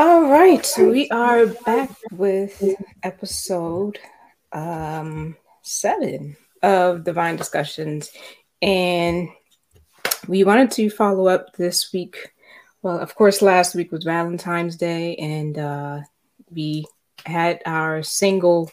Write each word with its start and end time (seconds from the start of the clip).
All 0.00 0.30
right, 0.30 0.64
so 0.64 0.88
we 0.88 1.10
are 1.10 1.46
back 1.46 1.90
with 2.12 2.62
episode 3.02 3.98
um, 4.52 5.36
seven 5.62 6.36
of 6.62 7.02
Divine 7.02 7.34
Discussions, 7.34 8.12
and 8.62 9.28
we 10.28 10.44
wanted 10.44 10.70
to 10.70 10.88
follow 10.88 11.26
up 11.26 11.52
this 11.56 11.92
week. 11.92 12.30
Well, 12.80 13.00
of 13.00 13.16
course, 13.16 13.42
last 13.42 13.74
week 13.74 13.90
was 13.90 14.04
Valentine's 14.04 14.76
Day, 14.76 15.16
and 15.16 15.58
uh, 15.58 16.00
we 16.48 16.86
had 17.26 17.60
our 17.66 18.04
single 18.04 18.70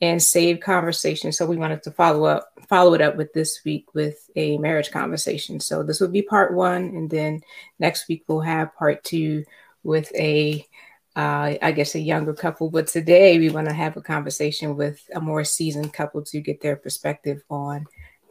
and 0.00 0.22
save 0.22 0.60
conversation. 0.60 1.32
So 1.32 1.44
we 1.44 1.58
wanted 1.58 1.82
to 1.82 1.90
follow 1.90 2.24
up, 2.24 2.48
follow 2.66 2.94
it 2.94 3.02
up 3.02 3.16
with 3.16 3.34
this 3.34 3.60
week 3.66 3.92
with 3.92 4.26
a 4.36 4.56
marriage 4.56 4.90
conversation. 4.90 5.60
So 5.60 5.82
this 5.82 6.00
will 6.00 6.08
be 6.08 6.22
part 6.22 6.54
one, 6.54 6.84
and 6.96 7.10
then 7.10 7.42
next 7.78 8.08
week 8.08 8.24
we'll 8.26 8.40
have 8.40 8.74
part 8.74 9.04
two 9.04 9.44
with 9.82 10.12
a 10.14 10.66
uh, 11.14 11.56
I 11.60 11.72
guess 11.72 11.94
a 11.94 12.00
younger 12.00 12.32
couple, 12.32 12.70
but 12.70 12.86
today 12.86 13.38
we 13.38 13.50
want 13.50 13.68
to 13.68 13.74
have 13.74 13.98
a 13.98 14.00
conversation 14.00 14.76
with 14.76 14.98
a 15.14 15.20
more 15.20 15.44
seasoned 15.44 15.92
couple 15.92 16.22
to 16.22 16.40
get 16.40 16.62
their 16.62 16.76
perspective 16.76 17.42
on 17.50 17.86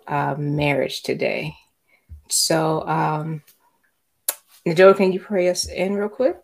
uh, 0.08 0.34
marriage 0.36 1.04
today. 1.04 1.56
So, 2.28 2.88
um, 2.88 3.44
Joe, 4.73 4.95
can 4.95 5.12
you 5.12 5.20
pray 5.20 5.50
us 5.50 5.68
in 5.68 5.94
real 5.94 6.09
quick? 6.09 6.38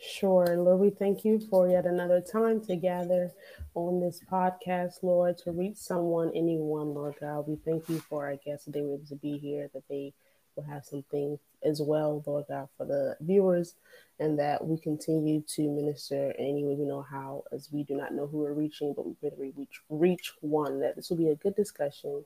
Sure. 0.00 0.56
Lord, 0.56 0.80
we 0.80 0.90
thank 0.90 1.24
you 1.24 1.40
for 1.50 1.68
yet 1.68 1.86
another 1.86 2.20
time 2.20 2.60
to 2.66 2.76
gather 2.76 3.32
on 3.74 4.00
this 4.00 4.20
podcast, 4.30 5.02
Lord, 5.02 5.38
to 5.38 5.52
reach 5.52 5.76
someone, 5.76 6.30
anyone, 6.34 6.94
Lord 6.94 7.14
God. 7.20 7.48
We 7.48 7.56
thank 7.56 7.88
you 7.88 7.98
for 8.00 8.26
our 8.26 8.36
guests 8.36 8.66
that 8.66 8.72
they 8.72 8.82
were 8.82 8.94
able 8.94 9.06
to 9.08 9.16
be 9.16 9.38
here, 9.38 9.68
that 9.72 9.88
they 9.88 10.12
will 10.56 10.64
have 10.64 10.84
something 10.84 11.38
as 11.64 11.80
well, 11.80 12.22
Lord 12.26 12.44
God, 12.48 12.68
for 12.76 12.86
the 12.86 13.16
viewers 13.20 13.74
and 14.20 14.38
that 14.38 14.64
we 14.64 14.78
continue 14.78 15.42
to 15.48 15.62
minister 15.62 16.34
any 16.38 16.64
way 16.64 16.74
we 16.74 16.84
know 16.84 17.02
how, 17.02 17.42
as 17.52 17.68
we 17.72 17.82
do 17.82 17.96
not 17.96 18.14
know 18.14 18.26
who 18.26 18.38
we're 18.38 18.52
reaching, 18.52 18.92
but 18.94 19.06
we 19.06 19.14
better 19.22 19.36
reach 19.38 19.80
reach 19.88 20.32
one. 20.40 20.80
That 20.80 20.96
this 20.96 21.10
will 21.10 21.16
be 21.16 21.30
a 21.30 21.34
good 21.34 21.56
discussion 21.56 22.24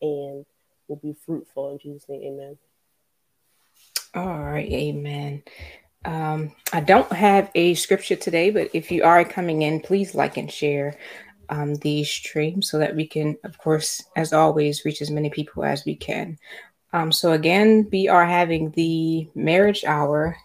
and 0.00 0.46
will 0.86 1.00
be 1.02 1.14
fruitful 1.26 1.72
in 1.72 1.78
Jesus' 1.78 2.08
name. 2.08 2.22
Amen. 2.22 2.58
All 4.14 4.44
right, 4.44 4.70
amen. 4.70 5.42
Um, 6.04 6.52
I 6.72 6.80
don't 6.80 7.10
have 7.10 7.50
a 7.54 7.74
scripture 7.74 8.16
today, 8.16 8.50
but 8.50 8.70
if 8.74 8.92
you 8.92 9.02
are 9.02 9.24
coming 9.24 9.62
in, 9.62 9.80
please 9.80 10.14
like 10.14 10.36
and 10.36 10.50
share 10.50 10.96
um, 11.48 11.74
the 11.76 12.04
stream 12.04 12.62
so 12.62 12.78
that 12.78 12.94
we 12.94 13.06
can, 13.06 13.36
of 13.42 13.58
course, 13.58 14.04
as 14.14 14.32
always, 14.32 14.84
reach 14.84 15.02
as 15.02 15.10
many 15.10 15.30
people 15.30 15.64
as 15.64 15.84
we 15.84 15.96
can. 15.96 16.38
Um, 16.94 17.10
so 17.10 17.32
again, 17.32 17.88
we 17.90 18.06
are 18.06 18.24
having 18.24 18.70
the 18.70 19.28
marriage 19.34 19.84
hour 19.84 20.36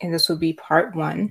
and 0.00 0.12
this 0.12 0.28
will 0.28 0.36
be 0.36 0.52
part 0.52 0.96
one. 0.96 1.30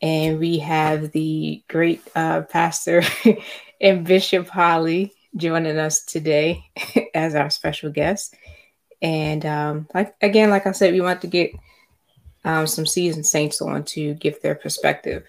And 0.00 0.38
we 0.38 0.58
have 0.60 1.12
the 1.12 1.62
great 1.68 2.00
uh, 2.16 2.40
pastor 2.42 3.02
and 3.82 4.06
Bishop 4.06 4.48
Holly 4.48 5.12
joining 5.36 5.76
us 5.78 6.06
today 6.06 6.64
as 7.14 7.34
our 7.34 7.50
special 7.50 7.90
guest. 7.90 8.34
And 9.02 9.44
um, 9.44 9.88
like 9.92 10.14
again, 10.22 10.48
like 10.48 10.66
I 10.66 10.72
said, 10.72 10.94
we 10.94 11.02
want 11.02 11.20
to 11.20 11.26
get 11.26 11.52
um, 12.46 12.66
some 12.66 12.86
seasoned 12.86 13.26
saints 13.26 13.60
on 13.60 13.84
to 13.84 14.14
give 14.14 14.40
their 14.40 14.54
perspective 14.54 15.24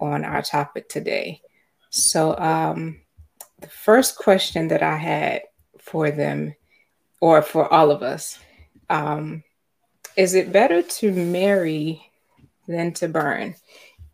on 0.00 0.26
our 0.26 0.42
topic 0.42 0.90
today. 0.90 1.40
So 1.88 2.36
um, 2.36 3.00
the 3.60 3.68
first 3.68 4.18
question 4.18 4.68
that 4.68 4.82
I 4.82 4.96
had 4.98 5.44
for 5.78 6.10
them, 6.10 6.54
or 7.20 7.42
for 7.42 7.72
all 7.72 7.90
of 7.90 8.02
us, 8.02 8.38
um, 8.90 9.42
is 10.16 10.34
it 10.34 10.52
better 10.52 10.82
to 10.82 11.12
marry 11.12 12.08
than 12.68 12.92
to 12.92 13.08
burn. 13.08 13.56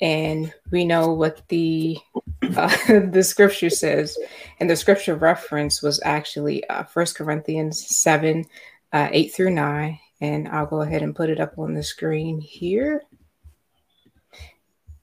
And 0.00 0.52
we 0.70 0.84
know 0.84 1.12
what 1.12 1.46
the 1.48 1.98
uh, 2.42 2.76
the 2.88 3.22
scripture 3.22 3.70
says, 3.70 4.16
and 4.60 4.70
the 4.70 4.76
scripture 4.76 5.16
reference 5.16 5.82
was 5.82 6.00
actually 6.04 6.66
uh, 6.68 6.84
Corinthians 6.84 7.86
7 7.96 8.44
uh, 8.92 9.08
8 9.10 9.34
through 9.34 9.50
9. 9.50 9.98
And 10.20 10.48
I'll 10.48 10.66
go 10.66 10.80
ahead 10.80 11.02
and 11.02 11.14
put 11.14 11.30
it 11.30 11.40
up 11.40 11.58
on 11.58 11.74
the 11.74 11.82
screen 11.82 12.40
here. 12.40 13.02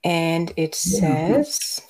And 0.04 0.52
it 0.58 0.74
says, 0.74 1.82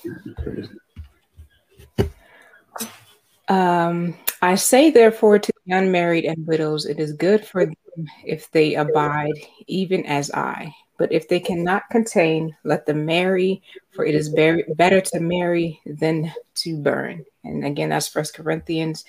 um, 3.51 4.15
I 4.41 4.55
say, 4.55 4.91
therefore, 4.91 5.37
to 5.37 5.51
the 5.65 5.73
unmarried 5.73 6.23
and 6.23 6.47
widows, 6.47 6.85
it 6.85 6.99
is 6.99 7.11
good 7.11 7.45
for 7.45 7.65
them 7.65 7.75
if 8.23 8.49
they 8.51 8.75
abide, 8.75 9.33
even 9.67 10.05
as 10.05 10.31
I. 10.31 10.73
But 10.97 11.11
if 11.11 11.27
they 11.27 11.41
cannot 11.41 11.83
contain, 11.91 12.55
let 12.63 12.85
them 12.85 13.05
marry, 13.05 13.61
for 13.91 14.05
it 14.05 14.15
is 14.15 14.29
very, 14.29 14.63
better 14.75 15.01
to 15.01 15.19
marry 15.19 15.81
than 15.85 16.33
to 16.55 16.77
burn. 16.77 17.25
And 17.43 17.65
again, 17.65 17.89
that's 17.89 18.07
First 18.07 18.35
Corinthians 18.35 19.03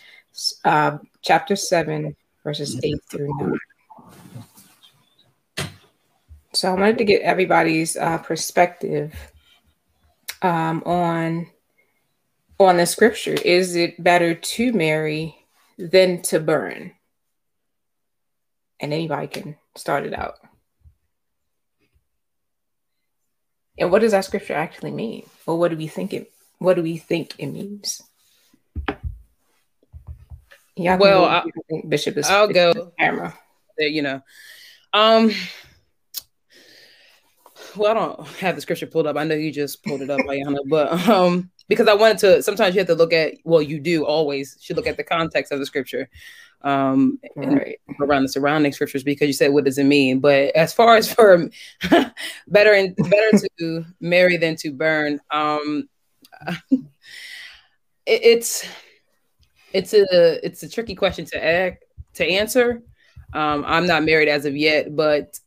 uh, 0.64 0.98
chapter 1.20 1.54
7, 1.54 2.16
verses 2.42 2.81
8 2.82 2.94
through 3.08 3.31
9. 5.58 5.70
So 6.52 6.69
I 6.69 6.75
wanted 6.75 6.98
to 6.98 7.04
get 7.04 7.22
everybody's 7.22 7.97
uh, 7.97 8.19
perspective 8.19 9.14
um, 10.42 10.82
on 10.84 11.47
on 12.65 12.77
the 12.77 12.87
scripture. 12.87 13.34
Is 13.45 13.77
it 13.77 14.03
better 14.03 14.34
to 14.34 14.73
marry 14.73 15.37
than 15.78 16.23
to 16.23 16.41
burn? 16.41 16.93
And 18.81 18.93
anybody 18.93 19.27
can 19.28 19.56
start 19.77 20.06
it 20.06 20.15
out. 20.15 20.39
And 23.78 23.91
what 23.91 24.00
does 24.00 24.12
that 24.12 24.25
scripture 24.25 24.55
actually 24.55 24.91
mean? 24.91 25.28
Or 25.47 25.59
what 25.59 25.71
do 25.71 25.77
we 25.77 25.87
think 25.87 26.12
it 26.12 26.33
what 26.59 26.75
do 26.75 26.83
we 26.83 26.97
think 26.97 27.34
it 27.39 27.47
means? 27.47 28.03
Yeah, 30.77 30.97
well, 30.97 31.25
I, 31.25 31.44
think 31.69 31.89
Bishop 31.89 32.17
is 32.17 32.29
I'll 32.29 32.49
go 32.49 32.93
camera. 32.99 33.37
You 33.79 34.03
know. 34.03 34.23
Um 34.93 35.33
well, 37.77 37.91
I 37.91 37.94
don't 37.94 38.29
have 38.39 38.55
the 38.55 38.61
scripture 38.61 38.87
pulled 38.87 39.06
up. 39.06 39.17
I 39.17 39.25
know 39.25 39.34
you 39.34 39.50
just 39.50 39.83
pulled 39.83 40.03
it 40.03 40.11
up, 40.11 40.21
Ayana, 40.21 40.59
but 40.69 41.09
um, 41.09 41.50
because 41.69 41.89
I 41.89 41.95
wanted 41.95 42.19
to. 42.19 42.43
Sometimes 42.43 42.75
you 42.75 42.81
have 42.81 42.89
to 42.89 42.95
look 42.95 43.12
at. 43.12 43.34
Well, 43.45 43.62
you 43.62 43.81
do 43.81 44.05
always 44.05 44.59
should 44.61 44.77
look 44.77 44.87
at 44.87 44.97
the 44.97 45.05
context 45.05 45.53
of 45.53 45.59
the 45.59 45.67
scripture 45.67 46.09
um, 46.65 47.19
right. 47.37 47.78
around 48.00 48.23
the 48.23 48.28
surrounding 48.28 48.73
scriptures 48.73 49.03
because 49.03 49.27
you 49.27 49.33
said 49.33 49.53
what 49.53 49.65
does 49.65 49.78
it 49.78 49.84
mean 49.84 50.21
but 50.21 50.55
as 50.55 50.73
far 50.73 50.97
as 50.97 51.12
for 51.12 51.49
better 52.49 52.73
and 52.73 52.95
better 52.97 53.47
to 53.59 53.84
marry 54.00 54.37
than 54.37 54.56
to 54.56 54.71
burn 54.73 55.21
um, 55.31 55.89
it, 56.71 56.84
it's 58.06 58.67
it's 59.73 59.94
a 59.94 60.47
it's 60.47 60.62
a 60.62 60.69
tricky 60.69 60.94
question 60.94 61.25
to 61.25 61.44
act, 61.44 61.84
to 62.15 62.27
answer 62.27 62.83
um, 63.33 63.65
i'm 63.67 63.87
not 63.87 64.05
married 64.05 64.29
as 64.29 64.44
of 64.44 64.56
yet 64.56 64.94
but 64.94 65.39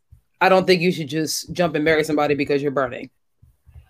i 0.41 0.49
don't 0.49 0.67
think 0.67 0.81
you 0.81 0.91
should 0.91 1.09
just 1.09 1.51
jump 1.53 1.75
and 1.75 1.85
marry 1.85 2.03
somebody 2.03 2.35
because 2.35 2.61
you're 2.61 2.71
burning 2.71 3.09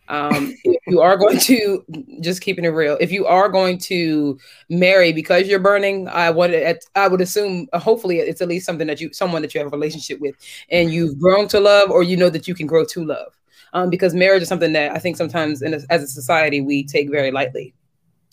um, 0.07 0.53
if 0.63 0.81
you 0.87 1.01
are 1.01 1.17
going 1.17 1.39
to 1.39 1.83
just 2.21 2.41
keeping 2.41 2.65
it 2.65 2.69
real, 2.69 2.97
if 2.99 3.11
you 3.11 3.25
are 3.25 3.49
going 3.49 3.77
to 3.79 4.37
marry 4.69 5.11
because 5.11 5.47
you're 5.47 5.59
burning, 5.59 6.07
I 6.07 6.29
would 6.29 6.79
I 6.95 7.07
would 7.07 7.21
assume 7.21 7.67
uh, 7.73 7.79
hopefully 7.79 8.19
it's 8.19 8.41
at 8.41 8.47
least 8.47 8.65
something 8.65 8.87
that 8.87 9.01
you 9.01 9.11
someone 9.13 9.41
that 9.41 9.53
you 9.53 9.59
have 9.59 9.67
a 9.67 9.75
relationship 9.75 10.19
with 10.19 10.35
and 10.69 10.91
you've 10.91 11.19
grown 11.19 11.47
to 11.49 11.59
love, 11.59 11.89
or 11.89 12.03
you 12.03 12.17
know 12.17 12.29
that 12.29 12.47
you 12.47 12.53
can 12.53 12.67
grow 12.67 12.85
to 12.85 13.03
love. 13.03 13.37
Um, 13.73 13.89
because 13.89 14.13
marriage 14.13 14.41
is 14.41 14.47
something 14.47 14.73
that 14.73 14.91
I 14.91 14.99
think 14.99 15.17
sometimes 15.17 15.61
a, 15.61 15.81
as 15.89 16.01
a 16.01 16.07
society 16.07 16.61
we 16.61 16.85
take 16.85 17.09
very 17.09 17.31
lightly, 17.31 17.73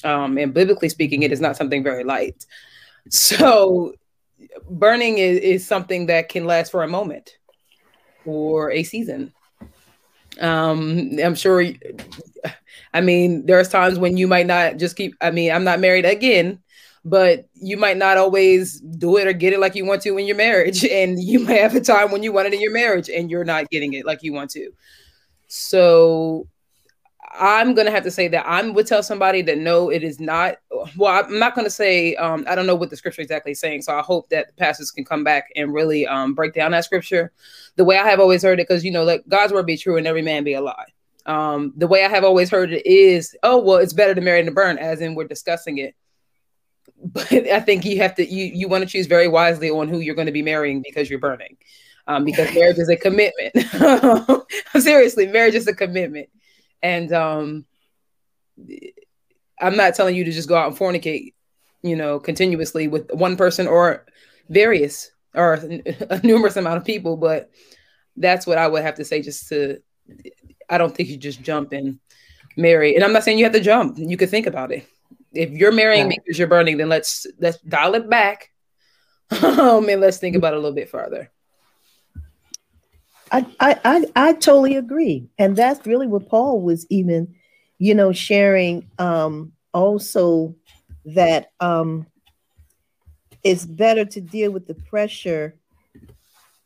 um, 0.05 0.39
and 0.39 0.53
biblically 0.53 0.89
speaking, 0.89 1.23
it 1.23 1.33
is 1.33 1.41
not 1.41 1.57
something 1.57 1.83
very 1.83 2.05
light. 2.05 2.47
So 3.09 3.95
burning 4.69 5.19
is, 5.19 5.39
is 5.39 5.67
something 5.67 6.07
that 6.07 6.29
can 6.29 6.45
last 6.45 6.71
for 6.71 6.83
a 6.83 6.89
moment 6.89 7.39
or 8.25 8.71
a 8.71 8.83
season 8.83 9.33
um 10.41 11.11
i'm 11.23 11.35
sure 11.35 11.65
i 12.95 13.01
mean 13.01 13.45
there's 13.47 13.69
times 13.69 13.99
when 13.99 14.17
you 14.17 14.27
might 14.27 14.47
not 14.47 14.77
just 14.77 14.97
keep 14.97 15.15
i 15.21 15.31
mean 15.31 15.53
i'm 15.53 15.65
not 15.65 15.81
married 15.81 16.05
again 16.05 16.59
but 17.05 17.49
you 17.55 17.77
might 17.77 17.97
not 17.97 18.17
always 18.17 18.79
do 18.81 19.17
it 19.17 19.27
or 19.27 19.33
get 19.33 19.53
it 19.53 19.59
like 19.59 19.75
you 19.75 19.85
want 19.85 20.01
to 20.01 20.17
in 20.17 20.27
your 20.27 20.37
marriage 20.37 20.85
and 20.91 21.23
you 21.23 21.41
might 21.41 21.61
have 21.61 21.75
a 21.75 21.81
time 21.81 22.11
when 22.11 22.23
you 22.23 22.33
want 22.33 22.47
it 22.47 22.55
in 22.55 22.61
your 22.61 22.73
marriage 22.73 23.09
and 23.11 23.31
you're 23.31 23.45
not 23.45 23.69
getting 23.71 23.93
it 23.93 24.07
like 24.07 24.23
you 24.23 24.33
want 24.33 24.51
to 24.51 24.71
so 25.49 26.47
I'm 27.35 27.75
gonna 27.75 27.91
have 27.91 28.05
to 28.05 28.11
say 28.11 28.29
that 28.29 28.47
I 28.47 28.69
would 28.69 28.87
tell 28.87 29.03
somebody 29.03 29.43
that 29.43 29.59
no, 29.59 29.91
it 29.91 30.03
is 30.03 30.21
not. 30.21 30.57
Well, 30.97 31.25
I'm 31.25 31.39
not 31.39 31.55
gonna 31.55 31.71
say 31.71 32.15
um, 32.17 32.45
I 32.49 32.55
don't 32.55 32.67
know 32.67 32.75
what 32.75 32.91
the 32.91 32.97
scripture 32.97 33.23
exactly 33.23 33.53
is 33.53 33.61
saying. 33.61 33.83
So 33.83 33.97
I 33.99 34.03
hope 34.03 34.29
that 34.31 34.49
the 34.49 34.53
pastors 34.55 34.91
can 34.91 35.05
come 35.05 35.25
back 35.25 35.51
and 35.57 35.73
really 35.73 36.07
um, 36.07 36.35
break 36.35 36.55
down 36.55 36.73
that 36.73 36.85
scripture 36.85 37.33
the 37.77 37.85
way 37.85 37.99
I 37.99 38.09
have 38.09 38.21
always 38.21 38.43
heard 38.43 38.61
it, 38.61 38.69
because 38.69 38.85
you 38.85 38.91
know, 38.91 39.05
let 39.05 39.29
God's 39.29 39.53
word 39.53 39.67
be 39.67 39.77
true 39.77 39.97
and 39.97 40.07
every 40.07 40.23
man 40.23 40.45
be 40.45 40.55
a 40.55 40.61
lie. 40.61 40.87
Um, 41.27 41.73
the 41.77 41.87
way 41.87 42.05
I 42.05 42.09
have 42.09 42.25
always 42.25 42.51
heard 42.51 42.73
it 42.73 42.87
is, 42.87 43.37
oh 43.43 43.59
well, 43.63 43.79
it's 43.79 43.93
better 43.93 44.15
to 44.15 44.21
marry 44.21 44.41
than 44.41 44.47
to 44.47 44.53
burn, 44.53 44.79
as 44.79 45.01
in 45.01 45.15
we're 45.15 45.29
discussing 45.29 45.79
it. 45.79 45.95
But 47.05 47.33
I 47.33 47.61
think 47.61 47.85
you 47.85 47.99
have 47.99 48.15
to 48.17 48.25
you 48.27 48.47
you 48.47 48.69
want 48.69 48.83
to 48.85 48.89
choose 48.91 49.07
very 49.07 49.29
wisely 49.29 49.71
on 49.71 49.89
who 49.89 50.01
you're 50.01 50.15
going 50.15 50.27
to 50.27 50.33
be 50.33 50.43
marrying 50.43 50.83
because 50.83 51.11
you're 51.11 51.19
burning. 51.19 51.57
um, 52.07 52.25
because 52.25 52.55
marriage 52.55 52.79
is 52.79 52.89
a 52.89 52.97
commitment. 52.97 53.53
Seriously, 54.79 55.27
marriage 55.27 55.55
is 55.55 55.67
a 55.69 55.75
commitment, 55.75 56.29
and 56.83 57.13
um, 57.13 57.67
I'm 59.61 59.77
not 59.77 59.95
telling 59.95 60.17
you 60.17 60.25
to 60.25 60.33
just 60.33 60.49
go 60.49 60.57
out 60.57 60.69
and 60.69 60.77
fornicate, 60.77 61.35
you 61.83 61.97
know, 61.97 62.19
continuously 62.19 62.89
with 62.89 63.11
one 63.13 63.37
person 63.37 63.67
or 63.67 64.05
various 64.49 65.11
or 65.35 65.55
a 66.11 66.21
numerous 66.25 66.57
amount 66.57 66.79
of 66.79 66.85
people, 66.85 67.17
but 67.17 67.51
that's 68.17 68.47
what 68.47 68.59
I 68.59 68.67
would 68.67 68.83
have 68.83 68.97
to 68.97 69.05
say. 69.05 69.23
Just 69.23 69.49
to, 69.49 69.81
I 70.69 70.79
don't 70.79 70.95
think 70.95 71.09
you 71.09 71.17
just 71.17 71.43
jump 71.43 71.73
and 71.73 71.99
marry, 72.57 72.95
and 72.95 73.05
I'm 73.05 73.13
not 73.13 73.25
saying 73.25 73.39
you 73.39 73.45
have 73.45 73.55
to 73.55 73.61
jump. 73.61 73.99
You 73.99 74.17
could 74.17 74.31
think 74.31 74.47
about 74.47 74.73
it. 74.73 74.87
If 75.33 75.51
you're 75.51 75.73
marrying 75.73 76.11
yeah. 76.11 76.19
because 76.23 76.39
you're 76.39 76.49
burning, 76.49 76.77
then 76.77 76.89
let's 76.89 77.27
let's 77.39 77.59
dial 77.61 77.95
it 77.95 78.11
back, 78.11 78.51
um, 79.43 79.89
and 79.89 80.01
let's 80.01 80.19
think 80.19 80.37
about 80.37 80.53
it 80.53 80.59
a 80.59 80.61
little 80.61 80.75
bit 80.75 80.91
further. 80.91 81.31
I, 83.33 83.47
I, 83.59 83.81
I, 83.85 84.05
I 84.15 84.33
totally 84.35 84.77
agree. 84.77 85.31
And 85.39 85.57
that's 85.57 85.87
really 85.87 86.07
what 86.07 86.29
Paul 86.29 86.61
was 86.61 86.87
even, 86.91 87.35
you 87.83 87.97
know, 87.97 88.13
sharing 88.13 88.89
um, 89.01 89.51
also 89.75 90.55
that 91.05 91.51
um, 91.59 92.07
it's 93.43 93.67
better 93.67 94.05
to 94.05 94.21
deal 94.21 94.53
with 94.53 94.69
the 94.69 94.75
pressure 94.75 95.57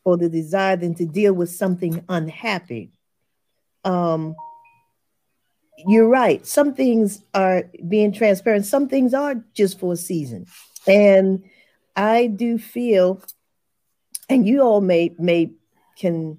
or 0.04 0.18
the 0.18 0.28
desire 0.28 0.76
than 0.76 0.94
to 0.94 1.06
deal 1.06 1.32
with 1.32 1.48
something 1.48 2.04
unhappy. 2.10 2.90
Um, 3.82 4.36
you're 5.86 6.06
right. 6.06 6.44
Some 6.46 6.74
things 6.74 7.24
are 7.32 7.62
being 7.88 8.12
transparent. 8.12 8.66
Some 8.66 8.86
things 8.86 9.14
are 9.14 9.42
just 9.54 9.80
for 9.80 9.94
a 9.94 9.96
season. 9.96 10.44
And 10.86 11.44
I 11.96 12.26
do 12.26 12.58
feel, 12.58 13.22
and 14.28 14.46
you 14.46 14.60
all 14.60 14.82
may 14.82 15.14
may 15.19 15.52
can 15.98 16.36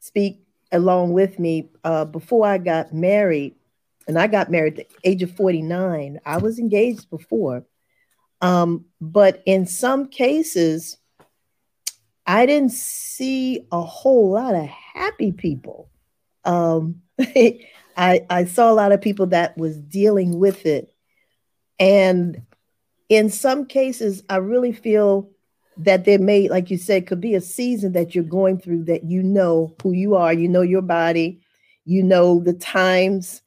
speak 0.00 0.40
along 0.72 1.12
with 1.12 1.38
me. 1.38 1.68
Uh, 1.84 2.06
before 2.06 2.46
I 2.46 2.56
got 2.56 2.94
married, 2.94 3.56
and 4.06 4.18
I 4.18 4.26
got 4.26 4.50
married 4.50 4.78
at 4.78 4.88
the 4.88 4.96
age 5.08 5.22
of 5.22 5.34
49, 5.34 6.20
I 6.24 6.38
was 6.38 6.58
engaged 6.58 7.10
before. 7.10 7.64
Um, 8.40 8.86
but 9.00 9.42
in 9.46 9.66
some 9.66 10.08
cases, 10.08 10.98
I 12.26 12.46
didn't 12.46 12.72
see 12.72 13.66
a 13.70 13.82
whole 13.82 14.30
lot 14.30 14.54
of 14.54 14.66
happy 14.66 15.32
people. 15.32 15.90
Um, 16.44 17.02
I, 17.96 18.26
I 18.28 18.44
saw 18.44 18.70
a 18.70 18.74
lot 18.74 18.92
of 18.92 19.00
people 19.00 19.26
that 19.28 19.56
was 19.56 19.78
dealing 19.78 20.38
with 20.38 20.66
it. 20.66 20.92
And 21.78 22.42
in 23.08 23.30
some 23.30 23.66
cases, 23.66 24.22
I 24.28 24.36
really 24.36 24.72
feel 24.72 25.30
that 25.76 26.04
there 26.04 26.18
may, 26.18 26.48
like 26.48 26.70
you 26.70 26.78
said, 26.78 27.06
could 27.06 27.20
be 27.20 27.34
a 27.34 27.40
season 27.40 27.92
that 27.92 28.14
you're 28.14 28.24
going 28.24 28.58
through 28.58 28.84
that 28.84 29.04
you 29.04 29.22
know 29.22 29.74
who 29.82 29.92
you 29.92 30.14
are, 30.14 30.32
you 30.32 30.48
know 30.48 30.62
your 30.62 30.82
body, 30.82 31.40
you 31.84 32.02
know 32.02 32.40
the 32.40 32.52
times. 32.52 33.42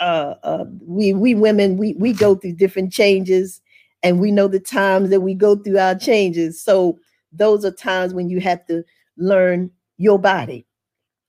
Uh, 0.00 0.34
uh, 0.42 0.64
we 0.86 1.12
we 1.12 1.34
women 1.34 1.76
we 1.76 1.94
we 1.94 2.12
go 2.12 2.34
through 2.34 2.54
different 2.54 2.92
changes, 2.92 3.60
and 4.02 4.20
we 4.20 4.32
know 4.32 4.48
the 4.48 4.60
times 4.60 5.10
that 5.10 5.20
we 5.20 5.34
go 5.34 5.56
through 5.56 5.78
our 5.78 5.94
changes. 5.94 6.62
So 6.62 6.98
those 7.32 7.64
are 7.64 7.70
times 7.70 8.14
when 8.14 8.28
you 8.28 8.40
have 8.40 8.66
to 8.66 8.82
learn 9.16 9.70
your 9.98 10.18
body, 10.18 10.66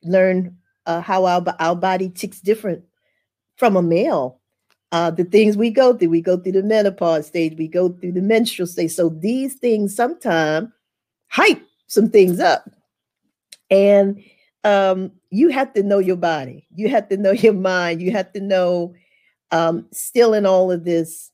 learn 0.04 0.58
uh, 0.86 1.02
how 1.02 1.26
our 1.26 1.44
our 1.60 1.76
body 1.76 2.10
ticks 2.10 2.40
different 2.42 2.84
from 3.58 3.76
a 3.76 3.82
male 3.82 4.42
uh, 4.92 5.10
the 5.12 5.24
things 5.24 5.56
we 5.56 5.70
go 5.70 5.96
through. 5.96 6.10
We 6.10 6.22
go 6.22 6.38
through 6.38 6.54
the 6.54 6.64
menopause 6.64 7.28
stage, 7.28 7.56
we 7.58 7.68
go 7.68 7.90
through 7.90 8.14
the 8.14 8.22
menstrual 8.22 8.68
stage. 8.68 8.92
So 8.92 9.10
these 9.10 9.56
things 9.56 9.96
sometimes 9.96 10.70
hype 11.28 11.62
some 11.88 12.10
things 12.10 12.40
up. 12.40 12.70
And 13.70 14.22
um, 14.64 15.12
you 15.30 15.50
have 15.50 15.74
to 15.74 15.84
know 15.84 16.00
your 16.00 16.16
body, 16.16 16.68
you 16.76 16.90
have 16.90 17.10
to 17.10 17.18
know 17.18 17.32
your 17.32 17.54
mind, 17.54 18.02
you 18.02 18.12
have 18.12 18.32
to 18.34 18.42
know 18.42 18.94
um, 19.52 19.88
still 19.92 20.34
in 20.34 20.46
all 20.46 20.72
of 20.72 20.84
this 20.84 21.32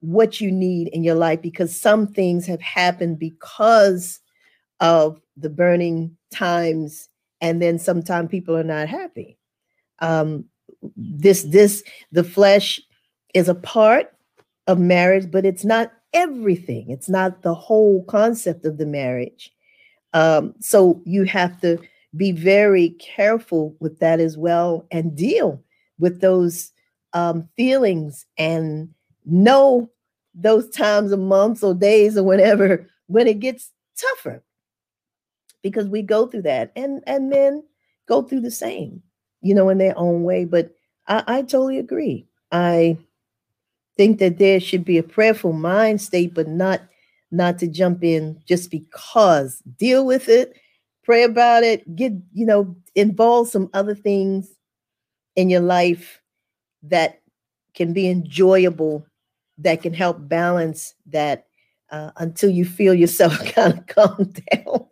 what 0.00 0.40
you 0.40 0.50
need 0.50 0.88
in 0.88 1.04
your 1.04 1.14
life 1.14 1.42
because 1.42 1.78
some 1.78 2.06
things 2.06 2.46
have 2.46 2.60
happened 2.60 3.18
because 3.18 4.20
of 4.80 5.20
the 5.36 5.50
burning 5.50 6.16
times 6.32 7.08
and 7.40 7.60
then 7.60 7.78
sometimes 7.78 8.30
people 8.30 8.56
are 8.56 8.64
not 8.64 8.88
happy. 8.88 9.36
Um, 9.98 10.46
this 10.96 11.42
this 11.42 11.82
the 12.12 12.24
flesh 12.24 12.80
is 13.34 13.48
a 13.48 13.54
part 13.54 14.14
of 14.66 14.78
marriage 14.78 15.30
but 15.30 15.44
it's 15.44 15.64
not 15.64 15.92
everything. 16.14 16.90
It's 16.90 17.08
not 17.08 17.42
the 17.42 17.54
whole 17.54 18.04
concept 18.04 18.64
of 18.64 18.78
the 18.78 18.86
marriage. 18.86 19.52
Um, 20.14 20.54
so 20.60 21.02
you 21.04 21.24
have 21.24 21.60
to 21.60 21.78
be 22.16 22.32
very 22.32 22.90
careful 22.90 23.76
with 23.80 23.98
that 24.00 24.20
as 24.20 24.36
well 24.36 24.86
and 24.90 25.16
deal 25.16 25.62
with 25.98 26.20
those 26.20 26.72
um, 27.12 27.48
feelings 27.56 28.26
and 28.38 28.88
know 29.24 29.90
those 30.34 30.68
times 30.70 31.12
of 31.12 31.18
months 31.18 31.62
or 31.62 31.74
days 31.74 32.16
or 32.16 32.22
whatever 32.24 32.86
when 33.06 33.26
it 33.26 33.40
gets 33.40 33.72
tougher 33.96 34.42
because 35.62 35.88
we 35.88 36.02
go 36.02 36.26
through 36.26 36.42
that 36.42 36.72
and 36.76 37.02
and 37.06 37.28
men 37.28 37.62
go 38.06 38.22
through 38.22 38.40
the 38.40 38.50
same 38.50 39.02
you 39.42 39.54
know, 39.54 39.68
in 39.68 39.78
their 39.78 39.96
own 39.98 40.22
way. 40.22 40.44
But 40.44 40.74
I, 41.08 41.22
I 41.26 41.42
totally 41.42 41.78
agree. 41.78 42.26
I 42.52 42.98
think 43.96 44.18
that 44.18 44.38
there 44.38 44.60
should 44.60 44.84
be 44.84 44.98
a 44.98 45.02
prayerful 45.02 45.52
mind 45.52 46.00
state, 46.00 46.34
but 46.34 46.48
not 46.48 46.82
not 47.30 47.58
to 47.60 47.68
jump 47.68 48.02
in 48.02 48.40
just 48.46 48.70
because. 48.70 49.62
Deal 49.78 50.04
with 50.04 50.28
it, 50.28 50.54
pray 51.10 51.24
about 51.24 51.64
it, 51.64 51.96
get, 51.96 52.12
you 52.32 52.46
know, 52.46 52.76
involve 52.94 53.48
some 53.48 53.68
other 53.74 53.96
things 53.96 54.54
in 55.34 55.50
your 55.50 55.60
life 55.60 56.22
that 56.84 57.20
can 57.74 57.92
be 57.92 58.08
enjoyable, 58.08 59.04
that 59.58 59.82
can 59.82 59.92
help 59.92 60.28
balance 60.28 60.94
that 61.06 61.48
uh, 61.90 62.12
until 62.18 62.48
you 62.48 62.64
feel 62.64 62.94
yourself 62.94 63.36
kind 63.54 63.76
of 63.76 63.86
calm 63.88 64.32
down 64.52 64.86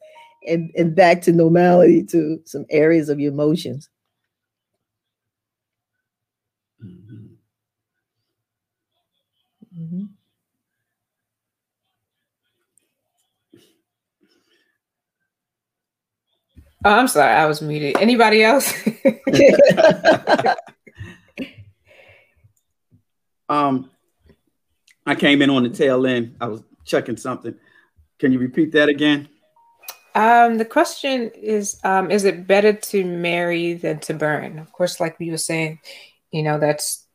and, 0.44 0.72
and 0.76 0.96
back 0.96 1.22
to 1.22 1.30
normality 1.30 2.02
to 2.02 2.40
some 2.44 2.66
areas 2.68 3.08
of 3.08 3.20
your 3.20 3.30
emotions. 3.30 3.88
Mm-hmm. 6.84 7.27
Oh, 16.84 16.92
I'm 16.92 17.08
sorry, 17.08 17.32
I 17.32 17.46
was 17.46 17.60
muted. 17.60 17.96
Anybody 17.98 18.44
else? 18.44 18.72
um, 23.48 23.90
I 25.04 25.14
came 25.16 25.42
in 25.42 25.50
on 25.50 25.64
the 25.64 25.70
tail 25.70 26.06
end. 26.06 26.36
I 26.40 26.46
was 26.46 26.62
checking 26.84 27.16
something. 27.16 27.54
Can 28.18 28.32
you 28.32 28.38
repeat 28.38 28.72
that 28.72 28.88
again? 28.88 29.28
Um, 30.14 30.58
the 30.58 30.64
question 30.64 31.30
is, 31.34 31.80
um, 31.84 32.10
is 32.10 32.24
it 32.24 32.46
better 32.46 32.72
to 32.72 33.04
marry 33.04 33.74
than 33.74 33.98
to 34.00 34.14
burn? 34.14 34.58
Of 34.58 34.72
course, 34.72 35.00
like 35.00 35.18
we 35.18 35.30
were 35.30 35.36
saying, 35.36 35.80
you 36.30 36.42
know, 36.42 36.58
that's 36.58 37.06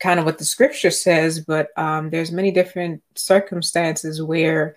kind 0.00 0.18
of 0.18 0.24
what 0.24 0.38
the 0.38 0.44
scripture 0.44 0.90
says, 0.90 1.40
but 1.40 1.68
um, 1.76 2.10
there's 2.10 2.32
many 2.32 2.50
different 2.50 3.02
circumstances 3.14 4.22
where 4.22 4.74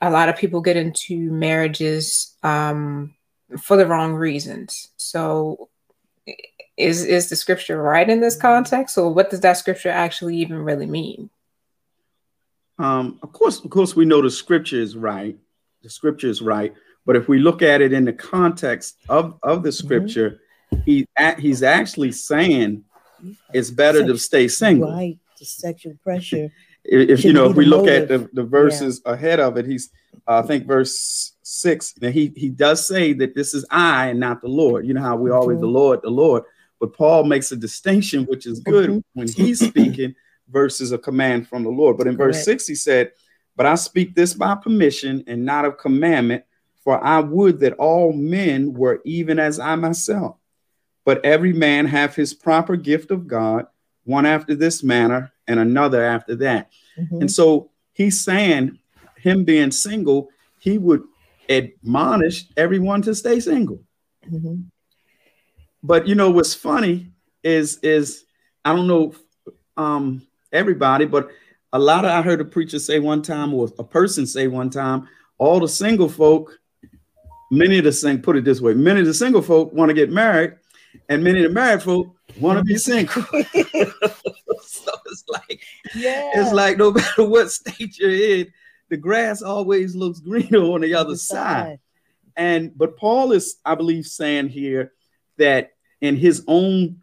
a 0.00 0.10
lot 0.10 0.28
of 0.28 0.36
people 0.36 0.60
get 0.60 0.76
into 0.76 1.30
marriages 1.30 2.36
um, 2.42 3.14
for 3.60 3.76
the 3.76 3.86
wrong 3.86 4.14
reasons. 4.14 4.90
So, 4.96 5.68
is 6.76 7.04
is 7.04 7.28
the 7.28 7.36
scripture 7.36 7.80
right 7.80 8.08
in 8.08 8.20
this 8.20 8.36
context, 8.36 8.98
or 8.98 9.12
what 9.12 9.30
does 9.30 9.40
that 9.40 9.54
scripture 9.54 9.90
actually 9.90 10.36
even 10.36 10.58
really 10.58 10.86
mean? 10.86 11.30
Um, 12.78 13.18
of 13.22 13.32
course, 13.32 13.64
of 13.64 13.70
course, 13.70 13.96
we 13.96 14.04
know 14.04 14.20
the 14.20 14.30
scripture 14.30 14.80
is 14.80 14.96
right. 14.96 15.36
The 15.82 15.90
scripture 15.90 16.28
is 16.28 16.42
right, 16.42 16.74
but 17.06 17.16
if 17.16 17.28
we 17.28 17.38
look 17.38 17.62
at 17.62 17.80
it 17.80 17.92
in 17.92 18.04
the 18.04 18.12
context 18.12 18.96
of 19.08 19.38
of 19.42 19.62
the 19.62 19.70
mm-hmm. 19.70 19.86
scripture, 19.86 20.40
mm-hmm. 20.72 20.82
he 20.84 21.06
he's 21.38 21.62
actually 21.62 22.12
saying 22.12 22.84
it's 23.54 23.70
better 23.70 24.06
to 24.06 24.18
stay 24.18 24.48
single. 24.48 24.90
Right, 24.90 25.18
the 25.38 25.44
sexual 25.44 25.94
pressure. 26.02 26.50
If, 26.88 27.24
you 27.24 27.32
know, 27.32 27.50
if 27.50 27.56
we 27.56 27.64
look 27.64 27.86
motive. 27.86 28.10
at 28.10 28.34
the, 28.34 28.42
the 28.42 28.44
verses 28.44 29.02
yeah. 29.04 29.12
ahead 29.12 29.40
of 29.40 29.56
it, 29.56 29.66
he's 29.66 29.90
uh, 30.26 30.42
I 30.42 30.46
think 30.46 30.66
verse 30.66 31.34
six. 31.42 31.92
That 31.94 32.12
he 32.12 32.32
he 32.36 32.48
does 32.48 32.86
say 32.86 33.12
that 33.14 33.34
this 33.34 33.54
is 33.54 33.64
I 33.70 34.08
and 34.08 34.20
not 34.20 34.40
the 34.40 34.48
Lord. 34.48 34.86
You 34.86 34.94
know 34.94 35.02
how 35.02 35.16
we 35.16 35.30
mm-hmm. 35.30 35.38
always 35.38 35.60
the 35.60 35.66
Lord, 35.66 36.00
the 36.02 36.10
Lord. 36.10 36.44
But 36.78 36.92
Paul 36.92 37.24
makes 37.24 37.52
a 37.52 37.56
distinction, 37.56 38.24
which 38.24 38.46
is 38.46 38.60
good 38.60 38.90
mm-hmm. 38.90 39.00
when 39.14 39.28
he's 39.28 39.66
speaking 39.66 40.14
versus 40.48 40.92
a 40.92 40.98
command 40.98 41.48
from 41.48 41.62
the 41.62 41.70
Lord. 41.70 41.96
But 41.96 42.06
in 42.06 42.16
verse 42.16 42.44
six, 42.44 42.66
he 42.66 42.74
said, 42.74 43.12
"But 43.56 43.66
I 43.66 43.74
speak 43.74 44.14
this 44.14 44.34
by 44.34 44.54
permission 44.56 45.24
and 45.26 45.44
not 45.44 45.64
of 45.64 45.78
commandment, 45.78 46.44
for 46.82 47.02
I 47.02 47.20
would 47.20 47.60
that 47.60 47.74
all 47.74 48.12
men 48.12 48.74
were 48.74 49.00
even 49.04 49.38
as 49.38 49.58
I 49.58 49.74
myself." 49.76 50.36
But 51.04 51.24
every 51.24 51.52
man 51.52 51.86
have 51.86 52.16
his 52.16 52.34
proper 52.34 52.74
gift 52.74 53.12
of 53.12 53.28
God, 53.28 53.68
one 54.04 54.26
after 54.26 54.56
this 54.56 54.82
manner 54.82 55.32
and 55.48 55.60
another 55.60 56.04
after 56.04 56.34
that. 56.36 56.70
Mm-hmm. 56.98 57.22
And 57.22 57.30
so 57.30 57.70
he's 57.92 58.22
saying, 58.22 58.78
him 59.16 59.44
being 59.44 59.70
single, 59.70 60.28
he 60.58 60.78
would 60.78 61.02
admonish 61.48 62.46
everyone 62.56 63.02
to 63.02 63.14
stay 63.14 63.40
single. 63.40 63.80
Mm-hmm. 64.30 64.62
But 65.82 66.06
you 66.06 66.14
know 66.14 66.30
what's 66.30 66.54
funny 66.54 67.12
is 67.42 67.78
is 67.78 68.24
I 68.64 68.74
don't 68.74 68.88
know 68.88 69.14
um, 69.76 70.26
everybody, 70.52 71.04
but 71.04 71.30
a 71.72 71.78
lot 71.78 72.04
of 72.04 72.10
I 72.10 72.22
heard 72.22 72.40
a 72.40 72.44
preacher 72.44 72.78
say 72.78 72.98
one 72.98 73.22
time, 73.22 73.54
or 73.54 73.68
a 73.78 73.84
person 73.84 74.26
say 74.26 74.48
one 74.48 74.70
time, 74.70 75.08
all 75.38 75.60
the 75.60 75.68
single 75.68 76.08
folk, 76.08 76.58
many 77.50 77.78
of 77.78 77.84
the 77.84 77.92
sing 77.92 78.22
put 78.22 78.36
it 78.36 78.44
this 78.44 78.60
way, 78.60 78.74
many 78.74 79.00
of 79.00 79.06
the 79.06 79.14
single 79.14 79.42
folk 79.42 79.72
want 79.72 79.88
to 79.90 79.94
get 79.94 80.10
married, 80.10 80.54
and 81.08 81.22
many 81.22 81.44
of 81.44 81.50
the 81.50 81.54
married 81.54 81.82
folk 81.82 82.08
want 82.40 82.58
to 82.58 82.64
be 82.64 82.76
single. 82.76 83.22
so 84.62 84.92
like, 85.48 85.62
yeah, 85.94 86.30
it's 86.34 86.52
like 86.52 86.78
no 86.78 86.90
matter 86.92 87.24
what 87.24 87.50
state 87.50 87.98
you're 87.98 88.10
in, 88.10 88.52
the 88.88 88.96
grass 88.96 89.42
always 89.42 89.94
looks 89.94 90.20
greener 90.20 90.60
on 90.60 90.80
the 90.80 90.94
other 90.94 91.16
side. 91.16 91.80
And 92.36 92.76
but 92.76 92.96
Paul 92.96 93.32
is, 93.32 93.56
I 93.64 93.74
believe, 93.74 94.06
saying 94.06 94.48
here 94.48 94.92
that 95.38 95.72
in 96.00 96.16
his 96.16 96.44
own 96.46 97.00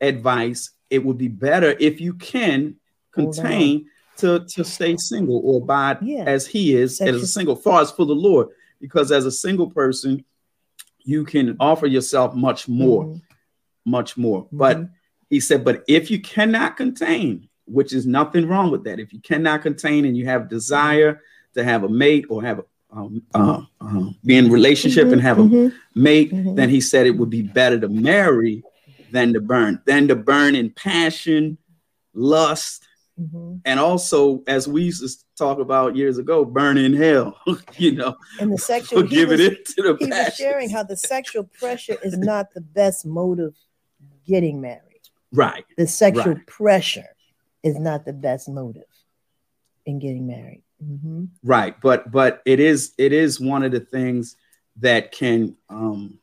advice, 0.00 0.70
it 0.90 1.04
would 1.04 1.18
be 1.18 1.28
better 1.28 1.74
if 1.80 2.00
you 2.00 2.14
can 2.14 2.76
contain 3.10 3.86
to, 4.18 4.44
to 4.46 4.64
stay 4.64 4.96
single 4.96 5.40
or 5.44 5.62
abide 5.62 5.98
yeah. 6.02 6.24
as 6.24 6.46
he 6.46 6.76
is 6.76 6.98
That's 6.98 7.16
as 7.16 7.22
a 7.22 7.26
single, 7.26 7.56
far 7.56 7.80
as 7.80 7.90
for 7.90 8.04
the 8.04 8.14
Lord. 8.14 8.48
Because 8.80 9.10
as 9.10 9.24
a 9.24 9.30
single 9.30 9.70
person, 9.70 10.24
you 10.98 11.24
can 11.24 11.56
offer 11.58 11.86
yourself 11.86 12.34
much 12.34 12.68
more, 12.68 13.04
mm-hmm. 13.04 13.90
much 13.90 14.16
more. 14.16 14.44
Mm-hmm. 14.44 14.56
But 14.56 14.88
he 15.30 15.40
said, 15.40 15.64
but 15.64 15.84
if 15.88 16.10
you 16.10 16.20
cannot 16.20 16.76
contain, 16.76 17.48
which 17.66 17.92
is 17.92 18.06
nothing 18.06 18.46
wrong 18.48 18.70
with 18.70 18.84
that, 18.84 19.00
if 19.00 19.12
you 19.12 19.20
cannot 19.20 19.62
contain 19.62 20.04
and 20.04 20.16
you 20.16 20.26
have 20.26 20.48
desire 20.48 21.20
to 21.54 21.64
have 21.64 21.84
a 21.84 21.88
mate 21.88 22.26
or 22.28 22.42
have 22.42 22.58
a 22.58 22.64
um, 22.94 23.22
uh, 23.34 23.60
uh, 23.80 24.04
be 24.24 24.36
in 24.36 24.50
relationship 24.50 25.04
mm-hmm, 25.04 25.14
and 25.14 25.22
have 25.22 25.38
a 25.38 25.42
mm-hmm. 25.42 26.00
mate, 26.00 26.32
mm-hmm. 26.32 26.54
then 26.54 26.68
he 26.68 26.80
said 26.80 27.06
it 27.06 27.16
would 27.16 27.30
be 27.30 27.42
better 27.42 27.78
to 27.80 27.88
marry 27.88 28.62
than 29.10 29.32
to 29.32 29.40
burn, 29.40 29.80
than 29.84 30.08
to 30.08 30.14
burn 30.14 30.54
in 30.54 30.70
passion, 30.70 31.58
lust, 32.12 32.86
mm-hmm. 33.20 33.56
and 33.64 33.80
also, 33.80 34.42
as 34.46 34.68
we 34.68 34.84
used 34.84 35.02
to 35.02 35.24
talk 35.36 35.58
about 35.58 35.96
years 35.96 36.18
ago, 36.18 36.44
burn 36.44 36.78
in 36.78 36.94
hell. 36.94 37.36
you 37.76 37.92
know, 37.92 38.16
and 38.38 38.52
the 38.52 38.58
sexual 38.72 39.02
give 39.02 39.32
it 39.32 39.40
into 39.40 39.74
the. 39.76 39.96
He 39.98 40.06
was 40.06 40.34
sharing 40.36 40.70
how 40.70 40.84
the 40.84 40.96
sexual 40.96 41.44
pressure 41.58 41.96
is 42.04 42.16
not 42.16 42.54
the 42.54 42.60
best 42.60 43.04
motive 43.04 43.54
getting 44.24 44.60
married. 44.60 44.80
Right. 45.32 45.64
The 45.76 45.88
sexual 45.88 46.34
right. 46.34 46.46
pressure 46.46 47.13
is 47.64 47.78
not 47.78 48.04
the 48.04 48.12
best 48.12 48.48
motive 48.48 48.84
in 49.86 49.98
getting 49.98 50.26
married. 50.26 50.62
Mm-hmm. 50.82 51.24
Right, 51.42 51.80
but 51.80 52.10
but 52.10 52.42
it 52.44 52.60
is 52.60 52.92
it 52.98 53.12
is 53.12 53.40
one 53.40 53.62
of 53.62 53.72
the 53.72 53.80
things 53.80 54.36
that 54.80 55.12
can 55.12 55.56
um, 55.68 56.18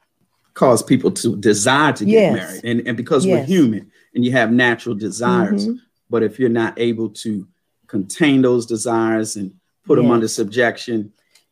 cause 0.53 0.83
people 0.83 1.11
to 1.11 1.35
desire 1.37 1.93
to 1.93 2.05
get 2.05 2.11
yes. 2.11 2.35
married, 2.35 2.65
and 2.65 2.87
and 2.87 2.97
because 2.97 3.25
yes. 3.25 3.39
we're 3.39 3.45
human 3.45 3.91
and 4.13 4.23
you 4.23 4.31
have 4.33 4.51
natural 4.51 4.93
desires, 4.93 5.67
mm-hmm. 5.67 5.77
but 6.09 6.21
if 6.21 6.39
you're 6.39 6.49
not 6.49 6.77
able 6.77 7.09
to 7.09 7.47
contain 7.87 8.41
those 8.41 8.65
desires 8.65 9.35
and 9.35 9.53
put 9.85 9.97
yes. 9.97 10.03
them 10.03 10.11
under 10.11 10.27
subjection, 10.27 11.11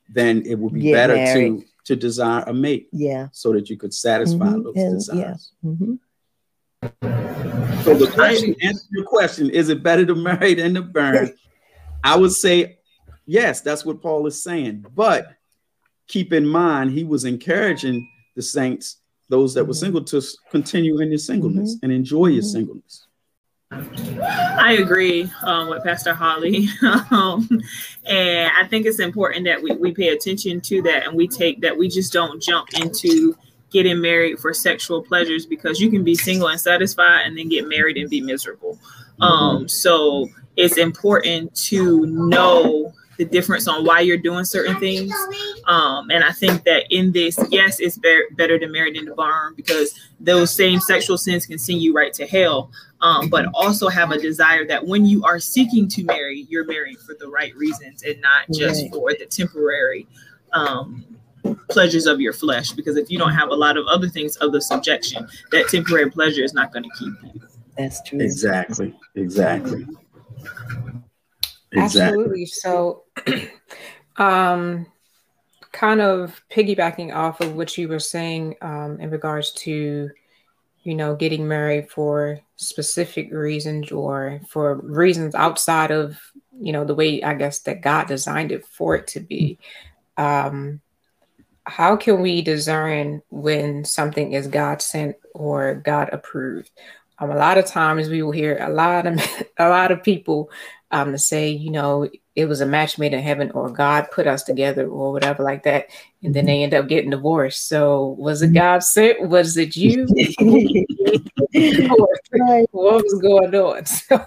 then 0.09 0.43
it 0.45 0.55
would 0.55 0.73
be 0.73 0.81
get 0.81 0.93
better 0.93 1.15
married. 1.15 1.61
to 1.61 1.65
to 1.85 1.95
desire 1.95 2.43
a 2.45 2.53
mate. 2.53 2.89
Yeah, 2.91 3.29
so 3.31 3.53
that 3.53 3.69
you 3.69 3.77
could 3.77 3.93
satisfy 3.93 4.45
mm-hmm. 4.45 4.63
those 4.63 4.75
and, 4.75 4.97
desires. 4.97 5.51
Yeah. 5.63 5.95
So 6.81 7.93
the 7.93 8.09
question, 8.13 8.55
answer 8.61 8.85
your 8.91 9.05
question, 9.05 9.49
is 9.49 9.69
it 9.69 9.83
better 9.83 10.05
to 10.05 10.15
marry 10.15 10.53
than 10.53 10.73
to 10.75 10.81
burn? 10.81 11.33
I 12.03 12.15
would 12.15 12.31
say 12.31 12.79
Yes, 13.29 13.61
that's 13.61 13.85
what 13.85 14.01
Paul 14.01 14.25
is 14.25 14.41
saying. 14.41 14.87
But 14.95 15.35
keep 16.07 16.33
in 16.33 16.47
mind, 16.47 16.89
he 16.89 17.03
was 17.03 17.25
encouraging 17.25 18.09
the 18.35 18.41
saints, 18.41 18.97
those 19.29 19.53
that 19.53 19.65
were 19.65 19.73
mm-hmm. 19.73 19.79
single, 19.79 20.03
to 20.05 20.23
continue 20.49 20.99
in 20.99 21.09
your 21.09 21.19
singleness 21.19 21.75
mm-hmm. 21.75 21.85
and 21.85 21.93
enjoy 21.93 22.25
your 22.25 22.41
mm-hmm. 22.41 22.49
singleness. 22.49 23.05
I 23.71 24.77
agree 24.79 25.29
um, 25.43 25.69
with 25.69 25.83
Pastor 25.83 26.15
Holly. 26.15 26.69
um, 27.11 27.47
and 28.07 28.51
I 28.59 28.65
think 28.67 28.87
it's 28.87 28.97
important 28.97 29.45
that 29.45 29.61
we, 29.61 29.73
we 29.73 29.91
pay 29.91 30.07
attention 30.07 30.59
to 30.61 30.81
that 30.81 31.05
and 31.05 31.15
we 31.15 31.27
take 31.27 31.61
that 31.61 31.77
we 31.77 31.87
just 31.87 32.11
don't 32.11 32.41
jump 32.41 32.69
into 32.81 33.37
getting 33.71 34.01
married 34.01 34.39
for 34.39 34.53
sexual 34.53 35.01
pleasures 35.01 35.45
because 35.45 35.79
you 35.79 35.89
can 35.89 36.03
be 36.03 36.15
single 36.15 36.47
and 36.47 36.59
satisfied 36.59 37.21
and 37.25 37.37
then 37.37 37.49
get 37.49 37.67
married 37.67 37.97
and 37.97 38.09
be 38.09 38.21
miserable. 38.21 38.79
Mm-hmm. 39.19 39.23
Um, 39.23 39.67
so 39.67 40.27
it's 40.55 40.77
important 40.77 41.55
to 41.55 42.05
know 42.05 42.93
the 43.17 43.25
difference 43.25 43.67
on 43.67 43.85
why 43.85 43.99
you're 43.99 44.17
doing 44.17 44.45
certain 44.45 44.79
things. 44.79 45.13
Um, 45.67 46.09
and 46.09 46.23
I 46.23 46.31
think 46.31 46.63
that 46.63 46.85
in 46.89 47.11
this, 47.11 47.37
yes, 47.49 47.81
it's 47.81 47.97
be- 47.97 48.23
better 48.31 48.57
to 48.57 48.67
marry 48.67 48.93
than 48.93 49.05
to 49.07 49.13
burn 49.13 49.55
because 49.55 49.93
those 50.21 50.55
same 50.55 50.79
sexual 50.79 51.17
sins 51.17 51.45
can 51.45 51.59
send 51.59 51.81
you 51.81 51.93
right 51.93 52.13
to 52.13 52.25
hell. 52.25 52.71
Um, 53.01 53.29
but 53.29 53.45
also 53.53 53.87
have 53.87 54.11
a 54.11 54.19
desire 54.19 54.65
that 54.67 54.85
when 54.85 55.05
you 55.05 55.23
are 55.23 55.39
seeking 55.39 55.87
to 55.89 56.03
marry, 56.03 56.45
you're 56.49 56.65
marrying 56.65 56.97
for 56.97 57.15
the 57.17 57.29
right 57.29 57.55
reasons 57.55 58.03
and 58.03 58.19
not 58.19 58.45
just 58.53 58.83
right. 58.83 58.91
for 58.91 59.13
the 59.13 59.25
temporary 59.25 60.05
um, 60.51 61.05
pleasures 61.69 62.05
of 62.05 62.19
your 62.19 62.33
flesh. 62.33 62.71
Because 62.71 62.97
if 62.97 63.09
you 63.09 63.17
don't 63.17 63.33
have 63.33 63.49
a 63.49 63.55
lot 63.55 63.77
of 63.77 63.85
other 63.87 64.07
things 64.07 64.35
of 64.37 64.51
the 64.51 64.61
subjection, 64.61 65.27
that 65.51 65.67
temporary 65.69 66.09
pleasure 66.09 66.43
is 66.43 66.53
not 66.53 66.73
going 66.73 66.83
to 66.83 66.89
keep 66.97 67.13
you. 67.23 67.41
That's 67.77 68.01
true. 68.03 68.19
Exactly. 68.19 68.95
Exactly. 69.15 69.85
Exactly. 71.71 72.01
Absolutely. 72.01 72.45
So, 72.45 73.03
um, 74.17 74.85
kind 75.71 76.01
of 76.01 76.41
piggybacking 76.51 77.15
off 77.15 77.41
of 77.41 77.55
what 77.55 77.77
you 77.77 77.87
were 77.87 77.99
saying 77.99 78.55
um, 78.61 78.99
in 78.99 79.09
regards 79.09 79.51
to, 79.51 80.09
you 80.83 80.95
know, 80.95 81.15
getting 81.15 81.47
married 81.47 81.89
for 81.89 82.39
specific 82.55 83.31
reasons 83.31 83.91
or 83.91 84.41
for 84.49 84.75
reasons 84.75 85.35
outside 85.35 85.91
of, 85.91 86.19
you 86.59 86.73
know, 86.73 86.83
the 86.83 86.95
way 86.95 87.21
I 87.21 87.33
guess 87.35 87.59
that 87.59 87.81
God 87.81 88.07
designed 88.07 88.51
it 88.51 88.65
for 88.65 88.95
it 88.95 89.07
to 89.07 89.19
be. 89.19 89.59
Um, 90.17 90.81
how 91.69 91.95
can 91.95 92.21
we 92.21 92.41
discern 92.41 93.21
when 93.29 93.85
something 93.85 94.33
is 94.33 94.47
God 94.47 94.81
sent 94.81 95.15
or 95.33 95.75
God 95.75 96.09
approved? 96.11 96.71
Um, 97.19 97.31
a 97.31 97.35
lot 97.35 97.57
of 97.57 97.65
times 97.65 98.09
we 98.09 98.23
will 98.23 98.31
hear 98.31 98.57
a 98.59 98.69
lot 98.69 99.05
of 99.05 99.19
a 99.57 99.69
lot 99.69 99.91
of 99.91 100.03
people 100.03 100.49
um, 100.91 101.11
to 101.11 101.17
say, 101.17 101.49
you 101.49 101.71
know, 101.71 102.09
it 102.35 102.45
was 102.45 102.61
a 102.61 102.65
match 102.65 102.97
made 102.97 103.13
in 103.13 103.21
heaven 103.21 103.51
or 103.51 103.69
God 103.69 104.07
put 104.11 104.25
us 104.25 104.43
together 104.43 104.87
or 104.87 105.11
whatever 105.11 105.43
like 105.43 105.63
that. 105.63 105.87
And 106.23 106.33
then 106.33 106.43
mm-hmm. 106.43 106.47
they 106.47 106.63
end 106.63 106.73
up 106.73 106.87
getting 106.87 107.11
divorced. 107.11 107.67
So 107.67 108.15
was 108.17 108.41
it 108.41 108.47
mm-hmm. 108.47 108.55
God 108.55 108.83
sent? 108.83 109.27
Was 109.27 109.57
it 109.57 109.75
you? 109.75 110.05
what 112.71 113.03
was 113.03 113.19
going 113.21 113.53
on? 113.53 113.85
So 113.85 114.25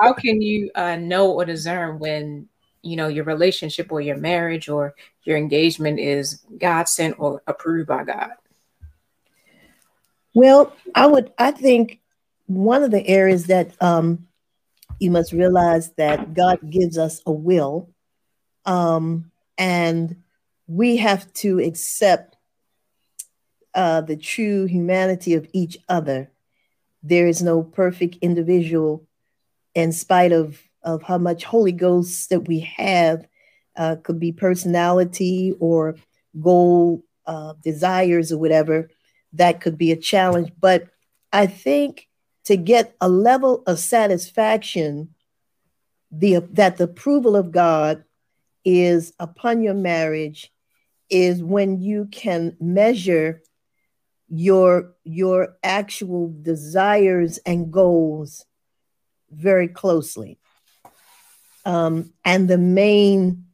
how 0.00 0.14
can 0.14 0.40
you 0.40 0.70
uh, 0.74 0.96
know 0.96 1.32
or 1.32 1.44
discern 1.44 1.98
when, 1.98 2.48
you 2.82 2.96
know, 2.96 3.08
your 3.08 3.24
relationship 3.24 3.90
or 3.90 4.00
your 4.00 4.16
marriage 4.16 4.68
or 4.68 4.94
your 5.24 5.36
engagement 5.36 5.98
is 5.98 6.42
God 6.58 6.88
sent 6.88 7.18
or 7.18 7.42
approved 7.46 7.88
by 7.88 8.04
God? 8.04 8.30
Well, 10.34 10.72
I 10.94 11.06
would, 11.06 11.32
I 11.38 11.50
think 11.50 12.00
one 12.46 12.82
of 12.82 12.90
the 12.90 13.06
areas 13.06 13.46
that 13.46 13.70
um, 13.82 14.26
you 14.98 15.10
must 15.10 15.32
realize 15.32 15.90
that 15.92 16.34
God 16.34 16.58
gives 16.70 16.98
us 16.98 17.22
a 17.26 17.32
will, 17.32 17.88
um, 18.64 19.30
and 19.58 20.16
we 20.66 20.96
have 20.96 21.32
to 21.34 21.60
accept 21.60 22.36
uh, 23.74 24.00
the 24.00 24.16
true 24.16 24.66
humanity 24.66 25.34
of 25.34 25.48
each 25.52 25.78
other. 25.88 26.30
There 27.02 27.26
is 27.26 27.42
no 27.42 27.62
perfect 27.62 28.16
individual, 28.20 29.06
in 29.74 29.92
spite 29.92 30.32
of, 30.32 30.60
of 30.86 31.02
how 31.02 31.18
much 31.18 31.44
Holy 31.44 31.72
Ghost 31.72 32.30
that 32.30 32.48
we 32.48 32.60
have, 32.60 33.26
uh, 33.76 33.96
could 33.96 34.18
be 34.18 34.32
personality 34.32 35.52
or 35.60 35.96
goal 36.40 37.02
uh, 37.26 37.52
desires 37.62 38.32
or 38.32 38.38
whatever. 38.38 38.88
That 39.34 39.60
could 39.60 39.76
be 39.76 39.92
a 39.92 39.96
challenge. 39.96 40.50
But 40.58 40.88
I 41.32 41.46
think 41.46 42.08
to 42.44 42.56
get 42.56 42.94
a 43.00 43.08
level 43.08 43.62
of 43.66 43.78
satisfaction 43.78 45.10
the 46.12 46.38
that 46.52 46.76
the 46.76 46.84
approval 46.84 47.36
of 47.36 47.50
God 47.50 48.04
is 48.64 49.12
upon 49.18 49.62
your 49.62 49.74
marriage 49.74 50.52
is 51.10 51.42
when 51.42 51.80
you 51.80 52.08
can 52.10 52.56
measure 52.60 53.42
your 54.28 54.94
your 55.04 55.56
actual 55.62 56.32
desires 56.42 57.38
and 57.38 57.72
goals 57.72 58.44
very 59.30 59.68
closely 59.68 60.38
um, 61.66 62.12
and 62.24 62.48
the 62.48 62.58
main 62.58 63.44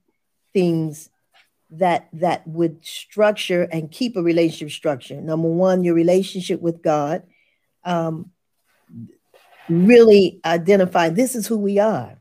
things 0.53 1.11
that 1.71 2.09
that 2.13 2.47
would 2.47 2.85
structure 2.85 3.63
and 3.63 3.91
keep 3.91 4.17
a 4.17 4.23
relationship 4.23 4.71
structure 4.71 5.21
number 5.21 5.49
one 5.49 5.83
your 5.83 5.95
relationship 5.95 6.61
with 6.61 6.83
god 6.83 7.25
um, 7.85 8.31
really 9.69 10.41
identify 10.45 11.09
this 11.09 11.35
is 11.35 11.47
who 11.47 11.59
we 11.59 11.79
are. 11.79 12.19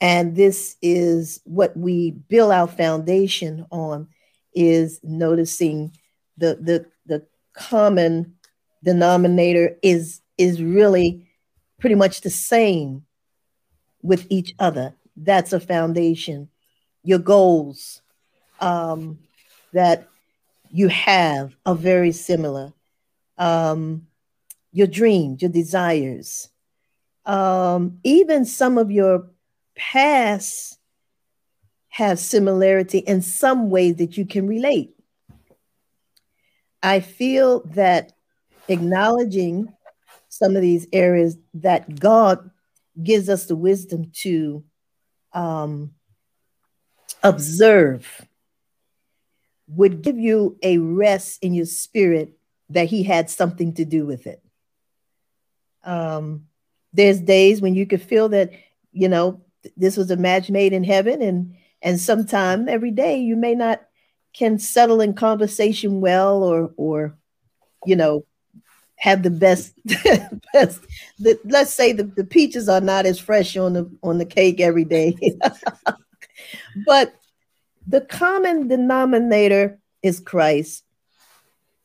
And 0.00 0.36
this 0.36 0.76
is 0.80 1.40
what 1.44 1.76
we 1.76 2.12
build 2.12 2.52
our 2.52 2.68
foundation 2.68 3.66
on 3.70 4.08
is 4.54 5.00
noticing 5.02 5.92
the 6.36 6.58
the 6.60 6.86
the 7.06 7.26
common 7.52 8.36
denominator 8.84 9.76
is 9.82 10.20
is 10.36 10.62
really 10.62 11.28
pretty 11.80 11.96
much 11.96 12.20
the 12.20 12.30
same 12.30 13.04
with 14.02 14.26
each 14.30 14.54
other. 14.60 14.94
That's 15.22 15.52
a 15.52 15.60
foundation. 15.60 16.48
Your 17.02 17.18
goals 17.18 18.02
um, 18.60 19.18
that 19.72 20.08
you 20.70 20.88
have 20.88 21.54
are 21.66 21.74
very 21.74 22.12
similar. 22.12 22.72
Um, 23.36 24.06
your 24.72 24.86
dreams, 24.86 25.42
your 25.42 25.50
desires, 25.50 26.50
um, 27.24 27.98
even 28.04 28.44
some 28.44 28.78
of 28.78 28.90
your 28.90 29.28
past 29.76 30.78
have 31.88 32.18
similarity 32.18 32.98
in 32.98 33.22
some 33.22 33.70
ways 33.70 33.96
that 33.96 34.16
you 34.16 34.24
can 34.24 34.46
relate. 34.46 34.94
I 36.82 37.00
feel 37.00 37.60
that 37.74 38.12
acknowledging 38.68 39.72
some 40.28 40.54
of 40.54 40.62
these 40.62 40.86
areas 40.92 41.36
that 41.54 41.98
God 41.98 42.50
gives 43.02 43.28
us 43.28 43.46
the 43.46 43.56
wisdom 43.56 44.10
to 44.12 44.62
um, 45.38 45.92
observe 47.22 48.26
would 49.68 50.02
give 50.02 50.18
you 50.18 50.58
a 50.62 50.78
rest 50.78 51.38
in 51.42 51.54
your 51.54 51.66
spirit 51.66 52.36
that 52.70 52.88
He 52.88 53.04
had 53.04 53.30
something 53.30 53.72
to 53.74 53.84
do 53.84 54.04
with 54.04 54.26
it. 54.26 54.42
Um, 55.84 56.46
there's 56.92 57.20
days 57.20 57.60
when 57.60 57.74
you 57.76 57.86
could 57.86 58.02
feel 58.02 58.28
that, 58.30 58.50
you 58.92 59.08
know, 59.08 59.40
this 59.76 59.96
was 59.96 60.10
a 60.10 60.16
match 60.16 60.50
made 60.50 60.72
in 60.72 60.82
heaven, 60.82 61.22
and 61.22 61.54
and 61.82 62.00
sometime 62.00 62.68
every 62.68 62.90
day 62.90 63.18
you 63.18 63.36
may 63.36 63.54
not 63.54 63.80
can 64.32 64.58
settle 64.58 65.00
in 65.00 65.14
conversation 65.14 66.00
well 66.00 66.42
or 66.42 66.72
or 66.76 67.16
you 67.86 67.94
know 67.94 68.24
have 68.98 69.22
the 69.22 69.30
best 69.30 69.72
best 70.52 70.80
the, 71.18 71.38
let's 71.44 71.72
say 71.72 71.92
the, 71.92 72.04
the 72.04 72.24
peaches 72.24 72.68
are 72.68 72.80
not 72.80 73.06
as 73.06 73.18
fresh 73.18 73.56
on 73.56 73.72
the 73.72 73.90
on 74.02 74.18
the 74.18 74.26
cake 74.26 74.60
every 74.60 74.84
day. 74.84 75.16
But 76.86 77.14
the 77.86 78.00
common 78.00 78.68
denominator 78.68 79.80
is 80.02 80.20
christ. 80.20 80.84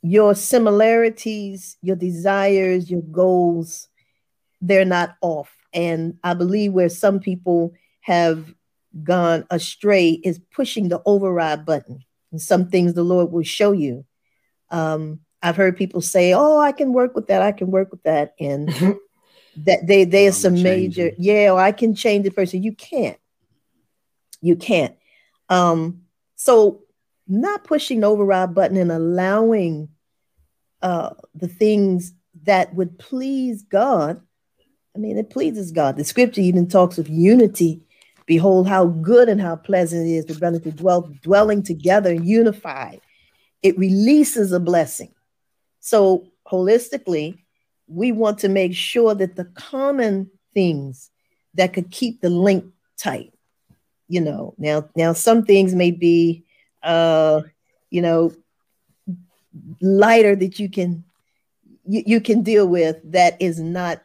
Your 0.01 0.35
similarities 0.35 1.77
your 1.81 1.95
desires 1.95 2.89
your 2.91 3.01
goals 3.01 3.87
they're 4.61 4.85
not 4.85 5.15
off. 5.21 5.55
And 5.73 6.17
i 6.23 6.33
believe 6.33 6.73
where 6.73 6.89
some 6.89 7.19
people 7.19 7.73
have 8.01 8.53
gone 9.03 9.45
astray 9.49 10.09
is 10.23 10.39
pushing 10.51 10.89
the 10.89 11.01
override 11.05 11.65
button. 11.65 12.03
And 12.31 12.41
some 12.41 12.69
things 12.69 12.93
the 12.93 13.03
lord 13.03 13.31
will 13.31 13.43
show 13.43 13.71
you. 13.71 14.05
Um, 14.69 15.19
I've 15.43 15.57
heard 15.57 15.77
people 15.77 16.01
say, 16.01 16.33
"Oh, 16.33 16.57
I 16.57 16.71
can 16.71 16.93
work 16.93 17.15
with 17.15 17.27
that. 17.27 17.41
I 17.41 17.51
can 17.51 17.69
work 17.69 17.91
with 17.91 18.01
that," 18.03 18.33
and 18.39 18.69
that 19.57 19.85
they 19.85 20.05
there's 20.05 20.37
some 20.37 20.63
major, 20.63 21.07
it. 21.07 21.15
yeah, 21.19 21.51
well, 21.51 21.63
I 21.63 21.73
can 21.73 21.93
change 21.93 22.23
the 22.23 22.31
person. 22.31 22.63
You 22.63 22.73
can't. 22.73 23.17
You 24.41 24.55
can't. 24.55 24.95
Um, 25.49 26.03
so 26.35 26.83
not 27.27 27.63
pushing 27.65 27.99
the 27.99 28.07
override 28.07 28.55
button 28.55 28.77
and 28.77 28.91
allowing 28.91 29.89
uh, 30.81 31.11
the 31.35 31.47
things 31.47 32.13
that 32.43 32.73
would 32.75 32.97
please 32.97 33.63
God. 33.63 34.21
I 34.95 34.99
mean, 34.99 35.17
it 35.17 35.29
pleases 35.29 35.71
God. 35.71 35.97
The 35.97 36.03
scripture 36.03 36.41
even 36.41 36.67
talks 36.67 36.97
of 36.97 37.09
unity. 37.09 37.81
Behold, 38.25 38.67
how 38.67 38.85
good 38.85 39.27
and 39.27 39.41
how 39.41 39.55
pleasant 39.55 40.07
it 40.07 40.11
is 40.11 40.25
for 40.25 40.39
brothers 40.39 40.61
to 40.61 40.71
dwell 40.71 41.09
dwelling 41.21 41.63
together 41.63 42.13
unified. 42.13 43.01
It 43.61 43.77
releases 43.77 44.51
a 44.51 44.59
blessing. 44.59 45.12
So, 45.85 46.27
holistically, 46.47 47.39
we 47.87 48.13
want 48.13 48.39
to 48.39 48.47
make 48.47 48.73
sure 48.73 49.13
that 49.13 49.35
the 49.35 49.43
common 49.43 50.31
things 50.53 51.11
that 51.55 51.73
could 51.73 51.91
keep 51.91 52.21
the 52.21 52.29
link 52.29 52.63
tight, 52.97 53.33
you 54.07 54.21
know, 54.21 54.55
now, 54.57 54.87
now 54.95 55.11
some 55.11 55.43
things 55.43 55.75
may 55.75 55.91
be, 55.91 56.45
uh, 56.83 57.41
you 57.89 58.01
know, 58.01 58.31
lighter 59.81 60.37
that 60.37 60.57
you 60.57 60.69
can 60.69 61.03
you, 61.85 62.01
you 62.05 62.21
can 62.21 62.43
deal 62.43 62.65
with 62.65 62.95
that 63.11 63.35
is 63.41 63.59
not 63.59 64.01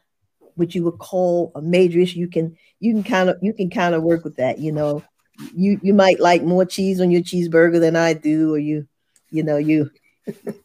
what 0.57 0.75
you 0.75 0.83
would 0.83 0.99
call 0.99 1.53
a 1.55 1.63
major 1.63 2.01
issue. 2.01 2.19
You 2.19 2.29
can 2.29 2.57
you 2.81 2.93
can 2.93 3.05
kind 3.05 3.29
of 3.31 3.39
you 3.41 3.53
can 3.53 3.71
kind 3.71 3.95
of 3.95 4.03
work 4.03 4.25
with 4.25 4.35
that. 4.39 4.59
You 4.59 4.73
know, 4.73 5.05
you 5.55 5.79
you 5.81 5.95
might 5.95 6.19
like 6.19 6.43
more 6.43 6.65
cheese 6.65 7.01
on 7.01 7.13
your 7.13 7.23
cheeseburger 7.23 7.79
than 7.79 7.95
I 7.95 8.15
do, 8.15 8.53
or 8.53 8.59
you 8.59 8.89
you 9.31 9.45
know 9.45 9.59
you 9.59 9.93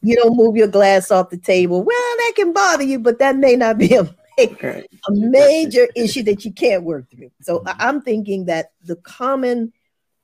you 0.02 0.16
don't 0.16 0.36
move 0.36 0.56
your 0.56 0.68
glass 0.68 1.12
off 1.12 1.30
the 1.30 1.38
table. 1.38 1.84
Well, 1.84 2.18
that 2.18 2.34
can 2.36 2.54
bother 2.54 2.84
you, 2.84 3.00
but 3.00 3.20
that 3.20 3.36
may 3.36 3.56
not 3.56 3.78
be 3.78 3.96
a, 3.96 4.04
a 4.40 5.12
major 5.12 5.88
issue 5.96 6.24
that 6.24 6.46
you 6.46 6.52
can't 6.52 6.84
work 6.84 7.10
through. 7.10 7.32
So 7.42 7.64
I'm 7.66 8.02
thinking 8.02 8.46
that 8.46 8.72
the 8.84 8.96
common 8.98 9.74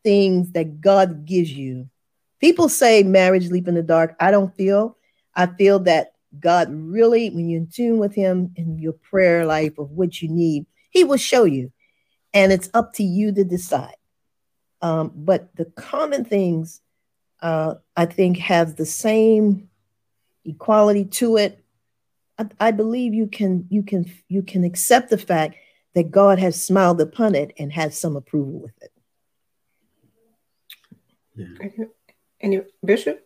things 0.04 0.52
that 0.52 0.82
God 0.82 1.26
gives 1.26 1.52
you, 1.52 1.90
people 2.40 2.70
say 2.70 3.04
marriage 3.04 3.50
leap 3.50 3.68
in 3.68 3.76
the 3.76 3.84
dark. 3.84 4.16
I 4.20 4.32
don't 4.32 4.56
feel. 4.56 4.98
I 5.36 5.48
feel 5.48 5.80
that 5.80 6.14
God 6.40 6.70
really, 6.72 7.30
when 7.30 7.50
you're 7.50 7.62
in 7.62 7.68
tune 7.68 7.98
with 7.98 8.14
Him 8.14 8.52
in 8.56 8.78
your 8.78 8.94
prayer 8.94 9.46
life 9.46 9.78
of 9.78 9.92
what 9.92 10.22
you 10.22 10.30
need, 10.30 10.66
He 10.92 11.04
will 11.04 11.18
show 11.18 11.44
you. 11.44 11.72
And 12.34 12.52
it's 12.52 12.70
up 12.74 12.94
to 12.94 13.04
you 13.04 13.32
to 13.34 13.44
decide. 13.44 13.96
Um, 14.82 15.12
but 15.16 15.56
the 15.56 15.66
common 15.66 16.24
things 16.24 16.82
uh, 17.42 17.76
I 17.96 18.06
think 18.06 18.38
has 18.38 18.76
the 18.76 18.86
same 18.86 19.70
equality 20.46 21.06
to 21.06 21.38
it. 21.38 21.64
I, 22.38 22.46
I, 22.60 22.72
believe 22.72 23.14
you 23.14 23.28
can 23.28 23.66
you 23.70 23.84
can 23.84 24.12
you 24.28 24.42
can 24.42 24.64
accept 24.64 25.10
the 25.10 25.18
fact 25.18 25.56
that 25.96 26.12
God 26.12 26.40
has 26.40 26.62
smiled 26.62 27.02
upon 27.02 27.36
it 27.36 27.54
and 27.58 27.72
has 27.74 27.98
some 27.98 28.16
approval 28.16 28.60
with 28.60 28.74
it. 28.82 28.92
Yeah. 31.36 31.86
Any 32.42 32.62
bishop? 32.84 33.26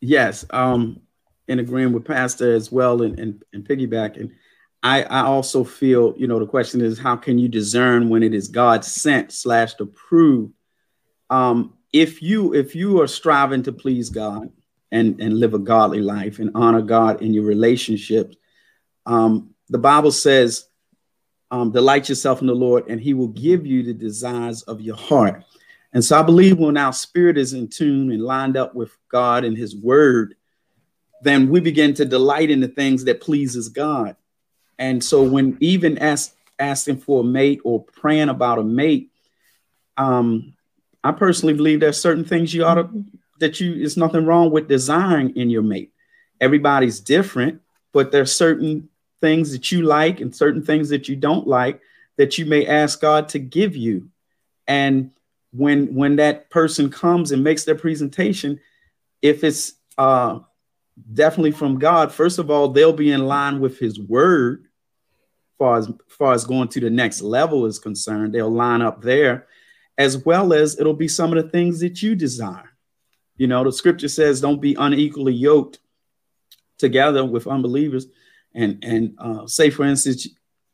Yes, 0.00 0.44
um, 0.50 1.00
in 1.48 1.58
agreeing 1.58 1.92
with 1.92 2.04
Pastor 2.04 2.54
as 2.54 2.70
well, 2.70 3.02
and 3.02 3.18
and, 3.18 3.42
and 3.52 3.66
piggybacking. 3.66 4.30
I, 4.82 5.02
I 5.02 5.20
also 5.22 5.64
feel, 5.64 6.14
you 6.16 6.28
know, 6.28 6.38
the 6.38 6.46
question 6.46 6.80
is 6.80 6.98
how 6.98 7.16
can 7.16 7.38
you 7.38 7.48
discern 7.48 8.08
when 8.08 8.22
it 8.22 8.32
is 8.32 8.48
God 8.48 8.84
sent 8.84 9.32
slash 9.32 9.72
approved? 9.80 10.52
Um, 11.30 11.77
if 11.92 12.22
you 12.22 12.54
if 12.54 12.74
you 12.74 13.00
are 13.00 13.06
striving 13.06 13.62
to 13.64 13.72
please 13.72 14.10
God 14.10 14.50
and 14.92 15.20
and 15.20 15.38
live 15.38 15.54
a 15.54 15.58
godly 15.58 16.00
life 16.00 16.38
and 16.38 16.50
honor 16.54 16.82
God 16.82 17.22
in 17.22 17.32
your 17.34 17.44
relationships, 17.44 18.36
um, 19.06 19.54
the 19.68 19.78
Bible 19.78 20.12
says, 20.12 20.66
um, 21.50 21.72
"Delight 21.72 22.08
yourself 22.08 22.40
in 22.40 22.46
the 22.46 22.54
Lord, 22.54 22.88
and 22.88 23.00
He 23.00 23.14
will 23.14 23.28
give 23.28 23.66
you 23.66 23.82
the 23.82 23.94
desires 23.94 24.62
of 24.62 24.80
your 24.80 24.96
heart." 24.96 25.44
And 25.92 26.04
so, 26.04 26.18
I 26.18 26.22
believe 26.22 26.58
when 26.58 26.76
our 26.76 26.92
spirit 26.92 27.38
is 27.38 27.54
in 27.54 27.68
tune 27.68 28.12
and 28.12 28.22
lined 28.22 28.56
up 28.56 28.74
with 28.74 28.94
God 29.10 29.44
and 29.44 29.56
His 29.56 29.74
Word, 29.74 30.34
then 31.22 31.48
we 31.48 31.60
begin 31.60 31.94
to 31.94 32.04
delight 32.04 32.50
in 32.50 32.60
the 32.60 32.68
things 32.68 33.04
that 33.04 33.22
pleases 33.22 33.70
God. 33.70 34.16
And 34.78 35.02
so, 35.02 35.22
when 35.22 35.56
even 35.60 35.96
ask, 35.98 36.34
asking 36.58 36.98
for 36.98 37.20
a 37.22 37.24
mate 37.24 37.60
or 37.64 37.82
praying 37.82 38.28
about 38.28 38.58
a 38.58 38.64
mate, 38.64 39.10
um, 39.96 40.54
I 41.04 41.12
personally 41.12 41.54
believe 41.54 41.80
there's 41.80 42.00
certain 42.00 42.24
things 42.24 42.52
you 42.52 42.64
ought 42.64 42.74
to 42.74 43.04
that 43.40 43.60
you 43.60 43.74
it's 43.74 43.96
nothing 43.96 44.26
wrong 44.26 44.50
with 44.50 44.68
desiring 44.68 45.36
in 45.36 45.50
your 45.50 45.62
mate. 45.62 45.92
Everybody's 46.40 47.00
different, 47.00 47.60
but 47.92 48.10
there's 48.10 48.34
certain 48.34 48.88
things 49.20 49.52
that 49.52 49.70
you 49.70 49.82
like 49.82 50.20
and 50.20 50.34
certain 50.34 50.62
things 50.62 50.88
that 50.88 51.08
you 51.08 51.16
don't 51.16 51.46
like 51.46 51.80
that 52.16 52.38
you 52.38 52.46
may 52.46 52.66
ask 52.66 53.00
God 53.00 53.28
to 53.30 53.38
give 53.38 53.76
you. 53.76 54.08
And 54.66 55.12
when 55.52 55.94
when 55.94 56.16
that 56.16 56.50
person 56.50 56.90
comes 56.90 57.32
and 57.32 57.44
makes 57.44 57.64
their 57.64 57.74
presentation, 57.74 58.60
if 59.22 59.44
it's 59.44 59.74
uh 59.96 60.40
definitely 61.14 61.52
from 61.52 61.78
God, 61.78 62.12
first 62.12 62.38
of 62.38 62.50
all, 62.50 62.68
they'll 62.68 62.92
be 62.92 63.12
in 63.12 63.26
line 63.26 63.60
with 63.60 63.78
his 63.78 64.00
word 64.00 64.68
far 65.58 65.78
as 65.78 65.90
far 66.08 66.32
as 66.32 66.44
going 66.44 66.68
to 66.68 66.80
the 66.80 66.90
next 66.90 67.20
level 67.20 67.66
is 67.66 67.78
concerned. 67.78 68.32
They'll 68.32 68.50
line 68.50 68.80
up 68.80 69.02
there 69.02 69.46
as 69.98 70.24
well 70.24 70.52
as 70.52 70.78
it'll 70.78 70.94
be 70.94 71.08
some 71.08 71.36
of 71.36 71.42
the 71.42 71.50
things 71.50 71.80
that 71.80 72.02
you 72.02 72.14
desire. 72.14 72.70
You 73.36 73.48
know, 73.48 73.64
the 73.64 73.72
scripture 73.72 74.08
says, 74.08 74.40
don't 74.40 74.60
be 74.60 74.74
unequally 74.78 75.34
yoked 75.34 75.80
together 76.78 77.24
with 77.24 77.46
unbelievers. 77.46 78.06
And, 78.54 78.82
and 78.82 79.14
uh, 79.18 79.46
say, 79.46 79.70
for 79.70 79.84
instance, 79.84 80.28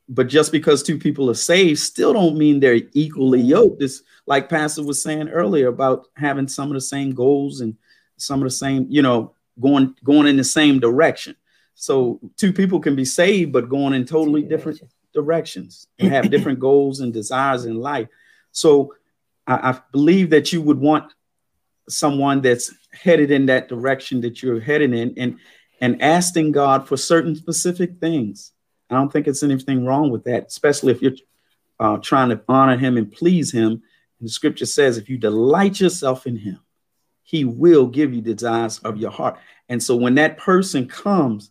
but 0.09 0.29
just 0.29 0.53
because 0.53 0.83
two 0.83 0.99
people 0.99 1.31
are 1.31 1.35
saved 1.35 1.79
still 1.79 2.13
don't 2.13 2.37
mean 2.37 2.61
they're 2.61 2.81
equally 2.93 3.41
yoked. 3.41 3.81
This, 3.81 4.03
like 4.27 4.51
Pastor 4.51 4.83
was 4.83 5.03
saying 5.03 5.29
earlier 5.29 5.69
about 5.69 6.07
having 6.17 6.47
some 6.47 6.69
of 6.69 6.75
the 6.75 6.81
same 6.81 7.13
goals 7.13 7.61
and 7.61 7.77
some 8.19 8.41
of 8.41 8.45
the 8.45 8.51
same, 8.51 8.87
you 8.91 9.03
know, 9.03 9.35
going 9.61 9.95
going 10.05 10.27
in 10.27 10.37
the 10.37 10.45
same 10.45 10.79
direction. 10.79 11.35
So 11.75 12.21
two 12.37 12.53
people 12.53 12.81
can 12.81 12.95
be 12.95 13.05
saved, 13.05 13.53
but 13.53 13.69
going 13.69 13.95
in 13.95 14.05
totally 14.05 14.43
different 14.43 14.81
directions 15.13 15.89
and 15.99 16.13
have 16.13 16.31
different 16.31 16.61
goals 16.61 17.01
and 17.01 17.13
desires 17.13 17.65
in 17.65 17.77
life. 17.77 18.09
So 18.53 18.95
I, 19.47 19.71
I 19.71 19.81
believe 19.93 20.31
that 20.31 20.53
you 20.53 20.63
would 20.63 20.79
want 20.79 21.13
someone 21.89 22.41
that's 22.41 22.73
headed 22.93 23.31
in 23.31 23.47
that 23.47 23.69
direction 23.69 24.21
that 24.23 24.43
you're 24.43 24.61
heading 24.61 24.95
in 24.95 25.15
and 25.19 25.39
and 25.81 26.01
asking 26.01 26.53
God 26.53 26.89
for 26.89 26.97
certain 26.97 27.35
specific 27.35 27.99
things. 28.01 28.53
I 28.89 28.95
don't 28.95 29.13
think 29.13 29.27
it's 29.27 29.43
anything 29.43 29.85
wrong 29.85 30.11
with 30.11 30.25
that, 30.25 30.47
especially 30.47 30.93
if 30.93 31.03
you're 31.03 31.17
uh, 31.81 31.99
trying 31.99 32.31
to 32.31 32.41
honor 32.49 32.77
him 32.77 32.97
and 32.97 33.11
please 33.11 33.53
him. 33.53 33.83
And 34.21 34.29
the 34.29 34.31
scripture 34.31 34.67
says, 34.67 34.97
if 34.97 35.09
you 35.11 35.19
delight 35.19 35.81
yourself 35.81 36.27
in 36.27 36.37
him, 36.37 36.61
he 37.23 37.45
will 37.45 37.87
give 37.87 38.15
you 38.15 38.23
the 38.23 38.35
desires 38.35 38.79
of 38.79 38.97
your 38.97 39.11
heart. 39.11 39.39
And 39.69 39.83
so 39.83 39.97
when 39.97 40.15
that 40.15 40.39
person 40.39 40.87
comes, 40.87 41.51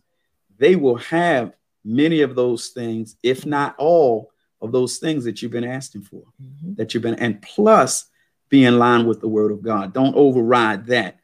they 0.58 0.74
will 0.74 0.96
have 0.96 1.52
many 1.84 2.22
of 2.22 2.34
those 2.34 2.68
things, 2.68 3.16
if 3.22 3.44
not 3.44 3.76
all 3.78 4.30
of 4.64 4.72
those 4.72 4.96
things 4.98 5.24
that 5.24 5.42
you've 5.42 5.52
been 5.52 5.64
asking 5.64 6.02
for, 6.02 6.22
mm-hmm. 6.42 6.74
that 6.74 6.94
you've 6.94 7.02
been, 7.02 7.14
and 7.16 7.40
plus 7.42 8.06
be 8.48 8.64
in 8.64 8.78
line 8.78 9.06
with 9.06 9.20
the 9.20 9.28
word 9.28 9.52
of 9.52 9.62
God. 9.62 9.92
Don't 9.92 10.16
override 10.16 10.86
that. 10.86 11.18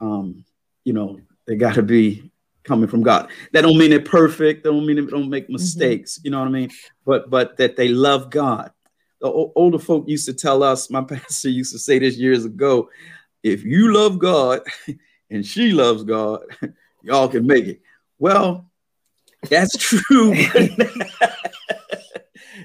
Um, 0.00 0.44
you 0.84 0.92
know, 0.92 1.18
they 1.46 1.56
got 1.56 1.74
to 1.74 1.82
be 1.82 2.30
coming 2.62 2.88
from 2.88 3.02
God. 3.02 3.30
That 3.52 3.62
don't 3.62 3.76
mean 3.76 3.90
they're 3.90 4.00
perfect. 4.00 4.62
That 4.62 4.70
don't 4.70 4.86
mean 4.86 4.96
they 4.96 5.10
don't 5.10 5.28
make 5.28 5.44
mm-hmm. 5.44 5.54
mistakes. 5.54 6.18
Mm-hmm. 6.18 6.26
You 6.26 6.30
know 6.30 6.38
what 6.40 6.48
I 6.48 6.52
mean? 6.52 6.70
But 7.04 7.30
but 7.30 7.56
that 7.56 7.76
they 7.76 7.88
love 7.88 8.30
God. 8.30 8.70
The 9.20 9.28
o- 9.28 9.52
older 9.56 9.78
folk 9.78 10.08
used 10.08 10.26
to 10.26 10.34
tell 10.34 10.62
us. 10.62 10.88
My 10.90 11.02
pastor 11.04 11.50
used 11.50 11.72
to 11.72 11.78
say 11.78 11.98
this 11.98 12.16
years 12.16 12.44
ago. 12.44 12.90
If 13.42 13.64
you 13.64 13.92
love 13.92 14.18
God 14.18 14.60
and 15.30 15.44
she 15.44 15.72
loves 15.72 16.04
God, 16.04 16.42
y'all 17.02 17.28
can 17.28 17.46
make 17.46 17.66
it. 17.66 17.80
Well, 18.18 18.70
that's 19.50 19.76
true. 19.76 20.34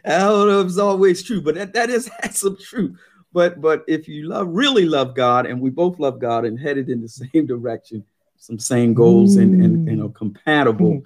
I 0.06 0.20
don't 0.20 0.48
know 0.48 0.62
if 0.62 0.68
it's 0.68 0.78
always 0.78 1.24
true, 1.24 1.42
but 1.42 1.56
that, 1.56 1.74
that 1.74 1.90
is 1.90 2.10
some 2.32 2.58
truth. 2.58 2.98
But 3.32 3.62
but 3.62 3.84
if 3.88 4.08
you 4.08 4.28
love 4.28 4.48
really 4.50 4.86
love 4.86 5.16
God, 5.16 5.46
and 5.46 5.62
we 5.62 5.70
both 5.70 6.00
love 6.00 6.20
God 6.20 6.46
and 6.46 6.60
headed 6.60 6.90
in 6.90 7.02
the 7.02 7.10
same 7.34 7.46
direction, 7.46 8.04
some 8.38 8.60
same 8.60 8.94
goals 8.94 9.38
mm. 9.38 9.44
and, 9.44 9.64
and, 9.64 9.90
and 9.90 10.02
are 10.02 10.10
compatible, 10.10 10.94
mm. 10.94 11.04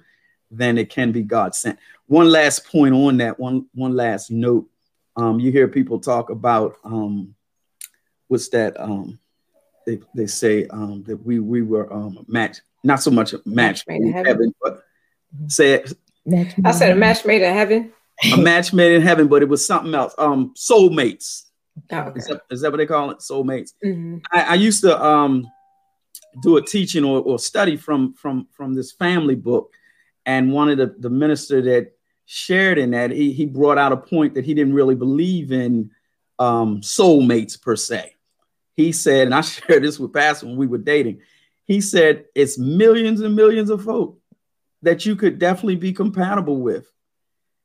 then 0.50 0.78
it 0.78 0.90
can 0.90 1.12
be 1.12 1.22
God 1.22 1.54
sent. 1.54 1.78
One 2.06 2.30
last 2.30 2.66
point 2.66 2.94
on 2.94 3.18
that, 3.18 3.38
one 3.38 3.66
one 3.74 3.94
last 3.94 4.30
note. 4.30 4.68
Um, 5.16 5.38
you 5.38 5.52
hear 5.52 5.68
people 5.68 6.00
talk 6.00 6.30
about 6.30 6.76
um, 6.84 7.34
what's 8.28 8.48
that? 8.48 8.78
Um, 8.80 9.18
they, 9.86 10.00
they 10.14 10.26
say 10.26 10.66
um, 10.68 11.04
that 11.06 11.16
we 11.24 11.38
we 11.38 11.62
were 11.62 11.92
um, 11.92 12.24
match, 12.26 12.58
not 12.82 13.02
so 13.02 13.10
much 13.10 13.32
a 13.32 13.40
match, 13.44 13.86
made 13.86 14.02
in 14.02 14.12
heaven, 14.12 14.26
heaven 14.26 14.54
but 14.62 14.76
mm-hmm. 15.36 15.48
say 15.48 15.74
it. 15.74 15.92
I 16.64 16.72
said 16.72 16.92
a 16.92 16.96
match 16.96 17.24
made 17.24 17.42
in 17.42 17.52
heaven. 17.52 17.92
A 18.32 18.36
match 18.36 18.72
made 18.72 18.92
in 18.92 19.02
heaven, 19.02 19.28
but 19.28 19.42
it 19.42 19.48
was 19.48 19.66
something 19.66 19.94
else. 19.94 20.14
Um, 20.18 20.54
soulmates. 20.56 21.44
Oh, 21.90 21.98
okay. 21.98 22.18
is, 22.18 22.26
that, 22.26 22.40
is, 22.50 22.60
that 22.60 22.70
what 22.70 22.78
they 22.78 22.86
call 22.86 23.10
it? 23.10 23.18
Soulmates. 23.18 23.72
Mm-hmm. 23.84 24.18
I, 24.32 24.42
I, 24.42 24.54
used 24.54 24.82
to 24.82 25.04
um 25.04 25.46
do 26.42 26.56
a 26.56 26.62
teaching 26.62 27.04
or, 27.04 27.20
or 27.20 27.38
study 27.38 27.76
from 27.76 28.14
from 28.14 28.46
from 28.52 28.74
this 28.74 28.92
family 28.92 29.34
book, 29.34 29.72
and 30.24 30.52
one 30.52 30.68
of 30.68 30.78
the 30.78 30.94
the 30.98 31.10
minister 31.10 31.60
that 31.62 31.92
shared 32.26 32.78
in 32.78 32.92
that 32.92 33.10
he 33.10 33.32
he 33.32 33.46
brought 33.46 33.78
out 33.78 33.92
a 33.92 33.96
point 33.96 34.34
that 34.34 34.44
he 34.44 34.54
didn't 34.54 34.74
really 34.74 34.94
believe 34.94 35.50
in 35.50 35.90
um, 36.38 36.80
soulmates 36.80 37.60
per 37.60 37.76
se. 37.76 38.14
He 38.76 38.92
said, 38.92 39.26
and 39.26 39.34
I 39.34 39.40
shared 39.42 39.82
this 39.82 39.98
with 39.98 40.12
Pastor 40.12 40.46
when 40.46 40.56
we 40.56 40.66
were 40.66 40.78
dating. 40.78 41.20
He 41.64 41.80
said 41.80 42.26
it's 42.34 42.58
millions 42.58 43.20
and 43.20 43.34
millions 43.34 43.70
of 43.70 43.82
folk 43.82 44.20
that 44.82 45.06
you 45.06 45.16
could 45.16 45.38
definitely 45.38 45.76
be 45.76 45.92
compatible 45.92 46.60
with. 46.60 46.90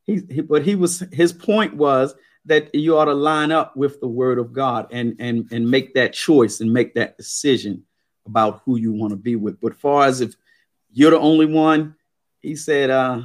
He, 0.10 0.22
he, 0.34 0.42
but 0.42 0.64
he 0.66 0.76
was 0.76 1.04
his 1.12 1.32
point 1.32 1.76
was 1.76 2.16
that 2.46 2.74
you 2.74 2.98
ought 2.98 3.06
to 3.06 3.14
line 3.14 3.52
up 3.52 3.78
with 3.78 4.00
the 4.00 4.08
word 4.08 4.40
of 4.40 4.54
God 4.54 4.88
and 4.92 5.16
and 5.20 5.48
and 5.52 5.70
make 5.70 5.94
that 5.94 6.14
choice 6.14 6.62
and 6.62 6.74
make 6.74 6.96
that 6.96 7.16
decision 7.18 7.84
about 8.26 8.62
who 8.66 8.78
you 8.78 8.92
want 8.92 9.12
to 9.12 9.18
be 9.18 9.36
with. 9.36 9.62
But 9.62 9.76
far 9.76 10.06
as 10.06 10.22
if 10.22 10.34
you're 10.92 11.12
the 11.12 11.20
only 11.20 11.46
one, 11.46 11.96
he 12.42 12.56
said, 12.56 12.90
uh, 12.90 13.22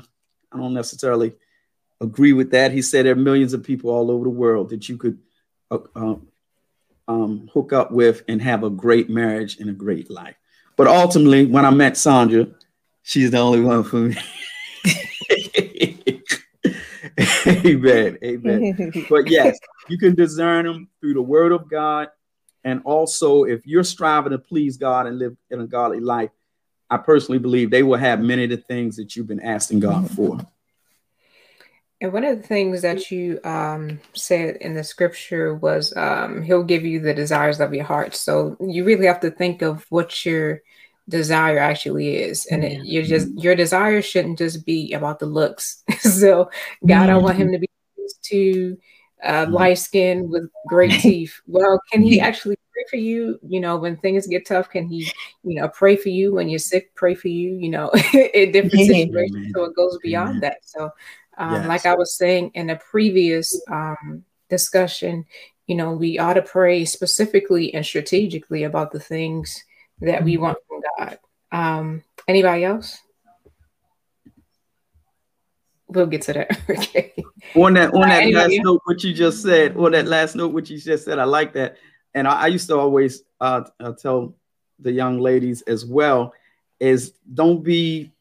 I 0.52 0.56
don't 0.58 0.74
necessarily 0.74 1.32
agree 2.00 2.32
with 2.34 2.50
that. 2.50 2.72
He 2.72 2.82
said 2.82 3.06
there 3.06 3.12
are 3.12 3.16
millions 3.16 3.54
of 3.54 3.62
people 3.62 3.90
all 3.90 4.10
over 4.10 4.24
the 4.24 4.30
world 4.30 4.68
that 4.70 4.88
you 4.88 4.98
could 4.98 5.18
uh, 5.70 5.78
um, 5.94 6.28
um, 7.08 7.50
hook 7.52 7.72
up 7.72 7.92
with 7.92 8.24
and 8.28 8.42
have 8.42 8.62
a 8.62 8.70
great 8.70 9.08
marriage 9.08 9.58
and 9.58 9.70
a 9.70 9.74
great 9.74 10.10
life. 10.10 10.36
But 10.76 10.86
ultimately, 10.86 11.46
when 11.46 11.64
I 11.64 11.70
met 11.70 11.96
Sandra, 11.96 12.48
she's 13.02 13.30
the 13.30 13.38
only 13.38 13.60
one 13.60 13.84
for 13.84 13.96
me. 13.96 14.16
amen. 17.66 18.18
Amen. 18.22 19.06
but 19.10 19.28
yes, 19.28 19.58
you 19.88 19.98
can 19.98 20.14
discern 20.14 20.66
them 20.66 20.88
through 21.00 21.14
the 21.14 21.22
word 21.22 21.52
of 21.52 21.68
God 21.68 22.08
and 22.64 22.80
also, 22.84 23.44
if 23.44 23.66
you're 23.66 23.84
striving 23.84 24.32
to 24.32 24.38
please 24.38 24.78
God 24.78 25.06
and 25.06 25.18
live 25.18 25.36
in 25.50 25.60
a 25.60 25.66
godly 25.66 26.00
life, 26.00 26.30
I 26.88 26.96
personally 26.96 27.38
believe 27.38 27.70
they 27.70 27.82
will 27.82 27.98
have 27.98 28.20
many 28.20 28.44
of 28.44 28.50
the 28.50 28.56
things 28.56 28.96
that 28.96 29.14
you've 29.14 29.26
been 29.26 29.40
asking 29.40 29.80
God 29.80 30.10
for. 30.10 30.38
And 32.00 32.12
one 32.12 32.24
of 32.24 32.40
the 32.40 32.46
things 32.46 32.82
that 32.82 33.10
you 33.10 33.38
um, 33.44 34.00
said 34.14 34.56
in 34.56 34.74
the 34.74 34.84
scripture 34.84 35.54
was 35.54 35.94
um, 35.96 36.42
He'll 36.42 36.64
give 36.64 36.84
you 36.84 37.00
the 37.00 37.14
desires 37.14 37.60
of 37.60 37.74
your 37.74 37.84
heart. 37.84 38.14
So 38.14 38.56
you 38.60 38.84
really 38.84 39.06
have 39.06 39.20
to 39.20 39.30
think 39.30 39.62
of 39.62 39.84
what 39.90 40.24
your 40.24 40.62
desire 41.08 41.58
actually 41.58 42.16
is, 42.16 42.46
and 42.46 42.64
it, 42.64 42.84
you're 42.84 43.02
just 43.02 43.28
your 43.36 43.54
desire 43.54 44.02
shouldn't 44.02 44.38
just 44.38 44.64
be 44.64 44.92
about 44.92 45.18
the 45.18 45.26
looks. 45.26 45.82
so 46.00 46.50
God, 46.86 47.10
I 47.10 47.16
want 47.16 47.36
Him 47.36 47.52
to 47.52 47.58
be 47.58 47.68
to 48.24 48.76
uh, 49.22 49.44
mm-hmm. 49.44 49.52
light 49.52 49.78
skin 49.78 50.28
with 50.28 50.48
great 50.66 50.92
teeth. 51.00 51.40
Well, 51.46 51.80
can 51.90 52.02
he 52.02 52.20
actually 52.20 52.56
pray 52.72 52.84
for 52.90 52.96
you? 52.96 53.38
You 53.46 53.60
know, 53.60 53.76
when 53.76 53.96
things 53.96 54.26
get 54.26 54.46
tough, 54.46 54.70
can 54.70 54.88
he, 54.88 55.10
you 55.42 55.60
know, 55.60 55.68
pray 55.68 55.96
for 55.96 56.08
you 56.08 56.34
when 56.34 56.48
you're 56.48 56.58
sick? 56.58 56.94
Pray 56.94 57.14
for 57.14 57.28
you. 57.28 57.54
You 57.54 57.70
know, 57.70 57.90
in 58.12 58.52
different 58.52 58.86
situations. 58.86 59.52
So 59.54 59.64
it 59.64 59.76
goes 59.76 59.98
beyond 60.02 60.42
that. 60.42 60.58
So, 60.62 60.90
um, 61.38 61.54
yes. 61.54 61.68
like 61.68 61.86
I 61.86 61.94
was 61.94 62.16
saying 62.16 62.52
in 62.54 62.70
a 62.70 62.76
previous 62.76 63.60
um, 63.70 64.24
discussion, 64.48 65.24
you 65.66 65.74
know, 65.74 65.92
we 65.92 66.18
ought 66.18 66.34
to 66.34 66.42
pray 66.42 66.84
specifically 66.84 67.72
and 67.74 67.84
strategically 67.84 68.64
about 68.64 68.92
the 68.92 69.00
things 69.00 69.64
that 70.00 70.24
we 70.24 70.36
want 70.36 70.58
from 70.68 70.80
God. 70.98 71.18
Um, 71.52 72.02
anybody 72.28 72.64
else? 72.64 73.00
we'll 75.94 76.06
get 76.06 76.22
to 76.22 76.32
that. 76.34 76.60
okay. 76.70 77.14
On 77.54 77.74
that 77.74 77.94
on 77.94 78.08
that 78.08 78.30
last 78.32 78.60
note, 78.62 78.80
what 78.84 79.02
you 79.02 79.14
just 79.14 79.42
said, 79.42 79.76
on 79.76 79.92
that 79.92 80.06
last 80.06 80.34
note, 80.34 80.52
what 80.52 80.68
you 80.68 80.78
just 80.78 81.04
said, 81.04 81.18
I 81.18 81.24
like 81.24 81.52
that. 81.54 81.76
And 82.14 82.28
I, 82.28 82.42
I 82.42 82.46
used 82.48 82.68
to 82.68 82.78
always 82.78 83.22
uh, 83.40 83.62
uh, 83.80 83.92
tell 83.92 84.34
the 84.78 84.92
young 84.92 85.18
ladies 85.18 85.62
as 85.62 85.86
well 85.86 86.32
is 86.80 87.12
don't 87.32 87.62
be 87.62 88.12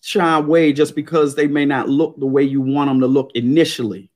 shy 0.00 0.38
away 0.38 0.72
just 0.72 0.94
because 0.94 1.34
they 1.34 1.46
may 1.46 1.64
not 1.64 1.88
look 1.88 2.18
the 2.18 2.26
way 2.26 2.42
you 2.42 2.60
want 2.60 2.88
them 2.90 3.00
to 3.00 3.06
look 3.06 3.30
initially. 3.34 4.10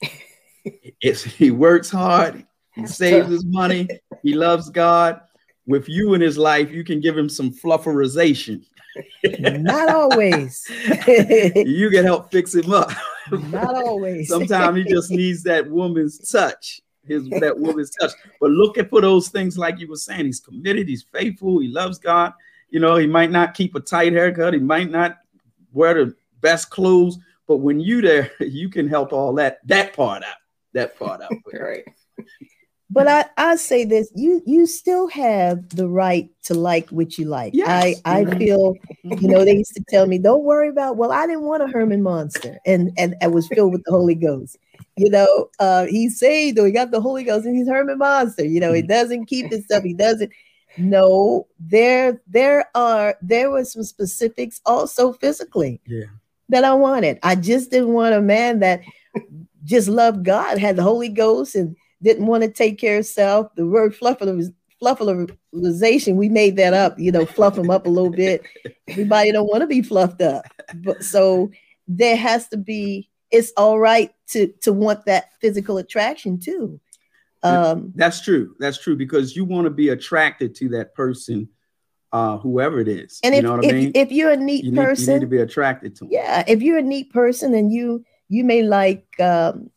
it's, 0.64 1.22
he 1.22 1.50
works 1.50 1.90
hard, 1.90 2.46
he 2.74 2.86
saves 2.86 3.28
his 3.28 3.44
money, 3.44 3.88
he 4.22 4.34
loves 4.34 4.70
God. 4.70 5.20
With 5.66 5.88
you 5.88 6.14
in 6.14 6.20
his 6.20 6.36
life, 6.36 6.70
you 6.70 6.84
can 6.84 7.00
give 7.00 7.16
him 7.16 7.28
some 7.28 7.50
flufferization. 7.50 8.64
Not 9.24 9.88
always. 9.88 10.66
you 11.06 11.90
can 11.90 12.04
help 12.04 12.30
fix 12.30 12.54
him 12.54 12.72
up. 12.72 12.90
Not 13.30 13.74
always. 13.74 14.28
Sometimes 14.28 14.76
he 14.76 14.84
just 14.84 15.10
needs 15.10 15.42
that 15.44 15.68
woman's 15.68 16.18
touch. 16.30 16.80
His 17.06 17.28
that 17.30 17.58
woman's 17.58 17.90
touch. 17.90 18.12
But 18.40 18.50
look 18.50 18.78
at 18.78 18.90
for 18.90 19.00
those 19.00 19.28
things 19.28 19.58
like 19.58 19.78
you 19.78 19.88
were 19.88 19.96
saying. 19.96 20.26
He's 20.26 20.40
committed, 20.40 20.88
he's 20.88 21.06
faithful, 21.12 21.58
he 21.60 21.68
loves 21.68 21.98
God. 21.98 22.32
You 22.70 22.80
know, 22.80 22.96
he 22.96 23.06
might 23.06 23.30
not 23.30 23.54
keep 23.54 23.74
a 23.74 23.80
tight 23.80 24.12
haircut, 24.12 24.54
he 24.54 24.60
might 24.60 24.90
not 24.90 25.18
wear 25.72 25.94
the 25.94 26.14
best 26.40 26.70
clothes, 26.70 27.18
but 27.46 27.56
when 27.58 27.80
you 27.80 28.00
there, 28.00 28.30
you 28.40 28.68
can 28.68 28.88
help 28.88 29.12
all 29.12 29.34
that 29.34 29.58
that 29.66 29.92
part 29.92 30.22
out. 30.22 30.36
That 30.72 30.98
part 30.98 31.20
out. 31.20 31.32
right. 31.52 31.84
But 32.90 33.08
I, 33.08 33.24
I 33.38 33.56
say 33.56 33.84
this, 33.84 34.12
you 34.14 34.42
you 34.44 34.66
still 34.66 35.08
have 35.08 35.68
the 35.70 35.88
right 35.88 36.28
to 36.44 36.54
like 36.54 36.88
what 36.90 37.16
you 37.16 37.24
like. 37.24 37.54
Yes. 37.54 38.00
I, 38.04 38.20
I 38.20 38.24
feel, 38.36 38.74
you 39.02 39.28
know, 39.28 39.44
they 39.44 39.56
used 39.56 39.74
to 39.74 39.84
tell 39.88 40.06
me, 40.06 40.18
don't 40.18 40.44
worry 40.44 40.68
about, 40.68 40.96
well, 40.96 41.10
I 41.10 41.26
didn't 41.26 41.42
want 41.42 41.62
a 41.62 41.66
Herman 41.66 42.02
Munster. 42.02 42.58
And 42.66 42.92
and 42.98 43.16
I 43.22 43.28
was 43.28 43.48
filled 43.48 43.72
with 43.72 43.82
the 43.84 43.90
Holy 43.90 44.14
Ghost. 44.14 44.58
You 44.96 45.10
know, 45.10 45.48
uh, 45.58 45.86
he's 45.86 46.18
saved 46.18 46.58
or 46.58 46.66
he 46.66 46.72
got 46.72 46.90
the 46.90 47.00
Holy 47.00 47.24
Ghost 47.24 47.46
and 47.46 47.56
he's 47.56 47.68
Herman 47.68 47.98
Munster. 47.98 48.44
You 48.44 48.60
know, 48.60 48.72
he 48.72 48.82
doesn't 48.82 49.26
keep 49.26 49.50
his 49.50 49.64
stuff, 49.64 49.82
he 49.82 49.94
doesn't. 49.94 50.30
No, 50.76 51.46
there 51.58 52.20
there 52.26 52.68
are 52.74 53.16
there 53.22 53.50
were 53.50 53.64
some 53.64 53.84
specifics 53.84 54.60
also 54.66 55.12
physically 55.14 55.80
yeah. 55.86 56.04
that 56.48 56.64
I 56.64 56.74
wanted. 56.74 57.18
I 57.22 57.36
just 57.36 57.70
didn't 57.70 57.92
want 57.92 58.14
a 58.14 58.20
man 58.20 58.58
that 58.60 58.82
just 59.64 59.88
loved 59.88 60.24
God, 60.24 60.58
had 60.58 60.76
the 60.76 60.82
Holy 60.82 61.08
Ghost 61.08 61.54
and 61.54 61.76
didn't 62.04 62.26
want 62.26 62.44
to 62.44 62.50
take 62.50 62.78
care 62.78 62.98
of 62.98 63.06
self. 63.06 63.52
The 63.56 63.66
word 63.66 63.96
fluffalization, 63.96 66.16
we 66.16 66.28
made 66.28 66.56
that 66.56 66.74
up, 66.74 66.98
you 66.98 67.10
know, 67.10 67.26
fluff 67.26 67.54
them 67.54 67.70
up 67.70 67.86
a 67.86 67.90
little 67.90 68.10
bit. 68.10 68.42
Everybody 68.88 69.32
don't 69.32 69.48
want 69.48 69.62
to 69.62 69.66
be 69.66 69.82
fluffed 69.82 70.20
up. 70.20 70.44
But 70.76 71.02
so 71.02 71.50
there 71.88 72.16
has 72.16 72.48
to 72.48 72.58
be, 72.58 73.08
it's 73.30 73.52
all 73.56 73.80
right 73.80 74.12
to 74.28 74.52
to 74.62 74.72
want 74.72 75.06
that 75.06 75.30
physical 75.40 75.78
attraction 75.78 76.38
too. 76.38 76.78
Um, 77.42 77.92
that's 77.94 78.20
true. 78.20 78.54
That's 78.58 78.78
true 78.78 78.96
because 78.96 79.34
you 79.34 79.44
want 79.44 79.64
to 79.64 79.70
be 79.70 79.88
attracted 79.88 80.54
to 80.56 80.68
that 80.70 80.94
person, 80.94 81.48
uh, 82.12 82.38
whoever 82.38 82.80
it 82.80 82.88
is. 82.88 83.20
And 83.22 83.34
you 83.34 83.38
if, 83.38 83.44
know 83.44 83.56
what 83.56 83.64
if, 83.64 83.70
I 83.70 83.74
mean? 83.74 83.92
if 83.94 84.12
you're 84.12 84.30
a 84.30 84.36
neat 84.36 84.64
you 84.64 84.70
need, 84.70 84.76
person, 84.76 85.06
you 85.06 85.12
need 85.14 85.20
to 85.20 85.26
be 85.26 85.38
attracted 85.38 85.96
to. 85.96 86.04
Them. 86.04 86.12
Yeah, 86.12 86.44
if 86.46 86.62
you're 86.62 86.78
a 86.78 86.82
neat 86.82 87.12
person 87.12 87.54
and 87.54 87.72
you 87.72 88.04
you 88.28 88.44
may 88.44 88.62
like 88.62 89.06
um, 89.20 89.70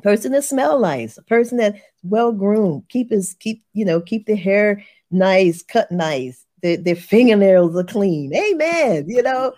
person 0.00 0.32
that 0.32 0.44
smell 0.44 0.80
nice, 0.80 1.18
a 1.18 1.22
person 1.22 1.58
that's 1.58 1.78
well 2.02 2.32
groomed, 2.32 2.84
keep 2.88 3.10
his 3.10 3.34
keep 3.38 3.62
you 3.72 3.84
know 3.84 4.00
keep 4.00 4.26
the 4.26 4.36
hair 4.36 4.82
nice, 5.10 5.62
cut 5.62 5.90
nice, 5.92 6.44
their, 6.62 6.76
their 6.76 6.96
fingernails 6.96 7.76
are 7.76 7.84
clean. 7.84 8.34
Amen. 8.34 9.04
You 9.08 9.22
know, 9.22 9.52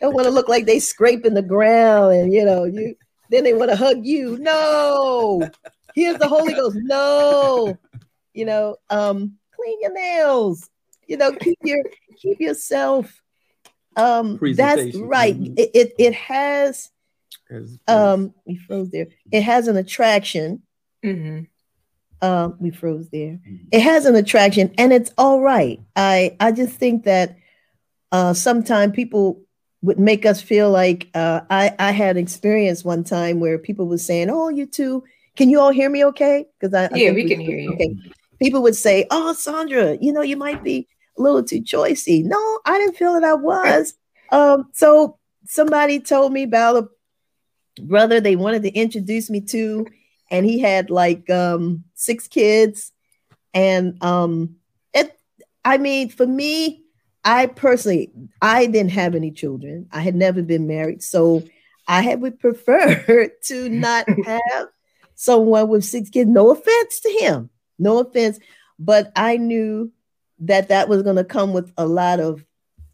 don't 0.00 0.14
want 0.14 0.26
to 0.26 0.30
look 0.30 0.48
like 0.48 0.66
they 0.66 0.78
scraping 0.78 1.34
the 1.34 1.42
ground 1.42 2.14
and 2.14 2.32
you 2.32 2.44
know 2.44 2.64
you 2.64 2.94
then 3.30 3.44
they 3.44 3.54
want 3.54 3.70
to 3.70 3.76
hug 3.76 4.04
you. 4.04 4.38
No, 4.38 5.48
here's 5.94 6.18
the 6.18 6.28
Holy 6.28 6.52
Ghost. 6.52 6.76
No, 6.82 7.78
you 8.34 8.44
know, 8.44 8.76
um, 8.90 9.38
clean 9.56 9.78
your 9.80 9.92
nails. 9.92 10.68
You 11.08 11.16
know, 11.16 11.32
keep 11.32 11.58
your 11.64 11.82
keep 12.20 12.40
yourself. 12.40 13.20
Um, 13.96 14.38
that's 14.54 14.96
right. 14.96 15.38
Mm-hmm. 15.38 15.54
It, 15.56 15.70
it 15.74 15.92
it 15.98 16.14
has 16.14 16.90
um 17.88 18.34
we 18.46 18.56
froze 18.56 18.90
there. 18.90 19.08
It 19.30 19.42
has 19.42 19.68
an 19.68 19.76
attraction. 19.76 20.62
Mm-hmm. 21.04 21.44
Um, 22.26 22.56
we 22.60 22.70
froze 22.70 23.08
there. 23.10 23.40
Mm-hmm. 23.46 23.68
It 23.72 23.80
has 23.80 24.06
an 24.06 24.14
attraction, 24.14 24.72
and 24.78 24.92
it's 24.92 25.12
all 25.18 25.40
right. 25.40 25.80
I 25.96 26.36
I 26.38 26.52
just 26.52 26.76
think 26.76 27.04
that 27.04 27.36
uh, 28.12 28.34
sometimes 28.34 28.94
people 28.94 29.40
would 29.82 29.98
make 29.98 30.24
us 30.24 30.40
feel 30.40 30.70
like 30.70 31.08
uh, 31.14 31.40
I 31.50 31.74
I 31.78 31.90
had 31.90 32.16
experience 32.16 32.84
one 32.84 33.02
time 33.02 33.40
where 33.40 33.58
people 33.58 33.86
were 33.86 33.98
saying, 33.98 34.30
"Oh, 34.30 34.48
you 34.48 34.66
two, 34.66 35.02
can 35.36 35.50
you 35.50 35.60
all 35.60 35.72
hear 35.72 35.90
me? 35.90 36.04
Okay?" 36.06 36.46
Because 36.58 36.74
I 36.74 36.88
yeah, 36.96 37.10
I 37.10 37.12
we, 37.12 37.24
we 37.24 37.28
can 37.28 37.40
hear 37.40 37.58
you. 37.58 37.72
Okay. 37.72 37.96
People 38.40 38.62
would 38.62 38.76
say, 38.76 39.06
"Oh, 39.10 39.32
Sandra, 39.32 39.96
you 40.00 40.12
know, 40.12 40.22
you 40.22 40.36
might 40.36 40.62
be 40.62 40.86
a 41.18 41.22
little 41.22 41.42
too 41.42 41.60
choicey." 41.60 42.24
No, 42.24 42.60
I 42.64 42.78
didn't 42.78 42.96
feel 42.96 43.14
that 43.14 43.24
I 43.24 43.34
was. 43.34 43.94
um, 44.30 44.68
so 44.72 45.18
somebody 45.44 45.98
told 45.98 46.32
me 46.32 46.44
about 46.44 46.76
a 46.76 46.88
brother 47.80 48.20
they 48.20 48.36
wanted 48.36 48.62
to 48.62 48.70
introduce 48.70 49.30
me 49.30 49.40
to 49.40 49.86
and 50.30 50.46
he 50.46 50.58
had 50.58 50.90
like 50.90 51.28
um 51.30 51.84
six 51.94 52.26
kids. 52.26 52.90
And 53.54 54.02
um 54.02 54.56
it 54.94 55.16
i 55.64 55.78
mean 55.78 56.08
for 56.08 56.26
me 56.26 56.82
i 57.22 57.46
personally 57.46 58.10
i 58.40 58.66
didn't 58.66 58.92
have 58.92 59.14
any 59.14 59.30
children. 59.30 59.88
I 59.92 60.00
had 60.00 60.14
never 60.14 60.42
been 60.42 60.66
married. 60.66 61.02
So 61.02 61.44
i 61.86 62.02
had 62.02 62.20
would 62.20 62.40
prefer 62.40 63.30
to 63.44 63.68
not 63.68 64.08
have 64.24 64.68
someone 65.14 65.68
with 65.68 65.84
six 65.84 66.08
kids. 66.10 66.30
No 66.30 66.50
offense 66.50 67.00
to 67.00 67.10
him. 67.20 67.50
No 67.78 67.98
offense. 67.98 68.38
But 68.78 69.12
i 69.14 69.36
knew 69.36 69.92
that 70.40 70.68
that 70.68 70.88
was 70.88 71.02
going 71.02 71.16
to 71.16 71.24
come 71.24 71.52
with 71.52 71.72
a 71.76 71.86
lot 71.86 72.18
of 72.20 72.44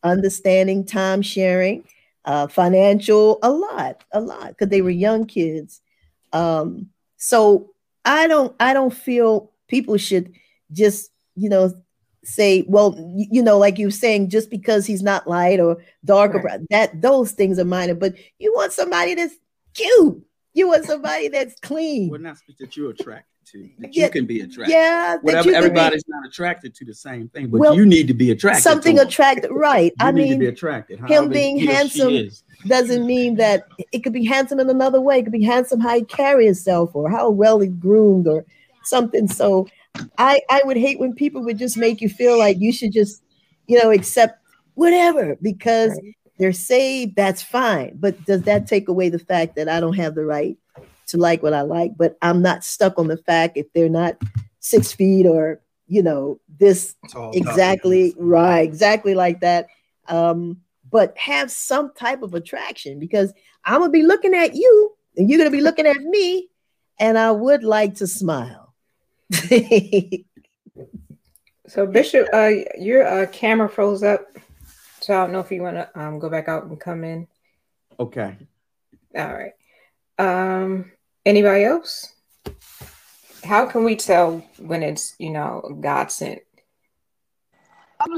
understanding 0.03 0.85
time 0.85 1.23
sharing 1.23 1.85
uh, 2.29 2.47
financial, 2.47 3.39
a 3.43 3.51
lot, 3.51 4.05
a 4.13 4.21
lot, 4.21 4.49
because 4.49 4.69
they 4.69 4.83
were 4.83 4.91
young 4.91 5.25
kids. 5.25 5.81
Um, 6.35 6.91
so 7.17 7.71
I 8.05 8.27
don't, 8.27 8.55
I 8.61 8.75
don't 8.75 8.93
feel 8.93 9.51
people 9.67 9.97
should 9.97 10.35
just, 10.71 11.11
you 11.37 11.49
know, 11.49 11.73
say, 12.25 12.67
well, 12.69 12.95
you, 13.17 13.43
know, 13.43 13.57
like 13.57 13.79
you're 13.79 13.91
saying, 13.91 14.29
just 14.29 14.51
because 14.51 14.85
he's 14.85 15.03
not 15.03 15.27
light 15.27 15.59
or 15.59 15.79
dark 16.05 16.35
right. 16.35 16.39
or 16.39 16.43
brown, 16.43 16.67
that 16.69 17.01
those 17.01 17.33
things 17.33 17.59
are 17.59 17.65
minor. 17.65 17.95
But 17.95 18.15
you 18.39 18.53
want 18.55 18.75
somebody 18.75 19.15
that's 19.15 19.35
cute. 19.73 20.23
You 20.53 20.69
want 20.69 20.85
somebody 20.85 21.29
that's 21.29 21.59
clean. 21.61 22.11
Well, 22.11 22.21
not 22.21 22.37
that 22.59 22.77
you're 22.77 22.91
attracted 22.91 23.25
to 23.53 23.69
that 23.79 23.95
yeah, 23.95 24.07
you 24.07 24.11
can 24.11 24.27
be 24.27 24.41
attracted. 24.41 24.73
Yeah, 24.73 25.17
whatever. 25.23 25.53
Everybody's 25.53 26.05
be, 26.05 26.13
not 26.13 26.27
attracted 26.27 26.75
to 26.77 26.85
the 26.85 26.95
same 26.95 27.29
thing, 27.29 27.49
but 27.49 27.61
well, 27.61 27.75
you 27.75 27.87
need 27.87 28.07
to 28.09 28.15
be 28.15 28.31
attracted. 28.31 28.63
Something 28.63 28.99
attracted, 28.99 29.51
right? 29.51 29.93
You 30.01 30.07
I 30.07 30.13
mean, 30.13 30.33
to 30.33 30.39
be 30.39 30.47
attracted. 30.47 31.01
Him 31.09 31.29
being 31.29 31.59
handsome 31.59 32.31
doesn't 32.67 33.07
mean 33.07 33.37
that 33.37 33.67
it 33.93 34.01
could 34.05 34.13
be 34.13 34.25
handsome 34.25 34.61
in 34.61 34.69
another 34.69 35.01
way. 35.01 35.19
It 35.19 35.23
could 35.25 35.33
be 35.33 35.45
handsome 35.45 35.81
how 35.81 35.95
he 35.97 36.05
carry 36.05 36.47
himself 36.47 36.95
or 36.95 37.11
how 37.11 37.31
well 37.31 37.61
he 37.61 37.69
groomed 37.69 38.27
or 38.27 38.45
something. 38.85 39.29
So, 39.29 39.69
I 40.19 40.41
I 40.51 40.63
would 40.65 40.77
hate 40.77 40.99
when 40.99 41.15
people 41.15 41.43
would 41.45 41.59
just 41.59 41.77
make 41.77 42.01
you 42.01 42.09
feel 42.09 42.39
like 42.39 42.59
you 42.59 42.73
should 42.73 42.93
just, 42.93 43.23
you 43.67 43.83
know, 43.83 43.91
accept 43.91 44.41
whatever 44.75 45.37
because. 45.43 45.91
Right. 45.91 46.15
They're 46.41 46.53
saved, 46.53 47.17
that's 47.17 47.43
fine. 47.43 47.97
But 47.99 48.25
does 48.25 48.43
that 48.43 48.69
take 48.69 48.87
away 48.87 49.09
the 49.09 49.19
fact 49.19 49.57
that 49.57 49.69
I 49.69 49.81
don't 49.81 49.97
have 49.97 50.15
the 50.15 50.25
right 50.25 50.57
to 51.09 51.17
like 51.17 51.43
what 51.43 51.55
I 51.55 51.63
like, 51.63 51.93
but 51.97 52.17
I'm 52.23 52.43
not 52.43 52.65
stuck 52.65 52.99
on 52.99 53.09
the 53.09 53.17
fact 53.17 53.57
if 53.57 53.73
they're 53.73 53.89
not 53.89 54.17
six 54.61 54.93
feet 54.93 55.27
or 55.27 55.61
you 55.87 56.03
know 56.03 56.41
this 56.59 56.95
exactly 57.33 58.15
right, 58.19 58.61
exactly 58.61 59.15
like 59.15 59.41
that. 59.41 59.69
Um, 60.07 60.59
but 60.91 61.17
have 61.19 61.51
some 61.51 61.93
type 61.95 62.23
of 62.23 62.35
attraction 62.35 62.99
because 62.99 63.33
I'm 63.65 63.81
gonna 63.81 63.91
be 63.91 64.03
looking 64.03 64.35
at 64.35 64.55
you 64.55 64.95
and 65.17 65.29
you're 65.29 65.39
gonna 65.39 65.51
be 65.51 65.61
looking 65.61 65.87
at 65.87 66.01
me, 66.03 66.49
and 66.99 67.19
I 67.19 67.31
would 67.31 67.65
like 67.65 67.97
to 67.97 68.07
smile. 68.07 68.75
so 71.67 71.87
Bishop, 71.87 72.29
uh, 72.33 72.51
your 72.79 73.07
uh, 73.07 73.27
camera 73.27 73.69
froze 73.69 74.03
up, 74.03 74.27
so 75.01 75.15
I 75.15 75.23
don't 75.23 75.33
know 75.33 75.41
if 75.41 75.51
you 75.51 75.63
want 75.63 75.77
to 75.77 75.91
um, 75.99 76.19
go 76.19 76.29
back 76.29 76.49
out 76.49 76.65
and 76.65 76.79
come 76.79 77.05
in. 77.05 77.27
Okay. 78.01 78.37
All 79.17 79.35
right. 79.35 79.53
Um, 80.19 80.93
Anybody 81.29 81.65
else? 81.65 82.15
How 83.45 83.67
can 83.67 83.85
we 83.85 83.97
tell 83.97 84.39
when 84.57 84.83
it's, 84.83 85.15
you 85.19 85.29
know, 85.29 85.77
God 85.79 86.11
sent 86.11 86.41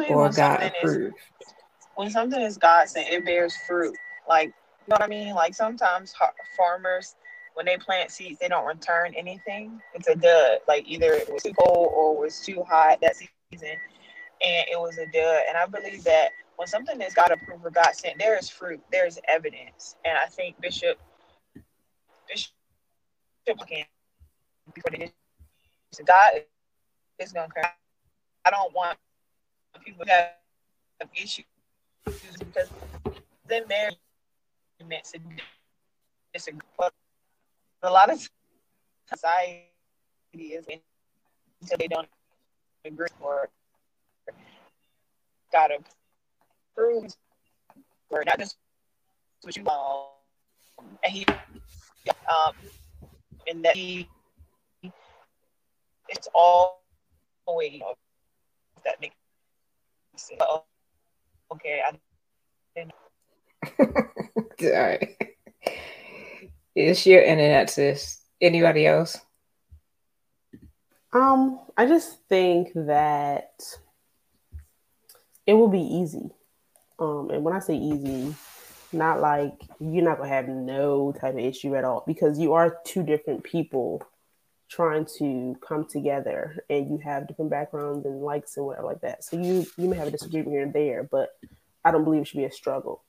or 0.08 0.30
God 0.30 0.62
approved? 0.62 1.16
Is, 1.16 1.48
when 1.96 2.10
something 2.10 2.40
is 2.40 2.56
God 2.56 2.88
sent, 2.88 3.08
it 3.08 3.24
bears 3.24 3.52
fruit. 3.66 3.96
Like, 4.28 4.46
you 4.46 4.90
know 4.90 4.94
what 4.94 5.02
I 5.02 5.08
mean? 5.08 5.34
Like 5.34 5.56
sometimes 5.56 6.14
farmers, 6.56 7.16
when 7.54 7.66
they 7.66 7.76
plant 7.78 8.12
seeds, 8.12 8.38
they 8.38 8.46
don't 8.46 8.64
return 8.64 9.12
anything. 9.16 9.80
It's 9.92 10.06
a 10.06 10.14
dud. 10.14 10.58
Like 10.68 10.84
either 10.86 11.14
it 11.14 11.32
was 11.32 11.42
too 11.42 11.52
cold 11.54 11.90
or 11.92 12.14
it 12.14 12.20
was 12.20 12.38
too 12.38 12.62
hot 12.62 13.00
that 13.00 13.16
season, 13.16 13.74
and 14.40 14.66
it 14.70 14.78
was 14.78 14.98
a 14.98 15.06
dud. 15.06 15.42
And 15.48 15.58
I 15.58 15.66
believe 15.66 16.04
that 16.04 16.28
when 16.58 16.68
something 16.68 17.00
is 17.00 17.14
God 17.14 17.32
approved 17.32 17.66
or 17.66 17.70
God 17.70 17.92
sent, 17.92 18.20
there 18.20 18.38
is 18.38 18.48
fruit, 18.48 18.80
there 18.92 19.08
is 19.08 19.18
evidence. 19.26 19.96
And 20.04 20.16
I 20.16 20.26
think 20.26 20.60
Bishop 20.60 20.96
Bishop 22.28 22.52
again 23.48 23.84
before 24.74 24.90
they 24.90 25.12
so 25.92 26.04
God 26.04 26.42
is 27.18 27.32
gonna 27.32 27.48
cry. 27.48 27.70
I 28.44 28.50
don't 28.50 28.72
want 28.74 28.98
people 29.84 30.04
to 30.04 30.12
have 30.12 31.08
issues 31.14 31.44
because 32.38 32.70
then 33.46 33.66
marriage 33.68 33.96
meant 34.86 35.04
to 35.04 35.18
disagree. 36.32 36.60
But 36.78 36.92
a 37.82 37.90
lot 37.90 38.10
of 38.10 38.28
society 39.08 39.64
is 40.38 40.66
until 41.60 41.78
they 41.78 41.88
don't 41.88 42.08
agree 42.84 43.08
or 43.20 43.48
gotta 45.52 45.78
prove 46.76 47.14
or 48.10 48.22
not 48.24 48.38
just 48.38 48.56
what 49.42 49.56
you 49.56 49.64
want. 49.64 50.08
And 51.02 51.12
he 51.12 51.26
um 52.30 52.54
and 53.50 53.64
that 53.64 53.76
he 53.76 54.08
it's 56.08 56.28
all 56.34 56.82
way 57.46 57.82
that 58.84 59.00
makes 59.00 59.16
sense. 60.16 60.40
okay, 61.52 61.82
I 61.84 61.98
all 64.62 64.70
right. 64.70 65.16
It's 66.74 67.06
your 67.06 67.22
internet, 67.22 67.68
sis. 67.70 68.22
Anybody 68.40 68.86
else? 68.86 69.18
Um, 71.12 71.60
I 71.76 71.86
just 71.86 72.20
think 72.28 72.70
that 72.74 73.60
it 75.46 75.54
will 75.54 75.68
be 75.68 75.80
easy. 75.80 76.30
Um, 76.98 77.30
and 77.30 77.42
when 77.42 77.54
I 77.54 77.58
say 77.58 77.76
easy, 77.76 78.34
not 78.92 79.20
like 79.20 79.52
you're 79.78 80.04
not 80.04 80.18
gonna 80.18 80.28
have 80.28 80.48
no 80.48 81.12
type 81.12 81.34
of 81.34 81.40
issue 81.40 81.76
at 81.76 81.84
all 81.84 82.04
because 82.06 82.38
you 82.38 82.52
are 82.52 82.78
two 82.84 83.02
different 83.02 83.44
people 83.44 84.02
trying 84.68 85.04
to 85.18 85.56
come 85.66 85.84
together 85.84 86.64
and 86.70 86.88
you 86.88 86.98
have 86.98 87.26
different 87.26 87.50
backgrounds 87.50 88.06
and 88.06 88.22
likes 88.22 88.56
and 88.56 88.66
whatever 88.66 88.86
like 88.86 89.00
that. 89.00 89.24
So 89.24 89.36
you 89.36 89.66
you 89.76 89.88
may 89.88 89.96
have 89.96 90.08
a 90.08 90.12
disagreement 90.12 90.52
here 90.52 90.62
and 90.62 90.72
there, 90.72 91.02
but 91.02 91.30
I 91.84 91.90
don't 91.90 92.04
believe 92.04 92.22
it 92.22 92.28
should 92.28 92.38
be 92.38 92.44
a 92.44 92.52
struggle. 92.52 93.02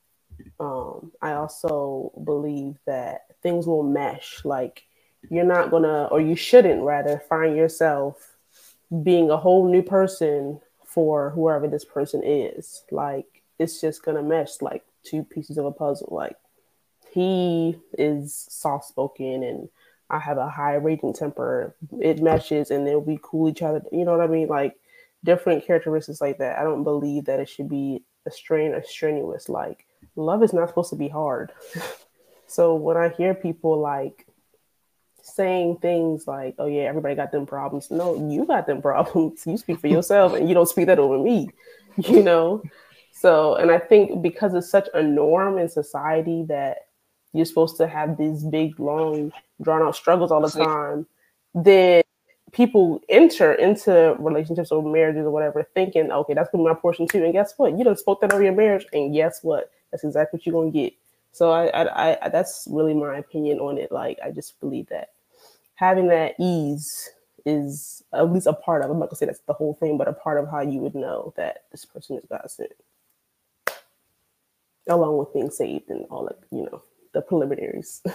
Um, 0.59 1.11
I 1.21 1.33
also 1.33 2.11
believe 2.23 2.77
that 2.85 3.21
things 3.43 3.67
will 3.67 3.83
mesh. 3.83 4.43
Like 4.43 4.83
you're 5.29 5.45
not 5.45 5.71
gonna, 5.71 6.05
or 6.05 6.19
you 6.19 6.35
shouldn't 6.35 6.83
rather, 6.83 7.21
find 7.29 7.55
yourself 7.55 8.35
being 9.03 9.29
a 9.29 9.37
whole 9.37 9.69
new 9.69 9.83
person 9.83 10.59
for 10.85 11.29
whoever 11.31 11.67
this 11.67 11.85
person 11.85 12.21
is. 12.23 12.83
Like 12.91 13.43
it's 13.59 13.79
just 13.79 14.03
gonna 14.03 14.23
mesh. 14.23 14.61
Like 14.61 14.83
two 15.03 15.23
pieces 15.23 15.57
of 15.57 15.65
a 15.65 15.71
puzzle. 15.71 16.09
Like 16.11 16.37
he 17.13 17.77
is 17.97 18.47
soft 18.49 18.85
spoken 18.85 19.43
and 19.43 19.69
I 20.09 20.19
have 20.19 20.37
a 20.37 20.49
high 20.49 20.75
raging 20.75 21.13
temper. 21.13 21.75
It 21.99 22.21
meshes 22.21 22.71
and 22.71 22.85
then 22.85 23.05
we 23.05 23.19
cool 23.21 23.49
each 23.49 23.61
other. 23.61 23.81
You 23.91 24.05
know 24.05 24.11
what 24.17 24.21
I 24.21 24.27
mean? 24.27 24.47
Like 24.47 24.75
different 25.23 25.65
characteristics 25.65 26.21
like 26.21 26.37
that. 26.39 26.59
I 26.59 26.63
don't 26.63 26.83
believe 26.83 27.25
that 27.25 27.39
it 27.39 27.49
should 27.49 27.69
be 27.69 28.03
a 28.25 28.31
strain 28.31 28.73
or 28.73 28.83
strenuous. 28.83 29.49
Like 29.49 29.85
love 30.15 30.43
is 30.43 30.53
not 30.53 30.67
supposed 30.69 30.89
to 30.91 30.95
be 30.95 31.07
hard. 31.07 31.51
so 32.47 32.75
when 32.75 32.97
I 32.97 33.09
hear 33.09 33.33
people 33.33 33.79
like 33.79 34.25
saying 35.23 35.77
things 35.77 36.27
like, 36.27 36.55
"Oh 36.59 36.65
yeah, 36.65 36.83
everybody 36.83 37.15
got 37.15 37.31
them 37.31 37.45
problems," 37.45 37.91
no, 37.91 38.15
you 38.29 38.45
got 38.45 38.67
them 38.67 38.81
problems. 38.89 39.45
You 39.45 39.57
speak 39.57 39.79
for 39.79 39.87
yourself, 39.87 40.33
and 40.33 40.47
you 40.47 40.55
don't 40.55 40.69
speak 40.69 40.87
that 40.87 40.99
over 40.99 41.17
me. 41.17 41.49
You 41.97 42.23
know. 42.23 42.63
So, 43.21 43.53
and 43.53 43.69
I 43.69 43.77
think 43.77 44.23
because 44.23 44.55
it's 44.55 44.67
such 44.67 44.89
a 44.95 45.03
norm 45.03 45.59
in 45.59 45.69
society 45.69 46.43
that 46.47 46.87
you're 47.33 47.45
supposed 47.45 47.77
to 47.77 47.87
have 47.87 48.17
these 48.17 48.43
big, 48.43 48.79
long, 48.79 49.31
drawn 49.61 49.83
out 49.83 49.95
struggles 49.95 50.31
all 50.31 50.41
the 50.41 50.49
time, 50.49 51.05
then 51.53 52.01
people 52.51 52.99
enter 53.09 53.53
into 53.53 54.15
relationships 54.17 54.71
or 54.71 54.81
marriages 54.81 55.23
or 55.23 55.29
whatever 55.29 55.61
thinking, 55.75 56.11
okay, 56.11 56.33
that's 56.33 56.49
gonna 56.49 56.63
be 56.63 56.69
my 56.69 56.73
portion 56.73 57.07
too. 57.07 57.23
And 57.23 57.31
guess 57.31 57.53
what? 57.57 57.77
You 57.77 57.83
don't 57.83 57.99
spoke 57.99 58.21
that 58.21 58.33
over 58.33 58.41
your 58.41 58.55
marriage, 58.55 58.87
and 58.91 59.13
guess 59.13 59.43
what? 59.43 59.69
That's 59.91 60.03
exactly 60.03 60.39
what 60.39 60.45
you're 60.47 60.59
gonna 60.59 60.71
get. 60.71 60.93
So 61.31 61.51
I, 61.51 61.67
I, 61.67 62.25
I, 62.25 62.29
that's 62.29 62.67
really 62.71 62.95
my 62.95 63.17
opinion 63.17 63.59
on 63.59 63.77
it. 63.77 63.91
Like 63.91 64.17
I 64.25 64.31
just 64.31 64.59
believe 64.59 64.87
that 64.89 65.09
having 65.75 66.07
that 66.07 66.33
ease 66.39 67.11
is 67.45 68.01
at 68.15 68.33
least 68.33 68.47
a 68.47 68.53
part 68.53 68.83
of. 68.83 68.89
I'm 68.89 68.97
not 68.97 69.09
gonna 69.09 69.17
say 69.17 69.27
that's 69.27 69.41
the 69.41 69.53
whole 69.53 69.75
thing, 69.75 69.99
but 69.99 70.07
a 70.07 70.13
part 70.13 70.39
of 70.39 70.49
how 70.49 70.61
you 70.61 70.79
would 70.79 70.95
know 70.95 71.35
that 71.37 71.65
this 71.71 71.85
person 71.85 72.17
is 72.17 72.23
God 72.27 72.49
sent, 72.49 72.71
along 74.91 75.17
with 75.17 75.33
being 75.33 75.49
saved 75.49 75.89
and 75.89 76.05
all 76.11 76.25
that, 76.25 76.39
you 76.51 76.63
know, 76.63 76.81
the 77.13 77.21
preliminaries. 77.21 78.01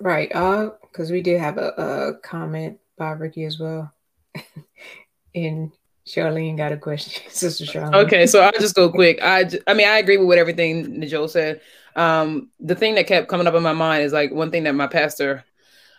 Right. 0.00 0.30
Uh, 0.34 0.70
because 0.82 1.10
we 1.10 1.22
did 1.22 1.40
have 1.40 1.58
a, 1.58 1.68
a 1.68 2.14
comment 2.22 2.78
by 2.98 3.12
Ricky 3.12 3.44
as 3.44 3.58
well. 3.58 3.92
and 5.34 5.72
Charlene 6.06 6.56
got 6.56 6.72
a 6.72 6.76
question, 6.76 7.22
Sister 7.30 7.64
Charlene. 7.64 8.04
Okay, 8.04 8.26
so 8.26 8.40
I'll 8.40 8.52
just 8.52 8.74
go 8.74 8.90
quick. 8.90 9.18
I, 9.22 9.48
I 9.66 9.74
mean, 9.74 9.88
I 9.88 9.98
agree 9.98 10.16
with 10.16 10.28
what 10.28 10.38
everything 10.38 11.06
Joe 11.08 11.26
said. 11.26 11.60
Um, 11.94 12.50
the 12.60 12.74
thing 12.74 12.94
that 12.96 13.06
kept 13.06 13.28
coming 13.28 13.46
up 13.46 13.54
in 13.54 13.62
my 13.62 13.72
mind 13.72 14.04
is 14.04 14.12
like 14.12 14.32
one 14.32 14.50
thing 14.50 14.64
that 14.64 14.74
my 14.74 14.86
pastor, 14.86 15.44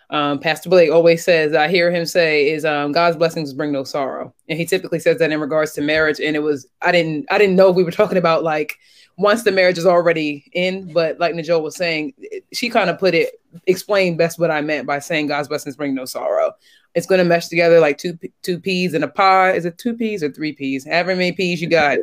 um, 0.10 0.40
Pastor 0.40 0.70
Blake, 0.70 0.92
always 0.92 1.24
says. 1.24 1.54
I 1.54 1.68
hear 1.68 1.92
him 1.92 2.06
say 2.06 2.50
is, 2.50 2.64
um, 2.64 2.92
"God's 2.92 3.18
blessings 3.18 3.54
bring 3.54 3.72
no 3.72 3.84
sorrow," 3.84 4.34
and 4.48 4.58
he 4.58 4.66
typically 4.66 5.00
says 5.00 5.20
that 5.20 5.32
in 5.32 5.40
regards 5.40 5.74
to 5.74 5.82
marriage. 5.82 6.20
And 6.20 6.36
it 6.36 6.40
was, 6.40 6.68
I 6.82 6.92
didn't, 6.92 7.26
I 7.30 7.38
didn't 7.38 7.56
know 7.56 7.72
we 7.72 7.84
were 7.84 7.92
talking 7.92 8.18
about 8.18 8.44
like 8.44 8.78
once 9.18 9.44
the 9.44 9.52
marriage 9.52 9.78
is 9.78 9.86
already 9.86 10.50
in. 10.54 10.94
But 10.94 11.20
like 11.20 11.36
Najol 11.36 11.62
was 11.62 11.76
saying, 11.76 12.14
she 12.54 12.70
kind 12.70 12.90
of 12.90 13.00
put 13.00 13.16
it, 13.16 13.42
explained 13.66 14.18
best 14.18 14.40
what 14.40 14.52
I 14.52 14.62
meant 14.62 14.88
by 14.88 15.00
saying 15.00 15.28
God's 15.28 15.50
blessings 15.50 15.76
bring 15.76 15.94
no 15.94 16.06
sorrow. 16.06 16.54
It's 16.96 17.06
going 17.06 17.20
to 17.20 17.26
mesh 17.26 17.48
together 17.48 17.80
like 17.80 17.98
two 17.98 18.18
two 18.44 18.60
peas 18.60 18.94
in 18.94 19.04
a 19.04 19.08
pie. 19.08 19.52
Is 19.52 19.66
it 19.66 19.78
two 19.78 19.96
peas 19.96 20.24
or 20.24 20.32
three 20.32 20.54
peas? 20.54 20.86
However 20.86 21.16
many 21.16 21.32
peas 21.32 21.62
you 21.62 21.70
got, 21.70 22.00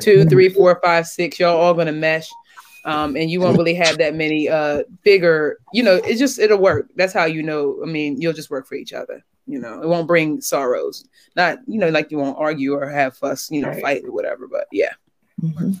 two, 0.00 0.24
three, 0.24 0.48
four, 0.48 0.80
five, 0.82 1.06
six. 1.06 1.38
Y'all 1.38 1.56
all 1.56 1.74
going 1.74 1.86
to 1.86 1.92
mesh. 1.92 2.30
Um, 2.84 3.16
and 3.16 3.30
you 3.30 3.40
won't 3.40 3.56
really 3.56 3.74
have 3.74 3.98
that 3.98 4.14
many 4.14 4.48
uh 4.48 4.82
bigger, 5.04 5.58
you 5.72 5.82
know, 5.82 5.96
it 5.96 6.16
just 6.16 6.38
it'll 6.38 6.58
work. 6.58 6.88
That's 6.96 7.12
how 7.12 7.26
you 7.26 7.42
know. 7.42 7.78
I 7.82 7.86
mean, 7.86 8.20
you'll 8.20 8.32
just 8.32 8.50
work 8.50 8.66
for 8.66 8.74
each 8.74 8.92
other. 8.92 9.24
You 9.46 9.60
know, 9.60 9.82
it 9.82 9.88
won't 9.88 10.06
bring 10.06 10.40
sorrows. 10.40 11.06
Not, 11.36 11.58
you 11.66 11.78
know, 11.78 11.88
like 11.88 12.10
you 12.10 12.18
won't 12.18 12.38
argue 12.38 12.74
or 12.74 12.88
have 12.88 13.16
fuss, 13.16 13.50
you 13.50 13.62
know, 13.62 13.68
right. 13.68 13.82
fight 13.82 14.04
or 14.04 14.12
whatever. 14.12 14.48
But 14.48 14.66
yeah. 14.72 14.92
Mm-hmm. 15.40 15.72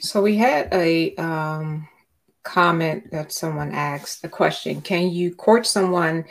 So 0.00 0.22
we 0.22 0.36
had 0.36 0.72
a 0.72 1.14
um, 1.16 1.88
comment 2.42 3.10
that 3.10 3.32
someone 3.32 3.72
asked 3.72 4.24
a 4.24 4.28
question 4.28 4.80
Can 4.80 5.10
you 5.10 5.34
court 5.34 5.66
someone 5.66 6.24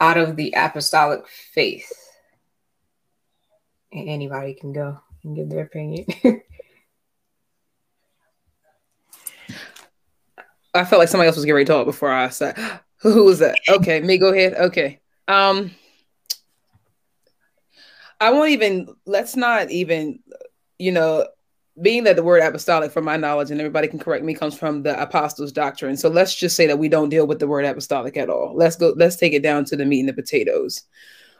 out 0.00 0.16
of 0.16 0.36
the 0.36 0.54
apostolic 0.56 1.26
faith? 1.26 1.92
Anybody 3.92 4.54
can 4.54 4.72
go 4.72 5.00
and 5.22 5.36
give 5.36 5.50
their 5.50 5.64
opinion. 5.64 6.06
I 10.74 10.84
felt 10.84 11.00
like 11.00 11.08
somebody 11.08 11.26
else 11.26 11.36
was 11.36 11.44
getting 11.44 11.56
ready 11.56 11.66
to 11.66 11.72
talk 11.72 11.86
before 11.86 12.10
I 12.10 12.28
said, 12.28 12.56
Who 13.02 13.24
was 13.24 13.40
that? 13.40 13.58
Okay, 13.68 14.00
me 14.00 14.16
go 14.16 14.32
ahead. 14.32 14.54
Okay. 14.54 15.00
Um, 15.26 15.72
I 18.20 18.30
won't 18.30 18.50
even, 18.50 18.94
let's 19.06 19.34
not 19.34 19.72
even, 19.72 20.20
you 20.78 20.92
know, 20.92 21.26
being 21.80 22.04
that 22.04 22.16
the 22.16 22.22
word 22.22 22.42
apostolic, 22.42 22.92
from 22.92 23.04
my 23.04 23.16
knowledge, 23.16 23.50
and 23.50 23.60
everybody 23.60 23.88
can 23.88 23.98
correct 23.98 24.24
me, 24.24 24.34
comes 24.34 24.56
from 24.56 24.82
the 24.82 25.00
apostles' 25.00 25.50
doctrine. 25.50 25.96
So 25.96 26.08
let's 26.08 26.34
just 26.34 26.54
say 26.54 26.66
that 26.66 26.78
we 26.78 26.88
don't 26.88 27.08
deal 27.08 27.26
with 27.26 27.40
the 27.40 27.48
word 27.48 27.64
apostolic 27.64 28.16
at 28.16 28.30
all. 28.30 28.52
Let's 28.54 28.76
go. 28.76 28.94
Let's 28.96 29.16
take 29.16 29.32
it 29.32 29.42
down 29.42 29.64
to 29.66 29.76
the 29.76 29.86
meat 29.86 30.00
and 30.00 30.08
the 30.08 30.12
potatoes. 30.12 30.82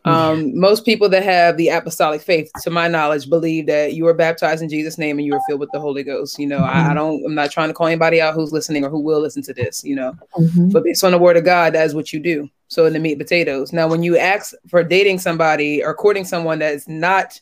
Um, 0.04 0.58
most 0.58 0.84
people 0.84 1.08
that 1.10 1.22
have 1.22 1.56
the 1.56 1.68
apostolic 1.68 2.22
faith, 2.22 2.50
to 2.62 2.70
my 2.70 2.88
knowledge, 2.88 3.28
believe 3.28 3.66
that 3.66 3.94
you 3.94 4.06
are 4.08 4.14
baptized 4.14 4.62
in 4.62 4.68
Jesus' 4.68 4.98
name 4.98 5.18
and 5.18 5.26
you 5.26 5.34
are 5.34 5.40
filled 5.48 5.60
with 5.60 5.70
the 5.72 5.78
Holy 5.78 6.02
Ghost. 6.02 6.38
You 6.38 6.48
know, 6.48 6.58
mm-hmm. 6.58 6.76
I, 6.76 6.90
I, 6.90 6.94
don't. 6.94 7.24
I'm 7.24 7.34
not 7.34 7.52
trying 7.52 7.68
to 7.68 7.74
call 7.74 7.86
anybody 7.86 8.20
out 8.20 8.34
who's 8.34 8.52
listening 8.52 8.84
or 8.84 8.90
who 8.90 9.00
will 9.00 9.20
listen 9.20 9.42
to 9.44 9.54
this. 9.54 9.84
You 9.84 9.96
know, 9.96 10.16
mm-hmm. 10.36 10.70
but 10.70 10.84
based 10.84 11.04
on 11.04 11.12
the 11.12 11.18
word 11.18 11.36
of 11.36 11.44
God, 11.44 11.74
that's 11.74 11.94
what 11.94 12.12
you 12.12 12.18
do. 12.18 12.48
So 12.68 12.86
in 12.86 12.94
the 12.94 12.98
meat 12.98 13.12
and 13.12 13.20
potatoes. 13.20 13.72
Now, 13.72 13.86
when 13.86 14.02
you 14.02 14.16
ask 14.16 14.54
for 14.68 14.82
dating 14.82 15.18
somebody 15.18 15.84
or 15.84 15.94
courting 15.94 16.24
someone 16.24 16.58
that 16.60 16.74
is 16.74 16.88
not 16.88 17.40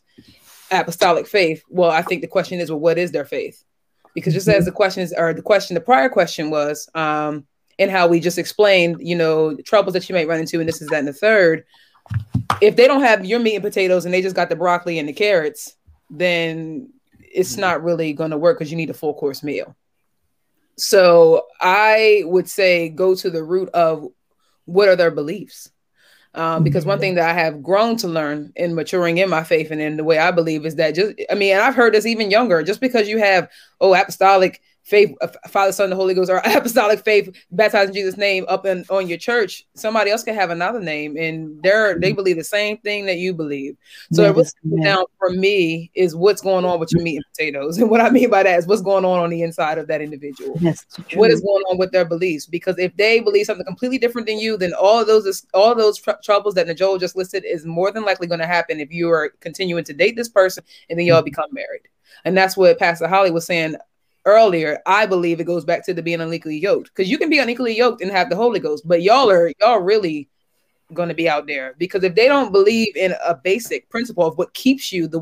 apostolic 0.71 1.27
faith, 1.27 1.63
well, 1.69 1.91
I 1.91 2.03
think 2.03 2.21
the 2.21 2.29
question 2.29 2.61
is, 2.61 2.71
well, 2.71 2.81
what 2.81 2.99
is 2.99 3.13
their 3.13 3.25
faith? 3.25 3.65
Because 4.15 4.35
just 4.35 4.49
as 4.49 4.57
mm-hmm. 4.57 4.65
the 4.67 4.73
questions 4.73 5.15
or 5.17 5.33
the 5.33 5.41
question, 5.41 5.75
the 5.75 5.81
prior 5.81 6.09
question 6.09 6.51
was, 6.51 6.89
um, 6.95 7.47
and 7.79 7.91
how 7.91 8.07
we 8.07 8.21
just 8.21 8.39
explained, 8.39 8.97
you 9.01 9.17
know, 9.17 9.57
troubles 9.65 9.95
that 9.95 10.09
you 10.09 10.15
might 10.15 10.29
run 10.29 10.41
into, 10.41 10.61
and 10.61 10.69
this 10.69 10.83
is 10.83 10.89
that 10.89 10.99
and 10.99 11.09
the 11.09 11.13
third. 11.15 11.65
If 12.61 12.77
they 12.77 12.87
don't 12.87 13.03
have 13.03 13.25
your 13.25 13.41
meat 13.41 13.57
and 13.57 13.65
potatoes 13.65 14.05
and 14.05 14.15
they 14.15 14.23
just 14.23 14.37
got 14.37 14.49
the 14.49 14.57
broccoli 14.57 14.99
and 14.99 15.09
the 15.09 15.13
carrots, 15.13 15.77
then 16.09 16.93
it's 17.21 17.53
mm-hmm. 17.53 17.61
not 17.61 17.83
really 17.83 18.13
going 18.13 18.31
to 18.31 18.39
work 18.39 18.59
because 18.59 18.71
you 18.71 18.77
need 18.77 18.91
a 18.91 18.95
full 18.95 19.15
course 19.15 19.43
meal. 19.43 19.77
So 20.77 21.47
I 21.61 22.23
would 22.25 22.49
say 22.49 22.89
go 22.89 23.15
to 23.15 23.31
the 23.31 23.45
root 23.45 23.69
of 23.71 24.09
what 24.65 24.89
are 24.89 24.97
their 24.97 25.11
beliefs 25.11 25.71
um, 26.35 26.63
because 26.63 26.87
one 26.87 27.01
thing 27.01 27.17
that 27.17 27.29
I 27.29 27.33
have 27.33 27.63
grown 27.63 27.97
to 27.99 28.09
learn 28.09 28.53
in 28.55 28.75
maturing 28.75 29.19
in 29.19 29.29
my 29.29 29.43
faith 29.43 29.71
and 29.73 29.81
in 29.81 29.97
the 29.97 30.05
way 30.05 30.19
I 30.19 30.31
believe 30.31 30.65
is 30.65 30.77
that 30.77 30.95
just, 30.95 31.15
I 31.29 31.35
mean, 31.35 31.57
I've 31.57 31.75
heard 31.75 31.93
this 31.93 32.07
even 32.07 32.31
younger, 32.31 32.63
just 32.63 32.81
because 32.81 33.09
you 33.09 33.19
have, 33.19 33.49
oh, 33.81 33.95
apostolic 33.95 34.63
faith, 34.91 35.15
uh, 35.21 35.29
Father, 35.49 35.73
Son, 35.73 35.89
the 35.89 35.97
Holy 35.97 36.13
Ghost, 36.15 36.31
or 36.31 36.39
apostolic 36.45 37.03
faith, 37.05 37.35
baptized 37.53 37.91
in 37.91 37.95
Jesus' 37.95 38.17
name 38.17 38.45
up 38.49 38.67
in 38.67 38.85
on 38.91 39.09
your 39.09 39.17
church, 39.17 39.65
somebody 39.75 40.11
else 40.11 40.25
can 40.25 40.35
have 40.35 40.51
another 40.51 40.81
name, 40.81 41.17
and 41.17 41.63
they're 41.63 41.99
they 41.99 42.13
believe 42.13 42.37
the 42.37 42.45
same 42.45 42.77
thing 42.79 43.07
that 43.07 43.19
you 43.19 43.33
believe. 43.33 43.77
So 44.13 44.23
yes, 44.23 44.37
what's 44.37 44.55
yeah. 44.65 44.85
down 44.85 45.05
for 45.19 45.31
me 45.31 45.91
is 45.95 46.17
what's 46.17 46.43
going 46.43 46.65
on 46.65 46.81
with 46.81 46.93
your 46.93 47.03
meat 47.03 47.17
and 47.17 47.25
potatoes, 47.33 47.79
and 47.79 47.89
what 47.89 48.01
I 48.01 48.11
mean 48.11 48.29
by 48.29 48.43
that 48.43 48.59
is 48.59 48.67
what's 48.67 48.83
going 48.83 49.05
on 49.05 49.21
on 49.21 49.31
the 49.31 49.43
inside 49.43 49.79
of 49.79 49.87
that 49.87 50.03
individual. 50.03 50.59
Yes, 50.61 50.85
what 51.15 51.31
is 51.31 51.41
going 51.41 51.63
on 51.71 51.79
with 51.79 51.93
their 51.93 52.05
beliefs? 52.05 52.47
Because 52.47 52.77
if 52.79 52.95
they 52.97 53.21
believe 53.21 53.47
something 53.47 53.65
completely 53.65 53.99
different 53.99 54.27
than 54.27 54.39
you, 54.39 54.57
then 54.57 54.75
all 54.75 55.05
those 55.05 55.47
all 55.55 55.75
those 55.75 55.99
tr- 55.99 56.11
troubles 56.23 56.55
that 56.55 56.67
Najol 56.67 56.99
just 56.99 57.17
listed 57.17 57.45
is 57.45 57.65
more 57.65 57.93
than 57.93 58.05
likely 58.05 58.27
going 58.27 58.41
to 58.41 58.47
happen 58.47 58.81
if 58.81 58.93
you 58.93 59.11
are 59.11 59.31
continuing 59.41 59.85
to 59.85 59.93
date 59.93 60.17
this 60.17 60.29
person 60.29 60.65
and 60.89 60.99
then 60.99 61.07
y'all 61.07 61.19
mm-hmm. 61.19 61.27
become 61.27 61.49
married. 61.53 61.83
And 62.25 62.37
that's 62.37 62.57
what 62.57 62.79
Pastor 62.79 63.07
Holly 63.07 63.31
was 63.31 63.47
saying 63.47 63.77
earlier, 64.25 64.81
I 64.87 65.07
believe 65.07 65.41
it 65.41 65.45
goes 65.45 65.65
back 65.65 65.85
to 65.87 65.95
the 65.95 66.03
being 66.03 66.21
unequally 66.21 66.59
yoked 66.59 66.91
because 66.95 67.11
you 67.11 67.19
can 67.19 67.31
be 67.31 67.39
unequally 67.39 67.77
yoked 67.77 68.03
and 68.03 68.11
have 68.11 68.31
the 68.31 68.37
Holy 68.37 68.61
Ghost, 68.61 68.87
but 68.87 69.03
y'all 69.03 69.31
are 69.31 69.53
y'all 69.61 69.81
really 69.81 70.29
going 70.93 71.09
to 71.09 71.15
be 71.15 71.29
out 71.29 71.47
there 71.47 71.75
because 71.79 72.03
if 72.03 72.15
they 72.15 72.27
don't 72.27 72.53
believe 72.53 72.97
in 72.97 73.15
a 73.25 73.35
basic 73.35 73.89
principle 73.91 74.27
of 74.27 74.37
what 74.37 74.53
keeps 74.55 74.93
you 74.93 75.07
the 75.07 75.21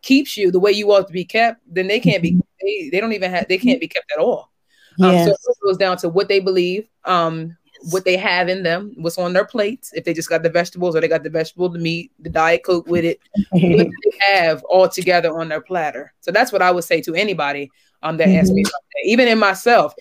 keeps 0.00 0.36
you 0.36 0.52
the 0.52 0.60
way 0.60 0.70
you 0.70 0.90
ought 0.92 1.06
to 1.06 1.12
be 1.12 1.24
kept, 1.24 1.60
then 1.66 1.86
they 1.86 2.00
can't 2.00 2.22
be 2.22 2.40
they, 2.62 2.88
they 2.90 3.00
don't 3.00 3.12
even 3.12 3.30
have 3.30 3.48
they 3.48 3.58
can't 3.58 3.80
be 3.80 3.88
kept 3.88 4.10
at 4.12 4.20
all. 4.22 4.52
Yes. 4.98 5.28
Um, 5.28 5.34
so 5.40 5.50
it 5.50 5.56
goes 5.64 5.76
down 5.76 5.96
to 5.98 6.08
what 6.08 6.28
they 6.28 6.40
believe, 6.40 6.88
um, 7.04 7.56
what 7.90 8.04
they 8.04 8.16
have 8.16 8.48
in 8.48 8.64
them, 8.64 8.94
what's 8.96 9.18
on 9.18 9.32
their 9.32 9.44
plates. 9.44 9.92
If 9.92 10.04
they 10.04 10.12
just 10.12 10.28
got 10.28 10.42
the 10.42 10.50
vegetables 10.50 10.96
or 10.96 11.00
they 11.00 11.06
got 11.06 11.22
the 11.22 11.30
vegetable, 11.30 11.68
the 11.68 11.78
meat, 11.78 12.10
the 12.18 12.30
diet 12.30 12.64
coke 12.64 12.88
with 12.88 13.04
it, 13.04 13.20
what 13.50 13.60
they 14.02 14.18
have 14.32 14.64
all 14.64 14.88
together 14.88 15.38
on 15.38 15.48
their 15.48 15.60
platter. 15.60 16.12
So 16.20 16.32
that's 16.32 16.50
what 16.50 16.62
I 16.62 16.72
would 16.72 16.84
say 16.84 17.00
to 17.02 17.14
anybody 17.14 17.70
um, 18.02 18.16
that 18.18 18.28
mm-hmm. 18.28 18.38
ask 18.38 18.52
me 18.52 18.64
something. 18.64 19.02
Even 19.04 19.28
in 19.28 19.38
myself, 19.38 19.94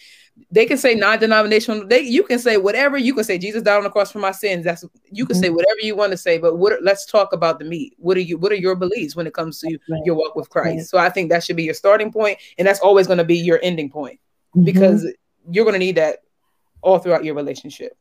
they 0.51 0.65
can 0.65 0.77
say 0.77 0.93
non-denominational. 0.95 1.87
They 1.87 2.01
you 2.01 2.23
can 2.23 2.39
say 2.39 2.57
whatever 2.57 2.97
you 2.97 3.13
can 3.13 3.23
say. 3.23 3.37
Jesus 3.37 3.63
died 3.63 3.77
on 3.77 3.83
the 3.83 3.89
cross 3.89 4.11
for 4.11 4.19
my 4.19 4.31
sins. 4.31 4.63
That's 4.65 4.83
you 5.11 5.25
can 5.25 5.35
mm-hmm. 5.35 5.43
say 5.43 5.49
whatever 5.49 5.79
you 5.81 5.95
want 5.95 6.11
to 6.11 6.17
say. 6.17 6.37
But 6.37 6.57
what? 6.57 6.83
Let's 6.83 7.05
talk 7.05 7.33
about 7.33 7.59
the 7.59 7.65
meat. 7.65 7.93
What 7.97 8.17
are 8.17 8.21
you? 8.21 8.37
What 8.37 8.51
are 8.51 8.55
your 8.55 8.75
beliefs 8.75 9.15
when 9.15 9.27
it 9.27 9.33
comes 9.33 9.59
to 9.61 9.67
right. 9.89 10.01
your 10.05 10.15
walk 10.15 10.35
with 10.35 10.49
Christ? 10.49 10.77
Right. 10.77 10.85
So 10.85 10.97
I 10.97 11.09
think 11.09 11.29
that 11.29 11.43
should 11.43 11.55
be 11.55 11.63
your 11.63 11.73
starting 11.73 12.11
point, 12.11 12.37
and 12.57 12.67
that's 12.67 12.79
always 12.79 13.07
going 13.07 13.17
to 13.17 13.25
be 13.25 13.37
your 13.37 13.59
ending 13.63 13.89
point 13.89 14.19
mm-hmm. 14.55 14.65
because 14.65 15.05
you're 15.49 15.65
going 15.65 15.73
to 15.73 15.79
need 15.79 15.95
that 15.95 16.19
all 16.81 16.99
throughout 16.99 17.23
your 17.23 17.35
relationship. 17.35 17.97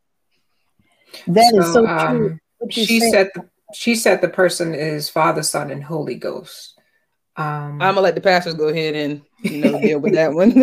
That 1.27 1.51
so, 1.53 1.59
is 1.59 1.73
so 1.73 1.87
um, 1.87 2.17
true. 2.17 2.39
She 2.69 2.99
said 2.99 3.31
the, 3.33 3.49
she 3.73 3.95
said 3.95 4.21
the 4.21 4.29
person 4.29 4.73
is 4.73 5.09
Father, 5.09 5.43
Son, 5.43 5.71
and 5.71 5.83
Holy 5.83 6.15
Ghost. 6.15 6.76
Um, 7.37 7.81
I'm 7.81 7.93
gonna 7.93 8.01
let 8.01 8.15
the 8.15 8.21
pastors 8.21 8.55
go 8.55 8.67
ahead 8.67 8.95
and 8.95 9.21
you 9.43 9.61
know 9.61 9.79
deal 9.79 9.99
with 9.99 10.13
that 10.13 10.33
one. 10.33 10.53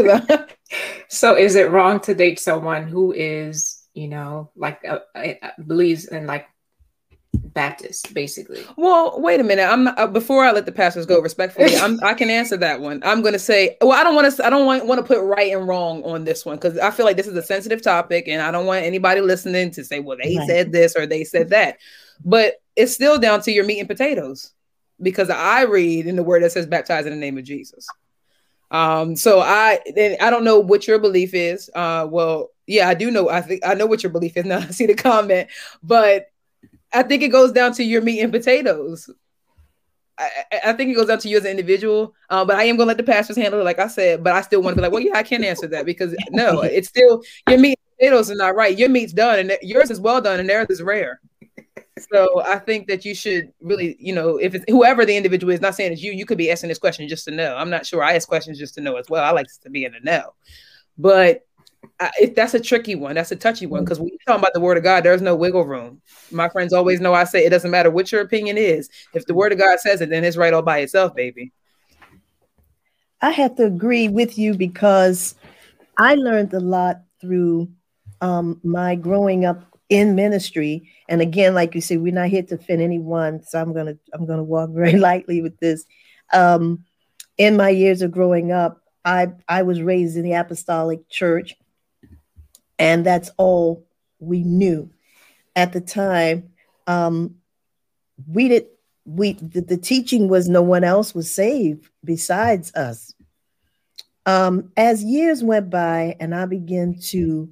so, 1.09 1.37
is 1.37 1.55
it 1.55 1.71
wrong 1.71 2.01
to 2.01 2.15
date 2.15 2.41
someone 2.41 2.89
who 2.89 3.13
is 3.13 3.85
you 3.95 4.09
know, 4.09 4.51
like 4.57 4.85
uh, 4.85 4.99
believes 5.67 6.07
in 6.07 6.27
like 6.27 6.47
Baptist, 7.33 8.13
basically. 8.13 8.65
Well, 8.77 9.21
wait 9.21 9.41
a 9.41 9.45
minute. 9.45 9.65
I'm 9.65 9.85
not, 9.85 9.99
uh, 9.99 10.07
before 10.09 10.45
I 10.45 10.53
let 10.53 10.67
the 10.67 10.73
pastors 10.73 11.07
go 11.07 11.21
respectfully. 11.21 11.77
I'm, 11.77 11.99
I 12.03 12.15
can 12.15 12.29
answer 12.29 12.57
that 12.59 12.81
one. 12.81 13.01
I'm 13.05 13.23
going 13.23 13.33
to 13.33 13.39
say, 13.39 13.77
well, 13.81 13.93
I 13.93 14.03
don't 14.03 14.15
want 14.15 14.35
to. 14.35 14.47
I 14.47 14.51
don't 14.51 14.67
want 14.67 14.87
want 14.87 14.99
to 14.99 15.07
put 15.07 15.23
right 15.23 15.53
and 15.53 15.67
wrong 15.67 16.03
on 16.05 16.25
this 16.25 16.45
one 16.45 16.57
because 16.57 16.77
I 16.79 16.91
feel 16.91 17.07
like 17.07 17.17
this 17.17 17.29
is 17.29 17.37
a 17.37 17.43
sensitive 17.43 17.83
topic, 17.83 18.29
and 18.29 18.43
I 18.43 18.51
don't 18.51 18.67
want 18.67 18.85
anybody 18.85 19.21
listening 19.21 19.71
to 19.73 19.85
say, 19.85 20.01
well, 20.01 20.19
they 20.21 20.37
right. 20.37 20.49
said 20.49 20.73
this 20.73 20.97
or 20.97 21.07
they 21.07 21.25
said 21.25 21.51
that. 21.51 21.79
But 22.25 22.55
it's 22.77 22.93
still 22.93 23.19
down 23.19 23.41
to 23.43 23.53
your 23.53 23.65
meat 23.65 23.79
and 23.79 23.89
potatoes 23.89 24.53
because 25.01 25.31
I 25.31 25.63
read 25.63 26.07
in 26.07 26.17
the 26.17 26.23
word 26.23 26.43
that 26.43 26.53
says 26.53 26.67
baptize 26.67 27.07
in 27.07 27.13
the 27.13 27.19
name 27.19 27.39
of 27.39 27.45
Jesus. 27.45 27.87
Um, 28.71 29.15
so 29.15 29.41
I 29.41 29.81
then 29.95 30.17
I 30.21 30.31
don't 30.31 30.45
know 30.45 30.59
what 30.59 30.89
your 30.89 30.99
belief 30.99 31.35
is. 31.35 31.71
Uh, 31.75 32.07
well, 32.11 32.51
yeah, 32.67 32.89
I 32.89 32.95
do 32.95 33.11
know. 33.11 33.29
I 33.29 33.41
think 33.41 33.65
I 33.65 33.75
know 33.75 33.87
what 33.87 34.03
your 34.03 34.11
belief 34.11 34.37
is 34.37 34.45
now. 34.47 34.59
I 34.59 34.67
see 34.67 34.87
the 34.87 34.95
comment, 34.95 35.49
but 35.83 36.27
I 36.93 37.03
think 37.03 37.23
it 37.23 37.29
goes 37.29 37.53
down 37.53 37.73
to 37.75 37.85
your 37.85 38.03
meat 38.03 38.21
and 38.21 38.33
potatoes. 38.33 39.11
I, 40.17 40.31
I, 40.67 40.73
think 40.75 40.91
it 40.93 40.95
goes 40.95 41.09
down 41.09 41.19
to 41.19 41.29
you 41.29 41.37
as 41.37 41.45
an 41.45 41.51
individual. 41.51 42.15
Uh, 42.31 42.45
but 42.45 42.57
I 42.57 42.65
am 42.65 42.77
gonna 42.77 42.87
let 42.87 42.97
the 42.97 43.03
pastors 43.03 43.37
handle 43.37 43.61
it, 43.61 43.65
like 43.65 43.81
I 43.81 43.89
said. 43.89 44.23
But 44.23 44.35
I 44.35 44.43
still 44.43 44.63
want 44.63 44.75
to 44.75 44.77
be 44.77 44.83
like, 44.83 44.93
well, 44.93 45.03
yeah, 45.03 45.17
I 45.19 45.25
can't 45.25 45.45
answer 45.45 45.67
that 45.69 45.87
because 45.87 46.15
no, 46.31 46.63
it's 46.63 46.89
still 46.89 47.23
your 47.49 47.59
meat 47.59 47.79
and 47.79 47.99
potatoes 47.99 48.31
are 48.31 48.37
not 48.37 48.55
right. 48.55 48.79
Your 48.79 48.89
meat's 48.89 49.13
done, 49.13 49.41
and 49.41 49.59
yours 49.63 49.91
is 49.91 50.01
well 50.01 50.21
done, 50.21 50.39
and 50.41 50.49
theirs 50.49 50.71
is 50.71 50.83
rare. 50.83 51.21
So 51.99 52.43
I 52.43 52.59
think 52.59 52.89
that 52.89 53.05
you 53.05 53.15
should 53.15 53.53
really, 53.61 53.97
you 54.01 54.13
know, 54.13 54.37
if 54.37 54.55
it's 54.55 54.65
whoever 54.69 55.05
the 55.05 55.17
individual 55.17 55.53
is, 55.53 55.61
not 55.61 55.77
saying 55.77 55.93
it's 55.93 56.03
you, 56.03 56.13
you 56.13 56.27
could 56.27 56.39
be 56.39 56.51
asking 56.51 56.69
this 56.69 56.79
question 56.79 57.07
just 57.07 57.25
to 57.27 57.31
know. 57.31 57.57
I'm 57.57 57.71
not 57.71 57.87
sure. 57.87 58.03
I 58.03 58.15
ask 58.15 58.27
questions 58.27 58.59
just 58.59 58.75
to 58.75 58.81
know 58.81 58.97
as 58.97 59.09
well. 59.09 59.23
I 59.23 59.31
like 59.31 59.47
to 59.63 59.71
be 59.71 59.85
in 59.85 59.93
the 59.93 60.01
know, 60.01 60.35
but 60.99 61.43
I, 62.01 62.11
it, 62.21 62.35
that's 62.35 62.55
a 62.55 62.61
tricky 62.61 62.97
one. 62.97 63.15
That's 63.15 63.31
a 63.31 63.37
touchy 63.37 63.67
one 63.67 63.85
because 63.85 64.01
when 64.01 64.09
you're 64.09 64.19
talking 64.27 64.41
about 64.41 64.55
the 64.55 64.61
word 64.61 64.77
of 64.77 64.83
God, 64.83 65.05
there's 65.05 65.23
no 65.23 65.37
wiggle 65.37 65.67
room. 65.67 66.03
My 66.33 66.49
friends 66.49 66.73
always 66.73 67.01
know 67.01 67.15
I 67.15 67.25
say 67.25 67.45
it 67.45 67.51
doesn't 67.51 67.71
matter 67.71 67.91
what 67.91 68.11
your 68.11 68.23
opinion 68.23 68.59
is. 68.59 68.89
If 69.13 69.27
the 69.27 69.35
word 69.35 69.53
of 69.53 69.59
God 69.59 69.79
says 69.79 70.01
it, 70.01 70.11
then 70.11 70.25
it's 70.25 70.37
right 70.37 70.53
all 70.53 70.63
by 70.63 70.79
itself, 70.79 71.15
baby. 71.15 71.53
I 73.21 73.31
have 73.31 73.55
to 73.57 73.67
agree 73.67 74.09
with 74.09 74.37
you 74.37 74.55
because 74.55 75.37
I 75.97 76.17
learned 76.17 76.53
a 76.55 76.61
lot 76.61 77.03
through 77.21 77.71
um, 78.21 78.61
my 78.65 78.97
growing 78.97 79.45
up 79.45 79.74
in 79.89 80.15
ministry. 80.15 80.91
And 81.09 81.21
again, 81.21 81.55
like 81.55 81.75
you 81.75 81.81
said, 81.81 82.01
we're 82.01 82.13
not 82.13 82.29
here 82.29 82.43
to 82.43 82.55
offend 82.55 82.83
anyone, 82.83 83.43
so 83.43 83.61
I'm 83.61 83.73
gonna 83.73 83.97
I'm 84.13 84.27
gonna 84.27 84.45
walk 84.45 84.71
very 84.73 84.97
lightly 84.97 85.43
with 85.43 85.59
this. 85.59 85.85
Um, 86.33 86.85
in 87.37 87.57
my 87.57 87.71
years 87.71 88.03
of 88.03 88.11
growing 88.11 88.53
up, 88.53 88.81
I 89.05 89.33
I 89.49 89.63
was 89.63 89.83
raised 89.83 90.17
in 90.17 90.23
the 90.23 90.35
apostolic 90.35 91.09
church 91.09 91.55
and 92.79 93.05
that's 93.05 93.31
all 93.37 93.87
we 94.19 94.43
knew 94.43 94.91
at 95.55 95.73
the 95.73 95.81
time. 95.81 96.51
Um, 96.87 97.37
we 98.29 98.49
did 98.49 98.67
we 99.05 99.35
the, 99.35 99.61
the, 99.61 99.77
teaching 99.77 100.29
was 100.29 100.49
no 100.49 100.63
one 100.63 100.85
else 100.85 101.15
was 101.15 101.31
saved 101.31 101.89
besides 102.05 102.75
us. 102.75 103.15
Um, 104.27 104.73
as 104.77 105.05
years 105.05 105.43
went 105.43 105.69
by, 105.69 106.17
and 106.21 106.35
I 106.35 106.47
began 106.47 106.99
to 107.09 107.51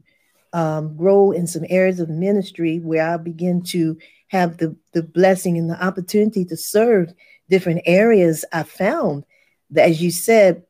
um, 0.53 0.96
grow 0.96 1.32
in 1.32 1.46
some 1.46 1.64
areas 1.68 2.00
of 2.00 2.09
ministry 2.09 2.78
where 2.78 3.09
I 3.09 3.16
begin 3.16 3.62
to 3.64 3.98
have 4.28 4.59
the, 4.59 4.76
the 4.92 5.03
blessing 5.03 5.59
and 5.59 5.70
the 5.70 5.82
opportunity 5.82 6.44
to 6.46 6.57
serve 6.57 7.12
different 7.48 7.82
areas, 7.86 8.44
I 8.53 8.62
found 8.62 9.24
that, 9.70 9.88
as 9.88 10.03
you 10.03 10.11
said, 10.11 10.64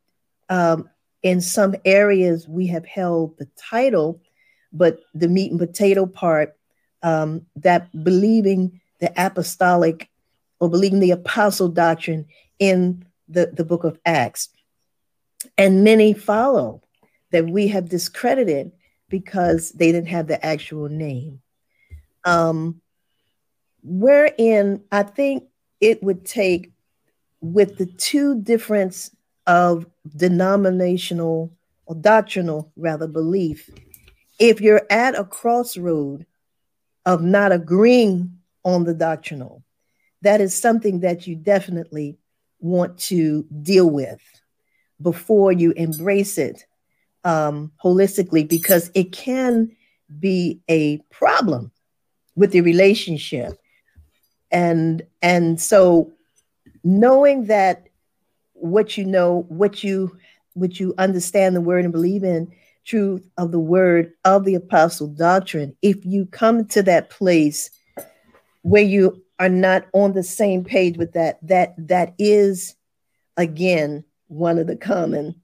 um, 0.48 0.88
in 1.22 1.40
some 1.40 1.74
areas 1.84 2.48
we 2.48 2.66
have 2.68 2.84
held 2.84 3.38
the 3.38 3.48
title 3.56 4.20
but 4.72 5.00
the 5.14 5.28
meat 5.28 5.50
and 5.50 5.60
potato 5.60 6.06
part, 6.06 6.56
um, 7.02 7.46
that 7.56 7.88
believing 8.04 8.80
the 9.00 9.12
apostolic 9.16 10.08
or 10.60 10.70
believing 10.70 11.00
the 11.00 11.10
apostle 11.10 11.68
doctrine 11.68 12.26
in 12.58 13.04
the, 13.28 13.46
the 13.52 13.64
book 13.64 13.84
of 13.84 13.98
Acts. 14.06 14.48
And 15.58 15.84
many 15.84 16.14
follow 16.14 16.82
that 17.32 17.46
we 17.46 17.68
have 17.68 17.88
discredited 17.88 18.72
because 19.12 19.72
they 19.72 19.92
didn't 19.92 20.08
have 20.08 20.26
the 20.26 20.44
actual 20.44 20.88
name. 20.88 21.42
Um, 22.24 22.80
wherein 23.84 24.82
I 24.90 25.02
think 25.02 25.44
it 25.80 26.02
would 26.02 26.24
take, 26.24 26.72
with 27.42 27.76
the 27.76 27.86
two 27.86 28.40
difference 28.40 29.14
of 29.46 29.86
denominational 30.16 31.52
or 31.84 31.94
doctrinal 31.94 32.72
rather 32.76 33.06
belief 33.06 33.68
if 34.38 34.60
you're 34.60 34.86
at 34.88 35.18
a 35.18 35.24
crossroad 35.24 36.24
of 37.04 37.22
not 37.22 37.52
agreeing 37.52 38.38
on 38.64 38.84
the 38.84 38.94
doctrinal, 38.94 39.62
that 40.22 40.40
is 40.40 40.56
something 40.56 41.00
that 41.00 41.26
you 41.26 41.36
definitely 41.36 42.16
want 42.60 42.96
to 42.96 43.44
deal 43.60 43.90
with 43.90 44.22
before 45.02 45.52
you 45.52 45.72
embrace 45.72 46.38
it 46.38 46.64
um, 47.24 47.72
holistically, 47.82 48.48
because 48.48 48.90
it 48.94 49.12
can 49.12 49.74
be 50.18 50.60
a 50.68 50.98
problem 51.10 51.70
with 52.34 52.52
the 52.52 52.60
relationship. 52.60 53.58
And 54.50 55.02
and 55.22 55.60
so 55.60 56.12
knowing 56.84 57.46
that 57.46 57.88
what 58.54 58.96
you 58.96 59.04
know, 59.04 59.46
what 59.48 59.82
you 59.82 60.16
what 60.54 60.78
you 60.78 60.94
understand 60.98 61.56
the 61.56 61.60
word 61.60 61.84
and 61.84 61.92
believe 61.92 62.24
in 62.24 62.52
truth 62.84 63.22
of 63.38 63.52
the 63.52 63.58
word 63.58 64.12
of 64.24 64.44
the 64.44 64.54
apostle 64.54 65.06
doctrine, 65.06 65.74
if 65.82 66.04
you 66.04 66.26
come 66.26 66.66
to 66.66 66.82
that 66.82 67.10
place 67.10 67.70
where 68.62 68.82
you 68.82 69.22
are 69.38 69.48
not 69.48 69.86
on 69.92 70.12
the 70.12 70.22
same 70.22 70.64
page 70.64 70.96
with 70.96 71.12
that, 71.12 71.38
that 71.42 71.74
that 71.78 72.14
is 72.18 72.76
again 73.36 74.04
one 74.28 74.58
of 74.58 74.66
the 74.66 74.76
common 74.76 75.41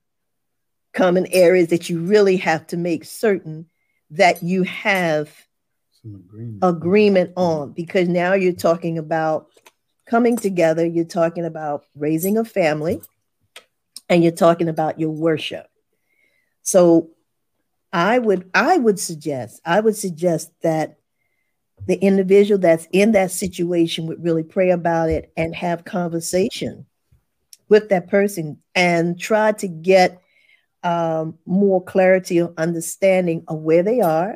common 0.99 1.27
areas 1.31 1.69
that 1.69 1.89
you 1.89 2.01
really 2.01 2.37
have 2.37 2.67
to 2.67 2.77
make 2.77 3.05
certain 3.05 3.67
that 4.11 4.43
you 4.43 4.65
have 4.65 5.31
agreement. 6.05 6.59
agreement 6.61 7.33
on 7.37 7.71
because 7.71 8.09
now 8.09 8.35
you're 8.35 8.53
talking 8.53 8.99
about 8.99 9.47
coming 10.07 10.37
together, 10.37 10.85
you're 10.85 11.05
talking 11.05 11.45
about 11.45 11.85
raising 11.95 12.37
a 12.37 12.45
family, 12.45 13.01
and 14.09 14.25
you're 14.25 14.33
talking 14.33 14.69
about 14.69 14.99
your 14.99 15.11
worship. 15.11 15.69
So 16.63 17.11
I 17.93 18.19
would 18.19 18.51
I 18.53 18.77
would 18.77 18.99
suggest 18.99 19.61
I 19.65 19.79
would 19.79 19.97
suggest 19.97 20.51
that 20.63 20.97
the 21.87 21.95
individual 21.95 22.59
that's 22.59 22.89
in 22.91 23.13
that 23.13 23.31
situation 23.31 24.09
would 24.09 24.25
really 24.25 24.43
pray 24.43 24.71
about 24.71 25.11
it 25.11 25.33
and 25.37 25.55
have 25.55 25.85
conversation 25.85 26.87
with 27.69 27.89
that 27.91 28.09
person 28.09 28.59
and 28.75 29.17
try 29.17 29.53
to 29.53 29.69
get 29.69 30.21
um, 30.89 31.39
more 31.45 31.83
clarity 31.93 32.41
or 32.41 32.53
understanding 32.57 33.45
of 33.49 33.59
where 33.69 33.83
they 33.83 34.01
are. 34.01 34.33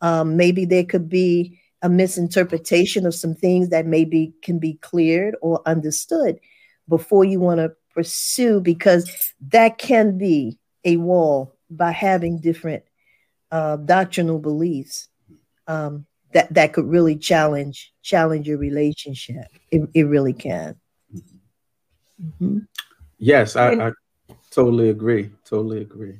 Um, 0.00 0.36
maybe 0.36 0.64
there 0.66 0.84
could 0.84 1.08
be 1.08 1.58
a 1.80 1.88
misinterpretation 1.88 3.06
of 3.06 3.14
some 3.14 3.34
things 3.34 3.70
that 3.70 3.86
maybe 3.86 4.34
can 4.42 4.58
be 4.58 4.74
cleared 4.90 5.34
or 5.40 5.62
understood 5.64 6.38
before 6.86 7.24
you 7.24 7.40
want 7.40 7.58
to 7.60 7.72
pursue, 7.94 8.60
because 8.60 9.04
that 9.48 9.78
can 9.78 10.18
be 10.18 10.58
a 10.84 10.96
wall 10.96 11.56
by 11.70 11.92
having 11.92 12.40
different 12.40 12.82
uh, 13.50 13.76
doctrinal 13.76 14.38
beliefs 14.38 15.08
um, 15.66 16.06
that 16.32 16.52
that 16.54 16.72
could 16.72 16.86
really 16.86 17.16
challenge 17.16 17.92
challenge 18.02 18.46
your 18.46 18.58
relationship. 18.58 19.46
It, 19.70 19.88
it 19.94 20.04
really 20.04 20.34
can. 20.34 20.76
Mm-hmm. 22.22 22.58
Yes, 23.18 23.56
I, 23.56 23.88
I 23.88 23.90
totally 24.50 24.90
agree. 24.90 25.30
Totally 25.44 25.82
agree. 25.82 26.18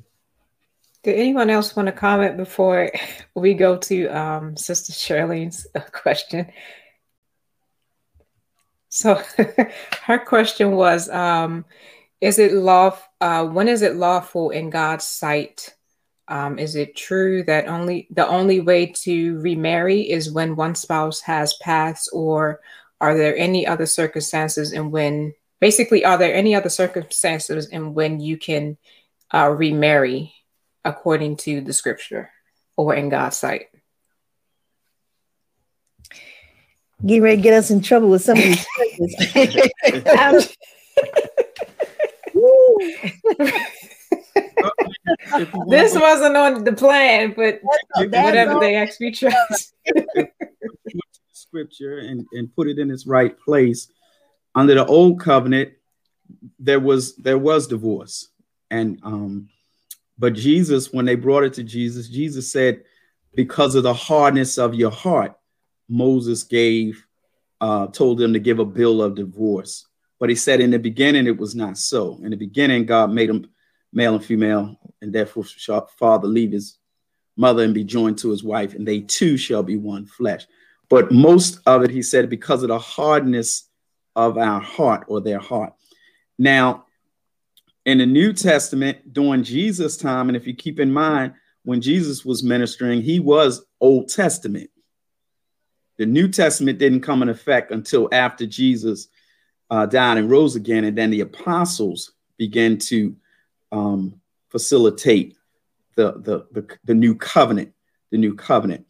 Did 1.03 1.15
anyone 1.15 1.49
else 1.49 1.75
want 1.75 1.87
to 1.87 1.91
comment 1.91 2.37
before 2.37 2.91
we 3.35 3.53
go 3.53 3.77
to 3.77 4.07
um, 4.07 4.55
Sister 4.55 4.93
Shirley's 4.93 5.65
uh, 5.73 5.81
question? 5.91 6.51
So 8.89 9.15
her 10.03 10.19
question 10.19 10.73
was, 10.73 11.09
um, 11.09 11.65
is 12.19 12.37
it 12.37 12.53
law? 12.53 12.97
Uh, 13.19 13.45
when 13.45 13.67
is 13.67 13.81
it 13.81 13.95
lawful 13.95 14.51
in 14.51 14.69
God's 14.69 15.07
sight? 15.07 15.73
Um, 16.27 16.59
is 16.59 16.75
it 16.75 16.95
true 16.95 17.43
that 17.43 17.67
only 17.67 18.07
the 18.11 18.27
only 18.27 18.59
way 18.59 18.85
to 19.03 19.39
remarry 19.39 20.01
is 20.01 20.31
when 20.31 20.55
one 20.55 20.75
spouse 20.75 21.19
has 21.21 21.55
passed, 21.55 22.09
or 22.13 22.59
are 22.99 23.17
there 23.17 23.35
any 23.35 23.65
other 23.65 23.87
circumstances 23.87 24.71
in 24.71 24.91
when 24.91 25.33
basically 25.61 26.03
are 26.03 26.17
there 26.17 26.33
any 26.33 26.53
other 26.53 26.67
circumstances 26.67 27.69
in 27.69 27.93
when 27.93 28.19
you 28.19 28.37
can 28.37 28.77
uh, 29.33 29.49
remarry 29.49 30.33
according 30.83 31.37
to 31.37 31.61
the 31.61 31.71
scripture 31.71 32.29
or 32.75 32.93
in 32.93 33.07
God's 33.07 33.37
sight? 33.37 33.67
Get 37.05 37.21
ready 37.21 37.37
to 37.37 37.41
get 37.41 37.53
us 37.53 37.71
in 37.71 37.81
trouble 37.81 38.09
with 38.09 38.23
some 38.23 38.37
of 38.37 38.43
these 38.43 38.65
this 45.69 45.95
wasn't 45.95 46.37
on 46.37 46.63
the 46.63 46.73
plan, 46.73 47.33
but 47.35 47.59
whatever 47.95 48.59
they 48.59 48.75
actually 48.75 49.11
trust. 49.11 49.73
Scripture 51.33 51.99
and, 51.99 52.25
and 52.33 52.53
put 52.55 52.67
it 52.67 52.79
in 52.79 52.91
its 52.91 53.07
right 53.07 53.37
place. 53.39 53.87
Under 54.53 54.75
the 54.75 54.85
old 54.85 55.19
covenant, 55.19 55.73
there 56.59 56.79
was 56.79 57.15
there 57.15 57.37
was 57.37 57.67
divorce. 57.67 58.29
And 58.69 58.99
um, 59.03 59.49
but 60.17 60.33
Jesus, 60.33 60.93
when 60.93 61.05
they 61.05 61.15
brought 61.15 61.43
it 61.43 61.53
to 61.53 61.63
Jesus, 61.63 62.07
Jesus 62.07 62.51
said, 62.51 62.83
because 63.33 63.75
of 63.75 63.83
the 63.83 63.93
hardness 63.93 64.57
of 64.57 64.75
your 64.75 64.91
heart, 64.91 65.35
Moses 65.89 66.43
gave, 66.43 67.05
uh, 67.59 67.87
told 67.87 68.17
them 68.17 68.33
to 68.33 68.39
give 68.39 68.59
a 68.59 68.65
bill 68.65 69.01
of 69.01 69.15
divorce. 69.15 69.87
But 70.19 70.29
he 70.29 70.35
said 70.35 70.61
in 70.61 70.69
the 70.69 70.79
beginning 70.79 71.27
it 71.27 71.37
was 71.37 71.55
not 71.55 71.77
so. 71.77 72.19
In 72.23 72.29
the 72.29 72.37
beginning, 72.37 72.85
God 72.85 73.11
made 73.11 73.29
them 73.29 73.49
male 73.91 74.15
and 74.15 74.23
female, 74.23 74.79
and 75.01 75.11
therefore 75.11 75.45
shall 75.45 75.87
father 75.87 76.27
leave 76.27 76.51
his 76.51 76.77
mother 77.35 77.63
and 77.63 77.73
be 77.73 77.83
joined 77.83 78.19
to 78.19 78.29
his 78.29 78.43
wife, 78.43 78.75
and 78.75 78.87
they 78.87 79.01
two 79.01 79.37
shall 79.37 79.63
be 79.63 79.77
one 79.77 80.05
flesh. 80.05 80.45
But 80.89 81.11
most 81.11 81.59
of 81.65 81.83
it, 81.83 81.89
he 81.89 82.03
said, 82.03 82.29
because 82.29 82.61
of 82.63 82.69
the 82.69 82.77
hardness 82.77 83.69
of 84.15 84.37
our 84.37 84.59
heart 84.59 85.05
or 85.07 85.21
their 85.21 85.39
heart. 85.39 85.73
Now, 86.37 86.85
in 87.85 87.97
the 87.97 88.05
New 88.05 88.33
Testament, 88.33 89.13
during 89.13 89.43
Jesus' 89.43 89.97
time, 89.97 90.29
and 90.29 90.35
if 90.35 90.45
you 90.45 90.53
keep 90.53 90.79
in 90.79 90.91
mind, 90.91 91.33
when 91.63 91.81
Jesus 91.81 92.25
was 92.25 92.43
ministering, 92.43 93.01
he 93.01 93.19
was 93.19 93.65
Old 93.79 94.09
Testament. 94.09 94.69
The 95.97 96.05
New 96.05 96.27
Testament 96.27 96.79
didn't 96.79 97.01
come 97.01 97.21
in 97.21 97.29
effect 97.29 97.71
until 97.71 98.09
after 98.11 98.45
Jesus 98.45 99.07
uh, 99.69 99.85
died 99.85 100.17
and 100.17 100.29
rose 100.29 100.55
again, 100.55 100.83
and 100.83 100.97
then 100.97 101.11
the 101.11 101.21
apostles 101.21 102.13
began 102.37 102.77
to 102.77 103.15
um, 103.71 104.19
facilitate 104.49 105.37
the, 105.95 106.13
the, 106.13 106.47
the 106.51 106.77
the 106.85 106.93
new 106.93 107.15
covenant, 107.15 107.73
the 108.09 108.17
new 108.17 108.35
covenant. 108.35 108.87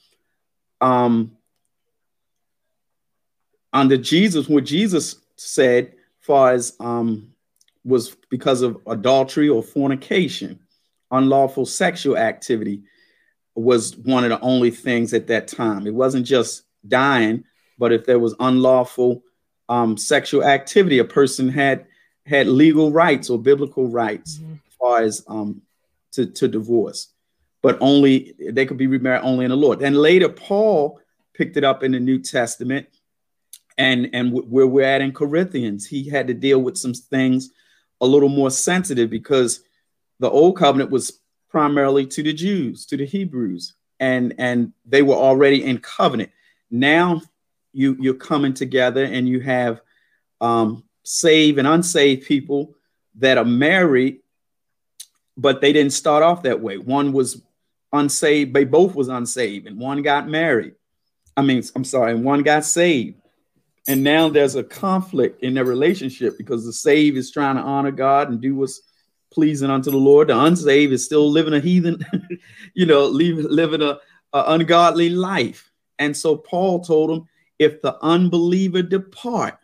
Um, 0.80 1.38
under 3.74 3.97
Jesus, 3.97 4.49
what 4.49 4.65
Jesus 4.65 5.15
said, 5.36 5.93
far 6.19 6.51
as 6.53 6.76
um, 6.80 7.34
was 7.84 8.15
because 8.30 8.61
of 8.61 8.78
adultery 8.88 9.49
or 9.49 9.63
fornication, 9.63 10.59
unlawful 11.09 11.65
sexual 11.65 12.17
activity 12.17 12.84
was 13.55 13.97
one 13.97 14.24
of 14.24 14.30
the 14.30 14.39
only 14.41 14.72
things 14.72 15.13
at 15.13 15.28
that 15.28 15.47
time. 15.47 15.86
It 15.88 15.93
wasn't 15.93 16.26
just 16.26 16.63
dying, 16.88 17.43
but 17.78 17.91
if 17.91 18.05
there 18.05 18.19
was 18.19 18.36
unlawful 18.39 19.24
um, 19.67 19.97
sexual 19.97 20.43
activity, 20.43 20.99
a 20.99 21.05
person 21.05 21.49
had 21.49 21.86
had 22.26 22.47
legal 22.47 22.91
rights 22.91 23.30
or 23.30 23.39
biblical 23.39 23.88
rights 23.88 24.38
mm-hmm. 24.38 24.53
as 24.53 24.74
far 24.80 25.01
as 25.01 25.24
um, 25.28 25.61
to, 26.11 26.26
to 26.28 26.47
divorce, 26.47 27.07
but 27.61 27.78
only 27.82 28.36
they 28.39 28.65
could 28.65 28.78
be 28.78 28.88
remarried 28.88 29.24
only 29.24 29.45
in 29.45 29.51
the 29.51 29.57
Lord. 29.57 29.82
And 29.82 29.97
later, 29.97 30.30
Paul 30.30 30.99
picked 31.34 31.57
it 31.57 31.63
up 31.63 31.84
in 31.84 31.93
the 31.93 31.99
New 31.99 32.19
Testament, 32.19 32.88
and 33.78 34.09
and 34.13 34.32
where 34.32 34.67
we're 34.67 34.86
at 34.86 35.01
in 35.01 35.13
Corinthians, 35.13 35.86
he 35.86 36.09
had 36.09 36.28
to 36.28 36.34
deal 36.34 36.59
with 36.59 36.78
some 36.78 36.93
things 36.93 37.51
a 38.01 38.05
little 38.05 38.30
more 38.30 38.51
sensitive 38.51 39.09
because 39.09 39.63
the 40.19 40.30
old 40.30 40.57
covenant 40.57 40.91
was 40.91 41.19
primarily 41.49 42.05
to 42.07 42.24
the 42.24 42.34
Jews, 42.34 42.86
to 42.88 42.97
the 42.97 43.05
Hebrews, 43.05 43.74
and 43.99 44.34
and 44.38 44.74
they 44.86 45.01
were 45.01 45.15
already 45.15 45.63
in 45.63 45.80
covenant. 45.80 46.32
Now 46.69 47.22
you 47.74 47.95
you're 47.99 48.13
coming 48.13 48.53
together 48.53 49.03
and 49.03 49.28
you 49.28 49.39
have 49.41 49.82
um, 50.39 50.84
saved 51.03 51.59
and 51.59 51.67
unsaved 51.67 52.26
people 52.26 52.76
that 53.15 53.38
are 53.38 53.45
married, 53.45 54.19
but 55.38 55.61
they 55.61 55.74
didn't 55.74 55.93
start 55.93 56.24
off 56.24 56.43
that 56.43 56.61
way. 56.61 56.78
One 56.78 57.13
was 57.13 57.41
unsaved, 57.93 58.53
they 58.53 58.63
both 58.63 58.95
was 58.95 59.09
unsaved, 59.09 59.67
and 59.67 59.80
one 59.80 60.01
got 60.01 60.28
married. 60.28 60.74
I 61.36 61.41
mean, 61.41 61.63
I'm 61.76 61.84
sorry, 61.84 62.13
and 62.13 62.24
one 62.24 62.43
got 62.43 62.65
saved. 62.65 63.20
And 63.88 64.03
now 64.03 64.29
there's 64.29 64.55
a 64.55 64.63
conflict 64.63 65.43
in 65.43 65.55
their 65.55 65.65
relationship 65.65 66.38
because 66.38 66.65
the 66.65 66.73
saved 66.73 67.17
is 67.17 67.32
trying 67.32 67.55
to 67.55 67.61
honor 67.61 67.91
God 67.91 68.29
and 68.29 68.39
do 68.39 68.55
what's 68.55 68.82
pleasing 69.32 69.71
unto 69.71 69.89
the 69.89 69.97
Lord. 69.97 70.27
The 70.27 70.39
unsaved 70.39 70.93
is 70.93 71.05
still 71.05 71.29
living 71.29 71.53
a 71.53 71.59
heathen, 71.59 72.05
you 72.73 72.86
know, 72.86 73.05
living 73.05 73.82
a, 73.82 73.97
a 74.34 74.43
ungodly 74.47 75.09
life. 75.09 75.71
And 75.97 76.15
so 76.15 76.36
Paul 76.36 76.82
told 76.82 77.11
him, 77.11 77.27
if 77.57 77.82
the 77.82 77.97
unbeliever 78.03 78.82
depart, 78.82 79.57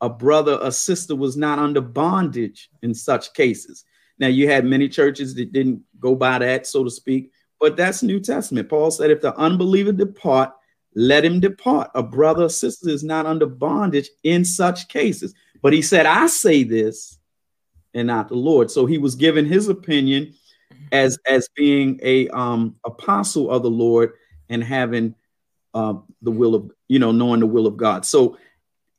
a 0.00 0.08
brother 0.08 0.56
or 0.56 0.72
sister 0.72 1.14
was 1.14 1.36
not 1.36 1.60
under 1.60 1.80
bondage 1.80 2.68
in 2.82 2.92
such 2.92 3.32
cases. 3.34 3.84
Now 4.18 4.26
you 4.26 4.48
had 4.48 4.64
many 4.64 4.88
churches 4.88 5.34
that 5.36 5.52
didn't 5.52 5.82
go 6.00 6.16
by 6.16 6.40
that, 6.40 6.66
so 6.66 6.82
to 6.82 6.90
speak, 6.90 7.30
but 7.60 7.76
that's 7.76 8.02
New 8.02 8.18
Testament. 8.18 8.68
Paul 8.68 8.90
said, 8.90 9.12
if 9.12 9.20
the 9.20 9.34
unbeliever 9.36 9.92
depart, 9.92 10.52
let 10.94 11.24
him 11.24 11.40
depart. 11.40 11.90
A 11.94 12.02
brother 12.02 12.44
or 12.44 12.48
sister 12.50 12.88
is 12.88 13.02
not 13.02 13.26
under 13.26 13.46
bondage 13.46 14.10
in 14.22 14.44
such 14.44 14.88
cases. 14.88 15.34
But 15.62 15.72
he 15.72 15.82
said, 15.82 16.06
I 16.06 16.26
say 16.26 16.64
this 16.64 17.18
and 17.94 18.08
not 18.08 18.28
the 18.28 18.34
Lord. 18.34 18.70
So 18.70 18.86
he 18.86 18.98
was 18.98 19.14
given 19.14 19.46
his 19.46 19.68
opinion 19.68 20.34
as 20.90 21.18
as 21.26 21.48
being 21.54 21.98
a 22.02 22.28
um 22.28 22.76
apostle 22.84 23.50
of 23.50 23.62
the 23.62 23.70
Lord 23.70 24.12
and 24.48 24.62
having 24.62 25.14
uh, 25.74 25.94
the 26.20 26.30
will 26.30 26.54
of 26.54 26.70
you 26.88 26.98
know 26.98 27.12
knowing 27.12 27.40
the 27.40 27.46
will 27.46 27.66
of 27.66 27.76
God. 27.76 28.04
So 28.04 28.36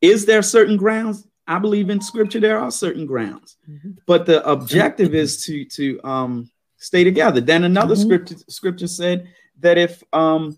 is 0.01 0.25
there 0.25 0.41
certain 0.41 0.77
grounds? 0.77 1.27
I 1.47 1.59
believe 1.59 1.89
in 1.89 2.01
scripture 2.01 2.39
there 2.39 2.59
are 2.59 2.71
certain 2.71 3.05
grounds. 3.05 3.57
Mm-hmm. 3.69 3.91
But 4.07 4.25
the 4.25 4.47
objective 4.49 5.13
is 5.13 5.45
to 5.45 5.65
to 5.65 5.99
um 6.03 6.49
stay 6.77 7.03
together. 7.03 7.41
Then 7.41 7.63
another 7.63 7.95
mm-hmm. 7.95 8.03
scripture 8.03 8.35
scripture 8.49 8.87
said 8.87 9.29
that 9.59 9.77
if 9.77 10.03
um 10.13 10.57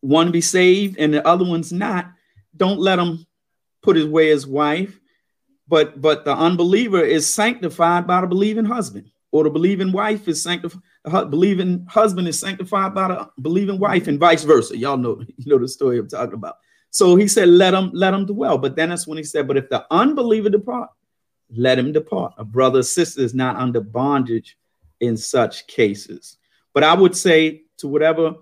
one 0.00 0.30
be 0.30 0.40
saved 0.40 0.98
and 0.98 1.12
the 1.12 1.26
other 1.26 1.44
one's 1.44 1.72
not, 1.72 2.12
don't 2.56 2.80
let 2.80 2.98
him 2.98 3.26
put 3.82 3.96
his 3.96 4.06
way 4.06 4.28
his 4.28 4.46
wife 4.46 5.00
but 5.70 6.00
but 6.00 6.24
the 6.24 6.36
unbeliever 6.36 7.00
is 7.00 7.32
sanctified 7.32 8.06
by 8.06 8.20
the 8.20 8.26
believing 8.26 8.64
husband, 8.64 9.08
or 9.30 9.44
the 9.44 9.50
believing 9.50 9.92
wife 9.92 10.26
is 10.26 10.42
sanctified. 10.42 10.82
The 11.04 11.26
believing 11.26 11.86
husband 11.88 12.26
is 12.26 12.40
sanctified 12.40 12.92
by 12.92 13.08
the 13.08 13.30
believing 13.40 13.78
wife, 13.78 14.08
and 14.08 14.18
vice 14.18 14.42
versa. 14.42 14.76
Y'all 14.76 14.96
know 14.96 15.22
you 15.36 15.46
know 15.46 15.58
the 15.58 15.68
story 15.68 15.98
I'm 15.98 16.08
talking 16.08 16.34
about. 16.34 16.56
So 16.90 17.14
he 17.14 17.28
said, 17.28 17.48
"Let 17.48 17.72
him 17.72 17.92
let 17.94 18.12
him 18.12 18.26
dwell." 18.26 18.58
But 18.58 18.74
then 18.74 18.88
that's 18.88 19.06
when 19.06 19.16
he 19.16 19.22
said, 19.22 19.46
"But 19.46 19.56
if 19.56 19.68
the 19.68 19.86
unbeliever 19.92 20.50
depart, 20.50 20.90
let 21.56 21.78
him 21.78 21.92
depart." 21.92 22.34
A 22.36 22.44
brother 22.44 22.80
or 22.80 22.82
sister 22.82 23.22
is 23.22 23.32
not 23.32 23.54
under 23.54 23.80
bondage 23.80 24.58
in 24.98 25.16
such 25.16 25.68
cases. 25.68 26.36
But 26.74 26.82
I 26.82 26.94
would 26.94 27.16
say 27.16 27.62
to 27.78 27.86
whatever 27.86 28.34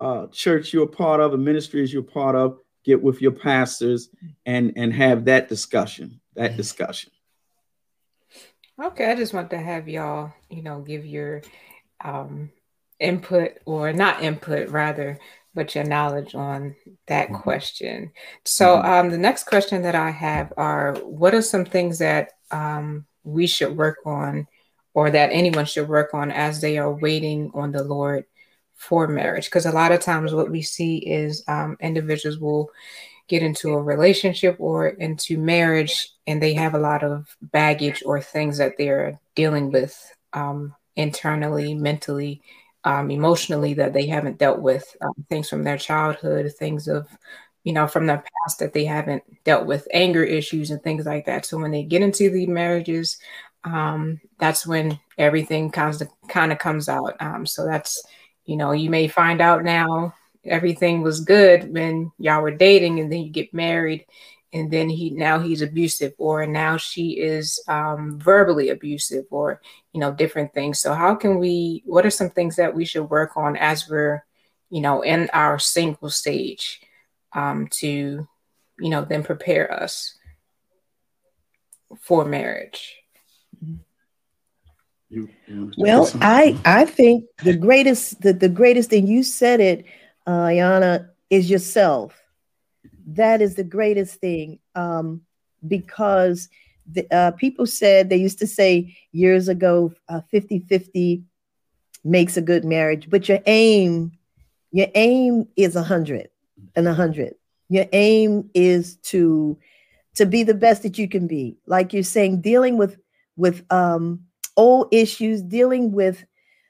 uh, 0.00 0.26
church 0.28 0.72
you're 0.72 0.84
a 0.84 0.88
part 0.88 1.20
of, 1.20 1.32
a 1.32 1.38
ministry 1.38 1.84
you're 1.86 2.02
part 2.02 2.36
of, 2.36 2.58
get 2.84 3.02
with 3.02 3.20
your 3.20 3.32
pastors 3.32 4.08
and 4.46 4.72
and 4.76 4.92
have 4.92 5.24
that 5.26 5.48
discussion 5.48 6.20
that 6.38 6.56
discussion. 6.56 7.10
Okay, 8.82 9.10
I 9.10 9.16
just 9.16 9.34
want 9.34 9.50
to 9.50 9.58
have 9.58 9.88
y'all, 9.88 10.32
you 10.48 10.62
know, 10.62 10.80
give 10.80 11.04
your 11.04 11.42
um, 12.02 12.50
input 13.00 13.58
or 13.66 13.92
not 13.92 14.22
input, 14.22 14.70
rather, 14.70 15.18
but 15.52 15.74
your 15.74 15.84
knowledge 15.84 16.36
on 16.36 16.76
that 17.08 17.26
mm-hmm. 17.26 17.42
question. 17.42 18.12
So, 18.44 18.76
mm-hmm. 18.76 18.88
um, 18.88 19.10
the 19.10 19.18
next 19.18 19.44
question 19.44 19.82
that 19.82 19.96
I 19.96 20.10
have 20.10 20.52
are 20.56 20.94
what 21.02 21.34
are 21.34 21.42
some 21.42 21.64
things 21.64 21.98
that 21.98 22.30
um, 22.52 23.04
we 23.24 23.48
should 23.48 23.76
work 23.76 23.98
on 24.06 24.46
or 24.94 25.10
that 25.10 25.30
anyone 25.32 25.64
should 25.64 25.88
work 25.88 26.14
on 26.14 26.30
as 26.30 26.60
they 26.60 26.78
are 26.78 26.92
waiting 26.92 27.50
on 27.54 27.72
the 27.72 27.82
Lord 27.82 28.24
for 28.78 29.06
marriage? 29.06 29.44
Because 29.46 29.66
a 29.66 29.72
lot 29.72 29.92
of 29.92 30.00
times 30.00 30.32
what 30.32 30.50
we 30.50 30.62
see 30.62 30.98
is 30.98 31.44
um, 31.48 31.76
individuals 31.80 32.38
will 32.38 32.70
get 33.28 33.42
into 33.42 33.74
a 33.74 33.82
relationship 33.82 34.56
or 34.58 34.88
into 34.88 35.36
marriage 35.36 36.12
and 36.26 36.42
they 36.42 36.54
have 36.54 36.74
a 36.74 36.78
lot 36.78 37.04
of 37.04 37.36
baggage 37.42 38.02
or 38.06 38.22
things 38.22 38.56
that 38.56 38.72
they're 38.78 39.20
dealing 39.34 39.70
with 39.70 40.14
um, 40.32 40.74
internally, 40.96 41.74
mentally, 41.74 42.40
um, 42.84 43.10
emotionally 43.10 43.74
that 43.74 43.92
they 43.92 44.06
haven't 44.06 44.38
dealt 44.38 44.60
with, 44.60 44.96
um, 45.02 45.12
things 45.28 45.48
from 45.48 45.62
their 45.64 45.76
childhood, 45.76 46.50
things 46.58 46.88
of, 46.88 47.06
you 47.64 47.72
know, 47.72 47.86
from 47.86 48.06
the 48.06 48.14
past 48.14 48.60
that 48.60 48.72
they 48.72 48.84
haven't 48.86 49.22
dealt 49.44 49.66
with, 49.66 49.86
anger 49.92 50.22
issues 50.22 50.70
and 50.70 50.82
things 50.82 51.04
like 51.04 51.26
that. 51.26 51.44
So 51.44 51.58
when 51.58 51.72
they 51.72 51.82
get 51.82 52.00
into 52.00 52.30
the 52.30 52.46
marriages, 52.46 53.18
um, 53.64 54.20
that's 54.38 54.66
when 54.66 54.98
everything 55.18 55.70
kind 55.70 56.00
of 56.00 56.08
kind 56.28 56.52
of 56.52 56.58
comes 56.58 56.88
out. 56.88 57.16
Um, 57.20 57.44
so 57.44 57.66
that's, 57.66 58.02
you 58.48 58.56
know, 58.56 58.72
you 58.72 58.88
may 58.88 59.08
find 59.08 59.42
out 59.42 59.62
now 59.62 60.14
everything 60.42 61.02
was 61.02 61.20
good 61.20 61.70
when 61.70 62.10
y'all 62.18 62.40
were 62.40 62.50
dating 62.50 62.98
and 62.98 63.12
then 63.12 63.20
you 63.20 63.30
get 63.30 63.52
married 63.52 64.06
and 64.54 64.70
then 64.70 64.88
he 64.88 65.10
now 65.10 65.38
he's 65.38 65.60
abusive 65.60 66.14
or 66.16 66.46
now 66.46 66.78
she 66.78 67.10
is 67.10 67.62
um, 67.68 68.18
verbally 68.18 68.70
abusive 68.70 69.26
or 69.30 69.60
you 69.92 70.00
know 70.00 70.12
different 70.12 70.54
things. 70.54 70.80
So 70.80 70.94
how 70.94 71.14
can 71.14 71.38
we 71.38 71.82
what 71.84 72.06
are 72.06 72.10
some 72.10 72.30
things 72.30 72.56
that 72.56 72.74
we 72.74 72.86
should 72.86 73.10
work 73.10 73.36
on 73.36 73.54
as 73.54 73.86
we're 73.86 74.24
you 74.70 74.80
know 74.80 75.02
in 75.02 75.28
our 75.34 75.58
single 75.58 76.08
stage 76.08 76.80
um, 77.34 77.68
to 77.72 78.26
you 78.78 78.88
know 78.88 79.04
then 79.04 79.24
prepare 79.24 79.70
us 79.70 80.16
for 82.00 82.24
marriage 82.24 82.96
You, 85.10 85.28
you 85.46 85.72
well, 85.78 86.10
I 86.20 86.58
I 86.64 86.84
think 86.84 87.24
the 87.42 87.56
greatest 87.56 88.20
the, 88.20 88.32
the 88.32 88.48
greatest 88.48 88.90
thing 88.90 89.06
you 89.06 89.22
said 89.22 89.60
it, 89.60 89.86
uh, 90.26 90.46
Ayana, 90.46 91.08
is 91.30 91.50
yourself. 91.50 92.20
That 93.06 93.40
is 93.40 93.54
the 93.54 93.64
greatest 93.64 94.20
thing 94.20 94.58
um, 94.74 95.22
because 95.66 96.48
the, 96.90 97.06
uh, 97.14 97.30
people 97.32 97.66
said 97.66 98.08
they 98.08 98.16
used 98.16 98.38
to 98.40 98.46
say 98.46 98.96
years 99.12 99.48
ago 99.48 99.92
uh, 100.08 100.20
50 100.30 100.60
50 100.60 101.22
makes 102.04 102.36
a 102.36 102.42
good 102.42 102.64
marriage, 102.64 103.08
but 103.08 103.28
your 103.28 103.40
aim 103.46 104.12
your 104.72 104.88
aim 104.94 105.48
is 105.56 105.76
a 105.76 105.82
hundred 105.82 106.28
and 106.76 106.86
a 106.86 106.94
hundred. 106.94 107.34
Your 107.68 107.86
aim 107.92 108.50
is 108.54 108.96
to 108.96 109.58
to 110.16 110.26
be 110.26 110.42
the 110.42 110.54
best 110.54 110.82
that 110.82 110.98
you 110.98 111.08
can 111.08 111.26
be. 111.26 111.56
Like 111.66 111.92
you're 111.92 112.02
saying, 112.02 112.40
dealing 112.40 112.76
with 112.76 112.98
with 113.36 113.64
um, 113.72 114.24
old 114.58 114.88
issues, 114.92 115.40
dealing 115.42 115.92
with 115.92 116.24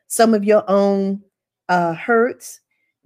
some 0.07 0.35
of 0.35 0.45
your 0.45 0.63
own 0.69 1.21
uh, 1.69 1.95
hurts, 1.95 2.61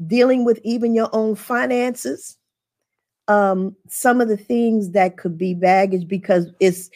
dealing 0.07 0.45
with 0.45 0.61
even 0.63 0.95
your 0.95 1.09
own 1.15 1.35
finances. 1.35 2.37
Um, 3.29 3.75
some 3.89 4.21
of 4.21 4.29
the 4.29 4.37
things 4.37 4.91
that 4.91 5.17
could 5.17 5.39
be 5.39 5.55
baggage 5.55 6.07
because 6.07 6.49
it's 6.61 6.91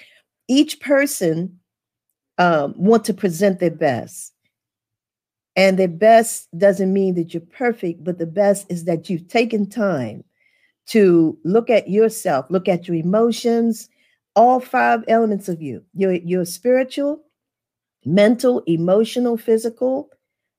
each 0.49 0.81
person 0.81 1.59
um, 2.37 2.75
want 2.77 3.05
to 3.07 3.15
present 3.15 3.61
their 3.61 3.71
best 3.71 4.35
and 5.57 5.79
the 5.79 5.89
best 5.89 6.49
doesn't 6.57 6.93
mean 6.93 7.15
that 7.15 7.33
you're 7.33 7.41
perfect, 7.41 8.05
but 8.05 8.19
the 8.19 8.27
best 8.27 8.67
is 8.69 8.85
that 8.85 9.09
you've 9.09 9.27
taken 9.27 9.69
time 9.69 10.23
to 10.89 11.37
look 11.45 11.71
at 11.71 11.89
yourself, 11.89 12.47
look 12.51 12.69
at 12.69 12.87
your 12.87 12.97
emotions, 12.97 13.89
all 14.37 14.61
five 14.61 15.03
elements 15.09 15.49
of 15.49 15.63
you 15.63 15.83
your, 15.95 16.13
your 16.13 16.45
spiritual, 16.45 17.23
mental, 18.07 18.61
emotional, 18.67 19.37
physical, 19.37 20.09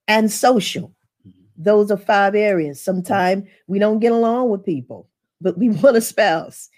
and 0.08 0.32
social. 0.32 0.94
Mm-hmm. 1.28 1.42
Those 1.58 1.90
are 1.90 1.98
five 1.98 2.36
areas. 2.36 2.82
Sometimes 2.82 3.48
we 3.68 3.80
don't 3.80 4.00
get 4.00 4.12
along 4.12 4.50
with 4.50 4.66
people, 4.66 5.10
but 5.42 5.58
we 5.58 5.70
want 5.82 5.98
a 5.98 6.02
spouse. 6.02 6.70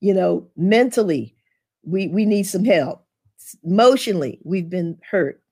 You 0.00 0.14
know, 0.14 0.48
mentally, 0.56 1.34
we, 1.82 2.08
we 2.08 2.24
need 2.24 2.44
some 2.44 2.64
help. 2.64 3.04
Emotionally, 3.64 4.38
we've 4.44 4.70
been 4.70 4.98
hurt. 5.10 5.42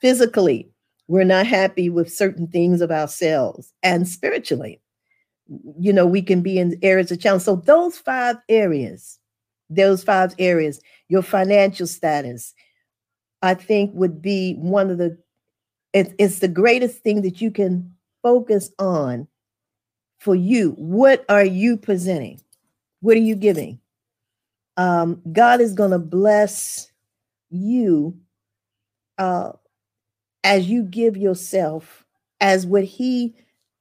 Physically, 0.00 0.70
we're 1.08 1.24
not 1.24 1.46
happy 1.46 1.88
with 1.88 2.12
certain 2.12 2.46
things 2.46 2.80
of 2.80 2.90
ourselves 2.90 3.72
and 3.82 4.06
spiritually 4.06 4.80
you 5.78 5.92
know 5.92 6.06
we 6.06 6.22
can 6.22 6.42
be 6.42 6.58
in 6.58 6.78
areas 6.82 7.10
of 7.10 7.20
challenge 7.20 7.42
so 7.42 7.56
those 7.56 7.98
five 7.98 8.36
areas 8.48 9.18
those 9.70 10.04
five 10.04 10.34
areas 10.38 10.80
your 11.08 11.22
financial 11.22 11.86
status 11.86 12.54
i 13.42 13.54
think 13.54 13.90
would 13.94 14.20
be 14.20 14.54
one 14.54 14.90
of 14.90 14.98
the 14.98 15.16
it, 15.92 16.14
it's 16.18 16.40
the 16.40 16.48
greatest 16.48 16.98
thing 16.98 17.22
that 17.22 17.40
you 17.40 17.50
can 17.50 17.94
focus 18.22 18.70
on 18.78 19.26
for 20.18 20.34
you. 20.34 20.72
What 20.72 21.24
are 21.28 21.44
you 21.44 21.76
presenting? 21.76 22.40
What 23.00 23.16
are 23.16 23.20
you 23.20 23.36
giving? 23.36 23.80
Um, 24.76 25.20
god 25.32 25.60
is 25.60 25.74
going 25.74 25.90
to 25.90 25.98
bless 25.98 26.92
you 27.50 28.16
uh, 29.18 29.52
as 30.44 30.68
you 30.68 30.84
give 30.84 31.16
yourself 31.16 32.04
as 32.40 32.64
what 32.64 32.84
he 32.84 33.34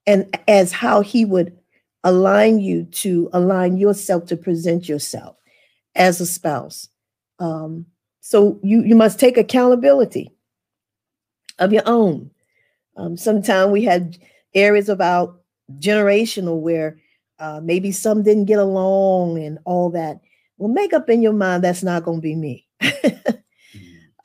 and 0.07 0.35
as 0.47 0.71
how 0.71 1.01
he 1.01 1.23
would 1.23 1.55
align 2.03 2.59
you 2.59 2.85
to 2.85 3.29
align 3.33 3.77
yourself 3.77 4.25
to 4.27 4.37
present 4.37 4.89
yourself 4.89 5.35
as 5.93 6.19
a 6.19 6.25
spouse. 6.25 6.89
Um, 7.37 7.85
so 8.27 8.59
you 8.63 8.83
you 8.83 8.95
must 8.95 9.19
take 9.19 9.37
accountability 9.37 10.29
of 11.59 11.71
your 11.71 11.83
own 11.85 12.29
um, 12.97 13.15
sometimes 13.15 13.71
we 13.71 13.83
had 13.83 14.17
areas 14.53 14.89
about 14.89 15.41
generational 15.79 16.59
where 16.59 16.99
uh, 17.39 17.61
maybe 17.63 17.91
some 17.91 18.23
didn't 18.23 18.45
get 18.45 18.59
along 18.59 19.37
and 19.37 19.59
all 19.65 19.89
that 19.89 20.19
well 20.57 20.69
make 20.69 20.93
up 20.93 21.09
in 21.09 21.21
your 21.21 21.33
mind 21.33 21.63
that's 21.63 21.83
not 21.83 22.03
going 22.03 22.17
to 22.17 22.21
be 22.21 22.35
me 22.35 22.67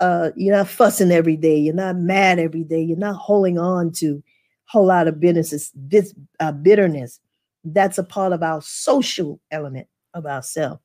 uh, 0.03 0.31
you're 0.35 0.57
not 0.57 0.69
fussing 0.69 1.13
every 1.13 1.37
day. 1.37 1.57
You're 1.57 1.75
not 1.75 1.97
mad 1.97 2.41
every 2.41 2.65
day. 2.65 2.83
You're 2.83 2.99
not 2.99 3.15
holding 3.15 3.57
on 3.57 3.93
to 3.93 4.17
a 4.17 4.23
whole 4.67 4.87
lot 4.87 5.07
of 5.07 5.21
bitterness. 5.21 5.71
This 5.75 6.13
uh, 6.41 6.51
bitterness. 6.51 7.21
That's 7.65 7.99
a 7.99 8.03
part 8.03 8.33
of 8.33 8.43
our 8.43 8.61
social 8.61 9.41
element 9.53 9.87
of 10.15 10.27
ourselves. 10.27 10.81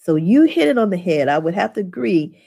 So 0.00 0.16
you 0.16 0.44
hit 0.44 0.68
it 0.68 0.78
on 0.78 0.90
the 0.90 0.96
head. 0.96 1.28
I 1.28 1.38
would 1.38 1.54
have 1.54 1.74
to 1.74 1.80
agree 1.80 2.42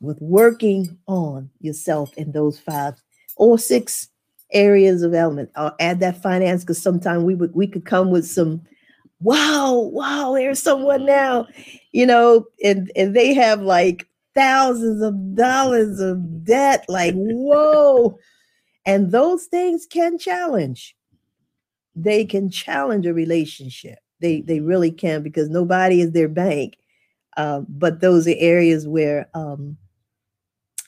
with 0.00 0.18
working 0.20 0.96
on 1.06 1.50
yourself 1.60 2.16
in 2.16 2.32
those 2.32 2.60
five 2.60 2.94
or 3.36 3.58
six 3.58 4.08
areas 4.52 5.02
of 5.02 5.14
element. 5.14 5.50
I'll 5.56 5.74
add 5.80 6.00
that 6.00 6.22
finance 6.22 6.62
because 6.62 6.80
sometimes 6.80 7.24
we 7.24 7.34
would 7.34 7.54
we 7.54 7.66
could 7.66 7.84
come 7.84 8.10
with 8.10 8.26
some 8.26 8.62
wow, 9.20 9.72
wow, 9.92 10.34
there's 10.34 10.62
someone 10.62 11.04
now, 11.04 11.46
you 11.92 12.06
know, 12.06 12.46
and 12.62 12.90
and 12.94 13.16
they 13.16 13.34
have 13.34 13.60
like 13.62 14.06
thousands 14.34 15.02
of 15.02 15.34
dollars 15.34 16.00
of 16.00 16.44
debt. 16.44 16.84
Like, 16.88 17.14
whoa. 17.16 18.18
and 18.86 19.10
those 19.10 19.46
things 19.46 19.86
can 19.86 20.18
challenge. 20.18 20.94
They 21.96 22.24
can 22.24 22.50
challenge 22.50 23.06
a 23.06 23.14
relationship. 23.14 23.98
They 24.20 24.42
they 24.42 24.60
really 24.60 24.90
can 24.90 25.22
because 25.22 25.48
nobody 25.48 26.00
is 26.00 26.12
their 26.12 26.28
bank. 26.28 26.76
Uh, 27.38 27.62
but 27.68 28.02
those 28.02 28.28
are 28.28 28.34
areas 28.38 28.86
where 28.86 29.30
um, 29.34 29.78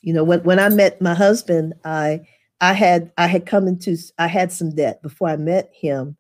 you 0.03 0.13
know 0.13 0.25
when, 0.25 0.43
when 0.45 0.61
I 0.61 0.69
met 0.69 1.01
my 1.01 1.15
husband, 1.15 1.75
I 1.87 2.23
I 2.61 2.75
had 2.75 3.13
I 3.19 3.27
had 3.29 3.47
come 3.47 3.69
into 3.69 3.97
I 4.19 4.27
had 4.29 4.53
some 4.53 4.75
debt 4.75 5.03
before 5.03 5.29
I 5.31 5.37
met 5.37 5.71
him. 5.75 6.17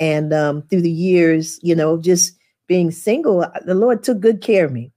And 0.00 0.32
um, 0.34 0.62
through 0.62 0.82
the 0.82 0.90
years, 0.90 1.60
you 1.62 1.76
know, 1.76 1.96
just 2.00 2.36
being 2.68 2.90
single, 2.90 3.46
the 3.66 3.74
Lord 3.74 4.02
took 4.02 4.20
good 4.20 4.40
care 4.40 4.64
of 4.66 4.72
me 4.72 4.92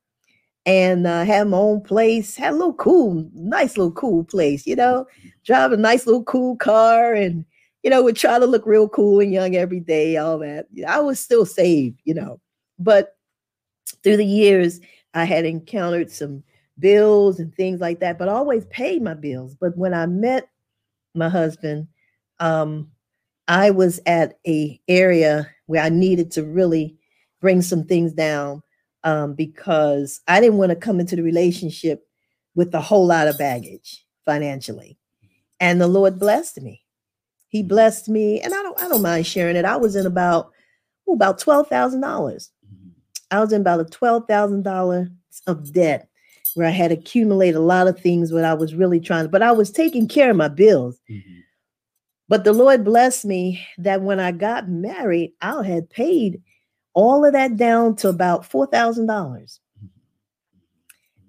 and 0.66 1.06
uh, 1.06 1.26
had 1.26 1.48
my 1.48 1.58
own 1.58 1.82
place, 1.82 2.36
had 2.36 2.54
a 2.54 2.58
little 2.58 2.74
cool, 2.74 3.30
nice 3.34 3.78
little 3.78 3.92
cool 3.92 4.24
place, 4.24 4.66
you 4.66 4.76
know, 4.76 5.06
drive 5.46 5.72
a 5.72 5.78
nice 5.78 6.08
little 6.08 6.24
cool 6.24 6.58
car 6.58 7.14
and, 7.14 7.46
you 7.84 7.90
know, 7.92 8.02
would 8.04 8.16
try 8.16 8.40
to 8.40 8.48
look 8.48 8.66
real 8.66 8.90
cool 8.90 9.20
and 9.20 9.34
young 9.34 9.56
every 9.56 9.80
day, 9.80 10.18
all 10.18 10.40
that. 10.40 10.68
I 10.88 11.00
was 11.00 11.20
still 11.20 11.46
saved, 11.46 12.00
you 12.04 12.16
know, 12.16 12.40
but 12.80 13.15
through 14.06 14.18
the 14.18 14.26
years, 14.26 14.80
I 15.16 15.26
had 15.26 15.46
encountered 15.46 16.12
some 16.12 16.44
bills 16.78 17.40
and 17.40 17.54
things 17.56 17.82
like 17.82 18.00
that, 18.02 18.20
but 18.20 18.30
I 18.30 18.34
always 18.34 18.64
paid 18.66 19.02
my 19.02 19.16
bills. 19.16 19.56
But 19.60 19.76
when 19.76 19.96
I 19.96 20.06
met 20.06 20.48
my 21.16 21.28
husband, 21.28 21.88
um, 22.40 22.92
I 23.48 23.72
was 23.72 24.00
at 24.06 24.38
a 24.48 24.80
area 24.88 25.50
where 25.66 25.84
I 25.84 25.90
needed 25.90 26.30
to 26.32 26.44
really 26.44 26.96
bring 27.42 27.64
some 27.64 27.84
things 27.84 28.14
down 28.14 28.62
um, 29.04 29.34
because 29.34 30.22
I 30.28 30.40
didn't 30.40 30.58
want 30.58 30.70
to 30.70 30.76
come 30.76 31.00
into 31.00 31.16
the 31.16 31.24
relationship 31.24 32.08
with 32.54 32.74
a 32.76 32.82
whole 32.82 33.08
lot 33.08 33.28
of 33.28 33.38
baggage 33.40 34.06
financially. 34.24 35.00
And 35.60 35.82
the 35.82 35.88
Lord 35.88 36.20
blessed 36.20 36.62
me. 36.62 36.84
He 37.48 37.62
mm-hmm. 37.62 37.70
blessed 37.70 38.08
me, 38.10 38.40
and 38.42 38.54
I 38.54 38.62
don't 38.62 38.80
I 38.80 38.88
don't 38.88 39.02
mind 39.02 39.26
sharing 39.26 39.56
it. 39.56 39.66
I 39.66 39.78
was 39.78 39.96
in 39.96 40.06
about 40.06 40.52
oh, 41.08 41.14
about 41.14 41.40
twelve 41.40 41.68
thousand 41.70 42.02
dollars. 42.02 42.52
Mm-hmm. 43.32 43.38
I 43.38 43.42
was 43.42 43.54
in 43.54 43.62
about 43.62 43.80
a 43.80 43.86
twelve 43.86 44.28
thousand 44.28 44.64
dollars 44.64 45.10
of 45.48 45.74
debt 45.74 46.10
where 46.56 46.68
I 46.68 46.72
had 46.72 46.92
accumulated 46.92 47.56
a 47.56 47.60
lot 47.60 47.88
of 47.88 48.00
things 48.00 48.32
what 48.32 48.46
I 48.46 48.54
was 48.54 48.74
really 48.74 49.00
trying, 49.00 49.28
but 49.28 49.42
I 49.42 49.52
was 49.52 49.72
taking 49.72 50.08
care 50.08 50.32
of 50.32 50.38
my 50.38 50.48
bills. 50.48 51.00
Mm-hmm. 51.10 51.40
But 52.28 52.44
the 52.44 52.54
Lord 52.54 52.84
blessed 52.84 53.26
me 53.26 53.66
that 53.78 54.02
when 54.02 54.20
I 54.20 54.32
got 54.32 54.70
married, 54.70 55.34
I 55.42 55.64
had 55.64 55.90
paid 55.90 56.42
all 56.94 57.26
of 57.26 57.34
that 57.34 57.58
down 57.58 57.96
to 57.98 58.10
about 58.10 58.50
$4,000. 58.50 59.60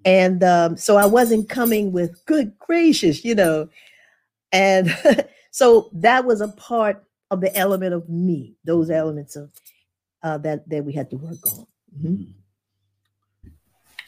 And 0.05 0.43
um, 0.43 0.77
so 0.77 0.95
I 0.95 1.05
wasn't 1.05 1.49
coming 1.49 1.91
with 1.91 2.25
good 2.25 2.57
gracious, 2.57 3.25
you 3.25 3.35
know. 3.35 3.67
And 4.53 4.97
so 5.51 5.89
that 5.93 6.25
was 6.25 6.39
a 6.39 6.47
part 6.47 7.03
of 7.29 7.41
the 7.41 7.55
element 7.55 7.93
of 7.93 8.07
me, 8.07 8.55
those 8.63 8.89
elements 8.89 9.35
of 9.35 9.51
uh, 10.23 10.37
that 10.39 10.67
that 10.69 10.85
we 10.85 10.93
had 10.93 11.09
to 11.09 11.17
work 11.17 11.35
on. 11.51 11.67
Mm-hmm. 11.95 12.23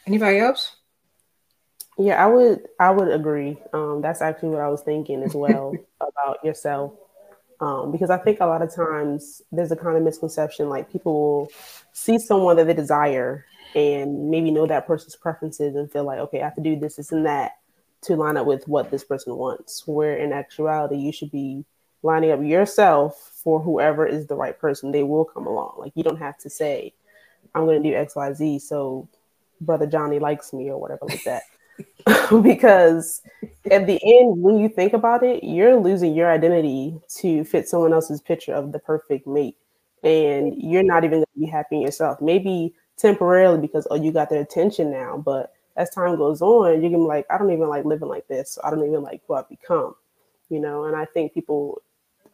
Anybody 0.08 0.40
else? 0.40 0.76
Yeah, 1.98 2.24
I 2.24 2.28
would 2.28 2.68
I 2.80 2.92
would 2.92 3.12
agree. 3.12 3.58
Um, 3.74 4.02
that's 4.02 4.22
actually 4.22 4.50
what 4.50 4.62
I 4.62 4.70
was 4.70 4.82
thinking 4.82 5.22
as 5.22 5.36
well 5.36 5.76
about 6.02 6.44
yourself. 6.44 6.94
Um, 7.60 7.92
because 7.92 8.10
I 8.10 8.18
think 8.18 8.40
a 8.40 8.46
lot 8.46 8.62
of 8.62 8.74
times 8.74 9.42
there's 9.52 9.72
a 9.72 9.76
kind 9.76 9.98
of 9.98 10.04
misconception 10.04 10.70
like 10.70 10.90
people 10.90 11.14
will 11.14 11.52
see 11.92 12.18
someone 12.18 12.56
that 12.56 12.68
they 12.68 12.74
desire 12.74 13.46
and 13.76 14.30
maybe 14.30 14.50
know 14.50 14.66
that 14.66 14.88
person's 14.88 15.18
preferences 15.18 15.76
and 15.76 15.92
feel 15.92 16.06
like, 16.06 16.20
okay, 16.20 16.42
I 16.42 16.46
have 16.46 16.56
to 16.56 16.62
do 16.62 16.80
this, 16.80 16.96
this, 16.96 17.12
and 17.12 17.26
that 17.26 17.58
to 18.04 18.16
line 18.16 18.38
up 18.38 18.46
with 18.46 18.66
what 18.68 18.92
this 18.92 19.04
person 19.04 19.36
wants. 19.36 19.86
Where 19.86 20.16
in 20.16 20.32
actuality, 20.32 20.96
you 20.96 21.12
should 21.12 21.32
be 21.32 21.66
lining 22.02 22.32
up 22.32 22.42
yourself 22.42 23.32
for 23.44 23.60
whoever 23.60 24.08
is 24.08 24.28
the 24.28 24.36
right 24.36 24.58
person. 24.58 24.92
They 24.92 25.04
will 25.04 25.26
come 25.26 25.46
along. 25.46 25.76
Like 25.78 25.92
you 25.96 26.04
don't 26.04 26.20
have 26.20 26.38
to 26.40 26.50
say, 26.50 26.94
I'm 27.56 27.66
going 27.66 27.82
to 27.82 27.90
do 27.90 27.96
X, 27.96 28.16
Y, 28.16 28.34
Z. 28.34 28.60
So 28.60 29.08
brother 29.62 29.86
Johnny 29.86 30.20
likes 30.20 30.54
me 30.54 30.70
or 30.70 30.80
whatever 30.80 31.06
like 31.08 31.24
that. 31.24 31.44
because 32.44 33.22
at 33.72 33.88
the 33.88 34.00
end, 34.04 34.42
when 34.42 34.60
you 34.60 34.70
think 34.70 34.94
about 34.94 35.24
it, 35.24 35.44
you're 35.44 35.78
losing 35.78 36.14
your 36.14 36.32
identity 36.32 37.00
to 37.18 37.44
fit 37.44 37.68
someone 37.68 37.94
else's 37.94 38.22
picture 38.22 38.54
of 38.54 38.72
the 38.72 38.80
perfect 38.80 39.28
mate. 39.28 39.58
And 40.04 40.54
you're 40.62 40.84
not 40.84 41.04
even 41.04 41.20
going 41.20 41.26
to 41.34 41.40
be 41.40 41.46
happy 41.48 41.78
in 41.78 41.82
yourself. 41.82 42.22
Maybe 42.22 42.74
temporarily 42.98 43.60
because, 43.60 43.88
oh, 43.90 43.96
you 43.96 44.12
got 44.12 44.30
their 44.30 44.42
attention 44.42 44.92
now. 44.92 45.18
But 45.18 45.54
as 45.76 45.90
time 45.90 46.16
goes 46.18 46.42
on, 46.42 46.82
you're 46.82 46.90
going 46.90 46.94
to 46.94 46.98
be 47.00 47.04
like, 47.04 47.26
I 47.30 47.38
don't 47.38 47.52
even 47.52 47.70
like 47.70 47.86
living 47.86 48.08
like 48.10 48.28
this. 48.28 48.58
I 48.64 48.70
don't 48.70 48.86
even 48.86 49.02
like 49.02 49.22
who 49.28 49.36
I've 49.36 49.50
become, 49.50 49.96
you 50.50 50.60
know? 50.60 50.86
And 50.86 50.96
I 50.96 51.06
think 51.06 51.34
people 51.34 51.82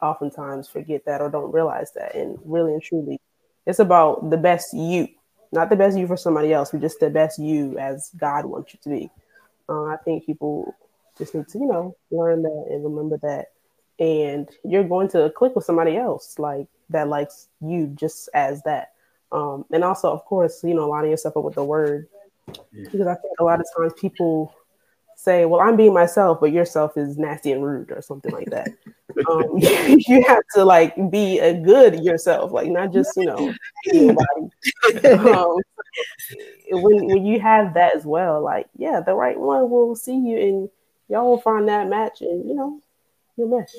oftentimes 0.01 0.67
forget 0.67 1.05
that 1.05 1.21
or 1.21 1.29
don't 1.29 1.53
realize 1.53 1.91
that. 1.93 2.15
And 2.15 2.37
really 2.43 2.73
and 2.73 2.81
truly, 2.81 3.19
it's 3.65 3.79
about 3.79 4.29
the 4.29 4.37
best 4.37 4.73
you, 4.73 5.07
not 5.51 5.69
the 5.69 5.75
best 5.75 5.97
you 5.97 6.07
for 6.07 6.17
somebody 6.17 6.53
else, 6.53 6.71
but 6.71 6.81
just 6.81 6.99
the 6.99 7.09
best 7.09 7.39
you 7.39 7.77
as 7.77 8.11
God 8.17 8.45
wants 8.45 8.73
you 8.73 8.79
to 8.83 8.89
be. 8.89 9.09
Uh, 9.67 9.85
I 9.85 9.97
think 9.97 10.25
people 10.25 10.75
just 11.17 11.33
need 11.33 11.47
to, 11.49 11.57
you 11.57 11.65
know, 11.65 11.95
learn 12.11 12.43
that 12.43 12.65
and 12.69 12.83
remember 12.83 13.17
that. 13.23 13.47
And 13.97 14.49
you're 14.63 14.83
going 14.83 15.07
to 15.09 15.31
click 15.35 15.55
with 15.55 15.65
somebody 15.65 15.95
else 15.95 16.37
like 16.37 16.67
that 16.89 17.07
likes 17.07 17.47
you 17.61 17.87
just 17.95 18.29
as 18.33 18.61
that. 18.63 18.91
Um, 19.31 19.65
and 19.71 19.83
also, 19.83 20.11
of 20.11 20.23
course, 20.25 20.63
you 20.63 20.73
know, 20.73 20.87
lining 20.87 21.11
yourself 21.11 21.37
up 21.37 21.43
with 21.43 21.55
the 21.55 21.63
word. 21.63 22.07
Because 22.45 23.07
I 23.07 23.15
think 23.15 23.39
a 23.39 23.43
lot 23.43 23.59
of 23.59 23.65
times 23.75 23.93
people 23.97 24.53
say, 25.25 25.45
well, 25.45 25.59
I'm 25.59 25.75
being 25.75 25.93
myself, 25.93 26.39
but 26.39 26.53
yourself 26.53 26.95
is 26.95 27.17
nasty 27.17 27.51
and 27.51 27.65
rude 27.65 27.91
or 27.91 28.01
something 28.01 28.31
like 28.31 28.49
that. 28.51 28.69
um, 29.29 29.49
you 30.07 30.23
have 30.27 30.43
to 30.53 30.63
like 30.63 30.95
be 31.11 31.39
a 31.39 31.59
good 31.59 32.01
yourself, 32.03 32.51
like 32.51 32.69
not 32.69 32.93
just, 32.93 33.17
you 33.17 33.25
know, 33.25 33.53
um, 35.13 35.57
when, 36.71 37.07
when 37.07 37.25
you 37.25 37.39
have 37.39 37.73
that 37.73 37.95
as 37.95 38.05
well, 38.05 38.41
like, 38.41 38.67
yeah, 38.77 39.01
the 39.01 39.13
right 39.13 39.37
one 39.37 39.69
will 39.69 39.95
see 39.95 40.15
you 40.15 40.37
and 40.37 40.69
y'all 41.09 41.27
will 41.27 41.41
find 41.41 41.67
that 41.67 41.89
match 41.89 42.21
and, 42.21 42.47
you 42.47 42.55
know, 42.55 42.79
you'll 43.35 43.59
mesh. 43.59 43.73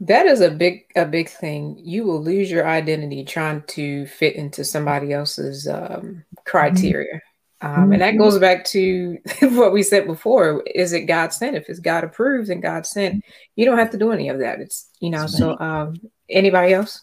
That 0.00 0.26
is 0.26 0.40
a 0.40 0.50
big 0.50 0.86
a 0.96 1.06
big 1.06 1.28
thing. 1.28 1.80
You 1.80 2.04
will 2.04 2.20
lose 2.20 2.50
your 2.50 2.66
identity 2.66 3.24
trying 3.24 3.62
to 3.68 4.06
fit 4.06 4.34
into 4.34 4.64
somebody 4.64 5.12
else's 5.12 5.68
um, 5.68 6.24
criteria. 6.44 7.20
Um, 7.64 7.92
and 7.92 8.02
that 8.02 8.10
mm-hmm. 8.10 8.22
goes 8.22 8.38
back 8.38 8.62
to 8.66 9.16
what 9.40 9.72
we 9.72 9.82
said 9.82 10.06
before. 10.06 10.62
Is 10.74 10.92
it 10.92 11.02
God 11.02 11.32
sent? 11.32 11.56
If 11.56 11.70
it's 11.70 11.78
God 11.78 12.04
approved 12.04 12.50
and 12.50 12.60
God 12.60 12.84
sent, 12.84 13.24
you 13.56 13.64
don't 13.64 13.78
have 13.78 13.90
to 13.92 13.96
do 13.96 14.12
any 14.12 14.28
of 14.28 14.38
that. 14.40 14.60
It's, 14.60 14.90
you 15.00 15.08
know, 15.08 15.26
so 15.26 15.58
um, 15.58 15.94
anybody 16.28 16.74
else? 16.74 17.00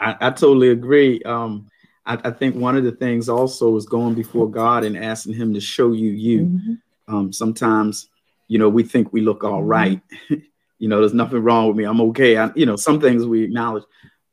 I, 0.00 0.16
I 0.18 0.30
totally 0.30 0.70
agree. 0.70 1.22
Um, 1.24 1.68
I, 2.06 2.18
I, 2.24 2.30
think 2.30 2.56
one 2.56 2.74
of 2.74 2.84
the 2.84 2.92
things 2.92 3.28
also 3.28 3.76
is 3.76 3.84
going 3.84 4.14
before 4.14 4.50
God 4.50 4.82
and 4.82 4.96
asking 4.96 5.34
Him 5.34 5.52
to 5.52 5.60
show 5.60 5.92
you 5.92 6.08
you. 6.08 6.40
Mm-hmm. 6.40 7.14
Um, 7.14 7.32
sometimes, 7.34 8.08
you 8.48 8.58
know, 8.58 8.70
we 8.70 8.82
think 8.82 9.12
we 9.12 9.20
look 9.20 9.44
all 9.44 9.62
mm-hmm. 9.62 10.34
you 10.78 10.88
know, 10.88 11.00
there's 11.00 11.12
nothing 11.12 11.42
wrong 11.42 11.68
with 11.68 11.76
me. 11.76 11.84
I'm 11.84 12.00
okay. 12.00 12.38
I, 12.38 12.50
you 12.56 12.64
know, 12.64 12.76
some 12.76 12.98
things 12.98 13.26
we 13.26 13.42
acknowledge, 13.42 13.84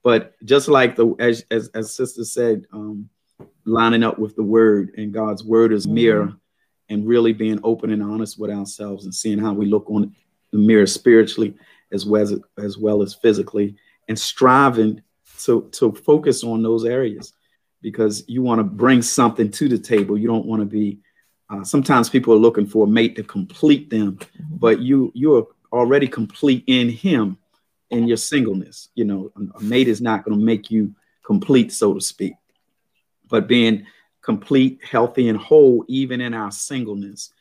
but 0.03 0.34
just 0.45 0.69
like 0.69 0.95
the 0.95 1.13
as 1.19 1.45
as, 1.51 1.67
as 1.75 1.93
Sister 1.93 2.23
said, 2.23 2.65
um, 2.71 3.09
lining 3.70 4.03
up 4.03 4.20
with 4.20 4.36
the 4.36 4.43
word 4.43 4.91
and 4.97 5.13
God's 5.13 5.43
word 5.43 5.72
is 5.72 5.88
mirror 5.88 6.26
mm-hmm. 6.26 6.36
and 6.93 7.07
really 7.07 7.34
being 7.34 7.59
open 7.63 7.91
and 7.91 8.03
honest 8.03 8.39
with 8.39 8.51
ourselves 8.51 9.05
and 9.05 9.13
seeing 9.13 9.39
how 9.39 9.53
we 9.53 9.65
look 9.65 9.89
on 9.89 10.15
the 10.51 10.57
mirror 10.57 10.88
spiritually 10.88 11.55
as 11.91 12.05
well 12.05 12.24
as, 12.24 12.39
as 12.57 12.78
well 12.78 13.01
as 13.01 13.13
physically 13.13 13.76
and 14.07 14.17
striving 14.17 15.01
to, 15.43 15.70
to 15.72 15.91
focus 15.91 16.43
on 16.43 16.63
those 16.63 16.86
areas 16.86 17.34
because 17.82 18.24
you 18.28 18.41
want 18.41 18.59
to 18.59 18.63
bring 18.63 19.01
something 19.01 19.49
to 19.51 19.70
the 19.70 19.78
table. 19.78 20.17
You 20.17 20.28
don't 20.28 20.45
want 20.45 20.61
to 20.61 20.65
be 20.65 20.99
uh, 21.49 21.63
sometimes 21.63 22.09
people 22.09 22.34
are 22.34 22.38
looking 22.38 22.67
for 22.67 22.86
a 22.86 22.89
mate 22.89 23.15
to 23.15 23.24
complete 23.24 23.89
them, 23.89 24.17
mm-hmm. 24.17 24.57
but 24.57 24.82
you 24.82 25.11
you're 25.15 25.47
already 25.72 26.07
complete 26.07 26.63
in 26.67 26.89
him 26.89 27.38
in 27.89 28.07
your 28.07 28.17
singleness. 28.17 28.89
You 28.93 29.05
know, 29.05 29.32
a 29.55 29.63
mate 29.63 29.88
is 29.88 29.99
not 29.99 30.24
going 30.24 30.38
to 30.38 30.45
make 30.45 30.70
you 30.70 30.93
complete, 31.24 31.72
so 31.72 31.95
to 31.95 32.01
speak 32.01 32.34
but 33.30 33.47
being 33.47 33.86
complete, 34.21 34.80
healthy, 34.84 35.30
and 35.30 35.38
whole, 35.38 35.86
even 35.88 36.21
in 36.21 36.34
our 36.34 36.51
singleness, 36.51 37.32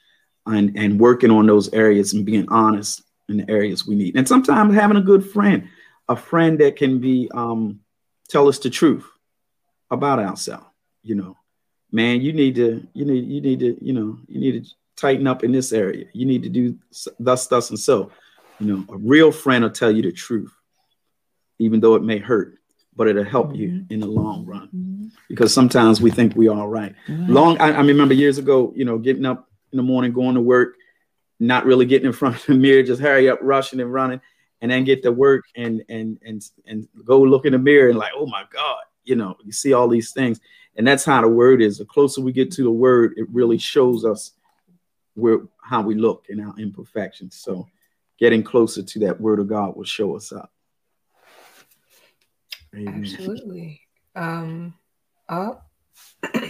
and, 0.47 0.77
and 0.77 1.01
working 1.01 1.31
on 1.31 1.47
those 1.47 1.73
areas 1.75 2.15
and 2.15 2.25
being 2.25 2.49
honest 2.49 3.03
in 3.29 3.39
the 3.39 3.51
areas 3.51 3.87
we 3.87 3.95
need. 3.95 4.17
And 4.17 4.27
sometimes 4.27 4.75
having 4.75 4.97
a 4.97 5.03
good 5.03 5.29
friend, 5.29 5.69
a 6.09 6.17
friend 6.17 6.59
that 6.61 6.77
can 6.77 6.99
be 7.01 7.31
um, 7.35 7.81
tell 8.29 8.49
us 8.49 8.59
the 8.59 8.71
truth 8.71 9.07
about 9.91 10.19
ourselves. 10.19 10.67
You 11.03 11.17
know, 11.17 11.37
man, 11.93 12.21
you 12.21 12.33
need 12.33 12.55
to, 12.57 12.87
you 12.95 13.05
need, 13.05 13.25
you 13.27 13.41
need 13.41 13.61
to, 13.61 13.85
you 13.85 13.93
know, 13.93 14.19
you 14.27 14.41
need 14.41 14.65
to 14.65 14.71
tighten 14.97 15.27
up 15.27 15.45
in 15.45 15.53
this 15.53 15.73
area. 15.73 16.07
You 16.13 16.27
need 16.27 16.43
to 16.43 16.49
do 16.49 16.79
thus, 17.19 17.47
thus, 17.47 17.71
and 17.71 17.79
so. 17.79 18.11
You 18.59 18.67
know, 18.67 18.85
a 18.93 18.97
real 18.97 19.31
friend 19.31 19.63
will 19.63 19.71
tell 19.71 19.91
you 19.91 20.03
the 20.03 20.11
truth, 20.11 20.53
even 21.59 21.81
though 21.81 21.95
it 21.95 22.03
may 22.03 22.19
hurt 22.19 22.59
but 22.99 23.07
it'll 23.07 23.23
help 23.23 23.55
you 23.55 23.69
mm-hmm. 23.69 23.93
in 23.93 24.01
the 24.01 24.07
long 24.07 24.45
run 24.45 24.67
mm-hmm. 24.75 25.07
because 25.29 25.55
sometimes 25.55 26.01
we 26.01 26.11
think 26.11 26.35
we 26.35 26.49
are 26.49 26.59
all 26.59 26.69
right. 26.69 26.95
Long, 27.09 27.57
I, 27.59 27.71
I, 27.71 27.81
remember 27.81 28.13
years 28.13 28.39
ago, 28.39 28.73
you 28.75 28.85
know, 28.85 28.99
getting 28.99 29.25
up 29.25 29.49
in 29.73 29.77
the 29.77 29.85
morning, 29.85 30.13
going 30.13 30.35
to 30.35 30.41
work, 30.41 30.75
not 31.39 31.65
really 31.65 31.87
getting 31.87 32.09
in 32.09 32.13
front 32.13 32.35
of 32.35 32.45
the 32.47 32.55
mirror, 32.55 32.83
just 32.83 33.01
hurry 33.01 33.31
up, 33.31 33.39
rushing 33.41 33.81
and 33.81 33.93
running, 33.93 34.21
and 34.61 34.71
then 34.73 34.83
get 34.83 35.05
to 35.05 35.13
work 35.13 35.45
and 35.55 35.85
and 35.89 36.19
and 36.27 36.43
and 36.67 36.89
go 37.05 37.23
look 37.23 37.47
in 37.47 37.53
the 37.53 37.59
mirror 37.59 37.89
and 37.89 37.99
like, 37.99 38.13
oh 38.17 38.27
my 38.27 38.43
God, 38.53 38.83
you 39.05 39.15
know, 39.15 39.37
you 39.45 39.53
see 39.53 39.73
all 39.73 39.87
these 39.87 40.11
things, 40.11 40.41
and 40.75 40.85
that's 40.85 41.05
how 41.05 41.23
the 41.23 41.29
word 41.29 41.63
is. 41.63 41.79
The 41.79 41.85
closer 41.85 42.21
we 42.21 42.33
get 42.33 42.51
to 42.53 42.65
the 42.65 42.71
word, 42.71 43.15
it 43.17 43.29
really 43.31 43.59
shows 43.59 44.05
us 44.05 44.33
where 45.15 45.43
how 45.63 45.83
we 45.83 45.95
look 45.95 46.27
and 46.29 46.41
our 46.41 46.55
imperfections. 46.59 47.37
So, 47.37 47.69
getting 48.19 48.43
closer 48.43 48.83
to 48.83 48.99
that 49.01 49.21
word 49.21 49.39
of 49.39 49.47
God 49.47 49.77
will 49.77 49.85
show 49.85 50.17
us 50.17 50.33
up. 50.33 50.51
Amen. 52.75 53.01
Absolutely. 53.03 53.81
Um, 54.15 54.75
up. 55.29 55.71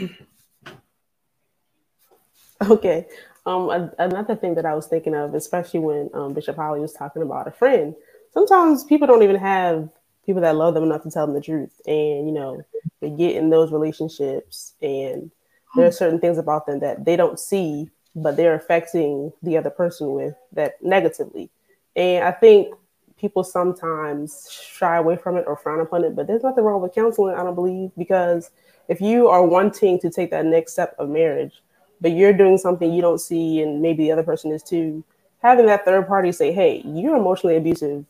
okay. 2.69 3.07
Um, 3.47 3.93
another 3.99 4.37
thing 4.37 4.55
that 4.57 4.66
I 4.66 4.75
was 4.75 4.87
thinking 4.87 5.14
of, 5.14 5.35
especially 5.35 5.81
when 5.81 6.11
um, 6.12 6.35
Bishop 6.35 6.57
Holly 6.57 6.81
was 6.81 6.93
talking 6.93 7.23
about 7.23 7.49
a 7.49 7.53
friend, 7.53 7.95
sometimes 8.33 8.85
people 8.85 9.07
don't 9.07 9.23
even 9.23 9.37
have 9.37 9.89
people 10.27 10.43
that 10.43 10.57
love 10.57 10.75
them 10.75 10.85
enough 10.85 11.03
to 11.05 11.11
tell 11.11 11.27
them 11.27 11.35
the 11.35 11.41
truth. 11.41 11.81
And, 11.87 12.27
you 12.27 12.33
know, 12.33 12.62
they 13.01 13.11
get 13.11 13.37
in 13.37 13.49
those 13.49 13.73
relationships 13.73 14.75
and 14.83 15.31
there 15.77 15.87
are 15.87 15.93
certain 15.93 16.19
things 16.19 16.39
about 16.39 16.66
them 16.66 16.81
that 16.81 17.05
they 17.05 17.16
don't 17.16 17.39
see, 17.39 17.89
but 18.14 18.37
they're 18.37 18.55
affecting 18.55 19.33
the 19.43 19.57
other 19.57 19.71
person 19.71 20.12
with 20.12 20.35
that 20.53 20.83
negatively. 20.83 21.51
And 21.97 22.25
I 22.25 22.33
think 22.33 22.75
people 23.19 23.45
sometimes 23.45 24.51
shy 24.51 24.97
away 24.97 25.16
from 25.16 25.37
it 25.37 25.45
or 25.47 25.57
frown 25.57 25.81
upon 25.81 26.05
it, 26.05 26.14
but 26.14 26.27
there's 26.27 26.43
nothing 26.43 26.64
wrong 26.64 26.81
with 26.81 26.95
counseling, 26.95 27.35
I 27.35 27.43
don't 27.43 27.55
believe, 27.55 27.91
because 27.99 28.51
if 28.89 29.01
you 29.01 29.29
are 29.29 29.45
wanting 29.45 29.99
to 30.01 30.11
take 30.11 30.31
that 30.31 30.47
next 30.47 30.73
step 30.73 30.95
of 30.99 31.09
marriage, 31.09 31.62
but 32.01 32.12
you're 32.12 32.33
doing 32.33 32.57
something 32.59 32.93
you 32.93 33.03
don't 33.03 33.21
see 33.21 33.61
and 33.61 33.83
maybe 33.83 34.05
the 34.05 34.12
other 34.12 34.23
person 34.23 34.53
is 34.53 34.62
too, 34.62 35.03
having 35.43 35.66
that 35.66 35.85
third 35.85 36.07
party 36.07 36.33
say, 36.33 36.53
hey, 36.53 36.83
you're 36.87 37.16
emotionally 37.16 37.57
abusive 37.57 38.05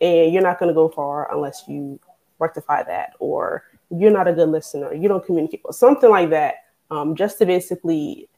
and 0.00 0.32
you're 0.32 0.42
not 0.42 0.58
going 0.58 0.68
to 0.68 0.74
go 0.74 0.88
far 0.88 1.32
unless 1.34 1.64
you 1.68 1.98
rectify 2.38 2.82
that, 2.82 3.14
or 3.18 3.64
you're 3.90 4.10
not 4.10 4.26
a 4.26 4.32
good 4.32 4.48
listener, 4.48 4.94
you 4.94 5.08
don't 5.08 5.24
communicate, 5.24 5.60
or 5.64 5.72
something 5.72 6.10
like 6.10 6.30
that, 6.30 6.54
um, 6.90 7.14
just 7.14 7.38
to 7.38 7.46
basically 7.46 8.28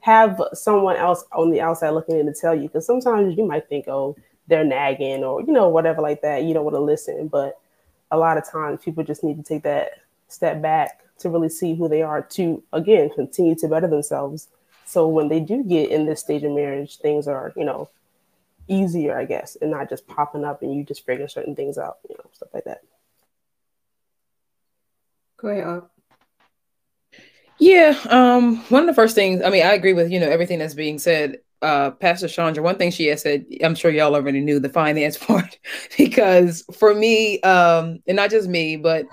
have 0.00 0.40
someone 0.52 0.96
else 0.96 1.24
on 1.32 1.50
the 1.50 1.60
outside 1.60 1.90
looking 1.90 2.18
in 2.18 2.26
to 2.26 2.32
tell 2.32 2.54
you, 2.54 2.68
because 2.68 2.86
sometimes 2.86 3.36
you 3.36 3.44
might 3.44 3.68
think, 3.68 3.86
oh, 3.88 4.16
they're 4.46 4.64
nagging 4.64 5.24
or 5.24 5.40
you 5.42 5.52
know 5.52 5.68
whatever 5.68 6.02
like 6.02 6.22
that 6.22 6.44
you 6.44 6.54
don't 6.54 6.64
want 6.64 6.76
to 6.76 6.80
listen. 6.80 7.28
But 7.28 7.58
a 8.10 8.18
lot 8.18 8.38
of 8.38 8.48
times 8.48 8.80
people 8.82 9.04
just 9.04 9.24
need 9.24 9.36
to 9.36 9.42
take 9.42 9.62
that 9.62 9.92
step 10.28 10.60
back 10.60 11.00
to 11.18 11.30
really 11.30 11.48
see 11.48 11.74
who 11.74 11.88
they 11.88 12.02
are 12.02 12.22
to 12.22 12.62
again 12.72 13.10
continue 13.14 13.54
to 13.56 13.68
better 13.68 13.88
themselves. 13.88 14.48
So 14.84 15.08
when 15.08 15.28
they 15.28 15.40
do 15.40 15.64
get 15.64 15.90
in 15.90 16.06
this 16.06 16.20
stage 16.20 16.42
of 16.44 16.52
marriage 16.52 16.98
things 16.98 17.26
are 17.26 17.52
you 17.56 17.64
know 17.64 17.88
easier 18.66 19.18
i 19.18 19.26
guess 19.26 19.58
and 19.60 19.70
not 19.70 19.90
just 19.90 20.06
popping 20.06 20.42
up 20.42 20.62
and 20.62 20.74
you 20.74 20.82
just 20.82 21.04
figure 21.04 21.28
certain 21.28 21.54
things 21.54 21.76
out 21.76 21.98
you 22.08 22.16
know 22.16 22.24
stuff 22.32 22.48
like 22.54 22.64
that. 22.64 22.80
Go 25.36 25.48
ahead 25.48 25.82
yeah 27.58 27.96
um 28.08 28.58
one 28.68 28.82
of 28.82 28.86
the 28.86 28.94
first 28.94 29.14
things 29.14 29.40
i 29.42 29.50
mean 29.50 29.64
i 29.64 29.72
agree 29.72 29.92
with 29.92 30.10
you 30.10 30.18
know 30.18 30.28
everything 30.28 30.58
that's 30.58 30.74
being 30.74 30.98
said 30.98 31.38
uh, 31.64 31.90
Pastor 31.92 32.28
Chandra, 32.28 32.62
one 32.62 32.76
thing 32.76 32.90
she 32.90 33.06
has 33.06 33.22
said, 33.22 33.46
I'm 33.62 33.74
sure 33.74 33.90
y'all 33.90 34.14
already 34.14 34.40
knew 34.40 34.60
the 34.60 34.68
finance 34.68 35.16
part, 35.26 35.58
because 35.96 36.62
for 36.76 36.94
me, 36.94 37.40
um, 37.40 38.00
and 38.06 38.16
not 38.16 38.30
just 38.30 38.48
me, 38.48 38.76
but 38.76 39.06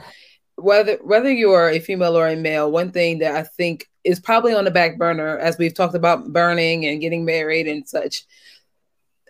whether 0.56 0.98
whether 0.98 1.32
you're 1.32 1.70
a 1.70 1.80
female 1.80 2.18
or 2.18 2.28
a 2.28 2.36
male, 2.36 2.70
one 2.72 2.92
thing 2.92 3.20
that 3.20 3.36
I 3.36 3.44
think 3.44 3.90
is 4.04 4.20
probably 4.20 4.54
on 4.54 4.66
the 4.66 4.72
back 4.72 4.98
burner, 4.98 5.38
as 5.38 5.58
we've 5.58 5.74
talked 5.74 5.96
about 5.96 6.32
burning 6.34 6.86
and 6.86 7.02
getting 7.02 7.24
married 7.24 7.68
and 7.68 7.88
such, 7.88 8.26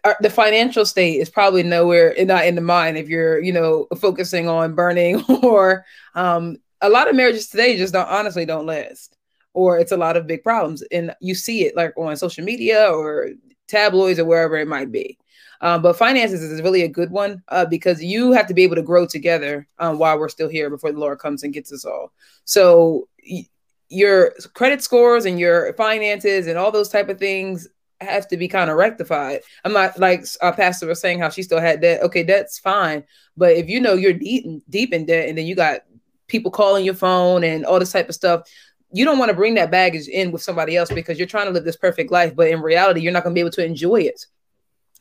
are, 0.04 0.18
the 0.20 0.30
financial 0.30 0.86
state 0.86 1.22
is 1.22 1.30
probably 1.30 1.64
nowhere 1.64 2.16
not 2.26 2.46
in 2.46 2.56
the 2.56 2.62
mind 2.62 2.98
if 2.98 3.08
you're, 3.08 3.40
you 3.40 3.54
know, 3.54 3.88
focusing 4.00 4.50
on 4.50 4.74
burning 4.74 5.24
or 5.44 5.86
um, 6.16 6.58
a 6.82 6.90
lot 6.90 7.08
of 7.08 7.16
marriages 7.16 7.48
today 7.48 7.78
just 7.78 7.94
don't 7.94 8.10
honestly 8.10 8.46
don't 8.46 8.66
last. 8.66 9.16
Or 9.54 9.78
it's 9.78 9.92
a 9.92 9.98
lot 9.98 10.18
of 10.18 10.28
big 10.28 10.44
problems. 10.44 10.82
And 10.92 11.16
you 11.20 11.36
see 11.36 11.66
it 11.66 11.76
like 11.76 11.94
on 11.98 12.16
social 12.18 12.44
media 12.44 12.90
or 12.90 13.30
tabloids 13.68 14.20
or 14.20 14.26
wherever 14.26 14.58
it 14.58 14.68
might 14.68 14.92
be. 14.92 15.18
Um, 15.62 15.82
but 15.82 15.96
finances 15.96 16.42
is 16.42 16.62
really 16.62 16.82
a 16.82 16.88
good 16.88 17.12
one 17.12 17.44
uh, 17.50 17.66
because 17.66 18.04
you 18.04 18.32
have 18.32 18.48
to 18.48 18.54
be 18.54 18.64
able 18.64 18.76
to 18.76 18.82
grow 18.82 19.06
together 19.06 19.68
um, 19.78 20.00
while 20.00 20.18
we're 20.18 20.30
still 20.30 20.50
here 20.50 20.70
before 20.70 20.92
the 20.92 21.00
Lord 21.00 21.20
comes 21.20 21.44
and 21.44 21.54
gets 21.54 21.72
us 21.72 21.86
all. 21.86 22.12
So 22.46 23.08
y- 23.30 23.48
your 23.88 24.34
credit 24.54 24.82
scores 24.82 25.26
and 25.26 25.40
your 25.40 25.74
finances 25.74 26.48
and 26.48 26.58
all 26.58 26.72
those 26.72 26.90
type 26.90 27.10
of 27.10 27.20
things 27.20 27.68
have 28.00 28.28
to 28.30 28.38
be 28.38 28.48
kind 28.48 28.72
of 28.72 28.78
rectified. 28.78 29.42
I'm 29.64 29.74
not 29.74 30.00
like 30.00 30.26
our 30.42 30.56
pastor 30.56 30.88
was 30.88 31.00
saying 31.00 31.20
how 31.20 31.30
she 31.30 31.44
still 31.44 31.60
had 31.60 31.82
debt. 31.82 32.02
Okay, 32.04 32.24
that's 32.24 32.58
fine. 32.58 33.04
But 33.38 33.56
if 33.56 33.70
you 33.70 33.80
know 33.80 33.94
you're 33.94 34.14
deep 34.14 34.46
deep 34.70 34.94
in 34.94 35.06
debt 35.06 35.30
and 35.30 35.38
then 35.38 35.46
you 35.46 35.56
got 35.56 35.82
people 36.28 36.50
calling 36.50 36.86
your 36.86 36.96
phone 36.96 37.44
and 37.44 37.66
all 37.66 37.80
this 37.80 37.92
type 37.92 38.10
of 38.10 38.16
stuff, 38.16 38.50
you 38.94 39.06
don't 39.06 39.18
want 39.18 39.30
to 39.30 39.36
bring 39.36 39.54
that 39.56 39.72
baggage 39.72 40.08
in 40.08 40.32
with 40.32 40.42
somebody 40.42 40.76
else 40.76 40.92
because 40.92 41.18
you're 41.18 41.28
trying 41.28 41.48
to 41.48 41.52
live 41.52 41.64
this 41.64 41.78
perfect 41.78 42.12
life, 42.12 42.36
but 42.36 42.50
in 42.50 42.62
reality, 42.62 43.02
you're 43.02 43.14
not 43.14 43.24
going 43.24 43.34
to 43.34 43.38
be 43.38 43.42
able 43.42 43.52
to 43.52 43.66
enjoy 43.66 44.02
it 44.02 44.26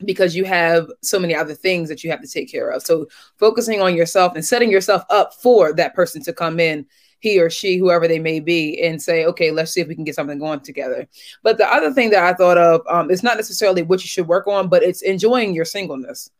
because 0.05 0.35
you 0.35 0.45
have 0.45 0.87
so 1.01 1.19
many 1.19 1.35
other 1.35 1.53
things 1.53 1.89
that 1.89 2.03
you 2.03 2.09
have 2.09 2.21
to 2.21 2.27
take 2.27 2.51
care 2.51 2.69
of. 2.69 2.81
So 2.83 3.07
focusing 3.37 3.81
on 3.81 3.95
yourself 3.95 4.33
and 4.35 4.45
setting 4.45 4.71
yourself 4.71 5.03
up 5.09 5.33
for 5.35 5.73
that 5.73 5.93
person 5.93 6.21
to 6.23 6.33
come 6.33 6.59
in, 6.59 6.85
he 7.19 7.39
or 7.39 7.49
she, 7.49 7.77
whoever 7.77 8.07
they 8.07 8.19
may 8.19 8.39
be, 8.39 8.81
and 8.81 9.01
say, 9.01 9.25
okay, 9.25 9.51
let's 9.51 9.71
see 9.71 9.81
if 9.81 9.87
we 9.87 9.95
can 9.95 10.03
get 10.03 10.15
something 10.15 10.39
going 10.39 10.61
together. 10.61 11.07
But 11.43 11.57
the 11.57 11.71
other 11.71 11.93
thing 11.93 12.09
that 12.11 12.23
I 12.23 12.33
thought 12.33 12.57
of 12.57 12.81
um, 12.89 13.11
is 13.11 13.23
not 13.23 13.37
necessarily 13.37 13.83
what 13.83 14.01
you 14.01 14.07
should 14.07 14.27
work 14.27 14.47
on, 14.47 14.69
but 14.69 14.83
it's 14.83 15.03
enjoying 15.03 15.53
your 15.53 15.65
singleness. 15.65 16.31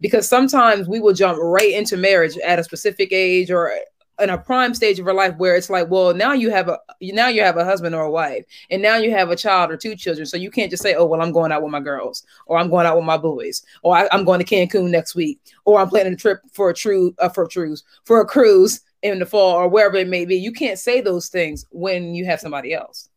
Because 0.00 0.28
sometimes 0.28 0.86
we 0.86 1.00
will 1.00 1.12
jump 1.12 1.38
right 1.42 1.72
into 1.72 1.96
marriage 1.96 2.38
at 2.38 2.60
a 2.60 2.64
specific 2.64 3.12
age 3.12 3.50
or 3.50 3.72
in 4.20 4.30
a 4.30 4.38
prime 4.38 4.74
stage 4.74 4.98
of 4.98 5.06
her 5.06 5.14
life 5.14 5.36
where 5.36 5.56
it's 5.56 5.70
like, 5.70 5.88
well, 5.90 6.14
now 6.14 6.32
you 6.32 6.50
have 6.50 6.68
a 6.68 6.78
now 7.00 7.28
you 7.28 7.42
have 7.42 7.56
a 7.56 7.64
husband 7.64 7.94
or 7.94 8.02
a 8.02 8.10
wife, 8.10 8.44
and 8.70 8.82
now 8.82 8.96
you 8.96 9.10
have 9.10 9.30
a 9.30 9.36
child 9.36 9.70
or 9.70 9.76
two 9.76 9.94
children. 9.96 10.26
So 10.26 10.36
you 10.36 10.50
can't 10.50 10.70
just 10.70 10.82
say, 10.82 10.94
oh, 10.94 11.04
well, 11.04 11.22
I'm 11.22 11.32
going 11.32 11.52
out 11.52 11.62
with 11.62 11.72
my 11.72 11.80
girls, 11.80 12.24
or 12.46 12.58
I'm 12.58 12.70
going 12.70 12.86
out 12.86 12.96
with 12.96 13.04
my 13.04 13.16
boys, 13.16 13.62
or 13.82 13.96
I, 13.96 14.08
am 14.12 14.24
going 14.24 14.44
to 14.44 14.46
Cancun 14.46 14.90
next 14.90 15.14
week, 15.14 15.40
or 15.64 15.80
I'm 15.80 15.88
planning 15.88 16.14
a 16.14 16.16
trip 16.16 16.40
for 16.52 16.70
a 16.70 16.74
true 16.74 17.14
uh, 17.18 17.28
for 17.28 17.44
a 17.44 17.48
cruise 17.48 17.84
for 18.04 18.20
a 18.20 18.26
cruise 18.26 18.80
in 19.02 19.18
the 19.18 19.26
fall 19.26 19.54
or 19.54 19.68
wherever 19.68 19.96
it 19.96 20.08
may 20.08 20.24
be. 20.24 20.36
You 20.36 20.52
can't 20.52 20.78
say 20.78 21.00
those 21.00 21.28
things 21.28 21.66
when 21.70 22.14
you 22.14 22.24
have 22.26 22.40
somebody 22.40 22.74
else. 22.74 23.08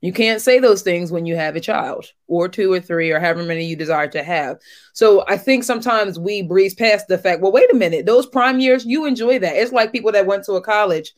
You 0.00 0.12
can't 0.12 0.42
say 0.42 0.58
those 0.58 0.82
things 0.82 1.10
when 1.10 1.26
you 1.26 1.36
have 1.36 1.56
a 1.56 1.60
child 1.60 2.06
or 2.26 2.48
two 2.48 2.72
or 2.72 2.80
three 2.80 3.10
or 3.10 3.18
however 3.18 3.42
many 3.42 3.64
you 3.64 3.76
desire 3.76 4.08
to 4.08 4.22
have. 4.22 4.58
So 4.92 5.24
I 5.26 5.36
think 5.38 5.64
sometimes 5.64 6.18
we 6.18 6.42
breeze 6.42 6.74
past 6.74 7.08
the 7.08 7.18
fact, 7.18 7.40
well, 7.40 7.52
wait 7.52 7.72
a 7.72 7.76
minute, 7.76 8.06
those 8.06 8.26
prime 8.26 8.60
years, 8.60 8.84
you 8.84 9.06
enjoy 9.06 9.38
that. 9.38 9.56
It's 9.56 9.72
like 9.72 9.92
people 9.92 10.12
that 10.12 10.26
went 10.26 10.44
to 10.44 10.52
a 10.52 10.60
college 10.60 11.12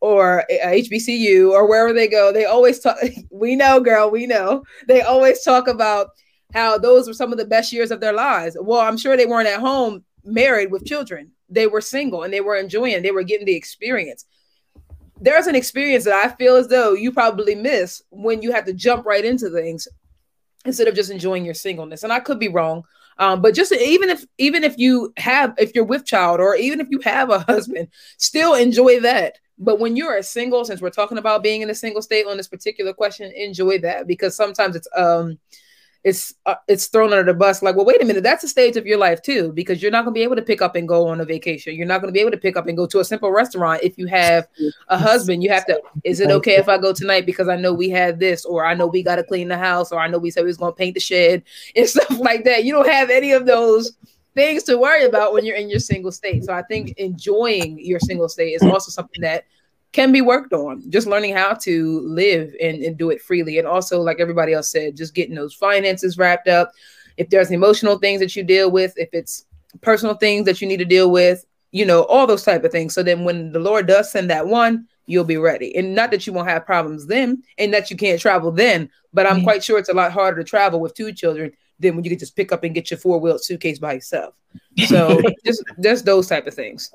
or 0.00 0.44
a 0.50 0.82
HBCU 0.82 1.50
or 1.50 1.68
wherever 1.68 1.92
they 1.92 2.08
go, 2.08 2.32
they 2.32 2.44
always 2.44 2.80
talk. 2.80 2.96
We 3.30 3.56
know, 3.56 3.80
girl, 3.80 4.10
we 4.10 4.26
know. 4.26 4.62
They 4.86 5.02
always 5.02 5.42
talk 5.42 5.66
about 5.66 6.08
how 6.54 6.78
those 6.78 7.08
were 7.08 7.14
some 7.14 7.32
of 7.32 7.38
the 7.38 7.44
best 7.44 7.72
years 7.72 7.90
of 7.90 8.00
their 8.00 8.12
lives. 8.12 8.56
Well, 8.60 8.80
I'm 8.80 8.96
sure 8.96 9.16
they 9.16 9.26
weren't 9.26 9.48
at 9.48 9.60
home 9.60 10.04
married 10.24 10.70
with 10.70 10.86
children. 10.86 11.32
They 11.48 11.66
were 11.66 11.80
single 11.80 12.22
and 12.22 12.32
they 12.32 12.40
were 12.40 12.56
enjoying, 12.56 13.02
they 13.02 13.10
were 13.10 13.24
getting 13.24 13.46
the 13.46 13.56
experience 13.56 14.24
there's 15.22 15.46
an 15.46 15.54
experience 15.54 16.04
that 16.04 16.14
I 16.14 16.34
feel 16.34 16.56
as 16.56 16.66
though 16.66 16.94
you 16.94 17.12
probably 17.12 17.54
miss 17.54 18.02
when 18.10 18.42
you 18.42 18.50
have 18.50 18.64
to 18.64 18.72
jump 18.72 19.06
right 19.06 19.24
into 19.24 19.50
things 19.50 19.86
instead 20.64 20.88
of 20.88 20.96
just 20.96 21.10
enjoying 21.10 21.44
your 21.44 21.54
singleness. 21.54 22.02
And 22.02 22.12
I 22.12 22.18
could 22.18 22.40
be 22.40 22.48
wrong. 22.48 22.82
Um, 23.18 23.40
but 23.40 23.54
just 23.54 23.72
even 23.72 24.10
if 24.10 24.24
even 24.38 24.64
if 24.64 24.78
you 24.78 25.12
have 25.18 25.54
if 25.58 25.74
you're 25.74 25.84
with 25.84 26.04
child 26.04 26.40
or 26.40 26.56
even 26.56 26.80
if 26.80 26.88
you 26.90 26.98
have 27.00 27.30
a 27.30 27.38
husband, 27.48 27.88
still 28.16 28.54
enjoy 28.54 29.00
that. 29.00 29.38
But 29.58 29.78
when 29.78 29.94
you're 29.94 30.16
a 30.16 30.24
single, 30.24 30.64
since 30.64 30.80
we're 30.80 30.90
talking 30.90 31.18
about 31.18 31.42
being 31.42 31.62
in 31.62 31.70
a 31.70 31.74
single 31.74 32.02
state 32.02 32.26
on 32.26 32.36
this 32.36 32.48
particular 32.48 32.92
question, 32.92 33.30
enjoy 33.36 33.78
that 33.78 34.08
because 34.08 34.34
sometimes 34.34 34.74
it's 34.74 34.88
um 34.96 35.38
it's 36.04 36.34
uh, 36.46 36.56
it's 36.66 36.86
thrown 36.86 37.12
under 37.12 37.32
the 37.32 37.38
bus 37.38 37.62
like 37.62 37.76
well 37.76 37.84
wait 37.84 38.02
a 38.02 38.04
minute 38.04 38.22
that's 38.22 38.42
a 38.42 38.48
stage 38.48 38.76
of 38.76 38.86
your 38.86 38.98
life 38.98 39.22
too 39.22 39.52
because 39.52 39.80
you're 39.80 39.90
not 39.90 40.04
going 40.04 40.12
to 40.12 40.18
be 40.18 40.22
able 40.22 40.34
to 40.34 40.42
pick 40.42 40.60
up 40.60 40.74
and 40.74 40.88
go 40.88 41.06
on 41.06 41.20
a 41.20 41.24
vacation. 41.24 41.74
You're 41.76 41.86
not 41.86 42.00
going 42.00 42.08
to 42.08 42.12
be 42.12 42.20
able 42.20 42.32
to 42.32 42.36
pick 42.36 42.56
up 42.56 42.66
and 42.66 42.76
go 42.76 42.86
to 42.86 43.00
a 43.00 43.04
simple 43.04 43.30
restaurant 43.30 43.82
if 43.82 43.96
you 43.96 44.06
have 44.06 44.48
a 44.88 44.98
husband. 44.98 45.42
You 45.42 45.50
have 45.50 45.64
to 45.66 45.80
is 46.04 46.20
it 46.20 46.30
okay 46.30 46.56
if 46.56 46.68
i 46.68 46.76
go 46.78 46.92
tonight 46.92 47.26
because 47.26 47.48
i 47.48 47.56
know 47.56 47.72
we 47.72 47.88
had 47.88 48.18
this 48.18 48.44
or 48.44 48.66
i 48.66 48.74
know 48.74 48.86
we 48.86 49.02
got 49.02 49.16
to 49.16 49.24
clean 49.24 49.48
the 49.48 49.56
house 49.56 49.92
or 49.92 50.00
i 50.00 50.08
know 50.08 50.18
we 50.18 50.30
said 50.30 50.42
we 50.42 50.48
was 50.48 50.56
going 50.56 50.72
to 50.72 50.76
paint 50.76 50.94
the 50.94 51.00
shed 51.00 51.42
and 51.76 51.88
stuff 51.88 52.18
like 52.18 52.44
that. 52.44 52.64
You 52.64 52.72
don't 52.72 52.88
have 52.88 53.10
any 53.10 53.32
of 53.32 53.46
those 53.46 53.96
things 54.34 54.62
to 54.64 54.78
worry 54.78 55.04
about 55.04 55.32
when 55.32 55.44
you're 55.44 55.56
in 55.56 55.70
your 55.70 55.78
single 55.78 56.12
state. 56.12 56.44
So 56.44 56.52
i 56.52 56.62
think 56.62 56.98
enjoying 56.98 57.78
your 57.78 58.00
single 58.00 58.28
state 58.28 58.52
is 58.52 58.62
also 58.62 58.90
something 58.90 59.20
that 59.22 59.44
can 59.92 60.10
be 60.12 60.20
worked 60.20 60.52
on. 60.52 60.82
Just 60.90 61.06
learning 61.06 61.34
how 61.34 61.54
to 61.54 62.00
live 62.00 62.54
and, 62.60 62.82
and 62.82 62.96
do 62.96 63.10
it 63.10 63.20
freely. 63.20 63.58
And 63.58 63.68
also, 63.68 64.00
like 64.00 64.20
everybody 64.20 64.52
else 64.52 64.70
said, 64.70 64.96
just 64.96 65.14
getting 65.14 65.34
those 65.34 65.54
finances 65.54 66.18
wrapped 66.18 66.48
up. 66.48 66.72
If 67.16 67.30
there's 67.30 67.50
emotional 67.50 67.98
things 67.98 68.20
that 68.20 68.34
you 68.34 68.42
deal 68.42 68.70
with, 68.70 68.94
if 68.96 69.10
it's 69.12 69.44
personal 69.80 70.14
things 70.14 70.46
that 70.46 70.60
you 70.60 70.66
need 70.66 70.78
to 70.78 70.84
deal 70.84 71.10
with, 71.10 71.44
you 71.72 71.84
know, 71.84 72.02
all 72.04 72.26
those 72.26 72.44
type 72.44 72.64
of 72.64 72.72
things. 72.72 72.94
So 72.94 73.02
then 73.02 73.24
when 73.24 73.52
the 73.52 73.58
Lord 73.58 73.86
does 73.86 74.10
send 74.10 74.30
that 74.30 74.46
one, 74.46 74.86
you'll 75.06 75.24
be 75.24 75.36
ready. 75.36 75.74
And 75.76 75.94
not 75.94 76.10
that 76.10 76.26
you 76.26 76.32
won't 76.32 76.48
have 76.48 76.66
problems 76.66 77.06
then 77.06 77.42
and 77.58 77.72
that 77.74 77.90
you 77.90 77.96
can't 77.96 78.20
travel 78.20 78.50
then, 78.50 78.88
but 79.12 79.26
I'm 79.26 79.36
mm-hmm. 79.36 79.44
quite 79.44 79.64
sure 79.64 79.78
it's 79.78 79.88
a 79.88 79.94
lot 79.94 80.12
harder 80.12 80.42
to 80.42 80.48
travel 80.48 80.80
with 80.80 80.94
two 80.94 81.12
children 81.12 81.52
than 81.78 81.96
when 81.96 82.04
you 82.04 82.10
can 82.10 82.18
just 82.18 82.36
pick 82.36 82.52
up 82.52 82.64
and 82.64 82.74
get 82.74 82.90
your 82.90 82.98
four-wheeled 82.98 83.42
suitcase 83.42 83.78
by 83.78 83.94
yourself. 83.94 84.34
So 84.86 85.20
just 85.44 85.64
just 85.80 86.04
those 86.04 86.28
type 86.28 86.46
of 86.46 86.54
things. 86.54 86.92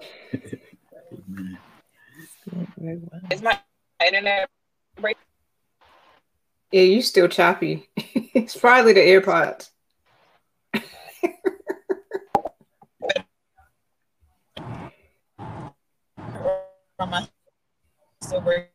Very 2.77 2.99
well. 3.01 3.21
Is 3.31 3.41
my 3.41 3.59
internet 4.05 4.49
break? 4.99 5.17
Yeah, 6.71 6.81
you 6.81 7.01
still 7.01 7.27
choppy. 7.27 7.87
it's 7.97 8.57
probably 8.57 8.93
the 8.93 9.01
AirPods. 9.01 9.69
break? 18.47 18.69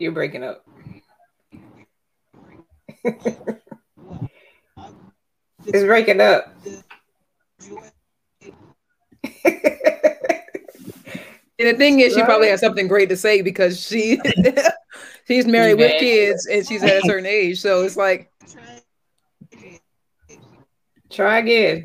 You're 0.00 0.12
breaking 0.12 0.44
up. 0.44 0.64
it's 5.66 5.84
breaking 5.84 6.20
up. 6.20 6.54
And 11.58 11.68
the 11.68 11.74
thing 11.74 12.00
is, 12.00 12.14
she 12.14 12.22
probably 12.22 12.48
has 12.48 12.60
something 12.60 12.88
great 12.88 13.08
to 13.10 13.16
say 13.16 13.40
because 13.40 13.80
she 13.80 14.20
she's 15.28 15.46
married 15.46 15.74
with 15.74 16.00
kids 16.00 16.46
and 16.46 16.66
she's 16.66 16.82
at 16.82 16.96
a 16.98 17.02
certain 17.02 17.26
age. 17.26 17.60
So 17.60 17.84
it's 17.84 17.96
like, 17.96 18.30
try 21.10 21.38
again. 21.38 21.84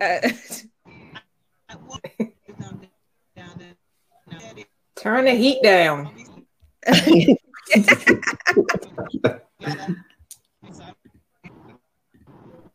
Uh, 0.00 0.30
Turn 4.96 5.26
the 5.26 5.32
heat 5.32 5.62
down. 5.62 6.10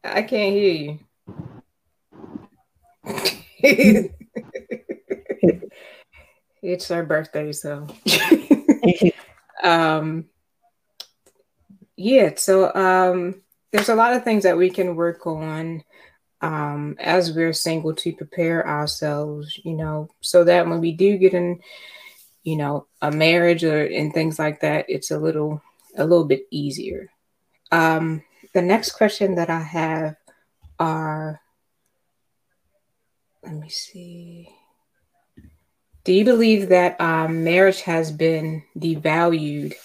I 0.04 0.22
can't 0.24 0.54
hear 0.54 1.00
you. 3.64 4.12
It's 6.62 6.88
her 6.88 7.04
birthday, 7.04 7.52
so 7.52 7.88
um 9.64 10.26
yeah, 11.96 12.32
so 12.36 12.74
um 12.74 13.42
there's 13.72 13.90
a 13.90 13.96
lot 13.96 14.14
of 14.14 14.24
things 14.24 14.44
that 14.44 14.58
we 14.58 14.70
can 14.70 14.96
work 14.96 15.26
on 15.26 15.84
um 16.42 16.96
as 17.00 17.34
we're 17.34 17.54
single 17.54 17.94
to 17.96 18.14
prepare 18.14 18.68
ourselves, 18.68 19.60
you 19.64 19.74
know, 19.74 20.10
so 20.22 20.44
that 20.44 20.68
when 20.68 20.80
we 20.80 20.92
do 20.92 21.18
get 21.18 21.34
in, 21.34 21.60
you 22.44 22.56
know, 22.56 22.88
a 23.02 23.12
marriage 23.12 23.64
or 23.64 23.86
and 23.86 24.14
things 24.14 24.40
like 24.40 24.62
that, 24.62 24.86
it's 24.90 25.12
a 25.12 25.20
little 25.20 25.62
a 25.98 26.06
little 26.06 26.26
bit 26.26 26.48
easier. 26.52 27.10
Um 27.72 28.24
the 28.54 28.62
next 28.62 28.94
question 28.94 29.36
that 29.36 29.50
I 29.50 29.62
have 29.62 30.16
are 30.80 31.40
let 33.44 33.54
me 33.56 33.70
see. 33.70 34.50
Do 36.04 36.14
you 36.14 36.26
believe 36.26 36.70
that 36.70 37.00
um, 37.00 37.44
marriage 37.44 37.82
has 37.82 38.12
been 38.12 38.64
devalued 38.76 39.76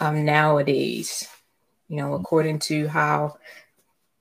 um, 0.00 0.24
nowadays? 0.24 1.28
You 1.88 1.96
know, 1.96 2.14
according 2.14 2.60
to 2.60 2.88
how 2.88 3.36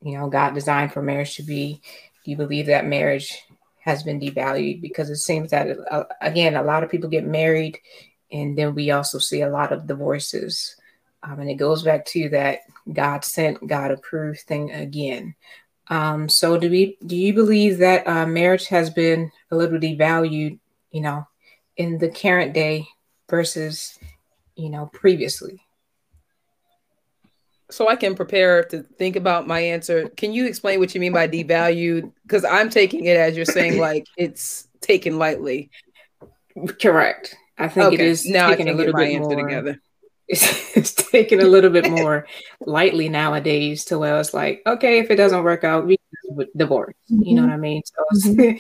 you 0.02 0.18
know 0.18 0.30
God 0.30 0.54
designed 0.54 0.92
for 0.92 1.02
marriage 1.02 1.36
to 1.38 1.44
be. 1.44 1.82
Do 2.26 2.32
you 2.32 2.38
believe 2.38 2.66
that 2.66 2.86
marriage 2.86 3.42
has 3.80 4.04
been 4.04 4.20
devalued? 4.20 4.82
Because 4.82 5.10
it 5.10 5.18
seems 5.18 5.52
that 5.52 5.78
uh, 5.90 6.04
again, 6.20 6.56
a 6.56 6.64
lot 6.64 6.84
of 6.84 6.92
people 6.92 7.10
get 7.10 7.26
married, 7.26 7.80
and 8.30 8.58
then 8.58 8.76
we 8.76 8.92
also 8.92 9.18
see 9.18 9.42
a 9.42 9.50
lot 9.50 9.72
of 9.72 9.88
divorces. 9.88 10.76
Um, 11.24 11.40
and 11.40 11.50
it 11.50 11.56
goes 11.56 11.82
back 11.82 12.06
to 12.08 12.30
that 12.30 12.60
God 12.92 13.24
sent, 13.24 13.66
God 13.66 13.92
approved 13.92 14.42
thing 14.42 14.72
again. 14.72 15.34
Um, 15.90 16.28
so 16.28 16.58
do 16.58 16.70
we? 16.70 16.98
Do 17.06 17.16
you 17.16 17.34
believe 17.34 17.78
that 17.78 18.06
uh, 18.06 18.26
marriage 18.26 18.68
has 18.68 18.90
been 18.90 19.32
a 19.50 19.56
little 19.56 19.80
devalued? 19.80 20.60
You 20.92 21.02
know, 21.02 21.28
in 21.78 21.98
the 21.98 22.10
current 22.10 22.54
day 22.54 22.88
versus 23.30 23.98
you 24.58 24.70
know, 24.70 24.88
previously. 24.88 25.62
So 27.70 27.88
I 27.88 27.96
can 27.96 28.16
prepare 28.16 28.64
to 28.66 28.84
think 28.84 29.16
about 29.16 29.48
my 29.48 29.60
answer. 29.60 30.10
Can 30.10 30.34
you 30.34 30.48
explain 30.48 30.80
what 30.80 30.96
you 30.96 31.02
mean 31.02 31.14
by 31.14 31.28
devalued? 31.28 32.12
Because 32.24 32.44
I'm 32.44 32.70
taking 32.70 33.06
it 33.06 33.18
as 33.18 33.36
you're 33.36 33.46
saying 33.46 33.78
like 33.80 34.08
it's 34.18 34.68
taken 34.82 35.18
lightly. 35.20 35.70
Correct. 36.82 37.36
I 37.58 37.68
think 37.68 37.88
okay. 37.88 37.96
it 37.96 38.02
is 38.02 38.26
now 38.26 38.50
taking 38.50 38.70
a 38.70 38.74
little 38.74 38.94
bit 38.94 39.20
more. 39.20 39.36
Together. 39.36 39.82
It's, 40.30 40.76
it's 40.76 40.92
taken 40.92 41.40
a 41.40 41.46
little 41.46 41.70
bit 41.70 41.90
more 41.90 42.28
lightly 42.60 43.08
nowadays 43.08 43.86
to 43.86 43.98
where 43.98 44.20
it's 44.20 44.34
like, 44.34 44.62
okay, 44.68 45.00
if 45.00 45.10
it 45.10 45.16
doesn't 45.16 45.42
work 45.42 45.64
out, 45.64 45.88
we 45.88 45.96
divorce. 46.54 46.96
Mm-hmm. 47.10 47.24
You 47.24 47.36
know 47.36 47.44
what 47.44 47.52
I 47.52 47.56
mean? 47.56 47.82
So, 47.86 48.30
mm-hmm. 48.32 48.58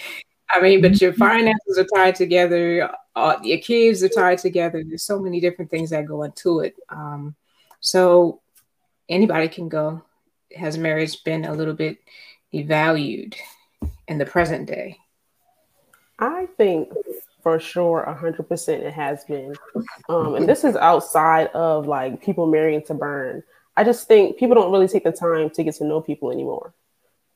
I 0.49 0.61
mean, 0.61 0.81
but 0.81 0.99
your 1.01 1.13
finances 1.13 1.77
are 1.77 1.85
tied 1.95 2.15
together. 2.15 2.89
Uh, 3.15 3.37
your 3.43 3.57
kids 3.59 4.03
are 4.03 4.09
tied 4.09 4.37
together. 4.37 4.83
There's 4.83 5.03
so 5.03 5.19
many 5.19 5.39
different 5.39 5.69
things 5.69 5.89
that 5.89 6.05
go 6.05 6.23
into 6.23 6.61
it. 6.61 6.75
Um, 6.89 7.35
so 7.79 8.41
anybody 9.09 9.49
can 9.49 9.69
go. 9.69 10.03
Has 10.55 10.77
marriage 10.77 11.23
been 11.23 11.45
a 11.45 11.53
little 11.53 11.73
bit 11.73 11.97
devalued 12.53 13.35
in 14.07 14.17
the 14.17 14.25
present 14.25 14.67
day? 14.67 14.97
I 16.19 16.47
think 16.57 16.93
for 17.43 17.59
sure, 17.59 18.03
hundred 18.05 18.47
percent, 18.47 18.83
it 18.83 18.93
has 18.93 19.23
been. 19.25 19.55
Um, 20.09 20.35
and 20.35 20.49
this 20.49 20.63
is 20.63 20.75
outside 20.75 21.47
of 21.47 21.87
like 21.87 22.21
people 22.21 22.47
marrying 22.47 22.83
to 22.83 22.93
burn. 22.93 23.43
I 23.75 23.83
just 23.83 24.07
think 24.07 24.37
people 24.37 24.55
don't 24.55 24.71
really 24.71 24.87
take 24.87 25.03
the 25.03 25.11
time 25.11 25.49
to 25.51 25.63
get 25.63 25.75
to 25.75 25.85
know 25.85 26.01
people 26.01 26.31
anymore. 26.31 26.73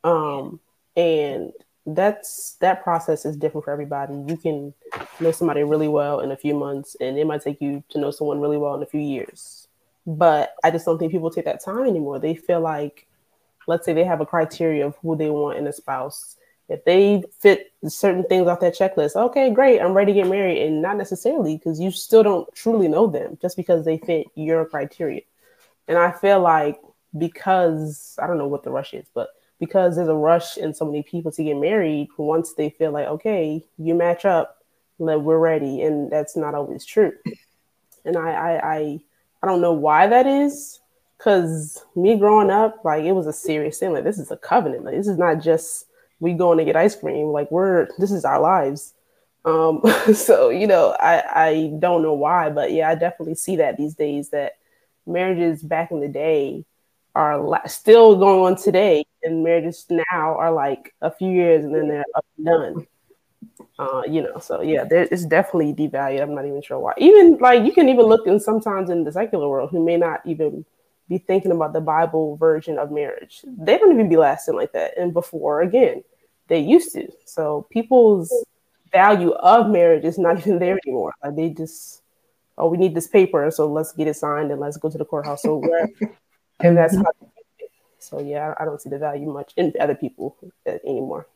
Um, 0.04 0.60
and 0.96 1.52
that's 1.86 2.58
that 2.60 2.84
process 2.84 3.26
is 3.26 3.36
different 3.36 3.66
for 3.66 3.72
everybody. 3.72 4.14
You 4.28 4.38
can 4.38 4.74
know 5.20 5.32
somebody 5.32 5.64
really 5.64 5.88
well 5.88 6.20
in 6.20 6.32
a 6.32 6.38
few 6.38 6.54
months, 6.54 6.96
and 7.00 7.18
it 7.18 7.26
might 7.26 7.42
take 7.42 7.62
you 7.62 7.84
to 7.90 8.00
know 8.00 8.12
someone 8.12 8.40
really 8.40 8.58
well 8.58 8.76
in 8.76 8.84
a 8.84 8.88
few 8.88 9.02
years. 9.02 9.68
But 10.06 10.56
I 10.64 10.72
just 10.72 10.86
don't 10.86 10.98
think 10.98 11.12
people 11.12 11.30
take 11.30 11.46
that 11.46 11.64
time 11.64 11.86
anymore. 11.86 12.20
They 12.20 12.36
feel 12.36 12.60
like, 12.60 13.08
let's 13.68 13.86
say 13.86 13.94
they 13.94 14.04
have 14.04 14.22
a 14.22 14.26
criteria 14.26 14.86
of 14.86 14.96
who 14.98 15.16
they 15.16 15.30
want 15.30 15.58
in 15.58 15.68
a 15.68 15.74
spouse, 15.74 16.38
if 16.72 16.86
they 16.86 17.22
fit 17.40 17.74
certain 17.86 18.24
things 18.24 18.48
off 18.48 18.62
that 18.62 18.78
checklist, 18.78 19.16
okay, 19.16 19.52
great, 19.54 19.82
I'm 19.82 19.94
ready 19.94 20.14
to 20.14 20.22
get 20.22 20.30
married. 20.30 20.62
And 20.62 20.82
not 20.82 20.96
necessarily 20.96 21.58
because 21.58 21.82
you 21.82 21.92
still 21.92 22.24
don't 22.24 22.54
truly 22.56 22.88
know 22.88 23.08
them 23.08 23.38
just 23.42 23.58
because 23.58 23.84
they 23.84 23.98
fit 23.98 24.28
your 24.36 24.66
criteria. 24.66 25.22
And 25.90 25.98
I 25.98 26.12
feel 26.12 26.40
like 26.40 26.80
because 27.18 28.18
I 28.22 28.28
don't 28.28 28.38
know 28.38 28.48
what 28.48 28.64
the 28.64 28.72
rush 28.72 28.94
is, 28.94 29.06
but 29.14 29.30
because 29.62 29.96
there's 29.96 30.08
a 30.08 30.16
rush 30.16 30.58
in 30.58 30.74
so 30.74 30.86
many 30.86 31.04
people 31.04 31.32
to 31.32 31.44
get 31.44 31.56
married, 31.56 32.10
once 32.18 32.54
they 32.54 32.72
feel 32.72 32.92
like, 32.92 33.06
okay, 33.08 33.64
you 33.78 33.94
match 33.94 34.26
up, 34.26 34.58
like 34.98 35.20
we're 35.20 35.38
ready. 35.38 35.84
And 35.84 36.12
that's 36.12 36.36
not 36.36 36.56
always 36.56 36.84
true. 36.84 37.14
And 38.04 38.18
I 38.18 38.32
I 38.32 38.74
I, 38.74 39.00
I 39.44 39.48
don't 39.48 39.62
know 39.62 39.74
why 39.74 40.08
that 40.08 40.26
is. 40.26 40.80
Cause 41.20 41.86
me 41.96 42.18
growing 42.18 42.50
up, 42.50 42.84
like 42.84 43.04
it 43.04 43.12
was 43.12 43.28
a 43.28 43.34
serious 43.34 43.78
thing. 43.78 43.94
Like 43.94 44.04
this 44.04 44.18
is 44.18 44.32
a 44.32 44.38
covenant. 44.38 44.84
Like 44.84 44.96
this 44.96 45.08
is 45.08 45.20
not 45.20 45.40
just 45.40 45.86
we 46.20 46.34
going 46.34 46.58
to 46.58 46.66
get 46.66 46.76
ice 46.76 46.96
cream. 46.96 47.28
Like 47.28 47.52
we're 47.52 47.88
this 48.00 48.12
is 48.12 48.26
our 48.26 48.42
lives. 48.42 48.96
Um, 49.46 49.84
so 50.16 50.50
you 50.50 50.66
know, 50.66 50.98
I 51.00 51.24
I 51.36 51.74
don't 51.78 52.02
know 52.02 52.16
why, 52.16 52.50
but 52.50 52.72
yeah, 52.72 52.90
I 52.90 52.96
definitely 52.96 53.36
see 53.36 53.58
that 53.58 53.78
these 53.78 53.94
days 53.94 54.30
that 54.30 54.54
marriages 55.06 55.62
back 55.62 55.92
in 55.92 56.00
the 56.00 56.08
day 56.08 56.66
are 57.14 57.62
still 57.68 58.18
going 58.18 58.40
on 58.40 58.56
today, 58.56 59.06
and 59.24 59.44
marriages 59.44 59.86
now 59.90 60.36
are 60.36 60.52
like 60.52 60.94
a 61.02 61.12
few 61.12 61.30
years 61.30 61.66
and 61.66 61.74
then 61.74 61.88
they're 61.88 62.06
up 62.16 62.26
and 62.38 62.46
done. 62.46 62.88
Uh, 63.80 64.04
you 64.08 64.22
know, 64.22 64.38
so 64.38 64.62
yeah, 64.62 64.84
there, 64.84 65.08
it's 65.12 65.26
definitely 65.26 65.74
devalued. 65.74 66.22
I'm 66.22 66.36
not 66.36 66.46
even 66.46 66.62
sure 66.62 66.80
why. 66.80 66.94
Even 66.98 67.38
like 67.40 67.66
you 67.66 67.72
can 67.72 67.90
even 67.90 68.06
look 68.06 68.28
in 68.28 68.40
sometimes 68.40 68.90
in 68.90 69.04
the 69.04 69.12
secular 69.12 69.48
world 69.50 69.72
who 69.72 69.84
may 69.84 69.98
not 69.98 70.22
even 70.26 70.66
be 71.10 71.18
thinking 71.18 71.52
about 71.52 71.74
the 71.74 71.82
Bible 71.82 72.38
version 72.38 72.78
of 72.78 72.92
marriage. 72.92 73.42
They 73.46 73.78
don't 73.78 73.92
even 73.92 74.08
be 74.08 74.18
lasting 74.18 74.56
like 74.56 74.72
that. 74.74 74.98
And 74.98 75.14
before, 75.14 75.62
again, 75.62 76.04
they 76.48 76.60
used 76.60 76.94
to. 76.94 77.12
So 77.26 77.68
people's 77.72 78.32
value 78.92 79.32
of 79.32 79.70
marriage 79.70 80.06
is 80.06 80.18
not 80.18 80.38
even 80.40 80.60
there 80.60 80.80
anymore. 80.86 81.14
Like 81.24 81.36
they 81.36 81.50
just, 81.50 82.02
oh, 82.58 82.70
we 82.70 82.78
need 82.78 82.96
this 82.96 83.08
paper, 83.08 83.50
so 83.52 83.68
let's 83.72 83.94
get 83.94 84.08
it 84.08 84.16
signed 84.16 84.52
and 84.52 84.62
let's 84.62 84.78
go 84.78 84.90
to 84.90 84.98
the 84.98 85.06
courthouse. 85.06 85.42
So 85.42 85.62
and 86.60 86.78
that's 86.78 86.96
how. 86.96 87.12
So 88.02 88.20
yeah, 88.20 88.54
I 88.60 88.66
don't 88.66 88.82
see 88.82 88.90
the 88.90 88.98
value 88.98 89.32
much 89.32 89.54
in 89.56 89.74
other 89.80 89.96
people 89.96 90.36
anymore. 90.66 91.28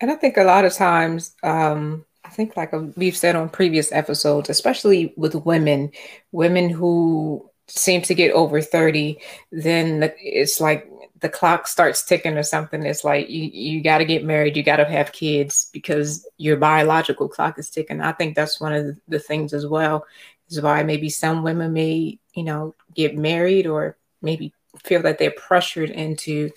And 0.00 0.10
I 0.10 0.14
think 0.14 0.36
a 0.36 0.44
lot 0.44 0.64
of 0.64 0.72
times, 0.72 1.34
um, 1.42 2.04
I 2.24 2.30
think 2.30 2.56
like 2.56 2.72
we've 2.96 3.16
said 3.16 3.36
on 3.36 3.48
previous 3.48 3.92
episodes, 3.92 4.48
especially 4.48 5.12
with 5.16 5.34
women, 5.34 5.92
women 6.32 6.70
who 6.70 7.50
seem 7.68 8.02
to 8.02 8.14
get 8.14 8.32
over 8.32 8.60
30, 8.60 9.18
then 9.52 10.12
it's 10.18 10.60
like 10.60 10.90
the 11.20 11.28
clock 11.28 11.66
starts 11.66 12.04
ticking 12.04 12.36
or 12.36 12.42
something, 12.42 12.84
it's 12.84 13.04
like 13.04 13.28
you, 13.30 13.44
you 13.44 13.82
got 13.82 13.98
to 13.98 14.04
get 14.04 14.24
married, 14.24 14.56
you 14.56 14.62
got 14.62 14.76
to 14.76 14.84
have 14.84 15.12
kids 15.12 15.70
because 15.72 16.26
your 16.36 16.56
biological 16.56 17.28
clock 17.28 17.58
is 17.58 17.70
ticking. 17.70 18.00
I 18.00 18.12
think 18.12 18.34
that's 18.34 18.60
one 18.60 18.72
of 18.72 18.98
the 19.08 19.18
things 19.18 19.52
as 19.52 19.66
well, 19.66 20.06
is 20.48 20.60
why 20.60 20.82
maybe 20.82 21.08
some 21.08 21.42
women 21.42 21.72
may, 21.72 22.18
you 22.34 22.42
know, 22.42 22.74
get 22.94 23.16
married 23.16 23.66
or 23.66 23.96
maybe 24.20 24.52
feel 24.82 25.02
that 25.02 25.18
they're 25.18 25.30
pressured 25.30 25.90
into 25.90 26.50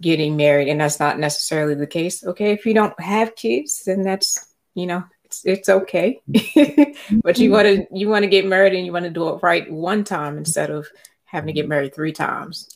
getting 0.00 0.36
married. 0.36 0.68
And 0.68 0.80
that's 0.80 1.00
not 1.00 1.18
necessarily 1.18 1.74
the 1.74 1.86
case. 1.86 2.24
Okay, 2.24 2.52
if 2.52 2.66
you 2.66 2.74
don't 2.74 2.98
have 3.00 3.36
kids, 3.36 3.82
then 3.86 4.02
that's, 4.02 4.54
you 4.74 4.86
know, 4.86 5.04
it's, 5.24 5.44
it's 5.44 5.68
okay. 5.68 6.20
but 7.22 7.38
you 7.38 7.50
want 7.50 7.66
to 7.66 7.86
you 7.92 8.08
want 8.08 8.24
to 8.24 8.28
get 8.28 8.46
married 8.46 8.74
and 8.74 8.84
you 8.84 8.92
want 8.92 9.04
to 9.04 9.10
do 9.10 9.28
it 9.30 9.42
right 9.42 9.70
one 9.70 10.04
time 10.04 10.36
instead 10.36 10.70
of 10.70 10.86
having 11.24 11.46
to 11.46 11.52
get 11.52 11.68
married 11.68 11.94
three 11.94 12.12
times. 12.12 12.68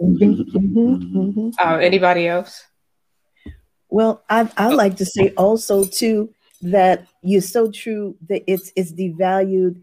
Mm-hmm, 0.00 0.58
mm-hmm. 1.18 1.50
Uh, 1.58 1.76
anybody 1.76 2.26
else? 2.26 2.64
Well, 3.90 4.22
I 4.30 4.50
I 4.56 4.68
like 4.68 4.96
to 4.96 5.04
say 5.04 5.34
also 5.36 5.84
too 5.84 6.32
that 6.62 7.06
you're 7.22 7.40
so 7.40 7.70
true 7.70 8.16
that 8.28 8.42
it's 8.46 8.72
it's 8.76 8.92
devalued. 8.92 9.80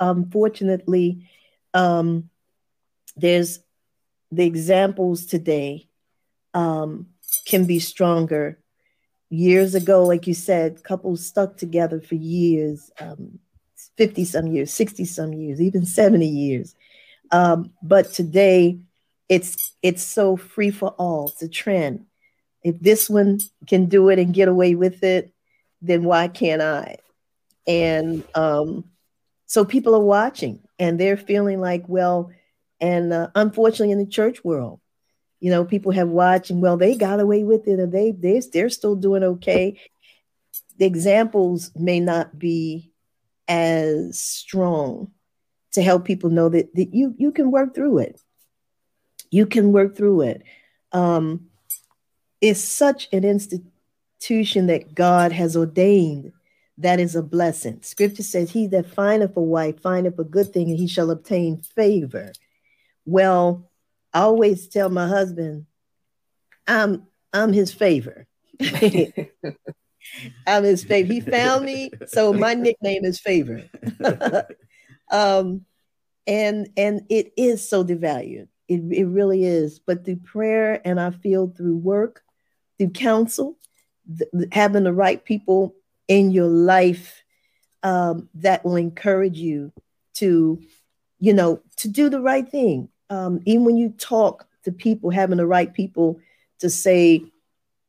Unfortunately, 0.00 1.28
um, 1.74 2.30
there's 3.16 3.60
the 4.30 4.44
examples 4.44 5.26
today 5.26 5.88
um, 6.54 7.06
can 7.46 7.64
be 7.66 7.78
stronger. 7.78 8.58
Years 9.30 9.74
ago, 9.74 10.04
like 10.04 10.26
you 10.26 10.34
said, 10.34 10.82
couples 10.84 11.26
stuck 11.26 11.56
together 11.56 12.00
for 12.00 12.14
years, 12.14 12.90
um, 13.00 13.38
50 13.96 14.24
some 14.24 14.46
years, 14.46 14.72
60 14.72 15.04
some 15.04 15.32
years, 15.32 15.60
even 15.60 15.84
70 15.84 16.26
years. 16.26 16.74
Um, 17.30 17.72
but 17.82 18.12
today, 18.12 18.78
it's 19.28 19.74
it's 19.82 20.02
so 20.02 20.36
free 20.36 20.70
for 20.70 20.90
all. 20.90 21.28
It's 21.28 21.42
a 21.42 21.48
trend. 21.48 22.06
If 22.62 22.80
this 22.80 23.10
one 23.10 23.40
can 23.66 23.86
do 23.86 24.08
it 24.08 24.18
and 24.18 24.32
get 24.32 24.48
away 24.48 24.74
with 24.74 25.04
it, 25.04 25.32
then 25.82 26.04
why 26.04 26.28
can't 26.28 26.62
I? 26.62 26.96
And 27.66 28.24
um, 28.34 28.84
so 29.46 29.64
people 29.64 29.94
are 29.94 30.00
watching 30.00 30.60
and 30.78 30.98
they're 30.98 31.16
feeling 31.16 31.60
like, 31.60 31.84
well, 31.86 32.30
and 32.80 33.12
uh, 33.12 33.28
unfortunately 33.34 33.92
in 33.92 33.98
the 33.98 34.06
church 34.06 34.44
world, 34.44 34.80
you 35.40 35.50
know, 35.50 35.64
people 35.64 35.92
have 35.92 36.08
watched 36.08 36.50
and 36.50 36.60
well, 36.62 36.76
they 36.76 36.96
got 36.96 37.20
away 37.20 37.44
with 37.44 37.68
it 37.68 37.78
and 37.78 37.92
they, 37.92 38.10
they 38.10 38.40
they're 38.52 38.68
still 38.68 38.96
doing 38.96 39.22
okay. 39.22 39.80
The 40.78 40.86
examples 40.86 41.72
may 41.76 42.00
not 42.00 42.38
be 42.38 42.92
as 43.46 44.20
strong 44.20 45.12
to 45.72 45.82
help 45.82 46.04
people 46.04 46.30
know 46.30 46.48
that, 46.48 46.74
that 46.74 46.94
you 46.94 47.14
you 47.18 47.32
can 47.32 47.50
work 47.50 47.74
through 47.74 47.98
it 47.98 48.20
you 49.30 49.46
can 49.46 49.72
work 49.72 49.96
through 49.96 50.22
it. 50.22 50.42
Um, 50.92 51.46
it's 52.40 52.60
such 52.60 53.08
an 53.12 53.24
institution 53.24 54.66
that 54.66 54.94
God 54.94 55.32
has 55.32 55.56
ordained 55.56 56.32
that 56.78 57.00
is 57.00 57.16
a 57.16 57.22
blessing. 57.22 57.82
Scripture 57.82 58.22
says, 58.22 58.50
He 58.50 58.68
that 58.68 58.86
findeth 58.86 59.36
a 59.36 59.40
wife 59.40 59.80
findeth 59.80 60.18
a 60.18 60.24
good 60.24 60.52
thing, 60.52 60.70
and 60.70 60.78
he 60.78 60.86
shall 60.86 61.10
obtain 61.10 61.60
favor. 61.60 62.32
Well, 63.08 63.70
I 64.12 64.20
always 64.20 64.68
tell 64.68 64.90
my 64.90 65.08
husband, 65.08 65.64
I'm 66.66 67.06
I'm 67.32 67.54
his 67.54 67.72
favor. 67.72 68.26
I'm 70.46 70.62
his 70.62 70.84
favor. 70.84 71.10
He 71.10 71.22
found 71.22 71.64
me, 71.64 71.90
so 72.06 72.34
my 72.34 72.52
nickname 72.52 73.06
is 73.06 73.18
favor. 73.18 73.64
um, 75.10 75.64
and 76.26 76.68
and 76.76 77.06
it 77.08 77.32
is 77.38 77.66
so 77.66 77.82
devalued. 77.82 78.48
It, 78.68 78.82
it 78.92 79.06
really 79.06 79.42
is. 79.42 79.78
But 79.78 80.04
through 80.04 80.16
prayer, 80.16 80.82
and 80.84 81.00
I 81.00 81.10
feel 81.10 81.48
through 81.48 81.78
work, 81.78 82.20
through 82.76 82.90
counsel, 82.90 83.56
th- 84.18 84.30
having 84.52 84.84
the 84.84 84.92
right 84.92 85.24
people 85.24 85.74
in 86.08 86.30
your 86.30 86.48
life 86.48 87.24
um, 87.82 88.28
that 88.34 88.66
will 88.66 88.76
encourage 88.76 89.38
you 89.38 89.72
to, 90.16 90.60
you 91.18 91.32
know, 91.32 91.62
to 91.78 91.88
do 91.88 92.10
the 92.10 92.20
right 92.20 92.46
thing. 92.46 92.90
Um, 93.10 93.40
even 93.46 93.64
when 93.64 93.76
you 93.76 93.90
talk 93.90 94.46
to 94.64 94.72
people, 94.72 95.10
having 95.10 95.38
the 95.38 95.46
right 95.46 95.72
people 95.72 96.20
to 96.60 96.68
say 96.68 97.24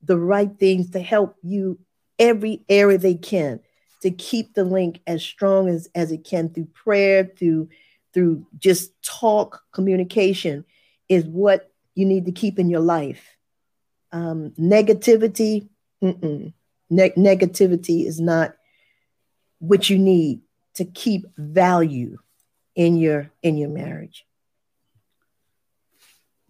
the 0.04 0.18
right 0.18 0.52
things 0.58 0.92
to 0.92 1.00
help 1.02 1.36
you 1.44 1.80
every 2.18 2.64
area 2.70 2.98
they 2.98 3.16
can. 3.16 3.60
to 4.02 4.12
keep 4.12 4.54
the 4.54 4.64
link 4.64 5.02
as 5.08 5.24
strong 5.24 5.68
as, 5.68 5.90
as 5.94 6.12
it 6.12 6.24
can 6.24 6.50
through 6.50 6.68
prayer, 6.74 7.26
through 7.38 7.70
through 8.14 8.44
just 8.58 8.92
talk 9.04 9.62
communication 9.72 10.66
is 11.10 11.26
what 11.26 11.72
you 11.94 12.06
need 12.06 12.26
to 12.26 12.32
keep 12.32 12.58
in 12.58 12.70
your 12.70 12.80
life. 12.80 13.38
Um, 14.12 14.52
negativity, 14.60 15.70
ne- 16.02 16.34
negativity 16.90 18.08
is 18.08 18.20
not 18.20 18.56
what 19.60 19.90
you 19.90 20.00
need 20.00 20.42
to 20.76 20.86
keep 20.86 21.28
value 21.38 22.18
in 22.76 22.98
your 22.98 23.32
in 23.44 23.58
your 23.58 23.70
marriage. 23.70 24.26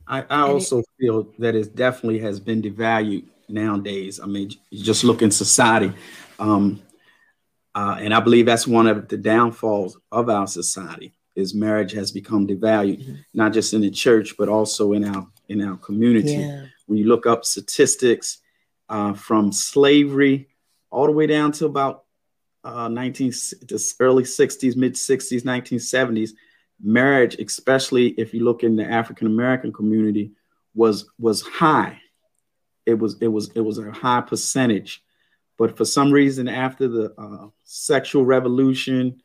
I, 0.09 0.25
I 0.29 0.41
also 0.41 0.83
feel 0.99 1.27
that 1.37 1.55
it 1.55 1.75
definitely 1.75 2.19
has 2.19 2.39
been 2.39 2.61
devalued 2.63 3.25
nowadays. 3.47 4.19
I 4.19 4.25
mean, 4.25 4.51
just 4.73 5.03
look 5.03 5.21
in 5.21 5.29
society. 5.29 5.93
Um, 6.39 6.81
uh, 7.75 7.97
and 7.99 8.13
I 8.13 8.19
believe 8.19 8.47
that's 8.47 8.65
one 8.65 8.87
of 8.87 9.07
the 9.07 9.17
downfalls 9.17 9.97
of 10.11 10.29
our 10.29 10.47
society 10.47 11.13
is 11.35 11.53
marriage 11.53 11.91
has 11.93 12.11
become 12.11 12.47
devalued, 12.47 13.01
mm-hmm. 13.01 13.15
not 13.35 13.53
just 13.53 13.73
in 13.73 13.81
the 13.81 13.91
church, 13.91 14.35
but 14.35 14.49
also 14.49 14.93
in 14.93 15.05
our 15.05 15.27
in 15.47 15.61
our 15.61 15.77
community. 15.77 16.33
Yeah. 16.33 16.65
When 16.87 16.97
you 16.97 17.05
look 17.05 17.27
up 17.27 17.45
statistics 17.45 18.39
uh, 18.89 19.13
from 19.13 19.51
slavery 19.51 20.49
all 20.89 21.05
the 21.05 21.11
way 21.11 21.27
down 21.27 21.51
to 21.53 21.65
about 21.65 22.05
uh, 22.63 22.87
19 22.87 23.29
the 23.29 23.95
early 23.99 24.23
60s, 24.23 24.75
mid 24.75 24.95
60s, 24.95 25.43
1970s, 25.43 26.31
marriage, 26.81 27.35
especially 27.35 28.09
if 28.09 28.33
you 28.33 28.43
look 28.43 28.63
in 28.63 28.75
the 28.75 28.85
African 28.85 29.27
American 29.27 29.73
community, 29.73 30.31
was 30.73 31.09
was 31.19 31.41
high. 31.41 31.99
It 32.85 32.95
was 32.95 33.17
it 33.21 33.27
was 33.27 33.51
it 33.55 33.61
was 33.61 33.77
a 33.77 33.91
high 33.91 34.21
percentage, 34.21 35.03
but 35.57 35.77
for 35.77 35.85
some 35.85 36.11
reason, 36.11 36.47
after 36.47 36.87
the 36.87 37.13
uh, 37.17 37.47
sexual 37.63 38.25
revolution, 38.25 39.21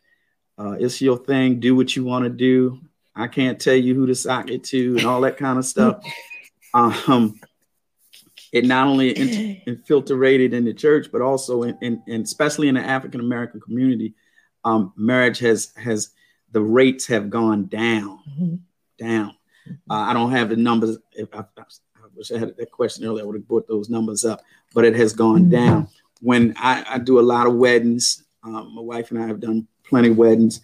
uh, 0.59 0.73
it's 0.73 1.01
your 1.01 1.19
thing. 1.19 1.61
Do 1.61 1.75
what 1.75 1.95
you 1.97 2.05
want 2.05 2.25
to 2.25 2.31
do. 2.31 2.81
I 3.15 3.29
can't 3.29 3.61
tell 3.61 3.77
you 3.77 3.95
who 3.95 4.07
to 4.07 4.15
sock 4.15 4.51
it 4.51 4.65
to 4.65 4.97
and 4.97 5.07
all 5.07 5.21
that 5.21 5.37
kind 5.37 5.59
of 5.59 5.65
stuff. 5.65 6.05
um, 6.75 7.39
it 8.53 8.65
not 8.65 8.87
only 8.87 9.11
in, 9.11 9.61
infiltrated 9.67 10.55
in 10.55 10.65
the 10.65 10.75
church, 10.75 11.09
but 11.11 11.23
also 11.23 11.65
in, 11.65 11.77
in, 11.81 12.03
in 12.07 12.23
especially 12.23 12.69
in 12.69 12.75
the 12.77 12.81
African 12.81 13.21
American 13.21 13.61
community, 13.61 14.15
um, 14.65 14.93
marriage 14.97 15.39
has 15.41 15.73
has 15.77 16.11
the 16.55 16.63
rates 16.63 17.07
have 17.09 17.29
gone 17.29 17.67
down, 17.67 18.21
mm-hmm. 18.31 18.55
down. 18.97 19.35
Uh, 19.91 19.95
I 19.95 20.13
don't 20.13 20.31
have 20.31 20.49
the 20.49 20.57
numbers. 20.57 20.97
If 21.13 21.35
I, 21.35 21.41
I, 21.59 21.65
wish 22.15 22.31
I 22.31 22.39
had 22.39 22.57
that 22.57 22.71
question 22.71 23.05
earlier, 23.05 23.25
I 23.25 23.27
would 23.27 23.35
have 23.35 23.49
brought 23.49 23.67
those 23.67 23.91
numbers 23.91 24.25
up, 24.25 24.41
but 24.73 24.85
it 24.85 24.95
has 24.95 25.13
gone 25.13 25.43
mm-hmm. 25.43 25.51
down. 25.51 25.89
When 26.21 26.55
I, 26.57 26.85
I, 26.89 26.99
do 26.99 27.19
a 27.19 27.23
lot 27.23 27.49
of 27.49 27.57
weddings, 27.57 28.23
um, 28.45 28.73
my 28.73 28.83
wife 28.83 29.11
and 29.11 29.21
I 29.21 29.27
have 29.27 29.41
done 29.41 29.67
plenty 29.83 30.11
of 30.11 30.17
weddings, 30.17 30.61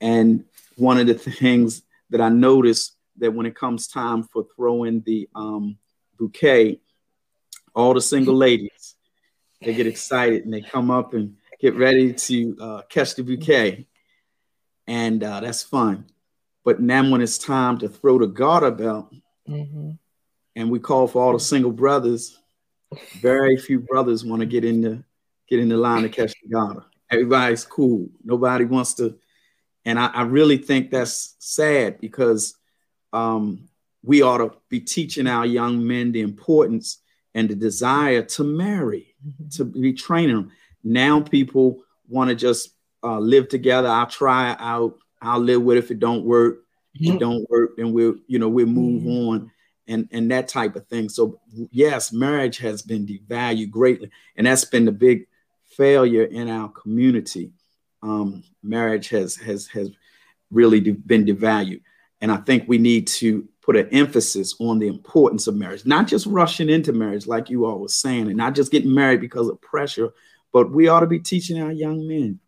and 0.00 0.44
one 0.76 0.98
of 0.98 1.06
the 1.06 1.14
things 1.14 1.82
that 2.08 2.22
I 2.22 2.30
notice 2.30 2.92
that 3.18 3.32
when 3.32 3.44
it 3.44 3.54
comes 3.54 3.86
time 3.86 4.22
for 4.22 4.46
throwing 4.56 5.02
the 5.02 5.28
um, 5.34 5.76
bouquet, 6.18 6.80
all 7.74 7.92
the 7.92 8.00
single 8.00 8.34
ladies 8.34 8.96
they 9.60 9.74
get 9.74 9.86
excited 9.86 10.44
and 10.44 10.52
they 10.52 10.60
come 10.60 10.90
up 10.90 11.14
and 11.14 11.36
get 11.60 11.74
ready 11.74 12.12
to 12.12 12.56
uh, 12.60 12.82
catch 12.88 13.14
the 13.14 13.22
bouquet 13.22 13.86
and 14.86 15.22
uh, 15.22 15.40
that's 15.40 15.62
fun. 15.62 16.06
But 16.64 16.80
now 16.80 17.10
when 17.10 17.20
it's 17.20 17.38
time 17.38 17.78
to 17.78 17.88
throw 17.88 18.18
the 18.18 18.26
garter 18.26 18.70
belt, 18.70 19.12
mm-hmm. 19.48 19.90
and 20.56 20.70
we 20.70 20.78
call 20.78 21.06
for 21.06 21.22
all 21.22 21.32
the 21.32 21.40
single 21.40 21.72
brothers, 21.72 22.38
very 23.20 23.56
few 23.56 23.80
brothers 23.80 24.24
want 24.24 24.40
to 24.40 24.46
get 24.46 24.64
in 24.64 24.80
the 24.80 25.04
get 25.48 25.60
in 25.60 25.68
the 25.68 25.76
line 25.76 26.02
to 26.02 26.08
catch 26.08 26.32
the 26.42 26.48
garter. 26.48 26.84
Everybody's 27.10 27.64
cool. 27.64 28.08
Nobody 28.24 28.64
wants 28.64 28.94
to, 28.94 29.18
and 29.84 29.98
I, 29.98 30.06
I 30.06 30.22
really 30.22 30.56
think 30.56 30.90
that's 30.90 31.36
sad 31.38 32.00
because 32.00 32.56
um, 33.12 33.68
we 34.02 34.22
ought 34.22 34.38
to 34.38 34.52
be 34.68 34.80
teaching 34.80 35.26
our 35.26 35.44
young 35.44 35.86
men 35.86 36.12
the 36.12 36.22
importance 36.22 36.98
and 37.34 37.48
the 37.48 37.54
desire 37.54 38.22
to 38.22 38.44
marry, 38.44 39.14
mm-hmm. 39.26 39.48
to 39.50 39.64
be 39.64 39.92
training 39.92 40.36
them. 40.36 40.52
Now 40.82 41.20
people 41.20 41.82
want 42.08 42.30
to 42.30 42.36
just 42.36 42.73
uh, 43.04 43.18
live 43.18 43.48
together. 43.48 43.88
I'll 43.88 44.06
try 44.06 44.52
it 44.52 44.58
out. 44.60 44.96
I'll 45.22 45.40
live 45.40 45.62
with 45.62 45.76
it 45.76 45.84
if 45.84 45.90
it 45.90 46.00
don't 46.00 46.24
work. 46.24 46.60
If 46.94 47.14
it 47.14 47.18
don't 47.18 47.48
work, 47.50 47.76
then 47.76 47.92
we'll, 47.92 48.14
you 48.28 48.38
know, 48.38 48.48
we'll 48.48 48.66
move 48.66 49.02
mm-hmm. 49.02 49.28
on 49.28 49.50
and 49.86 50.08
and 50.12 50.30
that 50.30 50.48
type 50.48 50.76
of 50.76 50.86
thing. 50.86 51.08
So 51.08 51.40
yes, 51.70 52.12
marriage 52.12 52.58
has 52.58 52.82
been 52.82 53.06
devalued 53.06 53.70
greatly, 53.70 54.10
and 54.36 54.46
that's 54.46 54.64
been 54.64 54.84
the 54.84 54.92
big 54.92 55.26
failure 55.76 56.24
in 56.24 56.48
our 56.48 56.68
community. 56.68 57.52
Um, 58.02 58.44
marriage 58.62 59.08
has 59.10 59.36
has 59.36 59.66
has 59.68 59.90
really 60.50 60.80
de- 60.80 60.92
been 60.92 61.24
devalued, 61.24 61.82
and 62.20 62.30
I 62.30 62.36
think 62.38 62.64
we 62.66 62.78
need 62.78 63.06
to 63.08 63.48
put 63.62 63.76
an 63.76 63.88
emphasis 63.90 64.54
on 64.60 64.78
the 64.78 64.88
importance 64.88 65.46
of 65.46 65.56
marriage, 65.56 65.86
not 65.86 66.06
just 66.06 66.26
rushing 66.26 66.68
into 66.68 66.92
marriage 66.92 67.26
like 67.26 67.48
you 67.48 67.64
all 67.64 67.78
were 67.78 67.88
saying, 67.88 68.28
and 68.28 68.36
not 68.36 68.54
just 68.54 68.70
getting 68.70 68.94
married 68.94 69.20
because 69.20 69.48
of 69.48 69.60
pressure, 69.60 70.10
but 70.52 70.70
we 70.70 70.88
ought 70.88 71.00
to 71.00 71.06
be 71.06 71.18
teaching 71.18 71.60
our 71.60 71.72
young 71.72 72.06
men 72.06 72.38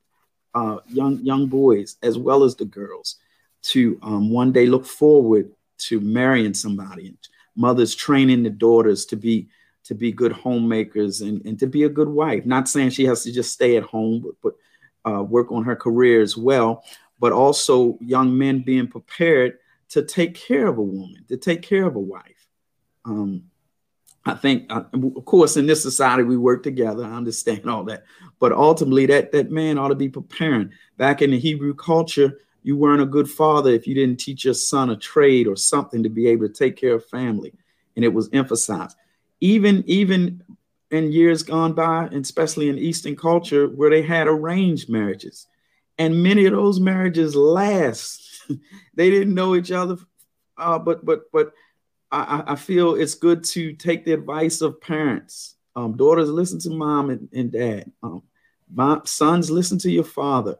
uh, 0.56 0.78
young 0.88 1.18
young 1.20 1.46
boys 1.46 1.96
as 2.02 2.16
well 2.16 2.42
as 2.42 2.56
the 2.56 2.64
girls 2.64 3.16
to 3.62 3.98
um, 4.02 4.30
one 4.30 4.52
day 4.52 4.64
look 4.66 4.86
forward 4.86 5.52
to 5.76 6.00
marrying 6.00 6.54
somebody 6.54 7.14
mothers 7.54 7.94
training 7.94 8.42
the 8.42 8.50
daughters 8.50 9.04
to 9.04 9.16
be 9.16 9.46
to 9.84 9.94
be 9.94 10.10
good 10.10 10.32
homemakers 10.32 11.20
and, 11.20 11.44
and 11.44 11.60
to 11.60 11.66
be 11.66 11.84
a 11.84 11.88
good 11.88 12.08
wife. 12.08 12.44
Not 12.44 12.68
saying 12.68 12.90
she 12.90 13.04
has 13.04 13.22
to 13.22 13.32
just 13.32 13.52
stay 13.52 13.76
at 13.76 13.84
home 13.84 14.24
but, 14.24 14.34
but 15.04 15.10
uh, 15.10 15.22
work 15.22 15.52
on 15.52 15.62
her 15.62 15.76
career 15.76 16.22
as 16.22 16.36
well 16.36 16.82
but 17.20 17.32
also 17.32 17.98
young 18.00 18.36
men 18.36 18.60
being 18.60 18.88
prepared 18.88 19.58
to 19.90 20.02
take 20.02 20.34
care 20.34 20.66
of 20.66 20.78
a 20.78 20.82
woman 20.82 21.24
to 21.28 21.36
take 21.36 21.62
care 21.62 21.86
of 21.86 21.96
a 21.96 22.00
wife. 22.00 22.46
Um, 23.04 23.44
I 24.26 24.34
think, 24.34 24.66
uh, 24.70 24.82
of 24.92 25.24
course, 25.24 25.56
in 25.56 25.66
this 25.66 25.82
society, 25.82 26.24
we 26.24 26.36
work 26.36 26.64
together. 26.64 27.04
I 27.04 27.12
understand 27.12 27.70
all 27.70 27.84
that. 27.84 28.04
But 28.40 28.52
ultimately, 28.52 29.06
that, 29.06 29.30
that 29.32 29.50
man 29.52 29.78
ought 29.78 29.88
to 29.88 29.94
be 29.94 30.08
preparing. 30.08 30.72
Back 30.96 31.22
in 31.22 31.30
the 31.30 31.38
Hebrew 31.38 31.74
culture, 31.74 32.40
you 32.64 32.76
weren't 32.76 33.02
a 33.02 33.06
good 33.06 33.30
father 33.30 33.70
if 33.70 33.86
you 33.86 33.94
didn't 33.94 34.18
teach 34.18 34.44
your 34.44 34.54
son 34.54 34.90
a 34.90 34.96
trade 34.96 35.46
or 35.46 35.56
something 35.56 36.02
to 36.02 36.08
be 36.08 36.26
able 36.26 36.48
to 36.48 36.52
take 36.52 36.76
care 36.76 36.94
of 36.94 37.06
family. 37.06 37.54
And 37.94 38.04
it 38.04 38.12
was 38.12 38.28
emphasized. 38.32 38.96
Even, 39.40 39.84
even 39.86 40.42
in 40.90 41.12
years 41.12 41.44
gone 41.44 41.72
by, 41.72 42.06
and 42.06 42.24
especially 42.24 42.68
in 42.68 42.78
Eastern 42.78 43.14
culture, 43.14 43.68
where 43.68 43.90
they 43.90 44.02
had 44.02 44.26
arranged 44.26 44.88
marriages. 44.88 45.46
And 45.98 46.22
many 46.22 46.46
of 46.46 46.52
those 46.52 46.80
marriages 46.80 47.36
last. 47.36 48.42
they 48.94 49.10
didn't 49.10 49.34
know 49.34 49.54
each 49.54 49.70
other, 49.70 49.96
uh, 50.58 50.78
but 50.78 51.04
but 51.04 51.30
but 51.32 51.52
I, 52.22 52.52
I 52.52 52.56
feel 52.56 52.94
it's 52.94 53.14
good 53.14 53.44
to 53.44 53.72
take 53.72 54.04
the 54.04 54.12
advice 54.12 54.60
of 54.60 54.80
parents. 54.80 55.56
Um, 55.74 55.96
daughters, 55.96 56.30
listen 56.30 56.58
to 56.60 56.70
mom 56.70 57.10
and, 57.10 57.28
and 57.32 57.52
dad. 57.52 57.90
Um, 58.02 58.22
sons, 59.04 59.50
listen 59.50 59.78
to 59.80 59.90
your 59.90 60.04
father. 60.04 60.56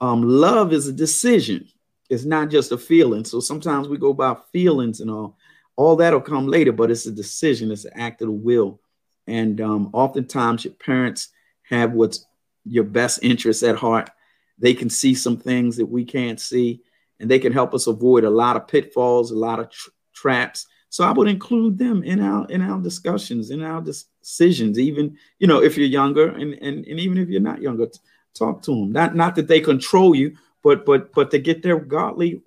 Um, 0.00 0.22
love 0.22 0.72
is 0.72 0.88
a 0.88 0.92
decision. 0.92 1.68
It's 2.10 2.24
not 2.24 2.50
just 2.50 2.72
a 2.72 2.78
feeling. 2.78 3.24
So 3.24 3.40
sometimes 3.40 3.88
we 3.88 3.96
go 3.98 4.12
by 4.12 4.36
feelings 4.52 5.00
and 5.00 5.10
all. 5.10 5.36
All 5.76 5.96
that'll 5.96 6.22
come 6.22 6.46
later, 6.46 6.72
but 6.72 6.90
it's 6.90 7.04
a 7.04 7.12
decision. 7.12 7.70
It's 7.70 7.84
an 7.84 7.92
act 7.94 8.22
of 8.22 8.28
the 8.28 8.32
will. 8.32 8.80
And 9.26 9.60
um, 9.60 9.90
oftentimes 9.92 10.64
your 10.64 10.72
parents 10.74 11.28
have 11.64 11.92
what's 11.92 12.24
your 12.64 12.84
best 12.84 13.20
interest 13.22 13.62
at 13.62 13.76
heart. 13.76 14.10
They 14.58 14.72
can 14.72 14.88
see 14.88 15.14
some 15.14 15.36
things 15.36 15.76
that 15.76 15.86
we 15.86 16.04
can't 16.04 16.40
see, 16.40 16.82
and 17.20 17.30
they 17.30 17.38
can 17.38 17.52
help 17.52 17.74
us 17.74 17.86
avoid 17.86 18.24
a 18.24 18.30
lot 18.30 18.56
of 18.56 18.68
pitfalls, 18.68 19.30
a 19.30 19.36
lot 19.36 19.60
of 19.60 19.70
tra- 19.70 19.92
traps 20.14 20.66
so 20.88 21.04
I 21.04 21.12
would 21.12 21.28
include 21.28 21.78
them 21.78 22.02
in 22.02 22.20
our 22.20 22.46
in 22.48 22.62
our 22.62 22.80
discussions, 22.80 23.50
in 23.50 23.62
our 23.62 23.82
decisions, 23.82 24.78
even 24.78 25.16
you 25.38 25.46
know 25.46 25.62
if 25.62 25.76
you're 25.76 25.86
younger 25.86 26.28
and 26.28 26.54
and, 26.54 26.86
and 26.86 27.00
even 27.00 27.18
if 27.18 27.28
you're 27.28 27.40
not 27.40 27.62
younger, 27.62 27.88
talk 28.34 28.62
to 28.62 28.70
them. 28.70 28.92
Not 28.92 29.14
not 29.14 29.34
that 29.36 29.48
they 29.48 29.60
control 29.60 30.14
you, 30.14 30.36
but 30.62 30.86
but 30.86 31.12
but 31.12 31.30
to 31.32 31.38
get 31.38 31.62
their 31.62 31.78
godly 31.78 32.42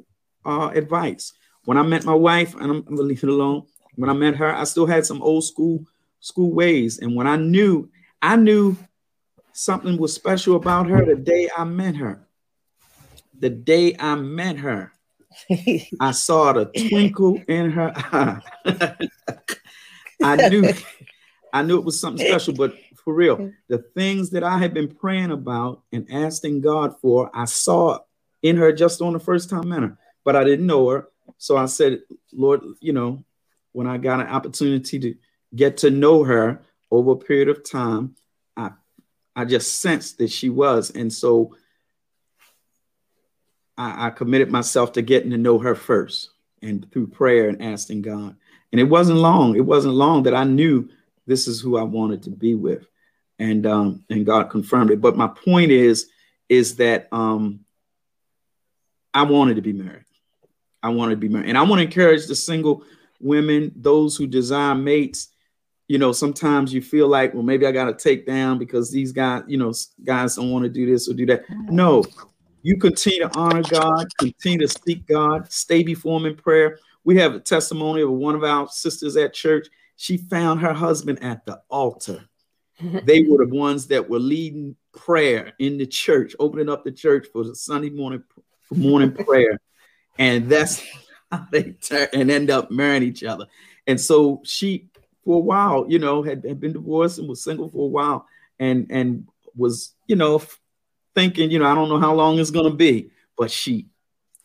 uh, 0.45 0.71
advice. 0.73 1.33
When 1.65 1.77
I 1.77 1.83
met 1.83 2.05
my 2.05 2.13
wife, 2.13 2.55
and 2.55 2.63
I'm, 2.63 2.83
I'm 2.87 2.95
gonna 2.95 3.07
leave 3.07 3.23
it 3.23 3.29
alone. 3.29 3.63
When 3.95 4.09
I 4.09 4.13
met 4.13 4.35
her, 4.37 4.55
I 4.55 4.63
still 4.63 4.85
had 4.85 5.05
some 5.05 5.21
old 5.21 5.43
school 5.43 5.85
school 6.19 6.51
ways, 6.51 6.99
and 6.99 7.15
when 7.15 7.27
I 7.27 7.35
knew, 7.35 7.89
I 8.21 8.35
knew 8.35 8.77
something 9.53 9.97
was 9.97 10.13
special 10.13 10.55
about 10.55 10.87
her 10.87 11.05
the 11.05 11.15
day 11.15 11.49
I 11.55 11.65
met 11.65 11.95
her. 11.97 12.25
The 13.37 13.49
day 13.49 13.95
I 13.99 14.15
met 14.15 14.57
her, 14.57 14.93
I 15.99 16.11
saw 16.11 16.53
the 16.53 16.65
twinkle 16.65 17.41
in 17.47 17.71
her 17.71 17.93
eye. 17.95 18.41
I 20.23 20.49
knew 20.49 20.73
I 21.53 21.61
knew 21.63 21.77
it 21.77 21.85
was 21.85 21.99
something 21.99 22.25
special, 22.25 22.53
but 22.53 22.75
for 23.03 23.13
real, 23.13 23.51
the 23.67 23.79
things 23.79 24.31
that 24.31 24.43
I 24.43 24.57
had 24.57 24.73
been 24.73 24.93
praying 24.93 25.31
about 25.31 25.81
and 25.91 26.07
asking 26.11 26.61
God 26.61 26.99
for, 27.01 27.31
I 27.33 27.45
saw 27.45 27.99
in 28.43 28.57
her 28.57 28.71
just 28.71 29.01
on 29.01 29.13
the 29.13 29.19
first 29.19 29.49
time 29.49 29.69
met 29.69 29.81
her, 29.81 29.97
but 30.23 30.35
I 30.35 30.43
didn't 30.43 30.67
know 30.67 30.89
her. 30.89 31.07
So 31.37 31.57
I 31.57 31.65
said, 31.65 32.01
Lord, 32.31 32.61
you 32.81 32.93
know, 32.93 33.23
when 33.71 33.87
I 33.87 33.97
got 33.97 34.19
an 34.19 34.27
opportunity 34.27 34.99
to 34.99 35.15
get 35.55 35.77
to 35.77 35.89
know 35.89 36.23
her 36.23 36.61
over 36.91 37.11
a 37.11 37.17
period 37.17 37.49
of 37.49 37.69
time, 37.69 38.15
I 38.55 38.71
I 39.35 39.45
just 39.45 39.79
sensed 39.79 40.17
that 40.17 40.31
she 40.31 40.49
was. 40.49 40.91
And 40.91 41.11
so 41.11 41.55
I, 43.79 44.07
I 44.07 44.09
committed 44.09 44.51
myself 44.51 44.91
to 44.93 45.01
getting 45.01 45.31
to 45.31 45.37
know 45.37 45.57
her 45.57 45.73
first 45.73 46.31
and 46.61 46.85
through 46.91 47.07
prayer 47.07 47.47
and 47.47 47.61
asking 47.61 48.01
God. 48.01 48.35
And 48.71 48.79
it 48.79 48.83
wasn't 48.83 49.19
long. 49.19 49.55
It 49.55 49.65
wasn't 49.65 49.95
long 49.95 50.23
that 50.23 50.35
I 50.35 50.43
knew 50.43 50.89
this 51.25 51.47
is 51.47 51.61
who 51.61 51.77
I 51.77 51.83
wanted 51.83 52.23
to 52.23 52.29
be 52.29 52.53
with. 52.55 52.85
And 53.39 53.65
um, 53.65 54.03
and 54.09 54.25
God 54.25 54.49
confirmed 54.49 54.91
it. 54.91 54.99
But 54.99 55.15
my 55.15 55.27
point 55.27 55.71
is, 55.71 56.09
is 56.49 56.75
that 56.75 57.07
um 57.13 57.61
I 59.13 59.23
wanted 59.23 59.55
to 59.55 59.61
be 59.61 59.73
married. 59.73 60.05
I 60.83 60.89
wanted 60.89 61.15
to 61.15 61.21
be 61.21 61.29
married. 61.29 61.47
And 61.47 61.57
I 61.57 61.61
want 61.61 61.79
to 61.79 61.85
encourage 61.85 62.27
the 62.27 62.35
single 62.35 62.83
women, 63.21 63.71
those 63.75 64.17
who 64.17 64.27
desire 64.27 64.75
mates. 64.75 65.29
You 65.87 65.97
know, 65.97 66.11
sometimes 66.11 66.73
you 66.73 66.81
feel 66.81 67.07
like, 67.07 67.33
well, 67.33 67.43
maybe 67.43 67.65
I 67.65 67.71
got 67.71 67.85
to 67.85 67.93
take 67.93 68.27
down 68.27 68.59
because 68.59 68.91
these 68.91 69.11
guys, 69.11 69.43
you 69.47 69.57
know, 69.57 69.73
guys 70.03 70.35
don't 70.35 70.51
want 70.51 70.63
to 70.63 70.69
do 70.69 70.85
this 70.85 71.09
or 71.09 71.13
do 71.13 71.25
that. 71.27 71.45
No, 71.49 72.03
you 72.61 72.77
continue 72.77 73.19
to 73.19 73.37
honor 73.37 73.63
God, 73.63 74.07
continue 74.17 74.59
to 74.59 74.67
seek 74.67 75.05
God, 75.07 75.51
stay 75.51 75.83
before 75.83 76.19
Him 76.19 76.25
in 76.25 76.35
prayer. 76.35 76.79
We 77.03 77.17
have 77.17 77.33
a 77.33 77.39
testimony 77.39 78.01
of 78.01 78.11
one 78.11 78.35
of 78.35 78.43
our 78.43 78.67
sisters 78.67 79.15
at 79.15 79.33
church. 79.33 79.67
She 79.95 80.17
found 80.17 80.61
her 80.61 80.73
husband 80.73 81.23
at 81.23 81.45
the 81.45 81.61
altar. 81.69 82.25
they 83.03 83.23
were 83.23 83.45
the 83.45 83.53
ones 83.53 83.87
that 83.87 84.09
were 84.09 84.19
leading 84.19 84.75
prayer 84.93 85.53
in 85.59 85.77
the 85.77 85.85
church, 85.85 86.35
opening 86.39 86.69
up 86.69 86.83
the 86.83 86.91
church 86.91 87.27
for 87.31 87.43
the 87.43 87.55
Sunday 87.55 87.89
morning 87.89 88.23
morning 88.71 89.11
prayer, 89.11 89.59
and 90.17 90.49
that's 90.49 90.83
how 91.31 91.45
they 91.51 91.71
turn 91.71 92.07
and 92.13 92.31
end 92.31 92.49
up 92.49 92.71
marrying 92.71 93.03
each 93.03 93.23
other. 93.23 93.45
And 93.87 93.99
so 93.99 94.41
she, 94.43 94.89
for 95.23 95.37
a 95.37 95.39
while, 95.39 95.85
you 95.89 95.99
know, 95.99 96.23
had, 96.23 96.45
had 96.45 96.59
been 96.59 96.73
divorced 96.73 97.19
and 97.19 97.27
was 97.27 97.43
single 97.43 97.69
for 97.69 97.85
a 97.85 97.89
while, 97.89 98.27
and 98.59 98.87
and 98.89 99.27
was, 99.55 99.93
you 100.07 100.15
know, 100.15 100.41
thinking, 101.19 101.51
you 101.51 101.59
know, 101.59 101.65
I 101.65 101.75
don't 101.75 101.89
know 101.89 101.99
how 101.99 102.13
long 102.13 102.39
it's 102.39 102.49
gonna 102.49 102.73
be, 102.73 103.11
but 103.37 103.51
she 103.51 103.87